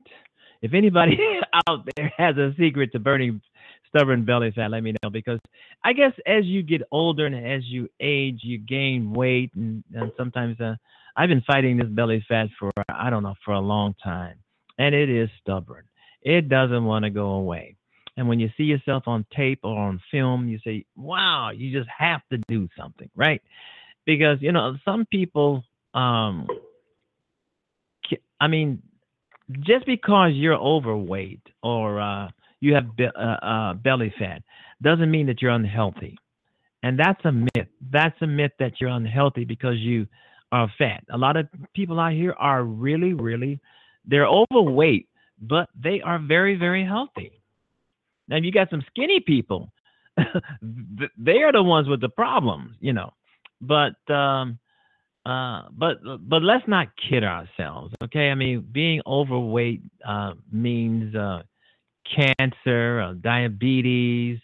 If 0.62 0.74
anybody 0.74 1.18
out 1.68 1.88
there 1.96 2.12
has 2.18 2.38
a 2.38 2.54
secret 2.58 2.92
to 2.94 3.00
burning 3.00 3.42
stubborn 3.90 4.26
belly 4.26 4.52
fat, 4.52 4.72
let 4.72 4.84
me 4.84 4.94
know 5.04 5.10
because 5.10 5.40
I 5.84 5.94
guess 5.94 6.14
as 6.26 6.46
you 6.46 6.64
get 6.64 6.82
older 6.92 7.26
and 7.26 7.36
as 7.36 7.64
you 7.66 7.90
age, 8.00 8.40
you 8.44 8.58
gain 8.58 9.14
weight, 9.14 9.52
and, 9.56 9.84
and 9.94 10.12
sometimes 10.18 10.60
uh, 10.60 10.76
I've 11.16 11.30
been 11.30 11.42
fighting 11.42 11.78
this 11.78 11.88
belly 11.88 12.24
fat 12.28 12.48
for 12.60 12.72
I 12.90 13.10
don't 13.10 13.24
know 13.24 13.36
for 13.44 13.54
a 13.54 13.60
long 13.60 13.96
time, 14.04 14.36
and 14.78 14.94
it 14.94 15.10
is 15.10 15.30
stubborn. 15.42 15.86
It 16.22 16.50
doesn't 16.50 16.86
want 16.86 17.04
to 17.04 17.10
go 17.10 17.32
away. 17.32 17.76
And 18.18 18.28
when 18.28 18.40
you 18.40 18.50
see 18.58 18.64
yourself 18.64 19.04
on 19.08 19.26
tape 19.36 19.60
or 19.64 19.78
on 19.78 20.02
film, 20.12 20.48
you 20.48 20.60
say, 20.64 20.86
"Wow, 20.96 21.52
you 21.52 21.78
just 21.78 21.90
have 21.90 22.22
to 22.32 22.38
do 22.48 22.68
something, 22.78 23.10
right?" 23.16 23.42
Because 24.06 24.42
you 24.42 24.52
know 24.52 24.78
some 24.86 25.06
people, 25.06 25.64
um, 25.94 26.48
I 28.42 28.48
mean, 28.48 28.82
just 29.62 29.86
because 29.86 30.32
you're 30.34 30.56
overweight 30.56 31.42
or 31.62 32.02
uh, 32.02 32.30
you 32.60 32.74
have 32.74 32.96
be- 32.96 33.06
uh, 33.06 33.46
uh, 33.46 33.74
belly 33.76 34.14
fat 34.18 34.42
doesn't 34.82 35.10
mean 35.12 35.28
that 35.28 35.42
you're 35.42 35.52
unhealthy. 35.52 36.18
And 36.84 36.98
that's 37.00 37.24
a 37.26 37.32
myth. 37.32 37.68
That's 37.92 38.20
a 38.22 38.28
myth 38.28 38.52
that 38.60 38.82
you're 38.82 38.90
unhealthy 38.90 39.46
because 39.46 39.78
you 39.78 40.08
are 40.52 40.70
fat. 40.78 41.04
A 41.12 41.18
lot 41.18 41.38
of 41.38 41.48
people 41.76 42.00
out 42.00 42.14
here 42.14 42.34
are 42.40 42.64
really, 42.64 43.14
really, 43.14 43.60
they're 44.06 44.28
overweight, 44.28 45.08
but 45.40 45.70
they 45.80 46.02
are 46.02 46.18
very, 46.18 46.56
very 46.56 46.84
healthy. 46.84 47.32
Now, 48.28 48.38
you 48.38 48.52
got 48.52 48.72
some 48.72 48.84
skinny 48.90 49.20
people, 49.20 49.72
they 51.18 51.44
are 51.44 51.52
the 51.52 51.64
ones 51.64 51.88
with 51.88 52.02
the 52.02 52.10
problems, 52.10 52.76
you 52.80 52.94
know. 52.94 53.14
But 53.62 53.96
um, 54.12 54.58
uh, 55.26 55.64
but 55.72 56.00
but 56.28 56.42
let's 56.42 56.68
not 56.68 56.88
kid 57.10 57.24
ourselves, 57.24 57.94
okay? 58.04 58.30
I 58.32 58.36
mean, 58.36 58.68
being 58.72 59.02
overweight 59.06 59.82
uh, 60.08 60.34
means 60.52 61.16
uh, 61.16 61.44
cancer, 62.16 63.02
uh, 63.02 63.14
diabetes, 63.14 64.40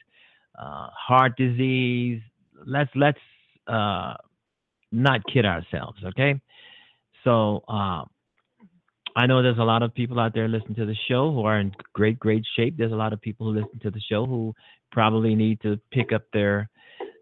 uh, 0.58 0.88
heart 0.92 1.36
disease. 1.36 2.22
Let's 2.64 2.92
let's 2.94 3.20
uh, 3.66 4.16
not 4.92 5.22
kid 5.34 5.46
ourselves, 5.46 5.98
okay? 6.06 6.40
So 7.24 7.64
I 7.68 9.26
know 9.26 9.42
there's 9.42 9.58
a 9.58 9.64
lot 9.64 9.82
of 9.82 9.96
people 9.96 10.20
out 10.20 10.36
there 10.36 10.48
listening 10.48 10.76
to 10.76 10.86
the 10.86 10.96
show 11.08 11.32
who 11.32 11.44
are 11.44 11.60
in 11.60 11.74
great 11.94 12.20
great 12.20 12.46
shape. 12.56 12.78
There's 12.78 12.92
a 12.92 12.96
lot 12.96 13.14
of 13.14 13.22
people 13.22 13.48
who 13.48 13.60
listen 13.60 13.80
to 13.80 13.90
the 13.90 14.00
show 14.00 14.28
who 14.28 14.54
probably 14.92 15.34
need 15.34 15.60
to 15.62 15.80
pick 15.92 16.14
up 16.14 16.22
their 16.34 16.70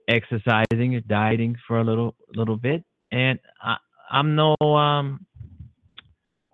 exercising 0.09 0.95
or 0.95 0.99
dieting 0.99 1.55
for 1.65 1.79
a 1.79 1.83
little 1.85 2.15
little 2.35 2.57
bit 2.57 2.83
and 3.11 3.39
I, 3.61 3.77
I'm 4.09 4.35
no 4.35 4.55
um, 4.59 5.25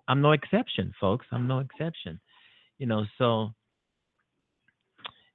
I'm 0.08 0.20
no 0.20 0.32
exception, 0.32 0.92
folks. 1.00 1.26
I'm 1.32 1.46
no 1.46 1.60
exception. 1.60 2.20
You 2.78 2.86
know, 2.86 3.04
so 3.18 3.50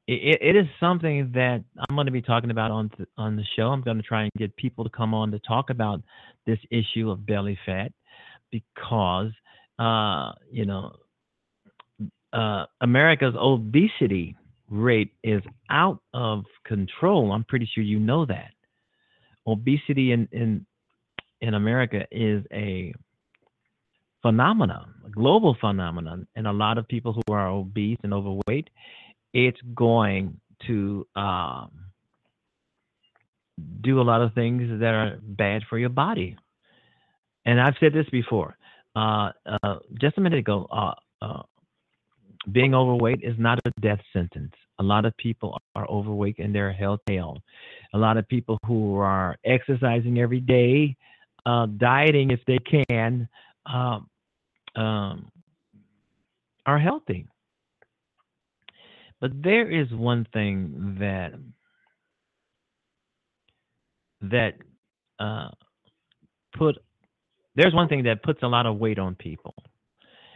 it, 0.07 0.39
it 0.41 0.55
is 0.55 0.65
something 0.79 1.31
that 1.33 1.63
I'm 1.77 1.95
going 1.95 2.05
to 2.07 2.11
be 2.11 2.21
talking 2.21 2.51
about 2.51 2.71
on 2.71 2.89
th- 2.95 3.09
on 3.17 3.35
the 3.35 3.43
show. 3.55 3.67
I'm 3.67 3.81
going 3.81 3.97
to 3.97 4.03
try 4.03 4.23
and 4.23 4.31
get 4.37 4.55
people 4.55 4.83
to 4.83 4.89
come 4.89 5.13
on 5.13 5.31
to 5.31 5.39
talk 5.39 5.69
about 5.69 6.01
this 6.45 6.59
issue 6.71 7.09
of 7.11 7.25
belly 7.25 7.57
fat 7.65 7.91
because 8.51 9.31
uh, 9.79 10.31
you 10.51 10.65
know 10.65 10.93
uh, 12.33 12.65
America's 12.81 13.35
obesity 13.37 14.35
rate 14.69 15.11
is 15.23 15.41
out 15.69 15.99
of 16.13 16.43
control. 16.65 17.31
I'm 17.31 17.43
pretty 17.43 17.69
sure 17.73 17.83
you 17.83 17.99
know 17.99 18.25
that. 18.25 18.51
Obesity 19.45 20.11
in, 20.11 20.27
in 20.31 20.65
in 21.41 21.53
America 21.53 22.05
is 22.11 22.43
a 22.51 22.93
phenomenon, 24.21 24.93
a 25.05 25.09
global 25.09 25.55
phenomenon, 25.59 26.27
and 26.35 26.47
a 26.47 26.51
lot 26.51 26.77
of 26.77 26.87
people 26.87 27.13
who 27.13 27.33
are 27.33 27.47
obese 27.47 27.97
and 28.03 28.13
overweight, 28.13 28.69
it's 29.33 29.59
going 29.75 30.39
to 30.65 31.05
um, 31.15 31.71
do 33.81 34.01
a 34.01 34.03
lot 34.03 34.21
of 34.21 34.33
things 34.33 34.79
that 34.79 34.93
are 34.93 35.19
bad 35.21 35.61
for 35.69 35.77
your 35.77 35.89
body. 35.89 36.37
And 37.45 37.61
I've 37.61 37.75
said 37.79 37.93
this 37.93 38.09
before. 38.11 38.57
Uh, 38.95 39.31
uh, 39.45 39.75
just 40.01 40.17
a 40.17 40.21
minute 40.21 40.39
ago, 40.39 40.67
uh, 40.71 40.93
uh 41.21 41.43
being 42.51 42.73
overweight 42.73 43.19
is 43.23 43.35
not 43.37 43.59
a 43.65 43.71
death 43.81 43.99
sentence. 44.13 44.53
A 44.79 44.83
lot 44.83 45.05
of 45.05 45.15
people 45.17 45.57
are 45.75 45.85
overweight 45.87 46.39
and 46.39 46.53
they're 46.53 46.71
held. 46.71 47.01
A 47.09 47.97
lot 47.97 48.17
of 48.17 48.27
people 48.27 48.57
who 48.65 48.97
are 48.97 49.35
exercising 49.43 50.19
every 50.19 50.39
day 50.39 50.95
uh, 51.47 51.65
dieting 51.65 52.31
if 52.31 52.41
they 52.45 52.59
can 52.59 53.27
um, 53.65 54.09
um, 54.75 55.31
are 56.65 56.77
healthy. 56.77 57.25
But 59.21 59.31
there 59.41 59.71
is 59.71 59.89
one 59.91 60.27
thing 60.33 60.97
that 60.99 61.31
that 64.21 64.55
uh, 65.19 65.49
put 66.57 66.75
there's 67.55 67.73
one 67.73 67.87
thing 67.87 68.03
that 68.03 68.23
puts 68.23 68.43
a 68.43 68.47
lot 68.47 68.65
of 68.65 68.77
weight 68.77 68.99
on 68.99 69.15
people, 69.15 69.55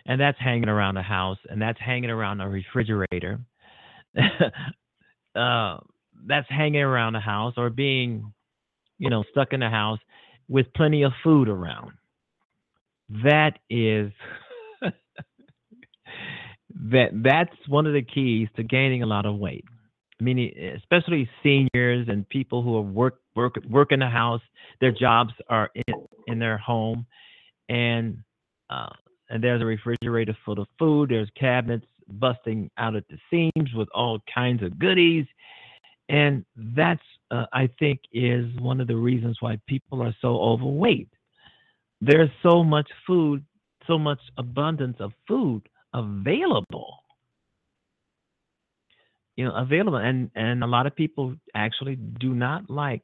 and 0.05 0.19
that's 0.19 0.39
hanging 0.39 0.69
around 0.69 0.95
the 0.95 1.01
house, 1.01 1.37
and 1.49 1.61
that's 1.61 1.79
hanging 1.79 2.09
around 2.09 2.39
a 2.39 2.47
refrigerator. 2.47 3.39
uh, 5.35 5.77
that's 6.25 6.47
hanging 6.49 6.81
around 6.81 7.13
the 7.13 7.19
house 7.19 7.53
or 7.57 7.69
being, 7.69 8.33
you 8.97 9.09
know, 9.09 9.23
stuck 9.31 9.53
in 9.53 9.59
the 9.59 9.69
house 9.69 9.99
with 10.51 10.71
plenty 10.75 11.03
of 11.03 11.13
food 11.23 11.47
around. 11.47 11.93
That 13.23 13.57
is 13.69 14.11
that 16.91 17.09
that's 17.23 17.55
one 17.67 17.87
of 17.87 17.93
the 17.93 18.01
keys 18.01 18.49
to 18.57 18.63
gaining 18.63 19.01
a 19.01 19.05
lot 19.05 19.25
of 19.25 19.37
weight. 19.37 19.63
I 20.19 20.23
mean, 20.23 20.53
especially 20.77 21.29
seniors 21.41 22.07
and 22.07 22.27
people 22.29 22.61
who 22.61 22.77
are 22.77 22.81
work 22.81 23.19
work 23.35 23.55
work 23.69 23.91
in 23.91 23.99
the 23.99 24.09
house. 24.09 24.41
Their 24.79 24.91
jobs 24.91 25.33
are 25.49 25.69
in, 25.73 25.93
in 26.27 26.39
their 26.39 26.57
home, 26.57 27.05
and 27.69 28.17
uh, 28.69 28.89
and 29.29 29.43
there's 29.43 29.61
a 29.61 29.65
refrigerator 29.65 30.37
full 30.45 30.59
of 30.59 30.67
food. 30.77 31.09
There's 31.09 31.29
cabinets 31.39 31.85
busting 32.07 32.69
out 32.77 32.95
at 32.95 33.05
the 33.09 33.17
seams 33.31 33.73
with 33.73 33.87
all 33.95 34.19
kinds 34.33 34.61
of 34.61 34.77
goodies, 34.77 35.25
and 36.09 36.45
that's, 36.75 37.01
uh, 37.31 37.45
I 37.53 37.69
think, 37.79 38.01
is 38.11 38.45
one 38.59 38.81
of 38.81 38.87
the 38.87 38.95
reasons 38.95 39.37
why 39.39 39.57
people 39.67 40.03
are 40.03 40.15
so 40.21 40.39
overweight. 40.39 41.09
There's 42.01 42.29
so 42.43 42.63
much 42.63 42.89
food, 43.07 43.45
so 43.87 43.97
much 43.97 44.19
abundance 44.37 44.97
of 44.99 45.13
food 45.27 45.61
available. 45.93 46.97
You 49.37 49.45
know, 49.45 49.55
available, 49.55 49.97
and 49.97 50.29
and 50.35 50.63
a 50.63 50.67
lot 50.67 50.85
of 50.85 50.95
people 50.95 51.35
actually 51.55 51.95
do 51.95 52.33
not 52.33 52.69
like 52.69 53.03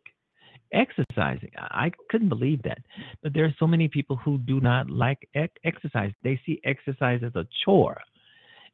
exercising. 0.73 1.51
I 1.57 1.91
couldn't 2.09 2.29
believe 2.29 2.61
that, 2.63 2.79
but 3.23 3.33
there 3.33 3.45
are 3.45 3.55
so 3.59 3.65
many 3.65 3.87
people 3.87 4.17
who 4.17 4.37
do 4.39 4.59
not 4.59 4.89
like 4.89 5.29
exercise. 5.63 6.11
They 6.23 6.39
see 6.45 6.59
exercise 6.65 7.21
as 7.25 7.35
a 7.35 7.47
chore, 7.63 7.97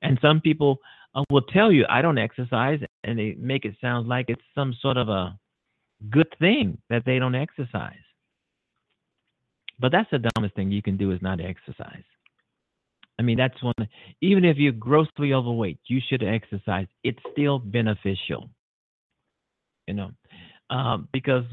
and 0.02 0.18
some 0.22 0.42
people 0.42 0.80
uh, 1.14 1.24
will 1.30 1.44
tell 1.44 1.72
you 1.72 1.86
I 1.88 2.02
don't 2.02 2.18
exercise, 2.18 2.80
and 3.04 3.20
they 3.20 3.36
make 3.38 3.66
it 3.66 3.76
sound 3.80 4.08
like 4.08 4.26
it's 4.30 4.42
some 4.56 4.74
sort 4.82 4.98
of 4.98 5.10
a 5.10 5.38
good 6.10 6.34
thing 6.40 6.78
that 6.90 7.04
they 7.06 7.20
don't 7.20 7.36
exercise. 7.36 7.96
But 9.80 9.92
that's 9.92 10.10
the 10.12 10.20
dumbest 10.20 10.56
thing 10.56 10.72
you 10.72 10.82
can 10.82 10.98
do 10.98 11.12
is 11.12 11.22
not 11.22 11.40
exercise. 11.42 12.04
I 13.20 13.22
mean, 13.22 13.38
that's 13.38 13.62
one. 13.62 13.74
Even 14.22 14.44
if 14.44 14.58
you're 14.58 14.72
grossly 14.72 15.34
overweight, 15.34 15.80
you 15.88 16.02
should 16.08 16.24
exercise. 16.24 16.88
It's 17.04 17.20
still 17.32 17.60
beneficial, 17.60 18.50
you 19.88 19.94
know, 19.94 20.12
um, 20.70 21.08
because 21.12 21.46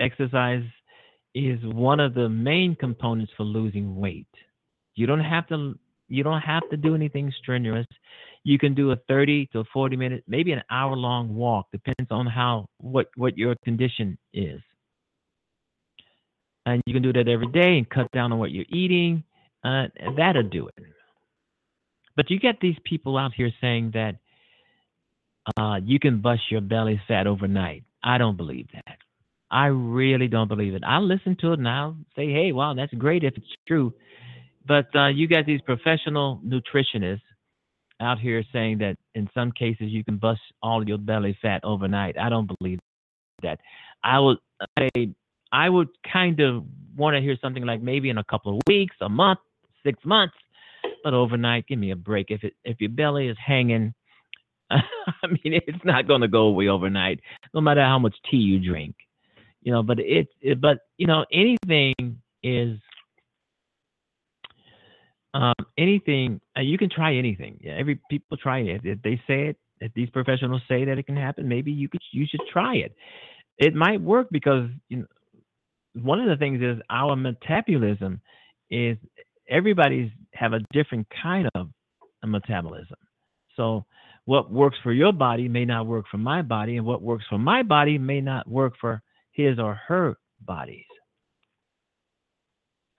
exercise 0.00 0.64
is 1.34 1.58
one 1.64 2.00
of 2.00 2.14
the 2.14 2.28
main 2.28 2.76
components 2.76 3.32
for 3.36 3.44
losing 3.44 3.96
weight. 3.96 4.28
You 4.94 5.06
don't 5.06 5.20
have 5.20 5.46
to. 5.48 5.78
You 6.08 6.22
don't 6.22 6.40
have 6.40 6.68
to 6.70 6.76
do 6.76 6.94
anything 6.94 7.32
strenuous 7.38 7.86
you 8.48 8.58
can 8.58 8.74
do 8.74 8.92
a 8.92 8.96
30 9.08 9.46
to 9.52 9.64
40 9.72 9.96
minute, 9.96 10.24
maybe 10.26 10.52
an 10.52 10.62
hour 10.70 10.96
long 10.96 11.34
walk, 11.34 11.66
depends 11.70 12.10
on 12.10 12.26
how 12.26 12.66
what 12.78 13.08
what 13.16 13.36
your 13.36 13.54
condition 13.64 14.16
is. 14.32 14.60
And 16.64 16.82
you 16.86 16.94
can 16.94 17.02
do 17.02 17.12
that 17.12 17.28
every 17.28 17.48
day 17.48 17.76
and 17.78 17.88
cut 17.88 18.10
down 18.12 18.32
on 18.32 18.38
what 18.38 18.50
you're 18.50 18.64
eating. 18.70 19.22
Uh, 19.62 19.88
that'll 20.16 20.42
do 20.42 20.68
it. 20.68 20.84
But 22.16 22.30
you 22.30 22.38
get 22.38 22.58
these 22.60 22.76
people 22.84 23.18
out 23.18 23.32
here 23.34 23.50
saying 23.60 23.92
that 23.94 24.16
uh, 25.58 25.80
you 25.84 25.98
can 25.98 26.20
bust 26.20 26.42
your 26.50 26.60
belly 26.62 27.00
fat 27.06 27.26
overnight. 27.26 27.84
I 28.02 28.16
don't 28.16 28.36
believe 28.36 28.68
that. 28.72 28.96
I 29.50 29.66
really 29.66 30.28
don't 30.28 30.48
believe 30.48 30.74
it. 30.74 30.82
I 30.86 30.98
listen 30.98 31.36
to 31.40 31.52
it 31.52 31.58
and 31.58 31.68
I'll 31.68 31.96
say, 32.16 32.30
hey, 32.30 32.52
wow, 32.52 32.74
that's 32.74 32.92
great 32.94 33.24
if 33.24 33.36
it's 33.36 33.46
true. 33.66 33.92
But 34.68 34.94
uh, 34.94 35.08
you 35.08 35.26
got 35.26 35.46
these 35.46 35.62
professional 35.62 36.40
nutritionists 36.46 37.22
out 38.00 38.18
here 38.20 38.44
saying 38.52 38.78
that 38.78 38.96
in 39.14 39.28
some 39.34 39.50
cases 39.50 39.88
you 39.88 40.04
can 40.04 40.18
bust 40.18 40.40
all 40.62 40.86
your 40.86 40.98
belly 40.98 41.36
fat 41.40 41.64
overnight. 41.64 42.18
I 42.18 42.28
don't 42.28 42.50
believe 42.58 42.78
that. 43.42 43.58
I 44.04 44.20
would 44.20 44.36
say 44.78 45.14
I 45.50 45.68
would 45.68 45.88
kind 46.12 46.40
of 46.40 46.64
want 46.96 47.16
to 47.16 47.20
hear 47.20 47.36
something 47.40 47.64
like 47.64 47.80
maybe 47.80 48.10
in 48.10 48.18
a 48.18 48.24
couple 48.24 48.54
of 48.54 48.60
weeks, 48.66 48.94
a 49.00 49.08
month, 49.08 49.40
six 49.84 49.98
months, 50.04 50.34
but 51.02 51.14
overnight, 51.14 51.66
give 51.66 51.78
me 51.78 51.90
a 51.90 51.96
break. 51.96 52.26
If 52.30 52.44
it 52.44 52.54
if 52.64 52.80
your 52.80 52.90
belly 52.90 53.28
is 53.28 53.36
hanging, 53.44 53.94
I 54.70 54.80
mean, 55.26 55.60
it's 55.66 55.84
not 55.84 56.06
going 56.06 56.20
to 56.20 56.28
go 56.28 56.42
away 56.42 56.68
overnight, 56.68 57.20
no 57.54 57.60
matter 57.60 57.82
how 57.82 57.98
much 57.98 58.14
tea 58.30 58.36
you 58.36 58.58
drink. 58.58 58.94
You 59.62 59.72
know, 59.72 59.82
but 59.82 59.98
it's 59.98 60.30
it, 60.40 60.60
but 60.60 60.78
you 60.98 61.06
know 61.06 61.24
anything 61.32 61.94
is 62.42 62.78
um, 65.34 65.54
anything 65.76 66.40
uh, 66.56 66.60
you 66.60 66.78
can 66.78 66.90
try 66.90 67.16
anything. 67.16 67.58
Yeah, 67.62 67.72
every 67.78 68.00
people 68.10 68.36
try 68.36 68.60
it. 68.60 68.80
If 68.84 69.02
they 69.02 69.20
say 69.26 69.48
it, 69.48 69.56
if 69.80 69.92
these 69.94 70.10
professionals 70.10 70.62
say 70.68 70.84
that 70.84 70.98
it 70.98 71.06
can 71.06 71.16
happen, 71.16 71.48
maybe 71.48 71.70
you 71.70 71.88
could 71.88 72.00
you 72.12 72.26
should 72.28 72.40
try 72.52 72.76
it. 72.76 72.94
It 73.58 73.74
might 73.74 74.00
work 74.00 74.28
because 74.30 74.68
you 74.88 74.98
know 74.98 75.06
one 75.94 76.20
of 76.20 76.28
the 76.28 76.36
things 76.36 76.62
is 76.62 76.80
our 76.90 77.16
metabolism 77.16 78.20
is 78.70 78.96
everybody's 79.48 80.10
have 80.34 80.52
a 80.52 80.60
different 80.72 81.06
kind 81.22 81.48
of 81.54 81.68
metabolism. 82.24 82.96
So 83.56 83.84
what 84.24 84.50
works 84.50 84.76
for 84.82 84.92
your 84.92 85.12
body 85.12 85.48
may 85.48 85.64
not 85.64 85.86
work 85.86 86.04
for 86.10 86.18
my 86.18 86.42
body, 86.42 86.76
and 86.76 86.86
what 86.86 87.02
works 87.02 87.24
for 87.28 87.38
my 87.38 87.62
body 87.62 87.98
may 87.98 88.20
not 88.20 88.48
work 88.48 88.74
for 88.80 89.02
his 89.32 89.58
or 89.58 89.74
her 89.86 90.16
bodies. 90.40 90.84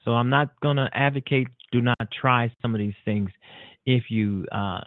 So 0.06 0.12
I'm 0.12 0.30
not 0.30 0.60
going 0.62 0.78
to 0.78 0.90
advocate 0.94 1.48
do 1.72 1.82
not 1.82 1.98
try 2.20 2.52
some 2.62 2.74
of 2.74 2.80
these 2.80 2.96
things 3.06 3.30
if 3.86 4.06
you 4.10 4.46
uh, 4.52 4.82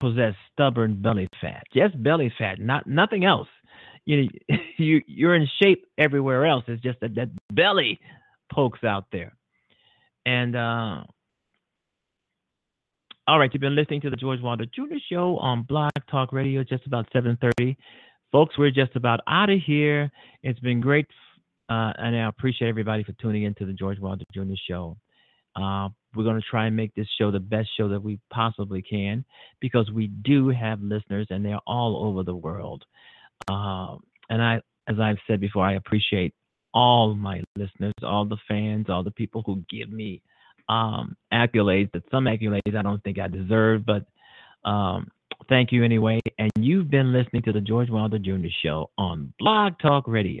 possess 0.00 0.34
stubborn 0.52 1.00
belly 1.00 1.28
fat. 1.40 1.64
Just 1.74 2.00
belly 2.02 2.32
fat, 2.38 2.58
not 2.58 2.86
nothing 2.86 3.24
else. 3.24 3.48
You 4.04 4.28
you 4.78 5.02
you're 5.06 5.34
in 5.34 5.48
shape 5.62 5.86
everywhere 5.98 6.46
else. 6.46 6.64
It's 6.68 6.82
just 6.82 7.00
that 7.00 7.14
that 7.16 7.28
belly 7.52 7.98
pokes 8.52 8.84
out 8.84 9.06
there. 9.12 9.36
And 10.24 10.56
uh, 10.56 11.04
all 13.28 13.38
right, 13.38 13.50
you've 13.52 13.60
been 13.60 13.74
listening 13.74 14.00
to 14.02 14.10
the 14.10 14.16
George 14.16 14.40
Wilder 14.40 14.66
Jr. 14.66 14.96
Show 15.10 15.36
on 15.38 15.62
Blog 15.62 15.90
Talk 16.10 16.32
Radio. 16.32 16.62
Just 16.62 16.86
about 16.86 17.08
7:30, 17.14 17.76
folks. 18.32 18.56
We're 18.58 18.70
just 18.70 18.94
about 18.94 19.20
out 19.28 19.50
of 19.50 19.58
here. 19.66 20.10
It's 20.42 20.60
been 20.60 20.80
great, 20.80 21.06
uh, 21.68 21.92
and 21.98 22.16
I 22.16 22.28
appreciate 22.28 22.68
everybody 22.68 23.02
for 23.02 23.12
tuning 23.20 23.44
in 23.44 23.54
to 23.54 23.66
the 23.66 23.72
George 23.72 23.98
Wilder 23.98 24.24
Jr. 24.32 24.54
Show. 24.68 24.96
Uh, 25.56 25.88
we're 26.16 26.24
going 26.24 26.40
to 26.40 26.48
try 26.48 26.66
and 26.66 26.76
make 26.76 26.94
this 26.94 27.08
show 27.18 27.30
the 27.30 27.40
best 27.40 27.68
show 27.76 27.88
that 27.88 28.02
we 28.02 28.18
possibly 28.30 28.82
can 28.82 29.24
because 29.60 29.90
we 29.90 30.06
do 30.06 30.48
have 30.48 30.80
listeners 30.80 31.26
and 31.30 31.44
they're 31.44 31.60
all 31.66 32.04
over 32.06 32.22
the 32.22 32.34
world. 32.34 32.84
Uh, 33.48 33.96
and 34.28 34.42
I, 34.42 34.60
as 34.88 34.98
I've 35.00 35.18
said 35.26 35.40
before, 35.40 35.64
I 35.64 35.74
appreciate 35.74 36.34
all 36.72 37.14
my 37.14 37.42
listeners, 37.56 37.94
all 38.02 38.24
the 38.24 38.36
fans, 38.48 38.86
all 38.88 39.02
the 39.02 39.10
people 39.10 39.42
who 39.44 39.62
give 39.70 39.90
me 39.90 40.22
um, 40.68 41.16
accolades. 41.32 41.90
That 41.92 42.02
some 42.10 42.24
accolades 42.24 42.76
I 42.76 42.82
don't 42.82 43.02
think 43.02 43.18
I 43.18 43.28
deserve, 43.28 43.84
but 43.86 44.06
um, 44.68 45.08
thank 45.48 45.72
you 45.72 45.84
anyway. 45.84 46.20
And 46.38 46.50
you've 46.58 46.90
been 46.90 47.12
listening 47.12 47.42
to 47.42 47.52
the 47.52 47.60
George 47.60 47.90
Wilder 47.90 48.18
Jr. 48.18 48.48
Show 48.62 48.90
on 48.98 49.32
Blog 49.38 49.78
Talk 49.80 50.06
Radio. 50.06 50.40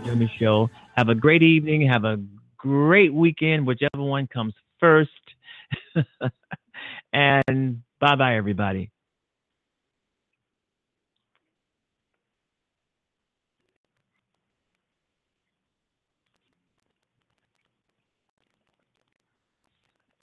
Jr. 0.00 0.24
Show. 0.38 0.70
Have 0.96 1.08
a 1.08 1.14
great 1.14 1.42
evening. 1.42 1.86
Have 1.88 2.04
a 2.04 2.18
great 2.56 3.12
weekend, 3.12 3.66
whichever 3.66 4.02
one 4.02 4.26
comes 4.26 4.54
first. 4.80 5.10
And 7.12 7.82
bye 7.98 8.16
bye, 8.16 8.36
everybody. 8.36 8.90